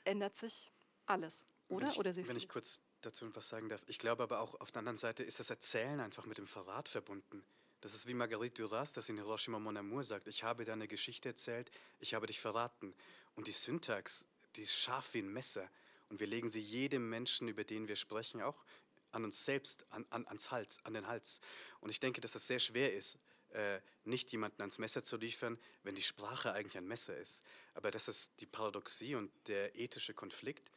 ändert 0.05 0.35
sich 0.35 0.71
alles, 1.05 1.45
oder? 1.67 1.87
Wenn 1.87 1.91
ich, 1.91 1.97
oder 1.99 2.15
wenn 2.15 2.37
ich 2.37 2.49
kurz 2.49 2.81
dazu 3.01 3.25
etwas 3.25 3.49
sagen 3.49 3.69
darf. 3.69 3.83
Ich 3.87 3.99
glaube 3.99 4.23
aber 4.23 4.39
auch 4.39 4.59
auf 4.59 4.71
der 4.71 4.79
anderen 4.79 4.97
Seite 4.97 5.23
ist 5.23 5.39
das 5.39 5.49
Erzählen 5.49 5.99
einfach 5.99 6.25
mit 6.25 6.37
dem 6.37 6.47
Verrat 6.47 6.89
verbunden. 6.89 7.43
Das 7.81 7.93
ist 7.93 8.07
wie 8.07 8.13
Marguerite 8.13 8.61
Duras, 8.61 8.93
das 8.93 9.07
in 9.09 9.17
Hiroshima 9.17 9.59
Mon 9.59 9.77
Amour 9.77 10.03
sagt, 10.03 10.27
ich 10.27 10.43
habe 10.43 10.65
deine 10.65 10.87
Geschichte 10.87 11.29
erzählt, 11.29 11.69
ich 11.99 12.15
habe 12.15 12.25
dich 12.25 12.39
verraten. 12.39 12.95
Und 13.35 13.47
die 13.47 13.51
Syntax, 13.51 14.25
die 14.55 14.61
ist 14.61 14.73
scharf 14.73 15.13
wie 15.13 15.19
ein 15.19 15.31
Messer. 15.31 15.69
Und 16.09 16.19
wir 16.19 16.27
legen 16.27 16.49
sie 16.49 16.61
jedem 16.61 17.07
Menschen, 17.09 17.47
über 17.47 17.63
den 17.63 17.87
wir 17.87 17.95
sprechen, 17.95 18.41
auch 18.41 18.65
an 19.11 19.23
uns 19.23 19.43
selbst, 19.43 19.85
an, 19.91 20.05
an, 20.09 20.25
ans 20.27 20.51
Hals, 20.51 20.79
an 20.83 20.93
den 20.93 21.07
Hals. 21.07 21.41
Und 21.79 21.89
ich 21.89 21.99
denke, 21.99 22.21
dass 22.21 22.35
es 22.35 22.47
sehr 22.47 22.59
schwer 22.59 22.93
ist, 22.93 23.19
äh, 23.49 23.79
nicht 24.03 24.31
jemanden 24.31 24.61
ans 24.61 24.77
Messer 24.77 25.03
zu 25.03 25.17
liefern, 25.17 25.57
wenn 25.83 25.95
die 25.95 26.01
Sprache 26.01 26.51
eigentlich 26.51 26.77
ein 26.77 26.87
Messer 26.87 27.17
ist. 27.17 27.43
Aber 27.73 27.91
das 27.91 28.07
ist 28.07 28.39
die 28.41 28.45
Paradoxie 28.45 29.15
und 29.15 29.31
der 29.47 29.75
ethische 29.75 30.13
Konflikt, 30.13 30.71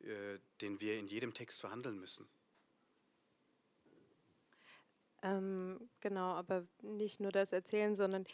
äh, 0.00 0.38
den 0.60 0.80
wir 0.80 0.98
in 0.98 1.06
jedem 1.06 1.34
Text 1.34 1.60
verhandeln 1.60 1.98
müssen. 1.98 2.28
Ähm, 5.22 5.88
genau, 6.00 6.34
aber 6.34 6.66
nicht 6.82 7.20
nur 7.20 7.32
das 7.32 7.52
Erzählen, 7.52 7.96
sondern 7.96 8.26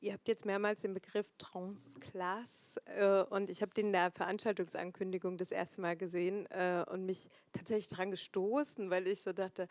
ihr 0.00 0.12
habt 0.12 0.28
jetzt 0.28 0.44
mehrmals 0.44 0.80
den 0.80 0.94
Begriff 0.94 1.28
Transklasse 1.38 2.80
äh, 2.86 3.22
und 3.34 3.50
ich 3.50 3.62
habe 3.62 3.72
den 3.74 3.86
in 3.86 3.92
der 3.92 4.10
Veranstaltungsankündigung 4.10 5.38
das 5.38 5.50
erste 5.50 5.80
Mal 5.80 5.96
gesehen 5.96 6.46
äh, 6.50 6.84
und 6.90 7.06
mich 7.06 7.28
tatsächlich 7.52 7.88
daran 7.88 8.10
gestoßen, 8.10 8.90
weil 8.90 9.06
ich 9.06 9.22
so 9.22 9.32
dachte, 9.32 9.68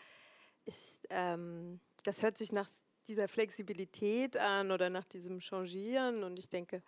ich, 0.66 1.00
ähm, 1.10 1.80
das 2.04 2.24
hört 2.24 2.38
sich 2.38 2.52
nach 2.52 2.70
dieser 3.08 3.28
Flexibilität 3.28 4.36
an 4.38 4.72
oder 4.72 4.90
nach 4.90 5.06
diesem 5.06 5.40
Changieren 5.40 6.24
und 6.24 6.40
ich 6.40 6.50
denke, 6.50 6.82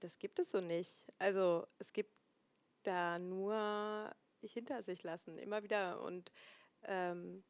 das 0.00 0.18
gibt 0.18 0.38
es 0.38 0.50
so 0.50 0.60
nicht. 0.60 1.06
Also 1.18 1.66
es 1.78 1.92
gibt 1.92 2.12
da 2.82 3.18
nur 3.18 4.10
hinter 4.42 4.82
sich 4.82 5.02
lassen, 5.02 5.38
immer 5.38 5.62
wieder. 5.62 6.02
Und 6.02 6.32
ähm, 6.84 7.44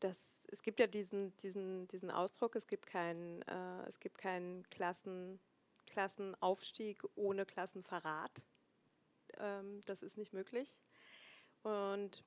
das, 0.00 0.16
es 0.52 0.62
gibt 0.62 0.80
ja 0.80 0.86
diesen, 0.86 1.36
diesen, 1.38 1.86
diesen 1.88 2.10
Ausdruck, 2.10 2.56
es 2.56 2.66
gibt 2.66 2.86
keinen 2.86 3.42
äh, 3.42 3.88
es 3.88 4.00
gibt 4.00 4.18
keinen 4.18 4.68
Klassen, 4.70 5.40
Klassenaufstieg 5.86 7.02
ohne 7.14 7.46
Klassenverrat. 7.46 8.44
Ähm, 9.38 9.80
das 9.86 10.02
ist 10.02 10.16
nicht 10.16 10.32
möglich. 10.32 10.80
Und 11.62 12.24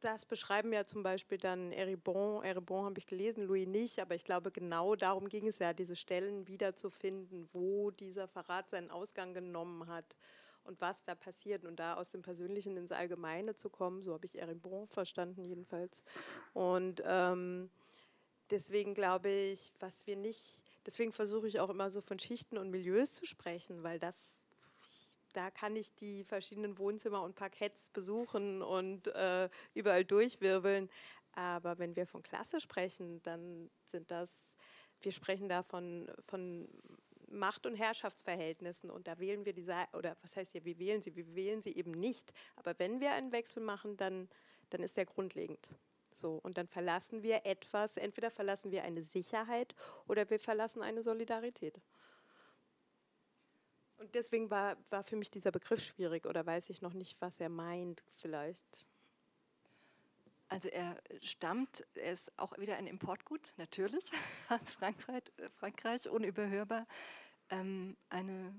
das 0.00 0.24
beschreiben 0.24 0.72
ja 0.72 0.86
zum 0.86 1.02
Beispiel 1.02 1.38
dann 1.38 1.72
Eribon. 1.72 2.42
Eribon 2.42 2.86
habe 2.86 2.98
ich 2.98 3.06
gelesen, 3.06 3.44
Louis 3.44 3.66
nicht, 3.66 3.98
aber 3.98 4.14
ich 4.14 4.24
glaube, 4.24 4.50
genau 4.50 4.96
darum 4.96 5.28
ging 5.28 5.46
es 5.46 5.58
ja, 5.58 5.74
diese 5.74 5.96
Stellen 5.96 6.48
wiederzufinden, 6.48 7.48
wo 7.52 7.90
dieser 7.90 8.26
Verrat 8.26 8.70
seinen 8.70 8.90
Ausgang 8.90 9.34
genommen 9.34 9.88
hat 9.88 10.16
und 10.64 10.80
was 10.80 11.04
da 11.04 11.14
passiert 11.14 11.64
und 11.64 11.76
da 11.80 11.94
aus 11.94 12.10
dem 12.10 12.22
Persönlichen 12.22 12.76
ins 12.76 12.92
Allgemeine 12.92 13.54
zu 13.54 13.70
kommen. 13.70 14.02
So 14.02 14.12
habe 14.12 14.26
ich 14.26 14.38
Eribon 14.38 14.86
verstanden 14.88 15.44
jedenfalls. 15.44 16.02
Und 16.52 17.02
ähm, 17.04 17.70
deswegen 18.50 18.94
glaube 18.94 19.30
ich, 19.30 19.72
was 19.80 20.06
wir 20.06 20.16
nicht, 20.16 20.64
deswegen 20.86 21.12
versuche 21.12 21.48
ich 21.48 21.60
auch 21.60 21.70
immer 21.70 21.90
so 21.90 22.00
von 22.00 22.18
Schichten 22.18 22.58
und 22.58 22.70
Milieus 22.70 23.14
zu 23.14 23.26
sprechen, 23.26 23.82
weil 23.82 23.98
das 23.98 24.40
da 25.32 25.50
kann 25.50 25.76
ich 25.76 25.94
die 25.94 26.24
verschiedenen 26.24 26.78
Wohnzimmer 26.78 27.22
und 27.22 27.36
Parketts 27.36 27.90
besuchen 27.90 28.62
und 28.62 29.06
äh, 29.08 29.48
überall 29.74 30.04
durchwirbeln. 30.04 30.90
Aber 31.32 31.78
wenn 31.78 31.94
wir 31.96 32.06
von 32.06 32.22
Klasse 32.22 32.60
sprechen, 32.60 33.22
dann 33.22 33.70
sind 33.84 34.10
das, 34.10 34.28
wir 35.00 35.12
sprechen 35.12 35.48
da 35.48 35.62
von, 35.62 36.10
von 36.26 36.68
Macht- 37.30 37.66
und 37.66 37.76
Herrschaftsverhältnissen 37.76 38.90
und 38.90 39.06
da 39.06 39.18
wählen 39.18 39.44
wir 39.44 39.52
die 39.52 39.62
Seite, 39.62 39.96
oder 39.96 40.16
was 40.22 40.36
heißt 40.36 40.52
hier, 40.52 40.64
wir 40.64 40.78
wählen 40.78 41.00
sie, 41.00 41.14
wir 41.14 41.34
wählen 41.34 41.62
sie 41.62 41.74
eben 41.76 41.92
nicht. 41.92 42.32
Aber 42.56 42.78
wenn 42.78 43.00
wir 43.00 43.12
einen 43.12 43.32
Wechsel 43.32 43.62
machen, 43.62 43.96
dann, 43.96 44.28
dann 44.70 44.82
ist 44.82 44.96
der 44.96 45.06
grundlegend. 45.06 45.68
So, 46.12 46.40
und 46.42 46.58
dann 46.58 46.66
verlassen 46.66 47.22
wir 47.22 47.46
etwas, 47.46 47.96
entweder 47.96 48.30
verlassen 48.30 48.70
wir 48.72 48.84
eine 48.84 49.02
Sicherheit 49.02 49.74
oder 50.06 50.28
wir 50.28 50.40
verlassen 50.40 50.82
eine 50.82 51.02
Solidarität. 51.02 51.80
Und 53.96 54.14
deswegen 54.14 54.50
war, 54.50 54.76
war 54.90 55.04
für 55.04 55.16
mich 55.16 55.30
dieser 55.30 55.52
Begriff 55.52 55.82
schwierig 55.82 56.26
oder 56.26 56.44
weiß 56.44 56.70
ich 56.70 56.82
noch 56.82 56.94
nicht, 56.94 57.20
was 57.20 57.38
er 57.38 57.48
meint, 57.48 58.02
vielleicht. 58.16 58.86
Also 60.50 60.68
er 60.68 61.00
stammt, 61.22 61.86
er 61.94 62.12
ist 62.12 62.36
auch 62.36 62.58
wieder 62.58 62.76
ein 62.76 62.88
Importgut, 62.88 63.52
natürlich, 63.56 64.10
aus 64.48 64.72
Frankreich, 64.72 65.22
äh, 65.36 65.48
Frankreich 65.48 66.08
unüberhörbar. 66.08 66.88
Ähm, 67.50 67.96
eine, 68.08 68.52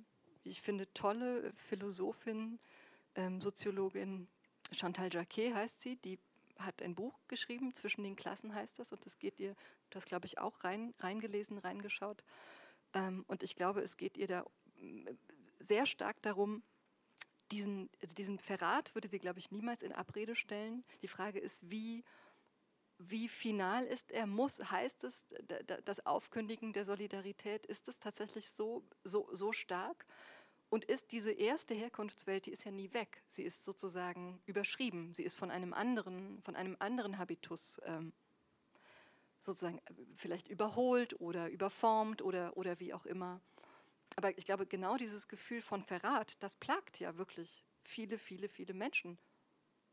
ich 0.44 0.62
finde, 0.62 0.92
tolle 0.94 1.52
Philosophin, 1.68 2.60
ähm, 3.16 3.42
Soziologin, 3.42 4.30
Chantal 4.72 5.10
Jacquet 5.12 5.54
heißt 5.54 5.82
sie, 5.82 5.98
die 5.98 6.18
hat 6.58 6.82
ein 6.82 6.96
Buch 6.96 7.20
geschrieben, 7.28 7.74
Zwischen 7.74 8.04
den 8.04 8.16
Klassen 8.16 8.56
heißt 8.56 8.80
das, 8.80 8.94
und 8.94 9.06
das 9.06 9.20
geht 9.20 9.38
ihr, 9.40 9.54
das 9.90 10.06
glaube 10.06 10.28
ich 10.28 10.38
auch 10.40 10.64
rein, 10.64 10.94
reingelesen, 11.00 11.58
reingeschaut. 11.58 12.24
Ähm, 12.94 13.26
und 13.28 13.44
ich 13.44 13.58
glaube, 13.58 13.82
es 13.82 13.98
geht 13.98 14.18
ihr 14.18 14.28
da 14.28 14.46
sehr 15.60 15.86
stark 15.86 16.22
darum, 16.22 16.64
diesen, 17.52 17.90
also 18.02 18.16
diesen 18.16 18.40
Verrat 18.40 18.94
würde 18.96 19.10
sie, 19.10 19.20
glaube 19.20 19.40
ich, 19.40 19.52
niemals 19.52 19.84
in 19.84 19.92
Abrede 19.92 20.36
stellen. 20.36 20.84
Die 21.02 21.08
Frage 21.08 21.40
ist, 21.40 21.70
wie, 21.70 22.04
wie 22.98 23.28
final 23.28 23.84
ist 23.84 24.12
er? 24.12 24.26
Muss, 24.26 24.60
heißt 24.60 25.04
es, 25.04 25.26
das 25.86 26.06
Aufkündigen 26.06 26.74
der 26.74 26.86
Solidarität, 26.86 27.66
ist 27.66 27.88
es 27.88 28.00
tatsächlich 28.00 28.50
so, 28.50 28.84
so, 29.04 29.28
so 29.32 29.52
stark? 29.52 30.06
Und 30.70 30.86
ist 30.86 31.12
diese 31.12 31.32
erste 31.32 31.74
Herkunftswelt, 31.74 32.46
die 32.46 32.52
ist 32.52 32.64
ja 32.64 32.72
nie 32.72 32.94
weg. 32.94 33.22
Sie 33.28 33.44
ist 33.44 33.66
sozusagen 33.66 34.42
überschrieben. 34.46 35.14
Sie 35.14 35.24
ist 35.24 35.36
von 35.36 35.52
einem 35.52 35.74
anderen, 35.74 36.42
von 36.44 36.56
einem 36.56 36.78
anderen 36.80 37.18
Habitus 37.18 37.82
ähm, 37.84 38.14
sozusagen 39.42 39.80
äh, 39.80 39.94
vielleicht 40.16 40.48
überholt 40.48 41.20
oder 41.20 41.50
überformt 41.50 42.22
oder, 42.22 42.56
oder 42.56 42.80
wie 42.80 42.94
auch 42.94 43.06
immer 43.06 43.42
aber 44.16 44.38
ich 44.38 44.46
glaube, 44.46 44.66
genau 44.66 44.98
dieses 44.98 45.28
Gefühl 45.28 45.62
von 45.62 45.84
Verrat, 45.84 46.42
das 46.42 46.56
plagt 46.56 47.00
ja 47.00 47.18
wirklich 47.18 47.64
viele, 47.84 48.18
viele, 48.18 48.50
viele 48.50 48.74
Menschen. 48.74 49.18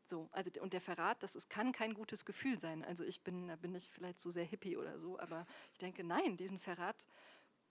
So, 0.05 0.27
also 0.31 0.49
und 0.61 0.73
der 0.73 0.81
Verrat, 0.81 1.21
das 1.21 1.35
ist, 1.35 1.49
kann 1.49 1.71
kein 1.71 1.93
gutes 1.93 2.25
Gefühl 2.25 2.59
sein. 2.59 2.83
Also 2.83 3.03
ich 3.03 3.21
bin, 3.21 3.47
da 3.47 3.55
bin 3.55 3.75
ich 3.75 3.89
vielleicht 3.89 4.19
so 4.19 4.31
sehr 4.31 4.43
hippie 4.43 4.75
oder 4.75 4.99
so, 4.99 5.19
aber 5.19 5.45
ich 5.71 5.77
denke, 5.77 6.03
nein, 6.03 6.35
diesen 6.35 6.59
Verrat 6.59 7.05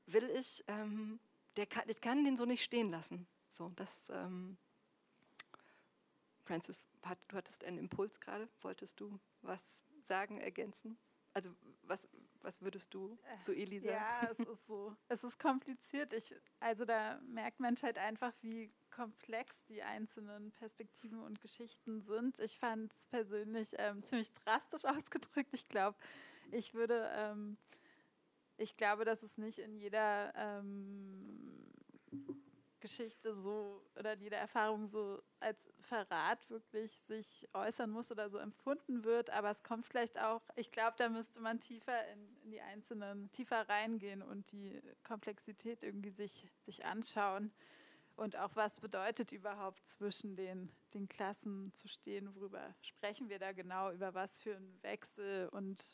will 0.06 0.30
ich, 0.30 0.62
ähm, 0.68 1.18
der 1.56 1.66
kann, 1.66 1.88
ich 1.88 2.00
kann 2.00 2.24
den 2.24 2.36
so 2.36 2.44
nicht 2.44 2.62
stehen 2.62 2.90
lassen. 2.90 3.26
So, 3.50 3.72
das, 3.76 4.08
ähm, 4.10 4.56
Francis, 6.44 6.80
hat, 7.02 7.18
du 7.28 7.36
hattest 7.36 7.64
einen 7.64 7.78
Impuls 7.78 8.20
gerade, 8.20 8.48
wolltest 8.62 9.00
du 9.00 9.18
was 9.42 9.82
sagen, 10.02 10.40
ergänzen? 10.40 10.96
Also 11.38 11.54
was, 11.84 12.08
was 12.42 12.60
würdest 12.62 12.92
du 12.92 13.16
zu 13.42 13.52
Eli 13.52 13.78
sagen? 13.78 13.94
Ja, 13.94 14.28
es 14.28 14.40
ist 14.40 14.66
so. 14.66 14.96
Es 15.08 15.22
ist 15.22 15.38
kompliziert. 15.38 16.12
Ich, 16.12 16.34
also 16.58 16.84
da 16.84 17.20
merkt 17.28 17.60
man 17.60 17.76
halt 17.80 17.96
einfach, 17.96 18.32
wie 18.42 18.72
komplex 18.90 19.64
die 19.66 19.84
einzelnen 19.84 20.50
Perspektiven 20.50 21.20
und 21.20 21.40
Geschichten 21.40 22.00
sind. 22.00 22.40
Ich 22.40 22.58
fand 22.58 22.92
es 22.92 23.06
persönlich 23.06 23.68
ähm, 23.78 24.02
ziemlich 24.02 24.32
drastisch 24.34 24.84
ausgedrückt. 24.84 25.50
Ich 25.52 25.68
glaube, 25.68 25.96
ich 26.50 26.74
würde 26.74 27.08
ähm, 27.14 27.56
ich 28.56 28.76
glaube, 28.76 29.04
dass 29.04 29.22
es 29.22 29.38
nicht 29.38 29.60
in 29.60 29.76
jeder 29.76 30.34
ähm, 30.34 31.54
Geschichte 32.88 33.34
so 33.34 33.84
oder 33.98 34.14
jede 34.16 34.36
Erfahrung 34.36 34.88
so 34.88 35.22
als 35.40 35.68
Verrat 35.80 36.48
wirklich 36.48 36.98
sich 37.00 37.46
äußern 37.52 37.90
muss 37.90 38.10
oder 38.10 38.30
so 38.30 38.38
empfunden 38.38 39.04
wird, 39.04 39.28
aber 39.28 39.50
es 39.50 39.62
kommt 39.62 39.84
vielleicht 39.84 40.18
auch, 40.18 40.40
ich 40.56 40.70
glaube, 40.70 40.94
da 40.96 41.10
müsste 41.10 41.40
man 41.40 41.60
tiefer 41.60 42.08
in, 42.12 42.36
in, 42.44 42.50
die 42.50 42.60
einzelnen, 42.62 43.30
tiefer 43.32 43.68
reingehen 43.68 44.22
und 44.22 44.50
die 44.52 44.80
Komplexität 45.04 45.84
irgendwie 45.84 46.10
sich, 46.10 46.48
sich 46.64 46.84
anschauen. 46.86 47.52
Und 48.16 48.36
auch 48.36 48.56
was 48.56 48.80
bedeutet 48.80 49.30
überhaupt 49.30 49.86
zwischen 49.86 50.34
den, 50.34 50.72
den 50.94 51.08
Klassen 51.08 51.72
zu 51.74 51.86
stehen, 51.88 52.34
worüber 52.34 52.74
sprechen 52.80 53.28
wir 53.28 53.38
da 53.38 53.52
genau, 53.52 53.92
über 53.92 54.14
was 54.14 54.38
für 54.38 54.56
einen 54.56 54.82
Wechsel? 54.82 55.48
Und 55.50 55.84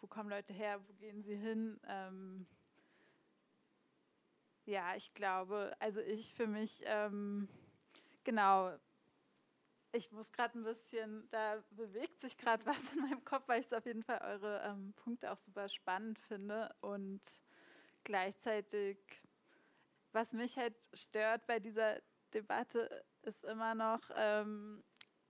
wo 0.00 0.06
kommen 0.06 0.30
Leute 0.30 0.52
her, 0.52 0.80
wo 0.86 0.92
gehen 0.92 1.22
sie 1.22 1.34
hin. 1.34 1.80
Ähm, 1.88 2.46
ja, 4.66 4.94
ich 4.96 5.14
glaube, 5.14 5.74
also 5.78 6.00
ich 6.00 6.34
für 6.34 6.46
mich, 6.46 6.82
ähm, 6.84 7.48
genau, 8.24 8.72
ich 9.92 10.10
muss 10.12 10.30
gerade 10.32 10.58
ein 10.58 10.64
bisschen, 10.64 11.28
da 11.30 11.62
bewegt 11.70 12.20
sich 12.20 12.36
gerade 12.36 12.66
was 12.66 12.78
in 12.92 13.00
meinem 13.00 13.24
Kopf, 13.24 13.44
weil 13.46 13.60
ich 13.60 13.66
es 13.66 13.72
auf 13.72 13.86
jeden 13.86 14.02
Fall 14.02 14.20
eure 14.22 14.62
ähm, 14.64 14.92
Punkte 14.94 15.32
auch 15.32 15.38
super 15.38 15.68
spannend 15.68 16.18
finde 16.18 16.74
und 16.80 17.22
gleichzeitig, 18.04 18.98
was 20.12 20.32
mich 20.32 20.56
halt 20.56 20.76
stört 20.92 21.46
bei 21.46 21.60
dieser 21.60 22.00
Debatte, 22.34 23.04
ist 23.22 23.44
immer 23.44 23.74
noch, 23.74 24.10
ähm, 24.16 24.84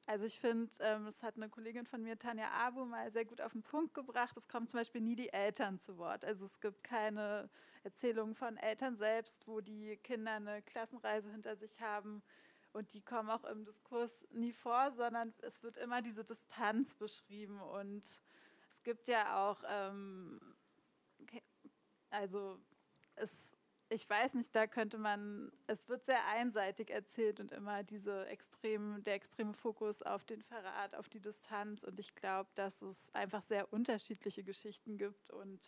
also 0.06 0.24
ich 0.24 0.38
finde, 0.38 0.70
ähm, 0.80 1.04
das 1.04 1.20
hat 1.22 1.36
eine 1.36 1.48
Kollegin 1.48 1.84
von 1.84 2.00
mir, 2.00 2.16
Tanja 2.16 2.48
Abu, 2.52 2.84
mal 2.84 3.10
sehr 3.10 3.24
gut 3.24 3.40
auf 3.40 3.52
den 3.52 3.62
Punkt 3.64 3.92
gebracht. 3.92 4.36
Es 4.36 4.46
kommen 4.46 4.68
zum 4.68 4.78
Beispiel 4.78 5.00
nie 5.00 5.16
die 5.16 5.32
Eltern 5.32 5.80
zu 5.80 5.98
Wort. 5.98 6.24
Also 6.24 6.44
es 6.44 6.60
gibt 6.60 6.84
keine 6.84 7.50
Erzählungen 7.82 8.36
von 8.36 8.56
Eltern 8.56 8.96
selbst, 8.96 9.46
wo 9.48 9.60
die 9.60 9.96
Kinder 9.96 10.32
eine 10.34 10.62
Klassenreise 10.62 11.30
hinter 11.32 11.56
sich 11.56 11.80
haben. 11.80 12.22
Und 12.72 12.92
die 12.92 13.00
kommen 13.00 13.30
auch 13.30 13.42
im 13.44 13.64
Diskurs 13.64 14.24
nie 14.30 14.52
vor, 14.52 14.92
sondern 14.92 15.34
es 15.42 15.62
wird 15.64 15.76
immer 15.76 16.02
diese 16.02 16.24
Distanz 16.24 16.94
beschrieben. 16.94 17.60
Und 17.60 18.04
es 18.70 18.82
gibt 18.84 19.08
ja 19.08 19.50
auch, 19.50 19.60
ähm, 19.66 20.38
also 22.10 22.60
es 23.16 23.32
ich 23.88 24.08
weiß 24.08 24.34
nicht, 24.34 24.54
da 24.54 24.66
könnte 24.66 24.98
man, 24.98 25.52
es 25.66 25.88
wird 25.88 26.04
sehr 26.04 26.26
einseitig 26.26 26.90
erzählt 26.90 27.38
und 27.38 27.52
immer 27.52 27.84
diese 27.84 28.26
extrem, 28.26 29.02
der 29.04 29.14
extreme 29.14 29.54
Fokus 29.54 30.02
auf 30.02 30.24
den 30.24 30.42
Verrat, 30.42 30.94
auf 30.96 31.08
die 31.08 31.20
Distanz. 31.20 31.84
Und 31.84 31.98
ich 32.00 32.14
glaube, 32.14 32.50
dass 32.56 32.82
es 32.82 33.14
einfach 33.14 33.42
sehr 33.42 33.72
unterschiedliche 33.72 34.42
Geschichten 34.42 34.98
gibt 34.98 35.30
und 35.30 35.60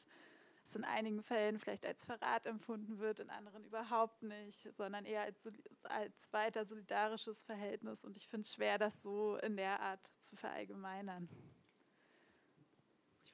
es 0.64 0.74
in 0.74 0.84
einigen 0.84 1.22
Fällen 1.22 1.58
vielleicht 1.58 1.86
als 1.86 2.04
Verrat 2.04 2.44
empfunden 2.46 2.98
wird, 2.98 3.20
in 3.20 3.30
anderen 3.30 3.64
überhaupt 3.64 4.22
nicht, 4.22 4.72
sondern 4.74 5.04
eher 5.04 5.22
als, 5.22 5.48
als 5.84 6.32
weiter 6.32 6.64
solidarisches 6.64 7.42
Verhältnis. 7.44 8.04
Und 8.04 8.16
ich 8.16 8.28
finde 8.28 8.46
es 8.46 8.54
schwer, 8.54 8.78
das 8.78 9.00
so 9.00 9.36
in 9.36 9.56
der 9.56 9.80
Art 9.80 10.10
zu 10.18 10.36
verallgemeinern 10.36 11.28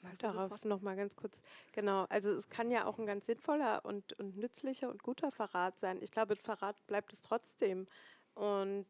wollte 0.04 0.18
darauf 0.18 0.64
noch 0.64 0.80
mal 0.80 0.96
ganz 0.96 1.16
kurz, 1.16 1.40
genau, 1.72 2.06
also 2.08 2.30
es 2.30 2.48
kann 2.48 2.70
ja 2.70 2.86
auch 2.86 2.98
ein 2.98 3.06
ganz 3.06 3.26
sinnvoller 3.26 3.84
und, 3.84 4.18
und 4.18 4.36
nützlicher 4.36 4.90
und 4.90 5.02
guter 5.02 5.32
Verrat 5.32 5.78
sein. 5.78 6.00
Ich 6.02 6.10
glaube, 6.10 6.36
Verrat 6.36 6.76
bleibt 6.86 7.12
es 7.12 7.20
trotzdem. 7.20 7.86
Und, 8.34 8.86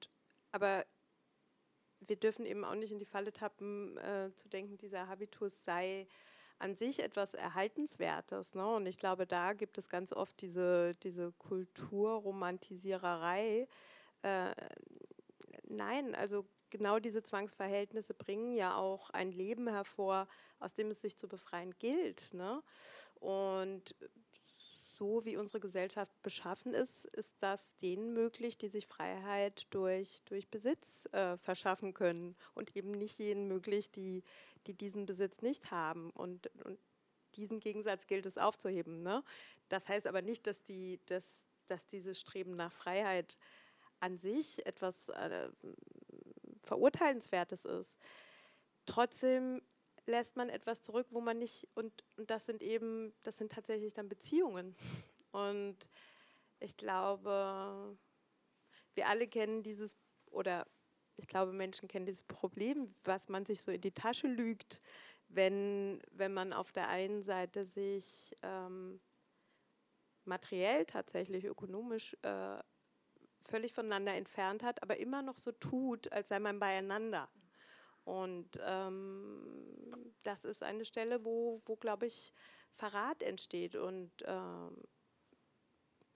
aber 0.53 0.85
wir 2.01 2.17
dürfen 2.17 2.47
eben 2.47 2.65
auch 2.65 2.75
nicht 2.75 2.93
in 2.93 2.99
die 2.99 3.07
Falle 3.07 3.33
tappen, 3.33 3.97
äh, 3.99 4.33
zu 4.35 4.49
denken, 4.49 4.79
dieser 4.79 5.09
Habitus 5.09 5.65
sei 5.65 6.07
an 6.59 6.77
sich 6.77 7.03
etwas 7.03 7.35
Erhaltenswertes. 7.35 8.55
Ne? 8.55 8.67
Und 8.67 8.87
ich 8.87 8.99
glaube, 8.99 9.27
da 9.27 9.53
gibt 9.53 9.77
es 9.79 9.89
ganz 9.89 10.13
oft 10.13 10.41
diese, 10.41 10.95
diese 11.03 11.33
Kulturromantisiererei. 11.33 13.67
Äh, 14.23 14.55
nein, 15.69 16.15
also 16.15 16.47
genau 16.75 16.99
diese 16.99 17.23
Zwangsverhältnisse 17.23 18.15
bringen 18.15 18.53
ja 18.53 18.77
auch 18.77 19.11
ein 19.11 19.31
Leben 19.31 19.69
hervor, 19.69 20.27
aus 20.59 20.75
dem 20.75 20.91
es 20.91 21.01
sich 21.01 21.17
zu 21.17 21.29
befreien 21.29 21.73
gilt. 21.79 22.35
Ne? 22.35 22.65
Und 23.21 23.95
so 24.99 25.25
wie 25.25 25.37
unsere 25.37 25.61
Gesellschaft 25.61 26.21
beschaffen 26.23 26.75
ist, 26.75 27.05
ist 27.05 27.37
das 27.39 27.77
denen 27.79 28.13
möglich, 28.13 28.59
die 28.59 28.67
sich 28.67 28.89
Freiheit 28.89 29.69
durch, 29.71 30.23
durch 30.25 30.49
Besitz 30.49 31.07
äh, 31.13 31.37
verschaffen 31.37 31.95
können 31.95 32.35
und 32.55 32.75
eben 32.77 32.91
nicht 32.91 33.21
jenen 33.21 33.47
möglich, 33.47 33.93
die, 33.93 34.25
die 34.67 34.75
diesen 34.75 35.07
Besitz 35.07 35.43
nicht 35.43 35.71
haben. 35.71 36.11
Und, 36.11 36.49
und 36.65 36.81
diesen 37.37 37.61
Gegensatz 37.61 38.09
gilt 38.09 38.27
es 38.27 38.37
aufzuheben. 38.37 39.05
Ne? 39.05 39.23
Das 39.69 39.89
heißt 39.89 40.09
aber 40.09 40.23
nicht, 40.23 40.49
dass, 40.49 40.61
die, 40.65 40.99
dass, 41.07 41.25
dass 41.69 41.87
dieses 41.87 42.19
Streben 42.19 42.57
nach 42.57 42.73
Freiheit 42.73 43.39
an 44.01 44.19
sich 44.19 44.67
etwas 44.67 45.09
äh, 45.09 45.49
Verurteilenswertes 46.65 47.65
ist. 47.65 47.97
Trotzdem 48.87 49.63
lässt 50.07 50.37
man 50.37 50.49
etwas 50.49 50.83
zurück, 50.83 51.07
wo 51.11 51.21
man 51.21 51.39
nicht, 51.39 51.69
und, 51.75 52.05
und 52.17 52.31
das 52.31 52.47
sind 52.47 52.63
eben, 52.63 53.15
das 53.23 53.39
sind 53.39 53.53
tatsächlich 53.53 53.93
dann 53.95 54.09
Beziehungen. 54.09 54.77
Und 55.31 55.89
ich 56.61 56.77
glaube, 56.77 57.97
wir 58.95 59.09
alle 59.09 59.27
kennen 59.27 59.63
dieses, 59.63 59.97
oder 60.31 60.67
ich 61.17 61.27
glaube, 61.27 61.53
Menschen 61.53 61.89
kennen 61.89 62.07
dieses 62.07 62.23
Problem, 62.23 62.95
was 63.05 63.29
man 63.29 63.47
sich 63.47 63.61
so 63.61 63.71
in 63.71 63.81
die 63.81 63.93
Tasche 63.93 64.27
lügt, 64.27 64.81
wenn, 65.29 66.03
wenn 66.11 66.33
man 66.33 66.53
auf 66.53 66.73
der 66.73 66.89
einen 66.89 67.23
Seite 67.23 67.65
sich 67.65 68.37
ähm, 68.43 69.01
materiell 70.25 70.85
tatsächlich, 70.85 71.45
ökonomisch 71.45 72.17
äh, 72.23 72.59
völlig 73.45 73.73
voneinander 73.73 74.15
entfernt 74.15 74.63
hat, 74.63 74.83
aber 74.83 74.99
immer 74.99 75.23
noch 75.23 75.37
so 75.37 75.53
tut, 75.53 76.11
als 76.13 76.29
sei 76.29 76.39
man 76.39 76.59
beieinander. 76.59 77.29
Und 78.05 78.61
ähm, 78.63 80.13
das 80.23 80.45
ist 80.45 80.63
eine 80.63 80.85
Stelle, 80.85 81.25
wo, 81.25 81.63
wo 81.67 81.77
glaube 81.77 82.07
ich, 82.07 82.33
Verrat 82.75 83.23
entsteht. 83.23 83.77
Und 83.77 84.11
ähm, 84.27 84.77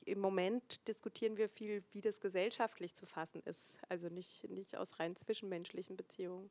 im 0.05 0.21
Moment 0.21 0.87
diskutieren 0.89 1.37
wir 1.37 1.49
viel, 1.49 1.85
wie 1.93 2.01
das 2.01 2.21
gesellschaftlich 2.21 2.95
zu 2.95 3.07
fassen 3.07 3.43
ist. 3.45 3.75
Also 3.89 4.09
nicht, 4.09 4.49
nicht 4.51 4.77
aus 4.77 4.99
rein 4.99 5.17
zwischenmenschlichen 5.17 5.97
Beziehungen. 5.97 6.51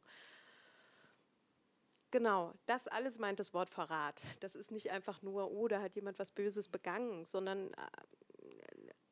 Genau, 2.09 2.53
das 2.67 2.88
alles 2.88 3.17
meint 3.17 3.39
das 3.39 3.53
Wort 3.53 3.69
Verrat. 3.69 4.21
Das 4.39 4.55
ist 4.55 4.71
nicht 4.71 4.91
einfach 4.91 5.21
nur, 5.21 5.51
oh, 5.51 5.67
da 5.67 5.82
hat 5.82 5.95
jemand 5.95 6.19
was 6.19 6.32
Böses 6.32 6.69
begangen, 6.69 7.25
sondern 7.25 7.73
äh, 7.73 7.88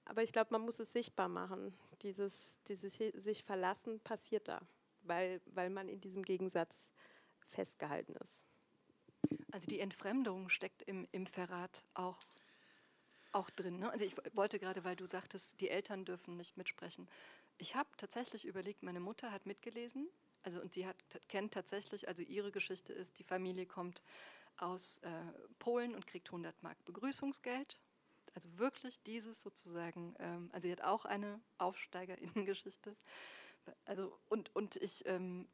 aber 0.06 0.24
ich 0.24 0.32
glaube, 0.32 0.49
man 0.51 0.62
muss 0.62 0.80
es 0.80 0.93
sichtbar 0.93 1.28
machen. 1.28 1.74
Dieses, 2.01 2.62
dieses 2.68 2.95
sich 2.95 3.43
verlassen 3.43 3.99
passiert 4.01 4.47
da, 4.47 4.62
weil, 5.01 5.41
weil 5.47 5.70
man 5.70 5.89
in 5.89 5.99
diesem 5.99 6.24
Gegensatz 6.24 6.89
festgehalten 7.47 8.16
ist. 8.16 8.41
Also 9.51 9.68
die 9.68 9.80
Entfremdung 9.80 10.50
steckt 10.50 10.84
im, 10.84 11.08
im 11.12 11.25
Verrat 11.25 11.84
auch, 11.93 12.20
auch 13.32 13.50
drin. 13.50 13.79
Ne? 13.79 13.89
Also 13.89 14.05
ich 14.05 14.16
wollte 14.34 14.59
gerade, 14.59 14.84
weil 14.84 14.96
du 14.96 15.08
sagtest, 15.08 15.59
die 15.59 15.70
Eltern 15.70 16.05
dürfen 16.05 16.38
nicht 16.38 16.58
mitsprechen. 16.58 17.08
Ich 17.58 17.75
habe 17.75 17.89
tatsächlich 17.97 18.46
überlegt, 18.46 18.84
meine 18.84 19.00
Mutter 19.00 19.32
hat 19.32 19.46
mitgelesen, 19.46 20.08
also 20.43 20.62
und 20.62 20.74
sie 20.74 20.86
hat, 20.86 20.97
kennt 21.28 21.54
tatsächlich, 21.54 22.08
also 22.08 22.21
ihre 22.21 22.51
Geschichte 22.51 22.93
ist, 22.93 23.17
die 23.17 23.24
Familie 23.24 23.66
kommt 23.66 24.04
aus 24.58 25.00
äh, 25.00 25.09
Polen 25.58 25.96
und 25.96 26.05
kriegt 26.05 26.28
100 26.28 26.62
Mark 26.62 26.84
Begrüßungsgeld 26.86 27.79
also 28.36 28.57
wirklich 28.57 29.01
dieses 29.03 29.41
sozusagen, 29.41 30.13
ähm, 30.20 30.49
also 30.51 30.67
sie 30.67 30.71
hat 30.71 30.83
auch 30.83 31.05
eine 31.05 31.41
Aufsteigerinnengeschichte. 31.57 32.95
Also 33.86 34.16
und, 34.29 34.55
und 34.55 34.75
ich, 34.75 35.05
ähm, 35.07 35.47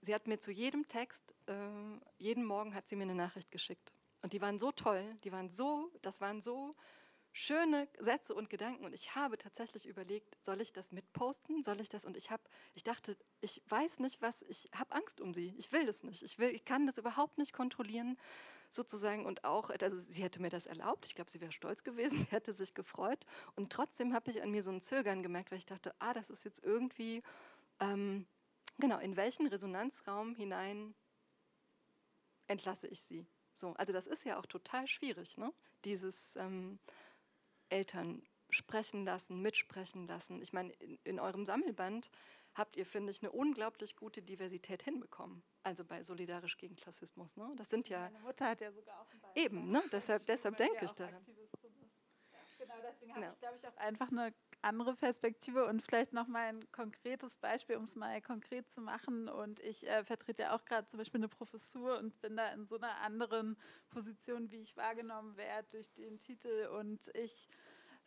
sie 0.00 0.14
hat 0.14 0.26
mir 0.26 0.38
zu 0.38 0.50
jedem 0.50 0.88
Text, 0.88 1.34
äh, 1.46 1.52
jeden 2.16 2.44
Morgen 2.44 2.74
hat 2.74 2.88
sie 2.88 2.96
mir 2.96 3.02
eine 3.02 3.14
Nachricht 3.14 3.50
geschickt. 3.50 3.92
Und 4.22 4.32
die 4.32 4.40
waren 4.40 4.58
so 4.58 4.70
toll, 4.72 5.04
die 5.24 5.32
waren 5.32 5.50
so, 5.50 5.90
das 6.02 6.20
waren 6.20 6.40
so 6.40 6.74
schöne 7.32 7.88
Sätze 7.98 8.34
und 8.34 8.50
Gedanken. 8.50 8.84
Und 8.84 8.92
ich 8.92 9.14
habe 9.14 9.38
tatsächlich 9.38 9.86
überlegt, 9.86 10.36
soll 10.40 10.60
ich 10.60 10.72
das 10.72 10.92
mitposten, 10.92 11.62
soll 11.62 11.80
ich 11.80 11.88
das? 11.88 12.04
Und 12.04 12.16
ich 12.16 12.30
habe, 12.30 12.42
ich 12.74 12.82
dachte, 12.82 13.16
ich 13.40 13.62
weiß 13.68 14.00
nicht 14.00 14.20
was, 14.20 14.42
ich 14.48 14.68
habe 14.74 14.92
Angst 14.92 15.20
um 15.20 15.32
sie, 15.32 15.54
ich 15.56 15.72
will 15.72 15.86
das 15.86 16.02
nicht, 16.02 16.22
ich 16.22 16.38
will, 16.38 16.50
ich 16.50 16.64
kann 16.64 16.86
das 16.86 16.98
überhaupt 16.98 17.38
nicht 17.38 17.52
kontrollieren 17.52 18.18
sozusagen. 18.70 19.26
Und 19.26 19.44
auch, 19.44 19.70
also 19.70 19.96
sie 19.96 20.22
hätte 20.22 20.42
mir 20.42 20.50
das 20.50 20.66
erlaubt, 20.66 21.06
ich 21.06 21.14
glaube, 21.14 21.30
sie 21.30 21.40
wäre 21.40 21.52
stolz 21.52 21.84
gewesen, 21.84 22.18
sie 22.30 22.30
hätte 22.30 22.52
sich 22.52 22.74
gefreut. 22.74 23.24
Und 23.54 23.72
trotzdem 23.72 24.14
habe 24.14 24.30
ich 24.30 24.42
an 24.42 24.50
mir 24.50 24.62
so 24.62 24.70
ein 24.70 24.80
Zögern 24.80 25.22
gemerkt, 25.22 25.50
weil 25.50 25.58
ich 25.58 25.66
dachte, 25.66 25.94
ah, 25.98 26.12
das 26.12 26.30
ist 26.30 26.44
jetzt 26.44 26.64
irgendwie, 26.64 27.22
ähm, 27.78 28.26
genau, 28.78 28.98
in 28.98 29.16
welchen 29.16 29.46
Resonanzraum 29.46 30.34
hinein 30.34 30.94
entlasse 32.48 32.88
ich 32.88 33.02
sie? 33.02 33.26
So, 33.54 33.74
also 33.74 33.92
das 33.92 34.06
ist 34.06 34.24
ja 34.24 34.38
auch 34.38 34.46
total 34.46 34.86
schwierig, 34.88 35.36
ne? 35.36 35.52
dieses 35.84 36.36
ähm, 36.36 36.78
Eltern 37.70 38.22
sprechen 38.50 39.04
lassen, 39.04 39.40
mitsprechen 39.40 40.06
lassen. 40.06 40.42
Ich 40.42 40.52
meine, 40.52 40.72
in, 40.74 40.98
in 41.04 41.20
eurem 41.20 41.44
Sammelband 41.44 42.10
habt 42.54 42.76
ihr, 42.76 42.84
finde 42.84 43.10
ich, 43.10 43.22
eine 43.22 43.30
unglaublich 43.30 43.96
gute 43.96 44.22
Diversität 44.22 44.82
hinbekommen. 44.82 45.42
Also 45.62 45.84
bei 45.84 46.02
Solidarisch 46.02 46.56
gegen 46.56 46.76
Klassismus. 46.76 47.36
Ne? 47.36 47.52
Das 47.56 47.70
sind 47.70 47.88
ja. 47.88 48.00
Meine 48.00 48.18
Mutter 48.20 48.48
hat 48.48 48.60
ja 48.60 48.72
sogar 48.72 49.00
auch 49.00 49.10
einen 49.10 49.20
Beitrag. 49.20 49.36
Eben, 49.36 49.70
ne? 49.70 49.82
deshalb, 49.92 50.26
deshalb 50.26 50.56
denke 50.56 50.84
ich 50.84 50.92
da. 50.92 51.08
Ja, 51.08 51.20
genau, 52.58 52.74
deswegen 52.82 53.14
habe 53.14 53.24
ja. 53.24 53.32
ich, 53.32 53.38
glaube 53.38 53.56
ich, 53.56 53.66
auch 53.68 53.76
einfach 53.76 54.10
eine 54.10 54.34
andere 54.62 54.94
Perspektive 54.94 55.66
und 55.66 55.82
vielleicht 55.82 56.12
noch 56.12 56.26
mal 56.26 56.48
ein 56.48 56.72
konkretes 56.72 57.36
Beispiel, 57.36 57.76
um 57.76 57.84
es 57.84 57.96
mal 57.96 58.20
konkret 58.20 58.70
zu 58.70 58.80
machen. 58.80 59.28
Und 59.28 59.60
ich 59.60 59.88
äh, 59.88 60.04
vertrete 60.04 60.42
ja 60.42 60.54
auch 60.54 60.64
gerade 60.64 60.86
zum 60.86 60.98
Beispiel 60.98 61.20
eine 61.20 61.28
Professur 61.28 61.98
und 61.98 62.20
bin 62.20 62.36
da 62.36 62.48
in 62.48 62.66
so 62.66 62.76
einer 62.76 62.96
anderen 62.98 63.56
Position, 63.90 64.50
wie 64.50 64.60
ich 64.60 64.76
wahrgenommen 64.76 65.36
werde 65.36 65.68
durch 65.70 65.92
den 65.94 66.18
Titel. 66.18 66.68
Und 66.78 67.10
ich 67.14 67.48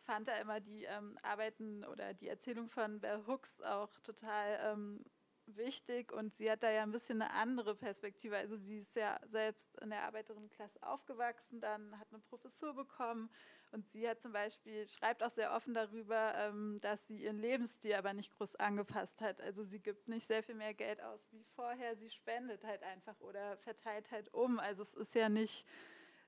fand 0.04 0.28
da 0.28 0.36
immer 0.36 0.60
die 0.60 0.84
ähm, 0.84 1.18
Arbeiten 1.22 1.84
oder 1.84 2.14
die 2.14 2.28
Erzählung 2.28 2.68
von 2.68 3.00
Bell 3.00 3.22
Hooks 3.26 3.60
auch 3.62 3.98
total 4.00 4.60
ähm, 4.62 5.04
wichtig 5.46 6.12
und 6.12 6.34
sie 6.34 6.50
hat 6.50 6.62
da 6.62 6.70
ja 6.70 6.82
ein 6.82 6.92
bisschen 6.92 7.20
eine 7.20 7.32
andere 7.32 7.74
Perspektive. 7.74 8.36
Also 8.36 8.56
sie 8.56 8.78
ist 8.78 8.96
ja 8.96 9.18
selbst 9.26 9.74
in 9.80 9.90
der 9.90 10.02
Arbeiterinnenklasse 10.02 10.82
aufgewachsen, 10.82 11.60
dann 11.60 11.98
hat 11.98 12.08
eine 12.10 12.20
Professur 12.20 12.74
bekommen 12.74 13.30
und 13.72 13.88
sie 13.88 14.08
hat 14.08 14.20
zum 14.20 14.32
Beispiel, 14.32 14.86
schreibt 14.86 15.22
auch 15.22 15.30
sehr 15.30 15.52
offen 15.52 15.74
darüber, 15.74 16.34
ähm, 16.36 16.78
dass 16.80 17.06
sie 17.08 17.24
ihren 17.24 17.38
Lebensstil 17.38 17.94
aber 17.94 18.12
nicht 18.12 18.30
groß 18.36 18.56
angepasst 18.56 19.20
hat. 19.20 19.40
Also 19.40 19.64
sie 19.64 19.80
gibt 19.80 20.06
nicht 20.08 20.26
sehr 20.26 20.42
viel 20.42 20.54
mehr 20.54 20.74
Geld 20.74 21.00
aus 21.00 21.20
wie 21.32 21.44
vorher, 21.56 21.96
sie 21.96 22.10
spendet 22.10 22.64
halt 22.64 22.82
einfach 22.82 23.20
oder 23.20 23.56
verteilt 23.58 24.10
halt 24.10 24.32
um. 24.32 24.60
Also 24.60 24.82
es 24.82 24.94
ist 24.94 25.14
ja 25.14 25.28
nicht 25.28 25.66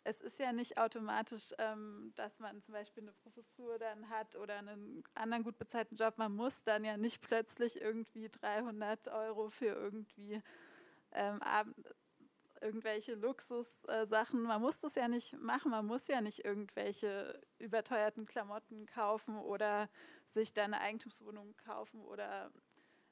es 0.06 0.20
ist 0.20 0.38
ja 0.38 0.52
nicht 0.52 0.78
automatisch, 0.78 1.52
ähm, 1.58 2.12
dass 2.14 2.38
man 2.38 2.62
zum 2.62 2.74
Beispiel 2.74 3.02
eine 3.02 3.12
Professur 3.12 3.76
dann 3.78 4.08
hat 4.08 4.36
oder 4.36 4.58
einen 4.58 5.02
anderen 5.14 5.42
gut 5.42 5.58
bezahlten 5.58 5.96
Job. 5.96 6.16
Man 6.16 6.34
muss 6.34 6.62
dann 6.62 6.84
ja 6.84 6.96
nicht 6.96 7.20
plötzlich 7.20 7.80
irgendwie 7.80 8.28
300 8.28 9.08
Euro 9.08 9.50
für 9.50 9.66
irgendwie 9.66 10.40
ähm, 11.10 11.40
irgendwelche 12.60 13.16
Luxussachen. 13.16 14.44
Äh, 14.44 14.48
man 14.48 14.60
muss 14.60 14.78
das 14.78 14.94
ja 14.94 15.08
nicht 15.08 15.36
machen. 15.40 15.72
Man 15.72 15.86
muss 15.86 16.06
ja 16.06 16.20
nicht 16.20 16.44
irgendwelche 16.44 17.40
überteuerten 17.58 18.26
Klamotten 18.26 18.86
kaufen 18.86 19.36
oder 19.36 19.88
sich 20.26 20.54
dann 20.54 20.72
eine 20.72 20.82
Eigentumswohnung 20.82 21.56
kaufen 21.56 22.00
oder 22.00 22.52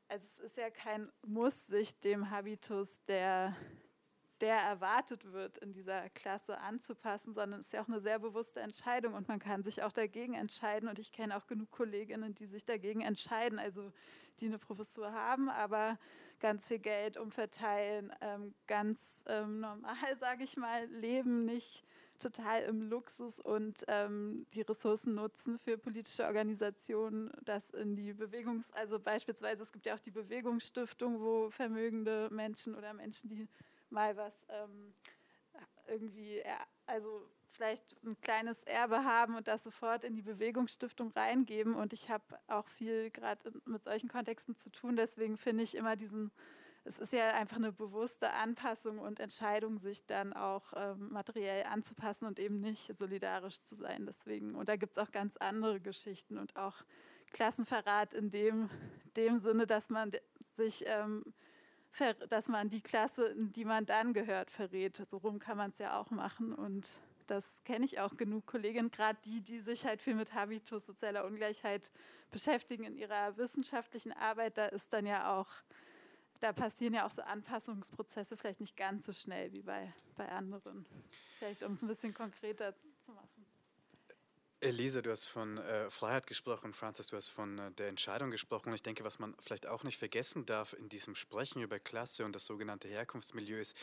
also 0.06 0.26
es 0.36 0.38
ist 0.38 0.56
ja 0.58 0.70
kein 0.70 1.10
Muss, 1.26 1.66
sich 1.66 1.98
dem 1.98 2.30
Habitus 2.30 3.02
der 3.06 3.56
der 4.40 4.56
erwartet 4.56 5.32
wird, 5.32 5.58
in 5.58 5.72
dieser 5.72 6.08
Klasse 6.10 6.58
anzupassen, 6.58 7.34
sondern 7.34 7.60
es 7.60 7.66
ist 7.66 7.72
ja 7.72 7.82
auch 7.82 7.88
eine 7.88 8.00
sehr 8.00 8.18
bewusste 8.18 8.60
Entscheidung 8.60 9.14
und 9.14 9.28
man 9.28 9.38
kann 9.38 9.62
sich 9.62 9.82
auch 9.82 9.92
dagegen 9.92 10.34
entscheiden. 10.34 10.88
Und 10.88 10.98
ich 10.98 11.12
kenne 11.12 11.36
auch 11.36 11.46
genug 11.46 11.70
Kolleginnen, 11.70 12.34
die 12.34 12.46
sich 12.46 12.64
dagegen 12.64 13.00
entscheiden, 13.00 13.58
also 13.58 13.92
die 14.40 14.46
eine 14.46 14.58
Professur 14.58 15.12
haben, 15.12 15.48
aber 15.48 15.98
ganz 16.40 16.66
viel 16.66 16.78
Geld 16.78 17.16
umverteilen, 17.16 18.12
ähm, 18.20 18.54
ganz 18.66 19.24
ähm, 19.26 19.60
normal, 19.60 19.94
sage 20.18 20.44
ich 20.44 20.56
mal, 20.56 20.86
leben, 20.86 21.44
nicht 21.44 21.84
total 22.18 22.62
im 22.62 22.82
Luxus 22.82 23.40
und 23.40 23.84
ähm, 23.88 24.46
die 24.54 24.62
Ressourcen 24.62 25.14
nutzen 25.14 25.58
für 25.58 25.76
politische 25.76 26.24
Organisationen, 26.24 27.30
das 27.44 27.70
in 27.70 27.96
die 27.96 28.12
Bewegungs-, 28.12 28.72
also 28.72 28.98
beispielsweise 28.98 29.62
es 29.62 29.72
gibt 29.72 29.86
ja 29.86 29.94
auch 29.94 30.00
die 30.00 30.10
Bewegungsstiftung, 30.10 31.20
wo 31.20 31.50
vermögende 31.50 32.28
Menschen 32.30 32.74
oder 32.74 32.94
Menschen, 32.94 33.28
die 33.28 33.48
mal 33.90 34.16
was 34.16 34.46
ähm, 34.48 34.94
irgendwie, 35.88 36.42
also 36.86 37.28
vielleicht 37.54 37.96
ein 38.04 38.20
kleines 38.20 38.64
Erbe 38.64 39.04
haben 39.04 39.36
und 39.36 39.48
das 39.48 39.62
sofort 39.62 40.04
in 40.04 40.14
die 40.14 40.22
Bewegungsstiftung 40.22 41.12
reingeben. 41.12 41.74
Und 41.74 41.92
ich 41.92 42.10
habe 42.10 42.24
auch 42.48 42.68
viel 42.68 43.10
gerade 43.10 43.52
mit 43.64 43.84
solchen 43.84 44.08
Kontexten 44.08 44.56
zu 44.56 44.70
tun. 44.70 44.96
Deswegen 44.96 45.36
finde 45.36 45.62
ich 45.62 45.74
immer 45.76 45.96
diesen, 45.96 46.32
es 46.84 46.98
ist 46.98 47.12
ja 47.12 47.28
einfach 47.28 47.56
eine 47.56 47.72
bewusste 47.72 48.32
Anpassung 48.32 48.98
und 48.98 49.20
Entscheidung, 49.20 49.78
sich 49.78 50.04
dann 50.06 50.32
auch 50.32 50.72
ähm, 50.74 51.10
materiell 51.12 51.64
anzupassen 51.64 52.26
und 52.26 52.38
eben 52.38 52.60
nicht 52.60 52.94
solidarisch 52.96 53.62
zu 53.62 53.76
sein. 53.76 54.06
Deswegen, 54.06 54.54
und 54.54 54.68
da 54.68 54.76
gibt 54.76 54.96
es 54.96 55.02
auch 55.02 55.12
ganz 55.12 55.36
andere 55.36 55.80
Geschichten 55.80 56.38
und 56.38 56.56
auch 56.56 56.76
Klassenverrat 57.32 58.14
in 58.14 58.30
dem, 58.30 58.70
dem 59.16 59.38
Sinne, 59.38 59.66
dass 59.66 59.90
man 59.90 60.12
sich 60.52 60.84
ähm, 60.86 61.24
dass 62.28 62.48
man 62.48 62.70
die 62.70 62.80
Klasse, 62.80 63.26
in 63.26 63.52
die 63.52 63.64
man 63.64 63.86
dann 63.86 64.12
gehört, 64.12 64.50
verrät. 64.50 65.00
So 65.08 65.18
rum 65.18 65.38
kann 65.38 65.56
man 65.56 65.70
es 65.70 65.78
ja 65.78 65.98
auch 65.98 66.10
machen 66.10 66.52
und 66.52 66.88
das 67.26 67.44
kenne 67.64 67.84
ich 67.84 68.00
auch 68.00 68.16
genug 68.16 68.46
Kolleginnen, 68.46 68.90
gerade 68.90 69.18
die, 69.24 69.40
die 69.40 69.60
sich 69.60 69.86
halt 69.86 70.02
viel 70.02 70.14
mit 70.14 70.34
Habitus 70.34 70.86
sozialer 70.86 71.24
Ungleichheit 71.24 71.90
beschäftigen 72.30 72.84
in 72.84 72.96
ihrer 72.96 73.36
wissenschaftlichen 73.36 74.12
Arbeit. 74.12 74.58
Da 74.58 74.66
ist 74.66 74.92
dann 74.92 75.06
ja 75.06 75.38
auch, 75.38 75.48
da 76.40 76.52
passieren 76.52 76.94
ja 76.94 77.06
auch 77.06 77.10
so 77.10 77.22
Anpassungsprozesse 77.22 78.36
vielleicht 78.36 78.60
nicht 78.60 78.76
ganz 78.76 79.06
so 79.06 79.12
schnell 79.12 79.52
wie 79.52 79.62
bei, 79.62 79.92
bei 80.16 80.28
anderen. 80.28 80.84
Vielleicht 81.38 81.62
um 81.62 81.72
es 81.72 81.82
ein 81.82 81.88
bisschen 81.88 82.12
konkreter 82.12 82.74
zu 83.04 83.12
machen. 83.12 83.43
Elisa, 84.64 85.02
du 85.02 85.10
hast 85.10 85.26
von 85.26 85.58
äh, 85.58 85.90
Freiheit 85.90 86.26
gesprochen, 86.26 86.72
Francis, 86.72 87.08
du 87.08 87.16
hast 87.16 87.28
von 87.28 87.58
äh, 87.58 87.70
der 87.72 87.88
Entscheidung 87.88 88.30
gesprochen. 88.30 88.70
Und 88.70 88.76
ich 88.76 88.82
denke, 88.82 89.04
was 89.04 89.18
man 89.18 89.34
vielleicht 89.40 89.66
auch 89.66 89.82
nicht 89.82 89.98
vergessen 89.98 90.46
darf 90.46 90.72
in 90.72 90.88
diesem 90.88 91.14
Sprechen 91.14 91.60
über 91.60 91.78
Klasse 91.78 92.24
und 92.24 92.34
das 92.34 92.46
sogenannte 92.46 92.88
Herkunftsmilieu 92.88 93.60
ist, 93.60 93.76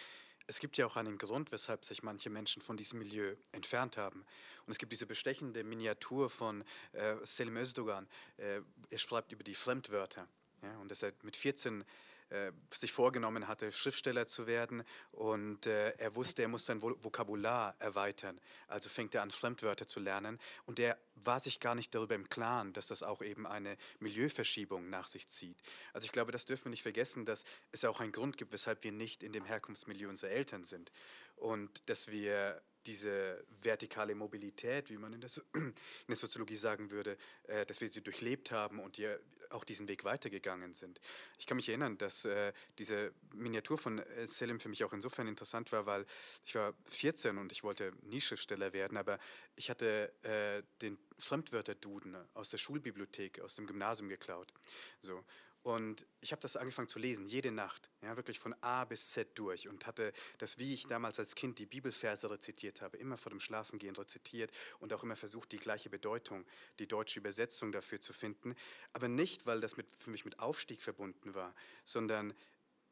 es 0.48 0.60
gibt 0.60 0.80
ja 0.80 0.88
auch 0.88 0.98
einen 0.98 1.20
Grund, 1.20 1.52
weshalb 1.52 1.86
sich 1.86 2.02
manche 2.02 2.32
Menschen 2.32 2.64
von 2.64 2.78
diesem 2.78 2.98
Milieu 2.98 3.36
entfernt 3.52 3.96
haben. 3.96 4.26
Und 4.66 4.72
es 4.72 4.80
gibt 4.80 4.92
diese 4.92 5.06
bestechende 5.06 5.64
Miniatur 5.64 6.32
von 6.32 6.64
äh, 6.94 7.16
Selim 7.26 7.58
Özdogan. 7.58 8.08
Äh, 8.38 8.62
er 8.90 8.98
schreibt 8.98 9.32
über 9.32 9.44
die 9.44 9.54
Fremdwörter. 9.54 10.28
Ja, 10.64 10.76
und 10.80 10.90
dass 10.90 11.04
er 11.04 11.14
mit 11.22 11.38
14 11.38 11.86
äh, 12.32 12.52
sich 12.74 12.92
vorgenommen 12.92 13.48
hatte, 13.48 13.72
Schriftsteller 13.72 14.26
zu 14.26 14.48
werden 14.48 14.84
und 15.12 15.66
äh, 15.66 15.92
er 15.98 16.16
wusste, 16.16 16.42
er 16.42 16.48
muss 16.48 16.66
sein 16.66 16.82
Vokabular 16.82 17.76
erweitern. 17.80 18.40
Also 18.68 18.90
fängt 18.90 19.14
er 19.16 19.22
an, 19.22 19.32
Fremdwörter 19.32 19.88
zu 19.88 20.00
lernen 20.00 20.40
und 20.66 20.80
er 20.80 20.98
war 21.16 21.40
sich 21.40 21.60
gar 21.60 21.76
nicht 21.76 21.94
darüber 21.94 22.16
im 22.16 22.30
Klaren, 22.30 22.74
dass 22.74 22.88
das 22.88 23.04
auch 23.04 23.22
eben 23.22 23.46
eine 23.46 23.78
Milieuverschiebung 24.00 24.90
nach 24.90 25.08
sich 25.08 25.28
zieht. 25.28 25.58
Also 25.94 26.06
ich 26.06 26.12
glaube, 26.12 26.32
das 26.32 26.46
dürfen 26.46 26.66
wir 26.66 26.70
nicht 26.72 26.84
vergessen, 26.84 27.26
dass 27.26 27.44
es 27.72 27.86
auch 27.86 28.00
einen 28.00 28.12
Grund 28.12 28.38
gibt, 28.38 28.54
weshalb 28.54 28.84
wir 28.84 28.92
nicht 28.92 29.24
in 29.24 29.34
dem 29.34 29.46
Herkunftsmilieu 29.46 30.10
unserer 30.10 30.32
Eltern 30.32 30.64
sind 30.64 30.92
und 31.36 31.90
dass 31.90 32.08
wir 32.08 32.62
diese 32.86 33.44
vertikale 33.62 34.16
Mobilität, 34.16 34.90
wie 34.90 34.98
man 34.98 35.14
in 35.14 35.22
der, 35.22 35.30
so 35.30 35.42
in 35.54 35.74
der 36.08 36.16
Soziologie 36.16 36.56
sagen 36.56 36.92
würde, 36.92 37.18
äh, 37.44 37.66
dass 37.66 37.82
wir 37.82 37.90
sie 37.90 38.02
durchlebt 38.02 38.52
haben 38.52 38.80
und 38.80 38.98
die 38.98 39.08
auch 39.52 39.64
diesen 39.64 39.88
Weg 39.88 40.04
weitergegangen 40.04 40.74
sind. 40.74 41.00
Ich 41.38 41.46
kann 41.46 41.58
mich 41.58 41.70
erinnern, 41.70 41.98
dass 41.98 42.26
äh, 42.26 42.54
diese 42.78 43.14
Miniatur 43.34 43.78
von 43.78 44.00
äh, 44.00 44.28
Selim 44.28 44.60
für 44.60 44.70
mich 44.70 44.84
auch 44.84 44.94
insofern 44.94 45.28
interessant 45.28 45.72
war, 45.72 45.86
weil 45.86 46.06
ich 46.46 46.56
war 46.56 46.74
14 46.86 47.38
und 47.38 47.52
ich 47.52 47.64
wollte 47.64 47.92
nie 48.04 48.22
werden, 48.22 48.98
aber 48.98 49.20
ich 49.56 49.70
hatte 49.70 50.14
äh, 50.24 50.64
den 50.82 50.98
Fremdwörterduden 51.18 52.16
aus 52.34 52.50
der 52.50 52.58
Schulbibliothek, 52.58 53.42
aus 53.42 53.56
dem 53.56 53.68
Gymnasium 53.68 54.10
geklaut. 54.10 54.54
So. 55.00 55.24
Und 55.64 56.08
ich 56.22 56.32
habe 56.32 56.42
das 56.42 56.58
angefangen 56.58 56.88
zu 56.88 56.98
lesen, 56.98 57.28
jede 57.28 57.52
Nacht, 57.52 57.92
ja, 58.02 58.16
wirklich 58.18 58.40
von 58.40 58.56
A 58.62 58.84
bis 58.86 59.12
Z 59.12 59.38
durch 59.38 59.68
und 59.68 59.86
hatte 59.86 60.12
das, 60.40 60.58
wie 60.58 60.74
ich 60.74 60.88
damals 60.88 61.20
als 61.20 61.36
Kind 61.36 61.60
die 61.60 61.68
Bibelverse 61.68 62.32
rezitiert 62.32 62.82
habe, 62.82 62.98
immer 62.98 63.16
vor 63.16 63.30
dem 63.30 63.40
Schlafengehen 63.40 63.96
rezitiert 63.96 64.52
und 64.80 64.92
auch 64.92 65.04
immer 65.04 65.16
versucht, 65.16 65.52
die 65.52 65.60
gleiche 65.60 65.92
Bedeutung, 65.92 66.46
die 66.80 66.88
deutsche 66.88 67.20
Übersetzung 67.20 67.72
dafür 67.72 68.02
zu 68.02 68.12
finden. 68.12 68.56
Aber 68.94 69.08
nicht, 69.08 69.46
weil 69.46 69.60
das 69.60 69.78
mit, 69.78 69.86
für 70.00 70.10
mich 70.10 70.26
mit 70.26 70.40
Aufstieg 70.40 70.82
verbunden 70.82 71.36
war, 71.36 71.54
sondern 71.86 72.34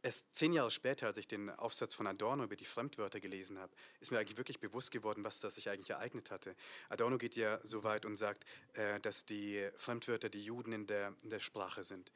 Erst 0.02 0.34
zehn 0.34 0.54
Jahre 0.54 0.72
später, 0.72 1.08
als 1.08 1.18
ich 1.18 1.28
den 1.28 1.50
Aufsatz 1.50 1.94
von 1.94 2.08
Adorno 2.08 2.46
über 2.46 2.56
die 2.56 2.64
Fremdwörter 2.64 3.20
gelesen 3.20 3.60
habe, 3.60 3.74
ist 4.00 4.12
mir 4.12 4.20
eigentlich 4.20 4.38
wirklich 4.38 4.62
bewusst 4.62 4.92
geworden, 4.92 5.26
was 5.26 5.42
das 5.42 5.56
sich 5.56 5.70
eigentlich 5.70 5.90
ereignet 5.90 6.32
hatte. 6.32 6.56
Adorno 6.88 7.18
geht 7.18 7.36
ja 7.36 7.60
so 7.64 7.84
weit 7.84 8.06
und 8.06 8.16
sagt, 8.16 8.46
äh, 8.76 9.02
dass 9.02 9.26
die 9.26 9.70
Fremdwörter 9.76 10.30
die 10.30 10.42
Juden 10.42 10.72
in 10.72 10.88
der, 10.88 11.14
in 11.22 11.30
der 11.30 11.42
Sprache 11.42 11.84
sind. 11.84 12.14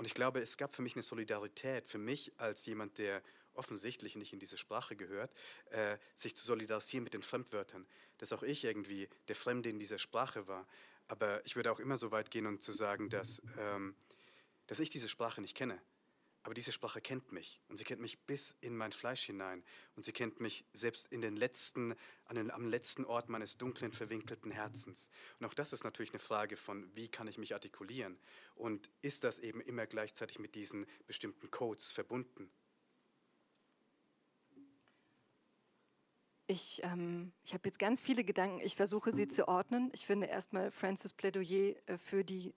Und 0.00 0.06
ich 0.06 0.14
glaube, 0.14 0.40
es 0.40 0.56
gab 0.56 0.72
für 0.72 0.80
mich 0.80 0.94
eine 0.94 1.02
Solidarität, 1.02 1.86
für 1.86 1.98
mich 1.98 2.32
als 2.38 2.64
jemand, 2.64 2.96
der 2.96 3.22
offensichtlich 3.52 4.16
nicht 4.16 4.32
in 4.32 4.38
diese 4.38 4.56
Sprache 4.56 4.96
gehört, 4.96 5.30
äh, 5.72 5.98
sich 6.14 6.34
zu 6.34 6.42
solidarisieren 6.42 7.04
mit 7.04 7.12
den 7.12 7.22
Fremdwörtern. 7.22 7.86
Dass 8.16 8.32
auch 8.32 8.42
ich 8.42 8.64
irgendwie 8.64 9.10
der 9.28 9.36
Fremde 9.36 9.68
in 9.68 9.78
dieser 9.78 9.98
Sprache 9.98 10.48
war. 10.48 10.66
Aber 11.08 11.44
ich 11.44 11.54
würde 11.54 11.70
auch 11.70 11.80
immer 11.80 11.98
so 11.98 12.12
weit 12.12 12.30
gehen 12.30 12.46
und 12.46 12.62
zu 12.62 12.72
sagen, 12.72 13.10
dass, 13.10 13.42
ähm, 13.58 13.94
dass 14.68 14.80
ich 14.80 14.88
diese 14.88 15.06
Sprache 15.06 15.42
nicht 15.42 15.54
kenne. 15.54 15.78
Aber 16.42 16.54
diese 16.54 16.72
Sprache 16.72 17.02
kennt 17.02 17.32
mich 17.32 17.60
und 17.68 17.76
sie 17.76 17.84
kennt 17.84 18.00
mich 18.00 18.18
bis 18.20 18.56
in 18.62 18.74
mein 18.74 18.92
Fleisch 18.92 19.24
hinein 19.24 19.62
und 19.94 20.04
sie 20.04 20.12
kennt 20.12 20.40
mich 20.40 20.64
selbst 20.72 21.06
in 21.12 21.20
den 21.20 21.36
letzten, 21.36 21.94
an 22.24 22.36
den, 22.36 22.50
am 22.50 22.66
letzten 22.66 23.04
Ort 23.04 23.28
meines 23.28 23.58
dunklen, 23.58 23.92
verwinkelten 23.92 24.50
Herzens. 24.50 25.10
Und 25.38 25.46
auch 25.46 25.54
das 25.54 25.74
ist 25.74 25.84
natürlich 25.84 26.12
eine 26.12 26.18
Frage 26.18 26.56
von, 26.56 26.90
wie 26.96 27.08
kann 27.08 27.28
ich 27.28 27.36
mich 27.36 27.52
artikulieren 27.52 28.18
und 28.54 28.90
ist 29.02 29.24
das 29.24 29.38
eben 29.38 29.60
immer 29.60 29.86
gleichzeitig 29.86 30.38
mit 30.38 30.54
diesen 30.54 30.86
bestimmten 31.06 31.50
Codes 31.50 31.92
verbunden? 31.92 32.50
Ich, 36.46 36.82
ähm, 36.82 37.32
ich 37.44 37.54
habe 37.54 37.68
jetzt 37.68 37.78
ganz 37.78 38.00
viele 38.00 38.24
Gedanken. 38.24 38.60
Ich 38.60 38.74
versuche 38.74 39.12
sie 39.12 39.28
zu 39.28 39.46
ordnen. 39.46 39.88
Ich 39.92 40.04
finde 40.04 40.26
erstmal 40.26 40.72
Francis 40.72 41.12
Plädoyer 41.12 41.76
äh, 41.86 41.96
für 41.96 42.24
die 42.24 42.54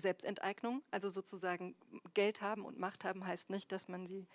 Selbstenteignung. 0.00 0.82
Also 0.90 1.08
sozusagen 1.08 1.76
Geld 2.14 2.40
haben 2.40 2.64
und 2.64 2.78
Macht 2.78 3.04
haben 3.04 3.26
heißt 3.26 3.50
nicht, 3.50 3.72
dass 3.72 3.88
man 3.88 4.06
sie 4.06 4.26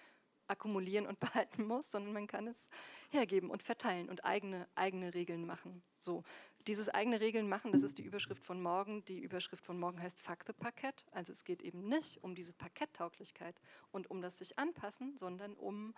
akkumulieren 0.47 1.07
und 1.07 1.19
behalten 1.19 1.65
muss, 1.65 1.91
sondern 1.91 2.13
man 2.13 2.27
kann 2.27 2.47
es 2.47 2.69
hergeben 3.09 3.49
und 3.49 3.63
verteilen 3.63 4.09
und 4.09 4.25
eigene, 4.25 4.67
eigene 4.75 5.13
Regeln 5.13 5.45
machen. 5.45 5.81
So, 5.97 6.23
dieses 6.67 6.89
eigene 6.89 7.19
Regeln 7.19 7.47
machen, 7.47 7.71
das 7.71 7.83
ist 7.83 7.97
die 7.97 8.03
Überschrift 8.03 8.43
von 8.43 8.61
morgen. 8.61 9.05
Die 9.05 9.19
Überschrift 9.19 9.63
von 9.63 9.79
morgen 9.79 10.01
heißt 10.01 10.19
Fuck 10.19 10.45
the 10.47 10.53
Parkett. 10.53 11.05
Also 11.11 11.31
es 11.31 11.43
geht 11.43 11.61
eben 11.61 11.87
nicht 11.87 12.23
um 12.23 12.33
diese 12.33 12.53
Parketttauglichkeit 12.53 13.55
und 13.91 14.09
um 14.09 14.21
das 14.21 14.39
sich 14.39 14.57
anpassen, 14.57 15.15
sondern 15.17 15.53
um 15.53 15.93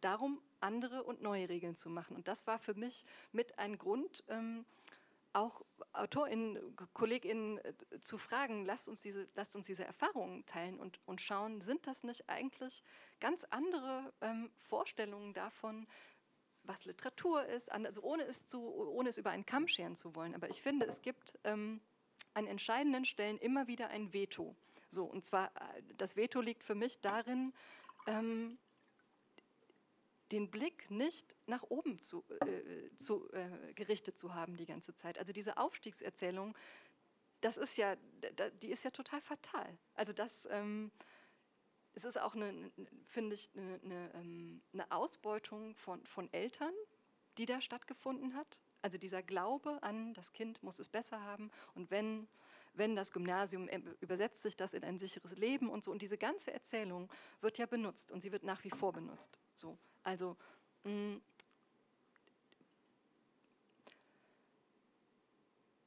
darum, 0.00 0.40
andere 0.60 1.04
und 1.04 1.22
neue 1.22 1.48
Regeln 1.48 1.76
zu 1.76 1.90
machen. 1.90 2.16
Und 2.16 2.28
das 2.28 2.46
war 2.46 2.58
für 2.58 2.74
mich 2.74 3.04
mit 3.32 3.58
ein 3.58 3.78
Grund, 3.78 4.24
ähm, 4.28 4.64
auch 5.38 5.64
AutorInnen, 5.92 6.76
KollegInnen 6.94 7.58
äh, 7.58 8.00
zu 8.00 8.18
fragen, 8.18 8.64
lasst 8.64 8.88
uns 8.88 9.00
diese, 9.00 9.28
lasst 9.34 9.56
uns 9.56 9.66
diese 9.66 9.84
Erfahrungen 9.84 10.44
teilen 10.46 10.78
und, 10.78 11.00
und 11.06 11.20
schauen, 11.20 11.60
sind 11.60 11.86
das 11.86 12.04
nicht 12.04 12.28
eigentlich 12.28 12.82
ganz 13.20 13.44
andere 13.50 14.12
ähm, 14.20 14.50
Vorstellungen 14.56 15.34
davon, 15.34 15.86
was 16.62 16.84
Literatur 16.84 17.44
ist, 17.46 17.72
also 17.72 18.02
ohne 18.02 18.24
es, 18.24 18.46
zu, 18.46 18.60
ohne 18.60 19.08
es 19.08 19.18
über 19.18 19.30
einen 19.30 19.46
Kamm 19.46 19.68
scheren 19.68 19.96
zu 19.96 20.14
wollen. 20.14 20.34
Aber 20.34 20.50
ich 20.50 20.60
finde, 20.60 20.86
es 20.86 21.00
gibt 21.00 21.38
ähm, 21.44 21.80
an 22.34 22.46
entscheidenden 22.46 23.06
Stellen 23.06 23.38
immer 23.38 23.66
wieder 23.66 23.88
ein 23.88 24.12
Veto. 24.12 24.54
So, 24.90 25.04
und 25.04 25.24
zwar, 25.24 25.46
äh, 25.56 25.82
das 25.96 26.16
Veto 26.16 26.40
liegt 26.40 26.64
für 26.64 26.74
mich 26.74 27.00
darin, 27.00 27.54
ähm, 28.06 28.58
den 30.32 30.50
Blick 30.50 30.90
nicht 30.90 31.34
nach 31.46 31.62
oben 31.62 32.00
zu, 32.00 32.24
äh, 32.40 32.96
zu, 32.96 33.30
äh, 33.32 33.72
gerichtet 33.74 34.18
zu 34.18 34.34
haben 34.34 34.56
die 34.56 34.66
ganze 34.66 34.94
Zeit. 34.94 35.18
Also 35.18 35.32
diese 35.32 35.56
Aufstiegserzählung, 35.56 36.56
das 37.40 37.56
ist 37.56 37.76
ja, 37.76 37.96
die 38.62 38.70
ist 38.70 38.84
ja 38.84 38.90
total 38.90 39.20
fatal. 39.20 39.78
Also 39.94 40.12
das, 40.12 40.32
ähm, 40.50 40.90
es 41.94 42.04
ist 42.04 42.20
auch 42.20 42.34
finde 43.06 43.34
ich, 43.34 43.50
eine, 43.56 43.80
eine, 43.82 44.14
ähm, 44.14 44.62
eine 44.72 44.90
Ausbeutung 44.90 45.74
von, 45.76 46.04
von 46.06 46.32
Eltern, 46.32 46.72
die 47.38 47.46
da 47.46 47.60
stattgefunden 47.60 48.34
hat. 48.34 48.58
Also 48.82 48.98
dieser 48.98 49.22
Glaube 49.22 49.82
an, 49.82 50.14
das 50.14 50.32
Kind 50.32 50.62
muss 50.62 50.78
es 50.78 50.88
besser 50.88 51.22
haben 51.22 51.50
und 51.74 51.90
wenn, 51.90 52.28
wenn 52.74 52.94
das 52.94 53.12
Gymnasium 53.12 53.68
äh, 53.68 53.80
übersetzt 54.00 54.42
sich 54.42 54.56
das 54.56 54.74
in 54.74 54.84
ein 54.84 54.98
sicheres 54.98 55.36
Leben 55.36 55.68
und 55.68 55.84
so. 55.84 55.90
Und 55.90 56.02
diese 56.02 56.18
ganze 56.18 56.52
Erzählung 56.52 57.10
wird 57.40 57.58
ja 57.58 57.66
benutzt 57.66 58.12
und 58.12 58.20
sie 58.20 58.30
wird 58.30 58.44
nach 58.44 58.62
wie 58.64 58.70
vor 58.70 58.92
benutzt. 58.92 59.38
So. 59.54 59.78
Also 60.02 60.36
mh, 60.84 60.92
mm, 60.92 61.22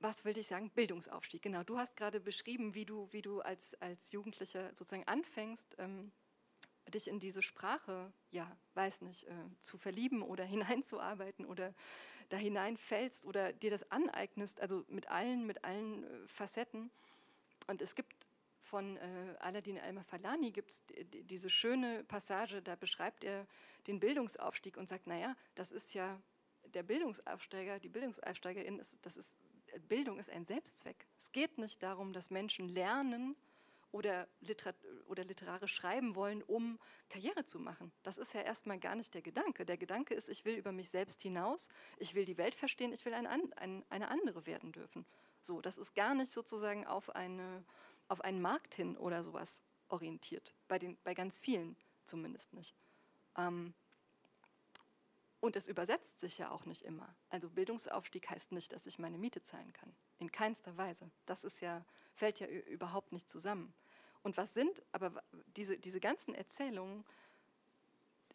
was 0.02 0.26
will 0.26 0.38
ich 0.38 0.48
sagen? 0.48 0.70
Bildungsaufstieg. 0.72 1.42
Genau, 1.42 1.64
du 1.64 1.78
hast 1.78 1.96
gerade 1.96 2.20
beschrieben, 2.20 2.74
wie 2.74 2.86
du, 2.86 3.08
wie 3.12 3.22
du 3.22 3.42
als, 3.42 3.80
als 3.82 4.12
Jugendlicher 4.12 4.70
sozusagen 4.70 5.08
anfängst, 5.08 5.76
ähm, 5.78 6.12
dich 6.94 7.08
in 7.08 7.20
diese 7.20 7.42
Sprache, 7.42 8.12
ja, 8.32 8.58
weiß 8.74 9.02
nicht, 9.02 9.28
äh, 9.28 9.34
zu 9.62 9.78
verlieben 9.78 10.22
oder 10.22 10.44
hineinzuarbeiten 10.46 11.46
oder 11.46 11.74
da 12.30 12.38
hineinfällst 12.38 13.26
oder 13.26 13.54
dir 13.54 13.72
das 13.72 13.90
aneignest, 13.92 14.60
also 14.62 14.86
mit 14.88 15.10
allen, 15.10 15.46
mit 15.46 15.64
allen 15.64 16.04
äh, 16.04 16.28
Facetten. 16.28 16.92
Und 17.68 17.82
es 17.82 17.96
gibt 17.96 18.28
von 18.72 18.96
äh, 18.96 19.36
Aladin 19.40 19.78
al-Mafalani 19.78 20.52
gibt 20.52 20.72
es 20.72 20.82
diese 21.30 21.50
schöne 21.50 22.06
Passage, 22.06 22.62
da 22.62 22.76
beschreibt 22.76 23.26
er 23.26 23.46
den 23.86 24.00
Bildungsaufstieg 24.00 24.78
und 24.78 24.88
sagt, 24.88 25.08
naja, 25.08 25.36
das 25.56 25.74
ist 25.74 25.94
ja 25.94 26.18
der 26.74 26.84
Bildungsaufsteiger, 26.84 27.80
die 27.80 27.90
Bildungsaufsteigerin, 27.90 28.80
ist, 28.80 28.98
das 29.02 29.18
ist, 29.18 29.34
Bildung 29.90 30.20
ist 30.20 30.30
ein 30.30 30.46
Selbstzweck. 30.46 31.06
Es 31.18 31.34
geht 31.34 31.58
nicht 31.58 31.84
darum, 31.84 32.14
dass 32.14 32.30
Menschen 32.30 32.70
lernen 32.70 33.36
oder, 33.92 34.30
literat 34.40 34.78
oder 35.08 35.26
literarisch 35.26 35.74
schreiben 35.74 36.16
wollen, 36.16 36.42
um 36.42 36.80
Karriere 37.10 37.44
zu 37.44 37.60
machen. 37.60 37.92
Das 38.04 38.18
ist 38.18 38.34
ja 38.34 38.40
erstmal 38.40 38.80
gar 38.80 38.96
nicht 38.96 39.14
der 39.14 39.22
Gedanke. 39.22 39.66
Der 39.66 39.76
Gedanke 39.76 40.14
ist, 40.14 40.30
ich 40.30 40.46
will 40.46 40.56
über 40.56 40.72
mich 40.72 40.90
selbst 40.90 41.22
hinaus, 41.22 41.68
ich 41.98 42.16
will 42.16 42.24
die 42.24 42.38
Welt 42.38 42.56
verstehen, 42.56 42.94
ich 42.94 43.04
will 43.04 43.14
ein, 43.14 43.28
ein, 43.28 43.84
eine 43.90 44.08
andere 44.08 44.46
werden 44.46 44.72
dürfen. 44.72 45.06
So, 45.42 45.60
das 45.60 45.78
ist 45.78 45.94
gar 45.94 46.14
nicht 46.14 46.32
sozusagen 46.32 46.88
auf 46.88 47.10
eine 47.16 47.66
auf 48.12 48.22
einen 48.22 48.42
Markt 48.42 48.76
hin 48.76 48.98
oder 48.98 49.24
sowas 49.24 49.62
orientiert. 49.88 50.54
Bei, 50.68 50.78
den, 50.78 50.98
bei 51.06 51.14
ganz 51.14 51.40
vielen 51.40 51.78
zumindest 52.08 52.54
nicht. 52.54 52.76
Ähm, 53.38 53.74
und 55.40 55.56
es 55.56 55.68
übersetzt 55.68 56.20
sich 56.20 56.38
ja 56.38 56.52
auch 56.52 56.66
nicht 56.66 56.84
immer. 56.84 57.16
Also 57.30 57.50
Bildungsaufstieg 57.50 58.30
heißt 58.30 58.52
nicht, 58.52 58.74
dass 58.74 58.86
ich 58.86 59.00
meine 59.00 59.18
Miete 59.18 59.42
zahlen 59.42 59.72
kann. 59.72 59.96
In 60.20 60.30
keinster 60.30 60.76
Weise. 60.76 61.10
Das 61.26 61.46
ist 61.46 61.62
ja, 61.62 61.86
fällt 62.14 62.42
ja 62.42 62.48
überhaupt 62.48 63.14
nicht 63.14 63.30
zusammen. 63.30 63.74
Und 64.24 64.36
was 64.36 64.54
sind 64.54 64.84
aber 64.92 65.24
diese, 65.56 65.80
diese 65.80 66.02
ganzen 66.02 66.36
Erzählungen, 66.36 67.06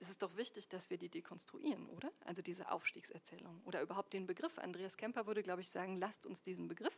es 0.00 0.08
ist 0.08 0.22
doch 0.22 0.36
wichtig, 0.36 0.68
dass 0.68 0.88
wir 0.88 0.96
die 0.96 1.10
dekonstruieren, 1.10 1.86
oder? 1.90 2.10
Also 2.24 2.40
diese 2.40 2.70
Aufstiegserzählung 2.70 3.60
oder 3.66 3.82
überhaupt 3.82 4.14
den 4.14 4.26
Begriff. 4.26 4.58
Andreas 4.58 4.96
Kemper 4.96 5.26
würde, 5.26 5.42
glaube 5.42 5.60
ich, 5.60 5.68
sagen, 5.68 5.96
lasst 5.96 6.24
uns 6.24 6.42
diesen 6.42 6.66
Begriff 6.66 6.96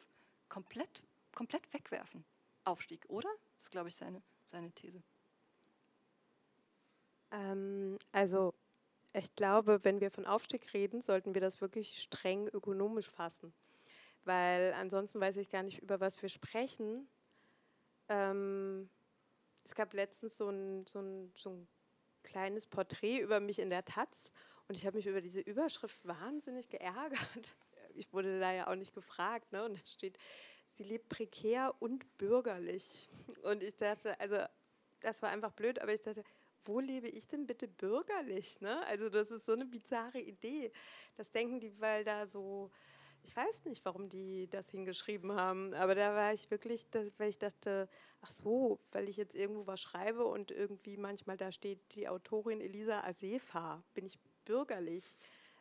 komplett, 0.48 1.02
komplett 1.32 1.72
wegwerfen. 1.74 2.24
Aufstieg, 2.68 3.04
oder? 3.08 3.28
Das 3.56 3.64
ist, 3.64 3.70
glaube 3.70 3.88
ich, 3.88 3.96
seine, 3.96 4.22
seine 4.46 4.70
These. 4.72 5.02
Ähm, 7.30 7.98
also 8.12 8.54
ich 9.12 9.34
glaube, 9.34 9.80
wenn 9.84 10.00
wir 10.00 10.10
von 10.10 10.26
Aufstieg 10.26 10.72
reden, 10.74 11.00
sollten 11.00 11.34
wir 11.34 11.40
das 11.40 11.60
wirklich 11.60 12.00
streng 12.00 12.48
ökonomisch 12.48 13.10
fassen. 13.10 13.52
Weil 14.24 14.74
ansonsten 14.74 15.20
weiß 15.20 15.36
ich 15.38 15.50
gar 15.50 15.62
nicht, 15.62 15.78
über 15.82 16.00
was 16.00 16.20
wir 16.22 16.28
sprechen. 16.28 17.08
Ähm, 18.08 18.88
es 19.64 19.74
gab 19.74 19.92
letztens 19.92 20.36
so 20.36 20.48
ein, 20.48 20.86
so, 20.86 21.00
ein, 21.00 21.32
so 21.34 21.50
ein 21.50 21.68
kleines 22.22 22.66
Porträt 22.66 23.20
über 23.20 23.40
mich 23.40 23.58
in 23.58 23.70
der 23.70 23.84
Taz 23.84 24.30
und 24.68 24.74
ich 24.76 24.86
habe 24.86 24.96
mich 24.96 25.06
über 25.06 25.20
diese 25.20 25.40
Überschrift 25.40 26.06
wahnsinnig 26.06 26.68
geärgert. 26.68 27.18
Ich 27.94 28.12
wurde 28.12 28.38
da 28.38 28.52
ja 28.52 28.68
auch 28.68 28.76
nicht 28.76 28.94
gefragt. 28.94 29.50
Ne? 29.50 29.64
Und 29.64 29.74
da 29.74 29.80
steht, 29.84 30.18
sie 30.78 30.84
lebt 30.84 31.08
prekär 31.08 31.74
und 31.80 32.16
bürgerlich. 32.18 33.10
Und 33.42 33.62
ich 33.62 33.76
dachte, 33.76 34.18
also 34.18 34.36
das 35.00 35.20
war 35.22 35.30
einfach 35.30 35.52
blöd, 35.52 35.80
aber 35.80 35.92
ich 35.92 36.02
dachte, 36.02 36.24
wo 36.64 36.80
lebe 36.80 37.08
ich 37.08 37.26
denn 37.26 37.46
bitte 37.46 37.66
bürgerlich? 37.66 38.60
Ne? 38.60 38.84
Also 38.86 39.08
das 39.08 39.30
ist 39.30 39.44
so 39.44 39.52
eine 39.52 39.66
bizarre 39.66 40.20
Idee. 40.20 40.72
Das 41.16 41.30
denken 41.30 41.60
die, 41.60 41.78
weil 41.80 42.04
da 42.04 42.26
so, 42.26 42.70
ich 43.22 43.34
weiß 43.34 43.64
nicht, 43.64 43.84
warum 43.84 44.08
die 44.08 44.48
das 44.48 44.70
hingeschrieben 44.70 45.32
haben, 45.32 45.74
aber 45.74 45.94
da 45.94 46.14
war 46.14 46.32
ich 46.32 46.50
wirklich, 46.50 46.86
weil 47.16 47.30
ich 47.30 47.38
dachte, 47.38 47.88
ach 48.20 48.30
so, 48.30 48.78
weil 48.92 49.08
ich 49.08 49.16
jetzt 49.16 49.34
irgendwo 49.34 49.66
was 49.66 49.80
schreibe 49.80 50.24
und 50.24 50.50
irgendwie 50.50 50.96
manchmal 50.96 51.36
da 51.36 51.50
steht 51.50 51.80
die 51.94 52.08
Autorin 52.08 52.60
Elisa 52.60 53.00
Asefa, 53.02 53.82
bin 53.94 54.06
ich 54.06 54.18
bürgerlich. 54.44 55.18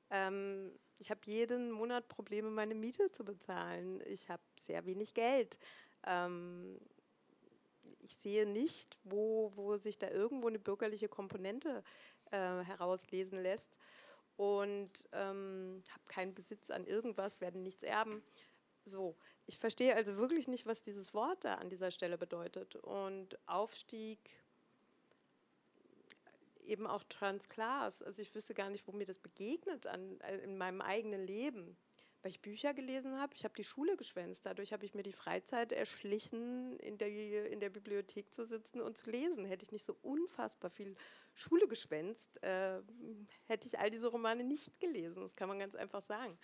Ähm, 0.10 0.72
ich 1.00 1.10
habe 1.10 1.22
jeden 1.26 1.72
Monat 1.72 2.08
Probleme, 2.08 2.50
meine 2.50 2.76
Miete 2.76 3.12
zu 3.12 3.24
bezahlen. 3.24 4.02
Ich 4.06 4.30
habe 4.30 4.42
sehr 4.68 4.86
wenig 4.86 5.14
Geld. 5.14 5.58
Ähm, 6.06 6.80
ich 8.00 8.16
sehe 8.18 8.46
nicht, 8.46 8.98
wo, 9.04 9.52
wo 9.56 9.78
sich 9.78 9.98
da 9.98 10.10
irgendwo 10.10 10.48
eine 10.48 10.60
bürgerliche 10.60 11.10
Komponente 11.10 11.84
äh, 12.32 12.38
herauslesen 12.38 13.40
lässt. 13.40 13.78
Und 14.36 15.10
ähm, 15.14 15.82
habe 15.90 16.04
keinen 16.08 16.36
Besitz 16.36 16.70
an 16.70 16.86
irgendwas, 16.86 17.42
werde 17.42 17.58
nichts 17.58 17.82
erben. 17.82 18.24
So, 18.86 19.18
ich 19.48 19.58
verstehe 19.58 19.96
also 19.96 20.16
wirklich 20.18 20.48
nicht, 20.48 20.66
was 20.66 20.84
dieses 20.84 21.14
Wort 21.14 21.44
da 21.44 21.56
an 21.56 21.70
dieser 21.70 21.90
Stelle 21.90 22.18
bedeutet. 22.18 22.76
Und 22.76 23.38
Aufstieg, 23.48 24.20
eben 26.68 26.86
auch 26.86 27.04
Transclass. 27.06 28.02
Also 28.04 28.22
ich 28.22 28.34
wüsste 28.36 28.54
gar 28.54 28.70
nicht, 28.70 28.88
wo 28.88 28.92
mir 28.92 29.06
das 29.06 29.18
begegnet 29.18 29.88
an, 29.88 30.20
äh, 30.22 30.38
in 30.38 30.58
meinem 30.58 30.82
eigenen 30.82 31.26
Leben. 31.26 31.78
Weil 32.22 32.32
ich 32.32 32.42
Bücher 32.42 32.74
gelesen 32.74 33.20
habe, 33.20 33.34
ich 33.36 33.44
habe 33.44 33.54
die 33.56 33.64
Schule 33.64 33.96
geschwänzt. 33.96 34.46
Dadurch 34.46 34.74
habe 34.74 34.86
ich 34.86 34.94
mir 34.94 35.04
die 35.04 35.14
Freizeit 35.14 35.72
erschlichen, 35.72 36.78
in 36.80 36.98
der, 36.98 37.52
in 37.52 37.60
der 37.60 37.70
Bibliothek 37.70 38.34
zu 38.34 38.44
sitzen 38.44 38.82
und 38.82 38.98
zu 38.98 39.10
lesen. 39.12 39.46
Hätte 39.46 39.64
ich 39.64 39.72
nicht 39.72 39.86
so 39.86 39.96
unfassbar 40.02 40.72
viel 40.72 40.96
Schule 41.36 41.68
geschwänzt, 41.68 42.42
äh, 42.44 42.82
hätte 43.46 43.68
ich 43.68 43.78
all 43.80 43.92
diese 43.92 44.08
Romane 44.08 44.44
nicht 44.44 44.80
gelesen. 44.80 45.22
Das 45.22 45.36
kann 45.36 45.48
man 45.48 45.60
ganz 45.60 45.76
einfach 45.76 46.02
sagen. 46.02 46.38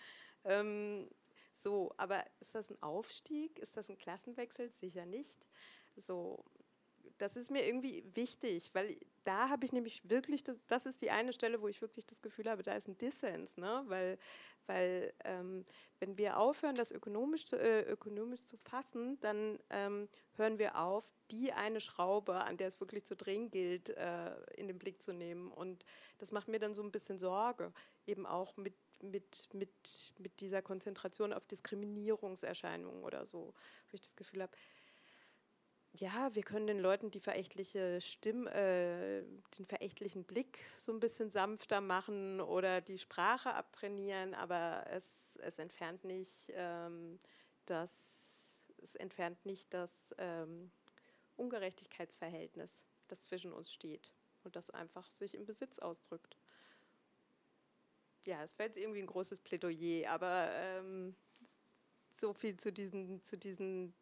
Ähm, 0.44 1.10
so, 1.52 1.92
aber 1.96 2.24
ist 2.40 2.54
das 2.54 2.70
ein 2.70 2.82
Aufstieg? 2.82 3.58
Ist 3.58 3.76
das 3.76 3.88
ein 3.88 3.98
Klassenwechsel? 3.98 4.70
Sicher 4.70 5.06
nicht. 5.06 5.46
So, 5.96 6.44
das 7.18 7.36
ist 7.36 7.50
mir 7.50 7.66
irgendwie 7.66 8.04
wichtig, 8.14 8.70
weil 8.74 8.96
da 9.24 9.48
habe 9.48 9.64
ich 9.64 9.72
nämlich 9.72 10.08
wirklich, 10.08 10.42
das, 10.42 10.56
das, 10.66 10.86
ist 10.86 11.00
die 11.00 11.10
eine 11.10 11.32
Stelle, 11.32 11.62
wo 11.62 11.68
ich 11.68 11.80
wirklich 11.80 12.06
das 12.06 12.20
Gefühl 12.22 12.50
habe, 12.50 12.62
da 12.62 12.74
ist 12.74 12.88
ein 12.88 12.98
Dissens, 12.98 13.56
ne? 13.56 13.84
weil, 13.86 14.18
weil 14.66 15.12
ähm, 15.24 15.64
wenn 16.00 16.16
wir 16.18 16.38
aufhören, 16.38 16.74
das 16.76 16.90
ökonomisch 16.90 17.46
zu, 17.46 17.56
äh, 17.56 17.82
ökonomisch 17.82 18.44
zu 18.44 18.56
fassen, 18.58 19.18
dann 19.20 19.58
ähm, 19.70 20.08
hören 20.36 20.58
wir 20.58 20.78
auf, 20.78 21.08
die 21.30 21.52
eine 21.52 21.80
Schraube, 21.80 22.44
an 22.44 22.56
der 22.56 22.68
es 22.68 22.80
wirklich 22.80 23.04
zu 23.04 23.16
drehen 23.16 23.50
gilt, 23.50 23.90
äh, 23.90 24.34
in 24.56 24.68
den 24.68 24.78
Blick 24.78 25.02
zu 25.02 25.12
nehmen. 25.12 25.50
Und 25.50 25.84
das 26.18 26.32
macht 26.32 26.48
mir 26.48 26.58
dann 26.58 26.74
so 26.74 26.82
ein 26.82 26.92
bisschen 26.92 27.18
Sorge, 27.18 27.72
eben 28.06 28.26
auch 28.26 28.56
mit 28.56 28.74
mit, 29.02 29.48
mit, 29.52 30.12
mit 30.18 30.40
dieser 30.40 30.62
Konzentration 30.62 31.32
auf 31.32 31.46
Diskriminierungserscheinungen 31.46 33.04
oder 33.04 33.26
so, 33.26 33.54
wo 33.90 33.94
ich 33.94 34.00
das 34.00 34.16
Gefühl 34.16 34.42
habe, 34.42 34.52
ja, 35.96 36.34
wir 36.34 36.42
können 36.42 36.66
den 36.66 36.80
Leuten 36.80 37.10
die 37.10 37.20
verächtliche 37.20 38.00
Stimme, 38.00 38.52
äh, 38.52 39.22
den 39.58 39.66
verächtlichen 39.66 40.24
Blick 40.24 40.58
so 40.76 40.92
ein 40.92 40.98
bisschen 40.98 41.30
sanfter 41.30 41.80
machen 41.80 42.40
oder 42.40 42.80
die 42.80 42.98
Sprache 42.98 43.54
abtrainieren, 43.54 44.34
aber 44.34 44.84
es, 44.90 45.38
es 45.42 45.58
entfernt 45.58 46.02
nicht 46.04 46.52
ähm, 46.54 47.20
das, 47.66 47.90
es 48.82 48.96
entfernt 48.96 49.46
nicht 49.46 49.72
das 49.72 50.14
ähm, 50.18 50.72
Ungerechtigkeitsverhältnis, 51.36 52.70
das 53.06 53.20
zwischen 53.20 53.52
uns 53.52 53.72
steht 53.72 54.12
und 54.42 54.56
das 54.56 54.70
einfach 54.70 55.08
sich 55.10 55.34
im 55.34 55.44
Besitz 55.44 55.78
ausdrückt. 55.78 56.36
Ja, 58.26 58.42
es 58.42 58.58
jetzt 58.58 58.78
irgendwie 58.78 59.00
ein 59.00 59.06
großes 59.06 59.38
Plädoyer, 59.40 60.10
aber 60.10 60.48
ähm, 60.50 61.14
so 62.10 62.32
viel 62.32 62.56
zu 62.56 62.72
diesen, 62.72 63.22
zu 63.22 63.36
diesen 63.36 63.94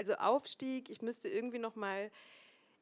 also 0.00 0.14
Aufstieg, 0.14 0.88
ich 0.88 1.02
müsste 1.02 1.28
irgendwie 1.28 1.58
noch 1.58 1.76
mal, 1.76 2.10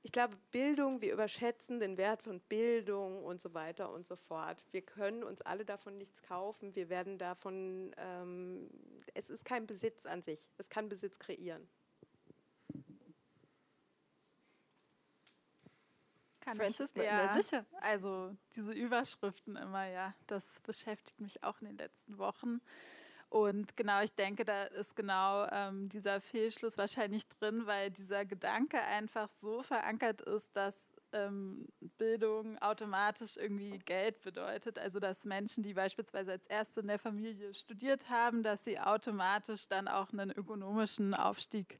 ich 0.04 0.12
glaube, 0.12 0.36
Bildung, 0.52 1.00
wir 1.00 1.12
überschätzen 1.12 1.80
den 1.80 1.96
Wert 1.96 2.22
von 2.22 2.38
Bildung 2.42 3.24
und 3.24 3.40
so 3.40 3.54
weiter 3.54 3.92
und 3.92 4.06
so 4.06 4.14
fort. 4.14 4.64
Wir 4.70 4.82
können 4.82 5.24
uns 5.24 5.42
alle 5.42 5.64
davon 5.64 5.98
nichts 5.98 6.22
kaufen. 6.22 6.76
Wir 6.76 6.88
werden 6.88 7.18
davon, 7.18 7.92
ähm, 7.96 8.70
es 9.14 9.30
ist 9.30 9.44
kein 9.44 9.66
Besitz 9.66 10.06
an 10.06 10.22
sich. 10.22 10.48
Es 10.58 10.68
kann 10.68 10.88
Besitz 10.88 11.18
kreieren. 11.18 11.68
Kann 16.38 16.56
Francis, 16.56 16.92
ich, 16.94 17.02
ja, 17.02 17.34
sicher. 17.34 17.66
Also 17.80 18.36
diese 18.54 18.72
Überschriften 18.72 19.56
immer, 19.56 19.88
ja, 19.88 20.14
das 20.28 20.44
beschäftigt 20.62 21.20
mich 21.20 21.42
auch 21.42 21.60
in 21.60 21.66
den 21.66 21.78
letzten 21.78 22.16
Wochen. 22.18 22.60
Und 23.30 23.76
genau, 23.76 24.02
ich 24.02 24.14
denke, 24.14 24.44
da 24.44 24.64
ist 24.64 24.96
genau 24.96 25.46
ähm, 25.50 25.88
dieser 25.90 26.20
Fehlschluss 26.20 26.78
wahrscheinlich 26.78 27.28
drin, 27.28 27.66
weil 27.66 27.90
dieser 27.90 28.24
Gedanke 28.24 28.80
einfach 28.80 29.28
so 29.40 29.62
verankert 29.62 30.22
ist, 30.22 30.56
dass 30.56 30.74
ähm, 31.12 31.66
Bildung 31.98 32.58
automatisch 32.58 33.36
irgendwie 33.36 33.78
Geld 33.80 34.22
bedeutet. 34.22 34.78
Also 34.78 34.98
dass 34.98 35.26
Menschen, 35.26 35.62
die 35.62 35.74
beispielsweise 35.74 36.32
als 36.32 36.46
Erste 36.46 36.80
in 36.80 36.88
der 36.88 36.98
Familie 36.98 37.52
studiert 37.52 38.08
haben, 38.08 38.42
dass 38.42 38.64
sie 38.64 38.80
automatisch 38.80 39.68
dann 39.68 39.88
auch 39.88 40.10
einen 40.12 40.30
ökonomischen 40.30 41.12
Aufstieg 41.14 41.78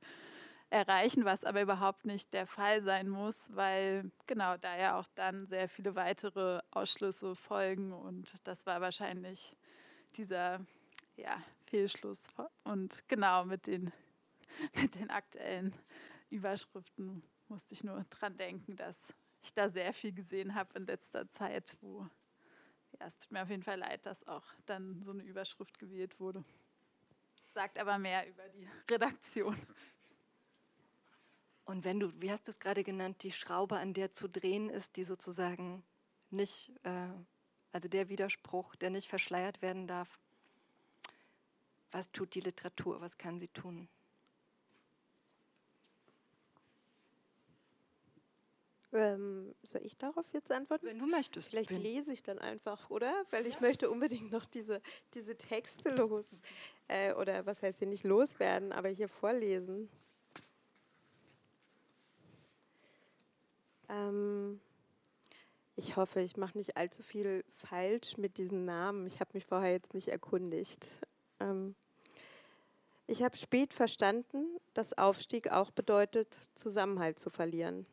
erreichen, 0.71 1.25
was 1.25 1.45
aber 1.45 1.63
überhaupt 1.63 2.05
nicht 2.05 2.35
der 2.35 2.47
Fall 2.47 2.83
sein 2.83 3.09
muss, 3.09 3.55
weil 3.55 4.11
genau 4.27 4.59
da 4.59 4.77
ja 4.77 4.99
auch 4.99 5.07
dann 5.15 5.47
sehr 5.47 5.69
viele 5.69 5.95
weitere 5.95 6.61
Ausschlüsse 6.71 7.35
folgen 7.35 7.95
und 7.95 8.35
das 8.45 8.67
war 8.67 8.83
wahrscheinlich 8.83 9.57
dieser 10.17 10.61
ja, 11.19 11.43
Fehlschluss. 11.67 12.29
Und 12.65 13.07
genau 13.09 13.45
mit 13.45 13.67
den, 13.67 13.93
mit 14.75 14.95
den 14.95 15.11
aktuellen 15.11 15.75
Überschriften 16.31 17.23
musste 17.49 17.75
ich 17.75 17.85
nur 17.85 18.05
dran 18.11 18.37
denken, 18.37 18.77
dass 18.77 18.97
ich 19.43 19.53
da 19.55 19.69
sehr 19.69 19.93
viel 19.93 20.13
gesehen 20.13 20.55
habe 20.55 20.79
in 20.79 20.87
letzter 20.87 21.29
Zeit, 21.29 21.77
wo 21.81 22.07
ja, 22.99 23.07
es 23.07 23.19
tut 23.19 23.31
mir 23.31 23.43
auf 23.43 23.51
jeden 23.51 23.63
Fall 23.63 23.79
leid, 23.79 24.07
dass 24.07 24.27
auch 24.27 24.45
dann 24.67 25.03
so 25.03 25.11
eine 25.11 25.23
Überschrift 25.23 25.79
gewählt 25.79 26.19
wurde. 26.19 26.45
Sagt 27.53 27.79
aber 27.79 27.99
mehr 27.99 28.29
über 28.29 28.49
die 28.49 28.69
Redaktion. 28.91 29.57
Und 31.65 31.85
wenn 31.85 32.01
du, 32.01 32.11
wie 32.21 32.31
hast 32.31 32.47
du 32.47 32.51
es 32.51 32.61
gerade 32.61 32.83
genannt, 32.83 33.23
die 33.23 33.33
Schraube, 33.33 33.79
an 33.79 33.93
der 33.93 34.13
zu 34.13 34.29
drehen 34.29 34.71
ist, 34.71 34.97
die 34.97 35.05
sozusagen 35.05 35.85
nicht, 36.31 36.73
äh, 36.83 37.09
also 37.73 37.89
der 37.89 38.09
Widerspruch, 38.09 38.75
der 38.77 38.91
nicht 38.91 39.09
verschleiert 39.09 39.61
werden 39.61 39.87
darf, 39.87 40.19
was 41.91 42.11
tut 42.13 42.35
die 42.35 42.41
Literatur? 42.41 43.01
Was 43.01 43.17
kann 43.19 43.39
sie 43.39 43.49
tun? 43.49 43.89
Ähm, 48.93 49.55
soll 49.63 49.83
ich 49.85 49.99
darauf 49.99 50.25
jetzt 50.33 50.51
antworten? 50.51 50.87
Wenn 50.87 50.99
du 50.99 51.07
möchtest. 51.07 51.51
Vielleicht 51.51 51.69
bin. 51.69 51.83
lese 51.83 52.13
ich 52.13 52.23
dann 52.23 52.39
einfach, 52.39 52.89
oder? 52.89 53.27
Weil 53.31 53.47
ich 53.47 53.61
möchte 53.61 53.91
unbedingt 53.91 54.31
noch 54.33 54.47
diese, 54.47 54.81
diese 55.15 55.37
Texte 55.37 55.91
los. 55.91 56.25
Äh, 56.89 57.13
oder 57.15 57.45
was 57.45 57.61
heißt 57.63 57.81
hier 57.81 57.89
nicht 57.89 58.05
loswerden, 58.05 58.73
aber 58.73 58.89
hier 58.89 59.09
vorlesen. 59.09 59.91
Ähm, 63.91 64.59
ich 65.77 65.97
hoffe, 65.97 66.21
ich 66.21 66.37
mache 66.39 66.57
nicht 66.57 66.79
allzu 66.79 67.03
viel 67.03 67.45
falsch 67.51 68.17
mit 68.17 68.39
diesen 68.39 68.65
Namen. 68.65 69.07
Ich 69.07 69.21
habe 69.21 69.31
mich 69.35 69.45
vorher 69.45 69.73
jetzt 69.73 69.93
nicht 69.93 70.09
erkundigt. 70.09 70.87
Ähm, 71.41 71.75
ich 73.07 73.23
habe 73.23 73.37
spät 73.37 73.73
verstanden, 73.73 74.61
dass 74.75 74.97
Aufstieg 74.97 75.51
auch 75.51 75.71
bedeutet, 75.71 76.37
Zusammenhalt 76.55 77.19
zu 77.19 77.31
verlieren. 77.31 77.87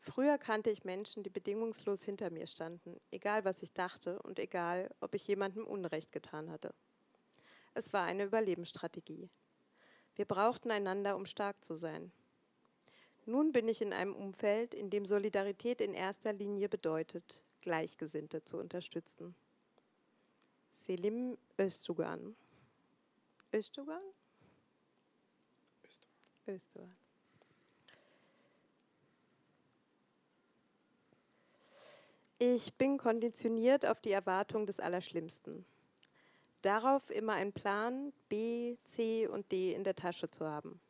Früher 0.00 0.38
kannte 0.38 0.70
ich 0.70 0.84
Menschen, 0.84 1.22
die 1.22 1.30
bedingungslos 1.30 2.02
hinter 2.02 2.30
mir 2.30 2.46
standen, 2.46 2.98
egal 3.10 3.44
was 3.44 3.62
ich 3.62 3.72
dachte 3.72 4.20
und 4.22 4.38
egal, 4.38 4.90
ob 5.00 5.14
ich 5.14 5.26
jemandem 5.26 5.66
Unrecht 5.66 6.12
getan 6.12 6.50
hatte. 6.50 6.74
Es 7.74 7.92
war 7.92 8.04
eine 8.04 8.24
Überlebensstrategie. 8.24 9.28
Wir 10.14 10.24
brauchten 10.24 10.70
einander, 10.70 11.16
um 11.16 11.26
stark 11.26 11.64
zu 11.64 11.76
sein. 11.76 12.12
Nun 13.26 13.52
bin 13.52 13.68
ich 13.68 13.80
in 13.80 13.92
einem 13.92 14.14
Umfeld, 14.14 14.74
in 14.74 14.90
dem 14.90 15.06
Solidarität 15.06 15.80
in 15.80 15.94
erster 15.94 16.32
Linie 16.32 16.68
bedeutet, 16.68 17.42
Gleichgesinnte 17.60 18.42
zu 18.44 18.58
unterstützen. 18.58 19.34
Selim 20.70 21.38
Öztugan 21.58 22.34
Özdogan? 23.52 24.02
Özdogan. 26.46 26.96
Ich 32.38 32.72
bin 32.74 32.96
konditioniert 32.96 33.84
auf 33.84 34.00
die 34.00 34.12
Erwartung 34.12 34.66
des 34.66 34.78
Allerschlimmsten. 34.78 35.66
Darauf 36.62 37.10
immer 37.10 37.32
einen 37.32 37.52
Plan 37.52 38.12
B, 38.28 38.76
C 38.84 39.26
und 39.26 39.50
D 39.50 39.74
in 39.74 39.82
der 39.82 39.96
Tasche 39.96 40.30
zu 40.30 40.46
haben. 40.46 40.80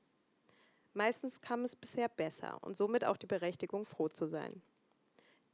Meistens 0.93 1.41
kam 1.41 1.65
es 1.65 1.75
bisher 1.75 2.09
besser 2.09 2.63
und 2.63 2.77
somit 2.77 3.05
auch 3.05 3.17
die 3.17 3.27
Berechtigung, 3.27 3.87
froh 3.87 4.09
zu 4.09 4.27
sein. 4.27 4.61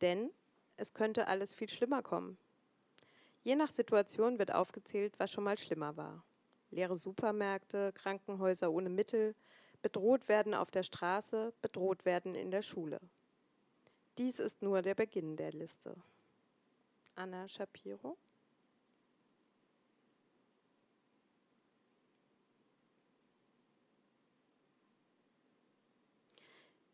Denn 0.01 0.31
es 0.77 0.93
könnte 0.93 1.29
alles 1.29 1.55
viel 1.55 1.69
schlimmer 1.69 2.03
kommen. 2.03 2.37
Je 3.45 3.55
nach 3.55 3.71
Situation 3.71 4.39
wird 4.39 4.53
aufgezählt, 4.53 5.15
was 5.19 5.31
schon 5.31 5.45
mal 5.45 5.57
schlimmer 5.57 5.97
war 5.97 6.25
leere 6.71 6.97
Supermärkte, 6.99 7.93
Krankenhäuser 7.93 8.73
ohne 8.73 8.89
Mittel, 8.89 9.35
bedroht 9.83 10.29
werden 10.29 10.55
auf 10.55 10.71
der 10.71 10.83
Straße, 10.83 11.53
bedroht 11.63 12.05
werden 12.05 12.35
in 12.35 12.51
der 12.51 12.63
Schule. 12.63 13.01
Dies 14.19 14.39
ist 14.39 14.63
nur 14.63 14.83
der 14.83 14.95
Beginn 14.95 15.37
der 15.37 15.53
Liste. 15.53 15.95
Anna 17.15 17.49
Shapiro. 17.49 18.17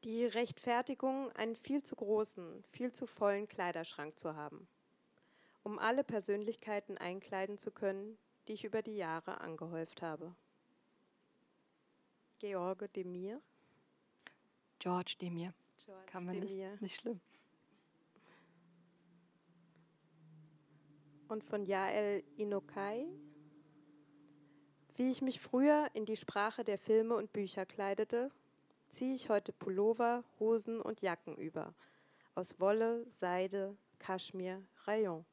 Die 0.05 0.27
Rechtfertigung, 0.27 1.31
einen 1.33 1.55
viel 1.55 1.85
zu 1.85 1.95
großen, 1.95 2.65
viel 2.73 2.93
zu 2.93 3.07
vollen 3.07 3.47
Kleiderschrank 3.47 4.19
zu 4.19 4.35
haben, 4.35 4.67
um 5.63 5.79
alle 5.79 6.03
Persönlichkeiten 6.03 6.99
einkleiden 6.99 7.57
zu 7.57 7.71
können, 7.71 8.19
die 8.49 8.55
ich 8.55 8.65
über 8.65 8.83
die 8.83 8.97
Jahre 8.97 9.41
angehäuft 9.41 10.03
habe. 10.03 10.35
George 12.39 12.89
Demir. 12.89 13.41
George 14.79 15.15
Demir. 15.21 15.55
George 15.85 16.07
Kann 16.07 16.25
man 16.25 16.41
Demir. 16.41 16.71
Nicht, 16.71 16.83
nicht 16.83 17.01
schlimm. 17.01 17.21
Und 21.29 21.45
von 21.45 21.65
Jael 21.65 22.25
Inokai. 22.37 23.07
Wie 24.97 25.11
ich 25.11 25.23
mich 25.23 25.41
früher 25.41 25.89
in 25.95 26.05
die 26.05 26.17
Sprache 26.17 26.65
der 26.65 26.79
Filme 26.79 27.15
und 27.15 27.33
Bücher 27.33 27.65
kleidete, 27.65 28.31
ziehe 28.91 29.15
ich 29.15 29.31
heute 29.31 29.53
Pullover, 29.53 30.25
Hosen 30.39 30.81
und 30.81 31.01
Jacken 31.01 31.37
über. 31.37 31.75
Aus 32.35 32.61
Wolle, 32.61 33.09
Seide, 33.09 33.77
Kaschmir, 33.99 34.63
Rayon. 34.85 35.25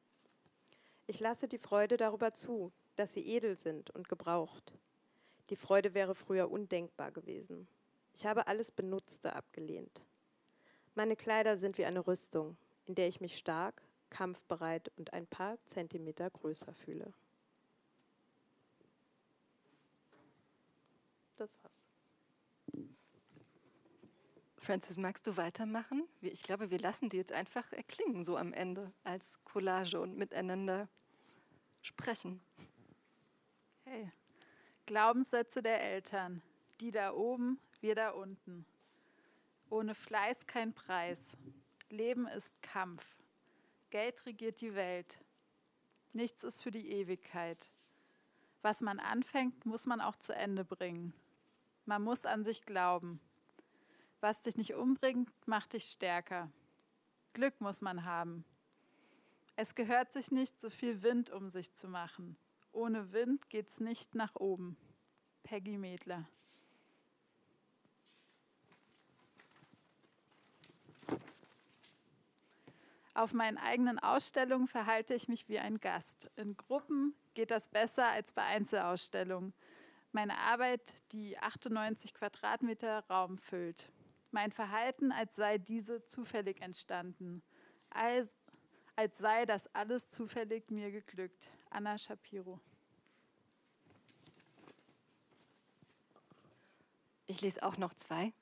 Ich 1.06 1.20
lasse 1.20 1.48
die 1.48 1.58
Freude 1.58 1.96
darüber 1.96 2.32
zu, 2.32 2.72
dass 3.00 3.14
sie 3.14 3.26
edel 3.26 3.56
sind 3.56 3.88
und 3.90 4.10
gebraucht. 4.10 4.74
Die 5.48 5.56
Freude 5.56 5.94
wäre 5.94 6.14
früher 6.14 6.50
undenkbar 6.50 7.10
gewesen. 7.10 7.66
Ich 8.12 8.26
habe 8.26 8.46
alles 8.46 8.70
Benutzte 8.70 9.34
abgelehnt. 9.34 10.04
Meine 10.94 11.16
Kleider 11.16 11.56
sind 11.56 11.78
wie 11.78 11.86
eine 11.86 12.06
Rüstung, 12.06 12.58
in 12.84 12.94
der 12.94 13.08
ich 13.08 13.22
mich 13.22 13.38
stark, 13.38 13.82
kampfbereit 14.10 14.92
und 14.98 15.14
ein 15.14 15.26
paar 15.26 15.56
Zentimeter 15.64 16.28
größer 16.28 16.74
fühle. 16.74 17.14
Das 21.38 21.56
war's. 21.62 21.72
Francis, 24.58 24.98
magst 24.98 25.26
du 25.26 25.38
weitermachen? 25.38 26.06
Ich 26.20 26.42
glaube, 26.42 26.70
wir 26.70 26.78
lassen 26.78 27.08
die 27.08 27.16
jetzt 27.16 27.32
einfach 27.32 27.72
erklingen, 27.72 28.26
so 28.26 28.36
am 28.36 28.52
Ende, 28.52 28.92
als 29.04 29.42
Collage 29.44 29.98
und 29.98 30.18
miteinander 30.18 30.86
sprechen. 31.80 32.42
Okay. 33.90 34.12
Glaubenssätze 34.86 35.62
der 35.62 35.82
Eltern. 35.82 36.42
Die 36.78 36.92
da 36.92 37.12
oben, 37.12 37.58
wir 37.80 37.96
da 37.96 38.10
unten. 38.10 38.64
Ohne 39.68 39.96
Fleiß 39.96 40.46
kein 40.46 40.72
Preis. 40.72 41.36
Leben 41.88 42.28
ist 42.28 42.62
Kampf. 42.62 43.04
Geld 43.90 44.24
regiert 44.26 44.60
die 44.60 44.76
Welt. 44.76 45.18
Nichts 46.12 46.44
ist 46.44 46.62
für 46.62 46.70
die 46.70 46.88
Ewigkeit. 46.88 47.68
Was 48.62 48.80
man 48.80 49.00
anfängt, 49.00 49.66
muss 49.66 49.86
man 49.86 50.00
auch 50.00 50.14
zu 50.14 50.36
Ende 50.36 50.64
bringen. 50.64 51.12
Man 51.84 52.02
muss 52.02 52.24
an 52.24 52.44
sich 52.44 52.62
glauben. 52.62 53.20
Was 54.20 54.42
dich 54.42 54.56
nicht 54.56 54.74
umbringt, 54.74 55.32
macht 55.48 55.72
dich 55.72 55.90
stärker. 55.90 56.48
Glück 57.32 57.60
muss 57.60 57.80
man 57.80 58.04
haben. 58.04 58.44
Es 59.56 59.74
gehört 59.74 60.12
sich 60.12 60.30
nicht, 60.30 60.60
so 60.60 60.70
viel 60.70 61.02
Wind 61.02 61.30
um 61.30 61.50
sich 61.50 61.74
zu 61.74 61.88
machen. 61.88 62.36
Ohne 62.72 63.12
Wind 63.12 63.48
geht's 63.50 63.80
nicht 63.80 64.14
nach 64.14 64.36
oben. 64.36 64.76
Peggy 65.42 65.78
Medler. 65.78 66.28
Auf 73.12 73.32
meinen 73.34 73.58
eigenen 73.58 73.98
Ausstellungen 73.98 74.68
verhalte 74.68 75.14
ich 75.14 75.28
mich 75.28 75.48
wie 75.48 75.58
ein 75.58 75.80
Gast. 75.80 76.30
In 76.36 76.56
Gruppen 76.56 77.14
geht 77.34 77.50
das 77.50 77.68
besser 77.68 78.06
als 78.06 78.32
bei 78.32 78.42
Einzelausstellungen. 78.42 79.52
Meine 80.12 80.38
Arbeit, 80.38 80.80
die 81.12 81.38
98 81.38 82.14
Quadratmeter 82.14 83.04
Raum 83.10 83.36
füllt. 83.36 83.90
Mein 84.30 84.52
Verhalten, 84.52 85.12
als 85.12 85.34
sei 85.36 85.58
diese 85.58 86.04
zufällig 86.06 86.60
entstanden. 86.62 87.42
Als, 87.90 88.32
als 88.96 89.18
sei 89.18 89.44
das 89.44 89.66
alles 89.74 90.08
zufällig 90.08 90.70
mir 90.70 90.90
geglückt. 90.90 91.50
Anna 91.70 91.96
Shapiro. 91.96 92.60
Ich 97.26 97.40
lese 97.40 97.62
auch 97.62 97.76
noch 97.76 97.94
zwei. 97.94 98.32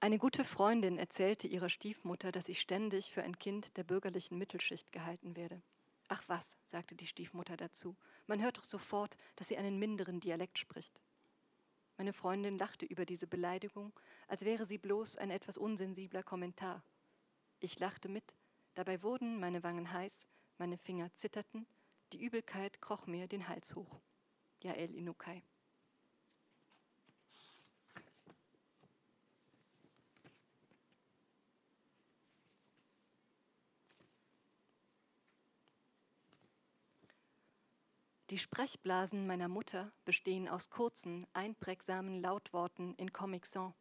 Eine 0.00 0.18
gute 0.18 0.44
Freundin 0.44 0.96
erzählte 0.96 1.46
ihrer 1.46 1.68
Stiefmutter, 1.68 2.32
dass 2.32 2.48
ich 2.48 2.60
ständig 2.60 3.12
für 3.12 3.22
ein 3.22 3.38
Kind 3.38 3.76
der 3.76 3.84
bürgerlichen 3.84 4.38
Mittelschicht 4.38 4.90
gehalten 4.92 5.36
werde. 5.36 5.60
Ach 6.08 6.22
was, 6.26 6.56
sagte 6.64 6.94
die 6.94 7.06
Stiefmutter 7.06 7.58
dazu, 7.58 7.94
man 8.26 8.40
hört 8.40 8.56
doch 8.56 8.64
sofort, 8.64 9.18
dass 9.36 9.48
sie 9.48 9.58
einen 9.58 9.78
minderen 9.78 10.20
Dialekt 10.20 10.58
spricht. 10.58 11.02
Meine 11.98 12.14
Freundin 12.14 12.56
lachte 12.56 12.86
über 12.86 13.04
diese 13.04 13.26
Beleidigung, 13.26 13.92
als 14.26 14.42
wäre 14.42 14.64
sie 14.64 14.78
bloß 14.78 15.18
ein 15.18 15.30
etwas 15.30 15.58
unsensibler 15.58 16.22
Kommentar. 16.22 16.82
Ich 17.60 17.78
lachte 17.78 18.08
mit, 18.08 18.24
dabei 18.78 19.02
wurden 19.02 19.40
meine 19.40 19.64
Wangen 19.64 19.92
heiß, 19.92 20.28
meine 20.56 20.78
Finger 20.78 21.12
zitterten, 21.16 21.66
die 22.12 22.22
Übelkeit 22.22 22.80
kroch 22.80 23.08
mir 23.08 23.26
den 23.26 23.48
Hals 23.48 23.74
hoch. 23.74 24.00
Jael 24.62 24.94
Inukai. 24.94 25.42
Die 38.30 38.38
Sprechblasen 38.38 39.26
meiner 39.26 39.48
Mutter 39.48 39.90
bestehen 40.04 40.48
aus 40.48 40.70
kurzen, 40.70 41.26
einprägsamen 41.32 42.22
Lautworten 42.22 42.94
in 42.94 43.12
Comic 43.12 43.44
Sans, 43.46 43.74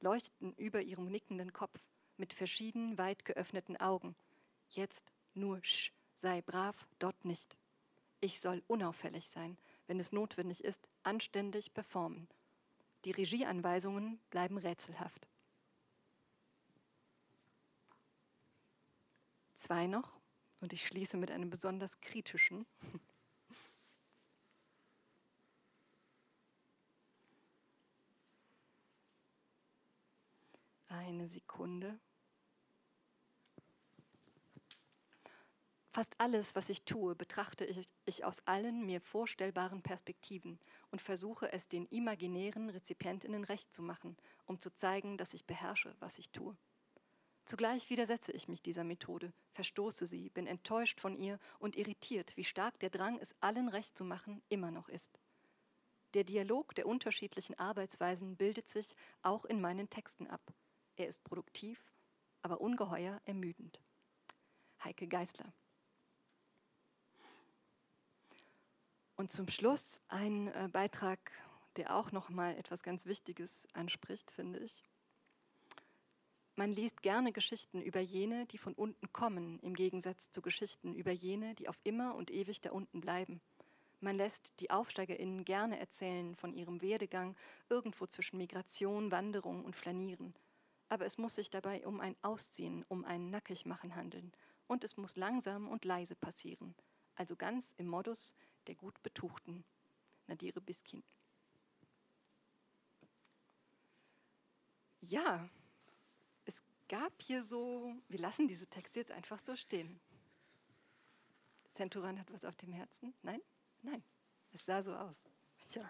leuchten 0.00 0.54
über 0.54 0.80
ihrem 0.80 1.10
nickenden 1.10 1.52
Kopf 1.52 1.78
mit 2.16 2.32
verschieden 2.32 2.96
weit 2.96 3.26
geöffneten 3.26 3.76
Augen. 3.76 4.16
Jetzt 4.70 5.12
nur 5.34 5.60
Sch, 5.64 5.92
sei 6.16 6.42
brav, 6.42 6.86
dort 6.98 7.24
nicht. 7.24 7.56
Ich 8.20 8.40
soll 8.40 8.62
unauffällig 8.68 9.28
sein, 9.28 9.58
wenn 9.86 9.98
es 9.98 10.12
notwendig 10.12 10.62
ist, 10.62 10.88
anständig 11.02 11.74
performen. 11.74 12.28
Die 13.04 13.10
Regieanweisungen 13.10 14.20
bleiben 14.30 14.58
rätselhaft. 14.58 15.26
Zwei 19.54 19.86
noch, 19.86 20.12
und 20.60 20.72
ich 20.72 20.86
schließe 20.86 21.16
mit 21.16 21.30
einem 21.30 21.50
besonders 21.50 22.00
kritischen. 22.00 22.66
Eine 30.88 31.26
Sekunde. 31.26 31.98
Fast 35.92 36.14
alles, 36.18 36.54
was 36.54 36.68
ich 36.68 36.84
tue, 36.84 37.16
betrachte 37.16 37.64
ich, 37.64 37.84
ich, 38.04 38.24
aus 38.24 38.46
allen 38.46 38.86
mir 38.86 39.00
vorstellbaren 39.00 39.82
Perspektiven 39.82 40.60
und 40.92 41.02
versuche 41.02 41.52
es 41.52 41.66
den 41.66 41.86
imaginären 41.86 42.70
Rezipientinnen 42.70 43.42
recht 43.42 43.74
zu 43.74 43.82
machen, 43.82 44.16
um 44.46 44.60
zu 44.60 44.70
zeigen, 44.70 45.16
dass 45.16 45.34
ich 45.34 45.46
beherrsche, 45.46 45.96
was 45.98 46.18
ich 46.18 46.30
tue. 46.30 46.56
Zugleich 47.44 47.90
widersetze 47.90 48.30
ich 48.30 48.46
mich 48.46 48.62
dieser 48.62 48.84
Methode, 48.84 49.32
verstoße 49.50 50.06
sie, 50.06 50.30
bin 50.30 50.46
enttäuscht 50.46 51.00
von 51.00 51.16
ihr 51.16 51.40
und 51.58 51.74
irritiert, 51.74 52.36
wie 52.36 52.44
stark 52.44 52.78
der 52.78 52.90
Drang, 52.90 53.18
es 53.18 53.34
allen 53.40 53.68
recht 53.68 53.98
zu 53.98 54.04
machen, 54.04 54.40
immer 54.48 54.70
noch 54.70 54.88
ist. 54.88 55.18
Der 56.14 56.22
Dialog 56.22 56.72
der 56.76 56.86
unterschiedlichen 56.86 57.58
Arbeitsweisen 57.58 58.36
bildet 58.36 58.68
sich 58.68 58.94
auch 59.22 59.44
in 59.44 59.60
meinen 59.60 59.90
Texten 59.90 60.28
ab. 60.28 60.42
Er 60.94 61.08
ist 61.08 61.24
produktiv, 61.24 61.84
aber 62.42 62.60
ungeheuer 62.60 63.20
ermüdend. 63.24 63.80
Heike 64.84 65.08
Geißler. 65.08 65.52
Und 69.20 69.30
zum 69.30 69.48
Schluss 69.48 70.00
ein 70.08 70.48
äh, 70.48 70.70
Beitrag, 70.72 71.18
der 71.76 71.94
auch 71.94 72.10
noch 72.10 72.30
mal 72.30 72.56
etwas 72.56 72.82
ganz 72.82 73.04
Wichtiges 73.04 73.68
anspricht, 73.74 74.30
finde 74.30 74.60
ich. 74.60 74.82
Man 76.56 76.72
liest 76.72 77.02
gerne 77.02 77.30
Geschichten 77.30 77.82
über 77.82 78.00
jene, 78.00 78.46
die 78.46 78.56
von 78.56 78.72
unten 78.72 79.12
kommen, 79.12 79.58
im 79.60 79.74
Gegensatz 79.74 80.30
zu 80.30 80.40
Geschichten 80.40 80.94
über 80.94 81.10
jene, 81.10 81.54
die 81.54 81.68
auf 81.68 81.78
immer 81.84 82.14
und 82.14 82.30
ewig 82.30 82.62
da 82.62 82.70
unten 82.70 83.02
bleiben. 83.02 83.42
Man 84.00 84.16
lässt 84.16 84.58
die 84.58 84.70
AufsteigerInnen 84.70 85.44
gerne 85.44 85.78
erzählen 85.78 86.34
von 86.34 86.54
ihrem 86.54 86.80
Werdegang 86.80 87.36
irgendwo 87.68 88.06
zwischen 88.06 88.38
Migration, 88.38 89.10
Wanderung 89.10 89.66
und 89.66 89.76
Flanieren, 89.76 90.34
aber 90.88 91.04
es 91.04 91.18
muss 91.18 91.34
sich 91.34 91.50
dabei 91.50 91.86
um 91.86 92.00
ein 92.00 92.16
Ausziehen, 92.22 92.86
um 92.88 93.04
ein 93.04 93.28
Nackigmachen 93.28 93.94
handeln. 93.94 94.32
Und 94.66 94.82
es 94.82 94.96
muss 94.96 95.16
langsam 95.16 95.68
und 95.68 95.84
leise 95.84 96.14
passieren, 96.14 96.74
also 97.16 97.36
ganz 97.36 97.74
im 97.76 97.86
Modus 97.86 98.34
der 98.66 98.74
gut 98.74 99.02
Betuchten. 99.02 99.64
Nadire 100.26 100.60
Biskin. 100.60 101.02
Ja, 105.00 105.48
es 106.44 106.62
gab 106.88 107.22
hier 107.22 107.42
so, 107.42 107.94
wir 108.08 108.18
lassen 108.18 108.48
diese 108.48 108.66
Texte 108.66 109.00
jetzt 109.00 109.12
einfach 109.12 109.38
so 109.38 109.56
stehen. 109.56 109.98
Centuran 111.70 112.18
hat 112.18 112.32
was 112.32 112.44
auf 112.44 112.56
dem 112.56 112.72
Herzen? 112.72 113.14
Nein? 113.22 113.40
Nein. 113.82 114.02
Es 114.52 114.64
sah 114.64 114.82
so 114.82 114.94
aus. 114.94 115.22
Ja. 115.70 115.88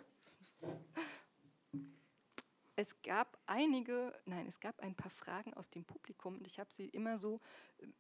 Es 2.77 3.03
gab 3.03 3.39
einige, 3.47 4.19
nein, 4.25 4.47
es 4.47 4.61
gab 4.61 4.81
ein 4.81 4.95
paar 4.95 5.11
Fragen 5.11 5.53
aus 5.55 5.69
dem 5.69 5.85
Publikum 5.85 6.39
und 6.39 6.47
ich 6.47 6.59
habe 6.59 6.73
sie 6.73 6.89
immer 6.89 7.19
so 7.19 7.41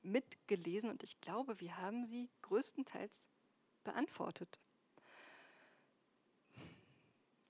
mitgelesen 0.03 0.89
und 0.89 1.03
ich 1.03 1.21
glaube, 1.21 1.61
wir 1.61 1.77
haben 1.77 2.07
sie 2.07 2.31
größtenteils 2.43 3.29
beantwortet. 3.85 4.61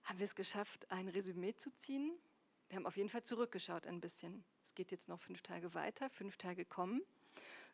Haben 0.05 0.19
wir 0.19 0.25
es 0.25 0.35
geschafft, 0.35 0.91
ein 0.91 1.09
Resümee 1.09 1.55
zu 1.55 1.71
ziehen? 1.77 2.13
Wir 2.69 2.77
haben 2.77 2.87
auf 2.87 2.97
jeden 2.97 3.09
Fall 3.09 3.23
zurückgeschaut 3.23 3.87
ein 3.87 4.01
bisschen. 4.01 4.45
Es 4.65 4.75
geht 4.75 4.91
jetzt 4.91 5.09
noch 5.09 5.21
fünf 5.21 5.43
Tage 5.43 5.75
weiter, 5.75 6.11
fünf 6.11 6.37
Tage 6.37 6.65
kommen, 6.65 7.03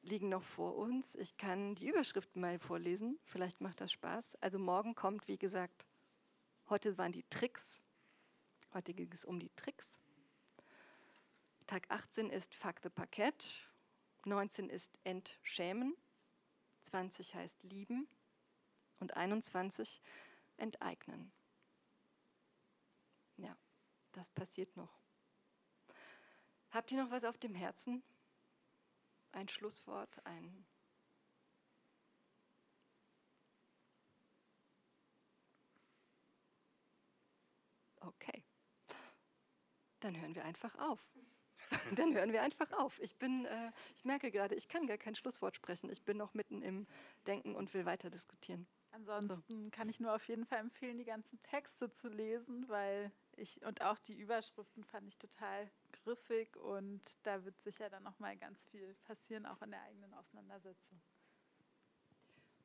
liegen 0.03 0.28
noch 0.28 0.43
vor 0.43 0.77
uns. 0.77 1.15
Ich 1.15 1.37
kann 1.37 1.74
die 1.74 1.89
Überschriften 1.89 2.41
mal 2.41 2.59
vorlesen, 2.59 3.19
vielleicht 3.24 3.61
macht 3.61 3.81
das 3.81 3.93
Spaß. 3.93 4.37
Also 4.43 4.59
morgen 4.59 4.95
kommt, 4.95 5.28
wie 5.28 5.39
gesagt, 5.39 5.87
heute 6.69 6.99
waren 6.99 7.12
die 7.12 7.24
Tricks 7.31 7.83
Heute 8.77 8.93
ging 8.93 9.11
es 9.11 9.24
um 9.24 9.41
die 9.41 9.49
Tricks. 9.57 9.99
Tag 11.66 11.91
18 11.91 12.28
ist 12.28 12.55
Fuck 12.55 12.74
the 12.83 12.91
Parkett, 12.91 13.66
19 14.27 14.69
ist 14.69 14.99
Entschämen, 15.03 15.97
20 16.83 17.35
heißt 17.35 17.62
Lieben 17.62 18.07
und 18.98 19.16
21 19.16 20.01
Enteignen. 20.56 21.32
Ja, 23.36 23.56
das 24.12 24.31
passiert 24.31 24.77
noch. 24.77 25.01
Habt 26.70 26.93
ihr 26.93 27.02
noch 27.02 27.10
was 27.10 27.24
auf 27.24 27.39
dem 27.39 27.55
Herzen? 27.55 28.02
Ein 29.32 29.48
Schlusswort, 29.48 30.24
ein 30.24 30.66
Okay 38.01 38.44
dann 40.06 40.20
hören 40.20 40.35
wir 40.36 40.44
einfach 40.44 40.78
auf. 40.78 41.01
Dann 41.97 42.14
hören 42.14 42.32
wir 42.32 42.43
einfach 42.43 42.70
auf. 42.74 42.97
Ich 43.01 43.16
bin, 43.16 43.44
äh, 43.44 43.73
ich 43.97 44.05
merke 44.05 44.31
gerade, 44.31 44.55
ich 44.55 44.68
kann 44.68 44.86
gar 44.86 44.98
kein 44.98 45.16
Schlusswort 45.16 45.56
sprechen. 45.56 45.90
Ich 45.90 46.05
bin 46.05 46.16
noch 46.16 46.32
mitten 46.32 46.62
im 46.62 46.86
Denken 47.27 47.56
und 47.56 47.74
will 47.74 47.85
weiter 47.86 48.09
diskutieren. 48.09 48.68
Ansonsten 48.97 49.64
so. 49.64 49.70
kann 49.70 49.90
ich 49.90 50.01
nur 50.01 50.14
auf 50.14 50.27
jeden 50.27 50.47
Fall 50.47 50.59
empfehlen, 50.60 50.97
die 50.97 51.05
ganzen 51.05 51.40
Texte 51.43 51.93
zu 51.93 52.09
lesen, 52.09 52.66
weil 52.68 53.12
ich 53.36 53.62
und 53.66 53.82
auch 53.82 53.98
die 53.98 54.14
Überschriften 54.14 54.85
fand 54.85 55.06
ich 55.06 55.18
total 55.18 55.70
griffig 55.93 56.56
und 56.56 57.02
da 57.23 57.44
wird 57.44 57.60
sicher 57.60 57.90
dann 57.90 58.05
noch 58.05 58.18
mal 58.18 58.35
ganz 58.39 58.64
viel 58.70 58.94
passieren, 59.05 59.44
auch 59.44 59.60
in 59.60 59.70
der 59.70 59.82
eigenen 59.82 60.14
Auseinandersetzung. 60.14 60.98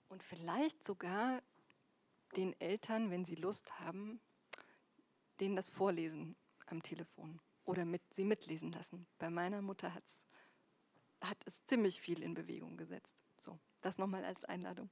Und 0.07 0.23
vielleicht 0.23 0.85
sogar 0.85 1.41
den 2.37 2.57
Eltern, 2.61 3.11
wenn 3.11 3.25
sie 3.25 3.35
Lust 3.35 3.79
haben, 3.79 4.21
denen 5.41 5.57
das 5.57 5.69
vorlesen 5.69 6.37
am 6.67 6.81
Telefon 6.81 7.41
oder 7.65 7.83
mit, 7.83 8.01
sie 8.13 8.23
mitlesen 8.23 8.71
lassen. 8.71 9.05
Bei 9.19 9.29
meiner 9.29 9.61
Mutter 9.61 9.93
hat's, 9.93 10.23
hat 11.19 11.45
es 11.45 11.65
ziemlich 11.65 11.99
viel 11.99 12.21
in 12.23 12.35
Bewegung 12.35 12.77
gesetzt. 12.77 13.17
So, 13.35 13.59
das 13.81 13.97
nochmal 13.97 14.23
als 14.23 14.45
Einladung. 14.45 14.89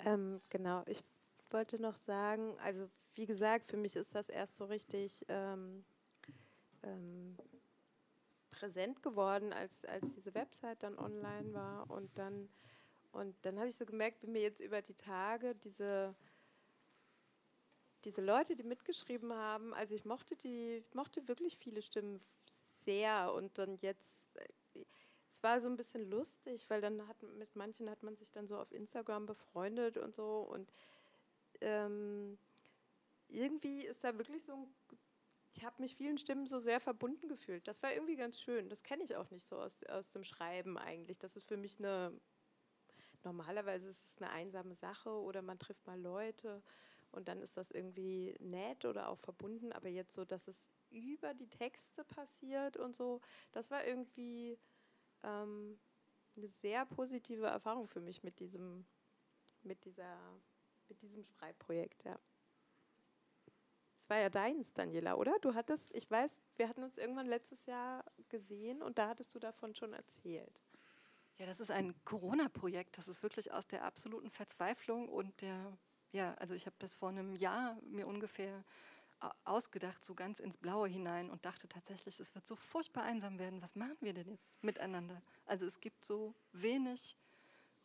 Ähm, 0.00 0.40
genau, 0.50 0.82
ich 0.86 1.02
wollte 1.50 1.80
noch 1.80 1.96
sagen, 1.96 2.58
also 2.60 2.88
wie 3.14 3.26
gesagt, 3.26 3.66
für 3.66 3.76
mich 3.76 3.96
ist 3.96 4.14
das 4.14 4.28
erst 4.28 4.56
so 4.56 4.66
richtig 4.66 5.24
ähm, 5.28 5.84
ähm, 6.82 7.36
präsent 8.50 9.02
geworden, 9.02 9.52
als, 9.52 9.84
als 9.86 10.12
diese 10.12 10.34
Website 10.34 10.82
dann 10.82 10.98
online 10.98 11.52
war. 11.54 11.90
Und 11.90 12.16
dann, 12.18 12.48
und 13.12 13.34
dann 13.42 13.58
habe 13.58 13.68
ich 13.68 13.76
so 13.76 13.86
gemerkt, 13.86 14.22
wie 14.22 14.26
mir 14.26 14.42
jetzt 14.42 14.60
über 14.60 14.82
die 14.82 14.94
Tage 14.94 15.54
diese 15.54 16.14
diese 18.06 18.20
Leute, 18.20 18.54
die 18.54 18.62
mitgeschrieben 18.62 19.32
haben, 19.32 19.74
also 19.74 19.94
ich 19.94 20.04
mochte 20.04 20.36
die, 20.36 20.84
mochte 20.94 21.26
wirklich 21.26 21.58
viele 21.58 21.82
Stimmen 21.82 22.20
sehr 22.84 23.32
und 23.34 23.58
dann 23.58 23.76
jetzt, 23.78 24.15
es 25.36 25.42
war 25.42 25.60
so 25.60 25.68
ein 25.68 25.76
bisschen 25.76 26.08
lustig, 26.08 26.64
weil 26.68 26.80
dann 26.80 27.06
hat 27.08 27.22
mit 27.22 27.54
manchen 27.56 27.90
hat 27.90 28.02
man 28.02 28.16
sich 28.16 28.30
dann 28.30 28.46
so 28.46 28.56
auf 28.56 28.72
Instagram 28.72 29.26
befreundet 29.26 29.98
und 29.98 30.14
so 30.14 30.38
und 30.40 30.72
ähm, 31.60 32.38
irgendwie 33.28 33.82
ist 33.82 34.02
da 34.02 34.16
wirklich 34.16 34.44
so 34.44 34.54
ein, 34.54 34.74
ich 35.54 35.62
habe 35.62 35.82
mich 35.82 35.94
vielen 35.94 36.16
Stimmen 36.16 36.46
so 36.46 36.58
sehr 36.58 36.80
verbunden 36.80 37.28
gefühlt. 37.28 37.68
Das 37.68 37.82
war 37.82 37.92
irgendwie 37.92 38.16
ganz 38.16 38.40
schön. 38.40 38.68
Das 38.68 38.82
kenne 38.82 39.02
ich 39.04 39.16
auch 39.16 39.30
nicht 39.30 39.46
so 39.46 39.56
aus, 39.56 39.82
aus 39.84 40.10
dem 40.10 40.24
Schreiben 40.24 40.78
eigentlich. 40.78 41.18
Das 41.18 41.36
ist 41.36 41.46
für 41.48 41.56
mich 41.56 41.78
eine, 41.78 42.18
normalerweise 43.22 43.88
ist 43.88 44.06
es 44.06 44.22
eine 44.22 44.30
einsame 44.30 44.74
Sache 44.74 45.10
oder 45.10 45.42
man 45.42 45.58
trifft 45.58 45.86
mal 45.86 46.00
Leute 46.00 46.62
und 47.10 47.28
dann 47.28 47.42
ist 47.42 47.58
das 47.58 47.70
irgendwie 47.70 48.34
nett 48.38 48.86
oder 48.86 49.10
auch 49.10 49.18
verbunden, 49.18 49.72
aber 49.72 49.88
jetzt 49.88 50.14
so, 50.14 50.24
dass 50.24 50.48
es 50.48 50.64
über 50.88 51.34
die 51.34 51.48
Texte 51.48 52.04
passiert 52.04 52.78
und 52.78 52.96
so, 52.96 53.20
das 53.52 53.70
war 53.70 53.84
irgendwie 53.86 54.58
ähm, 55.22 55.78
eine 56.36 56.48
sehr 56.48 56.84
positive 56.86 57.46
Erfahrung 57.46 57.88
für 57.88 58.00
mich 58.00 58.22
mit 58.22 58.38
diesem, 58.40 58.84
mit 59.62 59.84
dieser, 59.84 60.18
mit 60.88 61.00
diesem 61.02 61.24
Schreibprojekt, 61.24 62.04
ja. 62.04 62.18
Es 63.98 64.10
war 64.10 64.18
ja 64.18 64.30
deins, 64.30 64.72
Daniela, 64.72 65.16
oder? 65.16 65.36
Du 65.40 65.54
hattest, 65.54 65.94
ich 65.96 66.08
weiß, 66.08 66.38
wir 66.56 66.68
hatten 66.68 66.84
uns 66.84 66.96
irgendwann 66.96 67.26
letztes 67.26 67.66
Jahr 67.66 68.04
gesehen 68.28 68.82
und 68.82 68.98
da 68.98 69.08
hattest 69.08 69.34
du 69.34 69.40
davon 69.40 69.74
schon 69.74 69.92
erzählt. 69.94 70.62
Ja, 71.38 71.46
das 71.46 71.58
ist 71.58 71.72
ein 71.72 71.92
Corona-Projekt. 72.04 72.98
Das 72.98 73.08
ist 73.08 73.22
wirklich 73.24 73.52
aus 73.52 73.66
der 73.66 73.84
absoluten 73.84 74.30
Verzweiflung 74.30 75.08
und 75.08 75.40
der 75.40 75.76
ja, 76.12 76.34
also 76.34 76.54
ich 76.54 76.66
habe 76.66 76.76
das 76.78 76.94
vor 76.94 77.10
einem 77.10 77.36
Jahr 77.36 77.76
mir 77.82 78.06
ungefähr 78.06 78.64
ausgedacht, 79.44 80.04
so 80.04 80.14
ganz 80.14 80.40
ins 80.40 80.56
Blaue 80.56 80.88
hinein 80.88 81.30
und 81.30 81.44
dachte 81.44 81.68
tatsächlich, 81.68 82.20
es 82.20 82.34
wird 82.34 82.46
so 82.46 82.56
furchtbar 82.56 83.04
einsam 83.04 83.38
werden. 83.38 83.62
Was 83.62 83.74
machen 83.74 83.96
wir 84.00 84.12
denn 84.12 84.28
jetzt 84.28 84.46
miteinander? 84.62 85.22
Also 85.46 85.66
es 85.66 85.80
gibt 85.80 86.04
so 86.04 86.34
wenig 86.52 87.16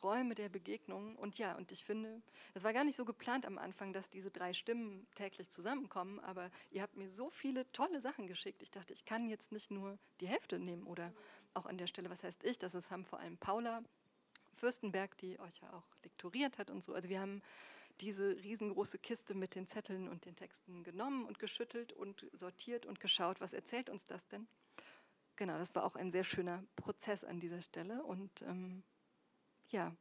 Räume 0.03 0.36
der 0.36 0.49
Begegnung. 0.49 1.16
Und 1.16 1.38
ja, 1.38 1.56
und 1.56 1.72
ich 1.72 1.84
finde, 1.84 2.22
es 2.53 2.64
war 2.64 2.74
gar 2.74 2.84
nicht 2.84 2.95
so 2.95 3.06
geplant 3.06 3.45
am 3.45 3.58
Anfang, 3.58 3.94
dass 3.94 4.10
diese 4.10 4.32
drei 4.32 4.53
Stimmen 4.53 5.08
täglich 5.16 5.49
zusammenkommen, 5.49 6.20
aber 6.20 6.49
ihr 6.72 6.82
habt 6.82 6.95
mir 6.95 7.10
so 7.10 7.30
viele 7.30 7.72
tolle 7.72 8.02
Sachen 8.02 8.28
geschickt. 8.28 8.62
Ich 8.62 8.72
dachte, 8.72 8.94
ich 8.94 9.06
kann 9.06 9.30
jetzt 9.30 9.52
nicht 9.52 9.72
nur 9.72 9.98
die 10.20 10.28
Hälfte 10.28 10.60
nehmen 10.60 10.84
oder 10.84 11.14
auch 11.53 11.66
an 11.66 11.78
der 11.78 11.88
Stelle, 11.88 12.10
was 12.10 12.24
heißt 12.24 12.44
ich? 12.44 12.58
Das 12.58 12.74
ist, 12.74 12.91
haben 12.91 13.06
vor 13.06 13.20
allem 13.20 13.38
Paula 13.38 13.84
Fürstenberg, 14.56 15.18
die 15.18 15.40
euch 15.40 15.58
ja 15.62 15.74
auch 15.74 15.86
lektoriert 16.03 16.58
hat 16.58 16.70
und 16.70 16.84
so. 16.84 16.94
Also 16.94 17.10
wir 17.10 17.20
haben 17.20 17.41
diese 18.02 18.36
riesengroße 18.44 18.98
Kiste 18.98 19.36
mit 19.36 19.56
den 19.56 19.68
Zetteln 19.68 20.10
und 20.10 20.26
den 20.26 20.36
Texten 20.36 20.84
genommen 20.84 21.26
und 21.26 21.40
geschüttelt 21.40 21.94
und 21.94 22.26
sortiert 22.34 22.86
und 22.86 22.99
geschaut, 22.99 23.40
was 23.40 23.53
erzählt 23.53 23.90
uns 23.90 24.06
das 24.07 24.28
denn? 24.28 24.48
Genau, 25.36 25.57
das 25.57 25.73
war 25.76 25.86
auch 25.86 25.95
ein 25.95 26.11
sehr 26.11 26.23
schöner 26.23 26.64
Prozess 26.76 27.23
an 27.23 27.40
dieser 27.40 27.61
Stelle. 27.61 28.03
Und 28.03 28.41
ähm, 28.41 28.84
ja, 29.69 29.95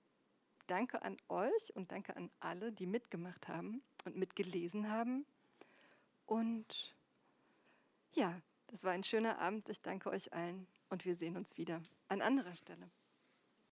danke 0.66 1.02
an 1.02 1.16
euch 1.28 1.74
und 1.74 1.92
danke 1.92 2.16
an 2.16 2.30
alle, 2.40 2.72
die 2.72 2.86
mitgemacht 2.86 3.48
haben 3.48 3.82
und 4.04 4.16
mitgelesen 4.16 4.90
haben. 4.90 5.26
Und 6.26 6.94
ja, 8.12 8.40
das 8.68 8.84
war 8.84 8.92
ein 8.92 9.04
schöner 9.04 9.38
Abend. 9.38 9.68
Ich 9.68 9.82
danke 9.82 10.10
euch 10.10 10.32
allen 10.32 10.66
und 10.88 11.04
wir 11.04 11.16
sehen 11.16 11.36
uns 11.36 11.56
wieder 11.56 11.82
an 12.08 12.22
anderer 12.22 12.54
Stelle. 12.54 12.90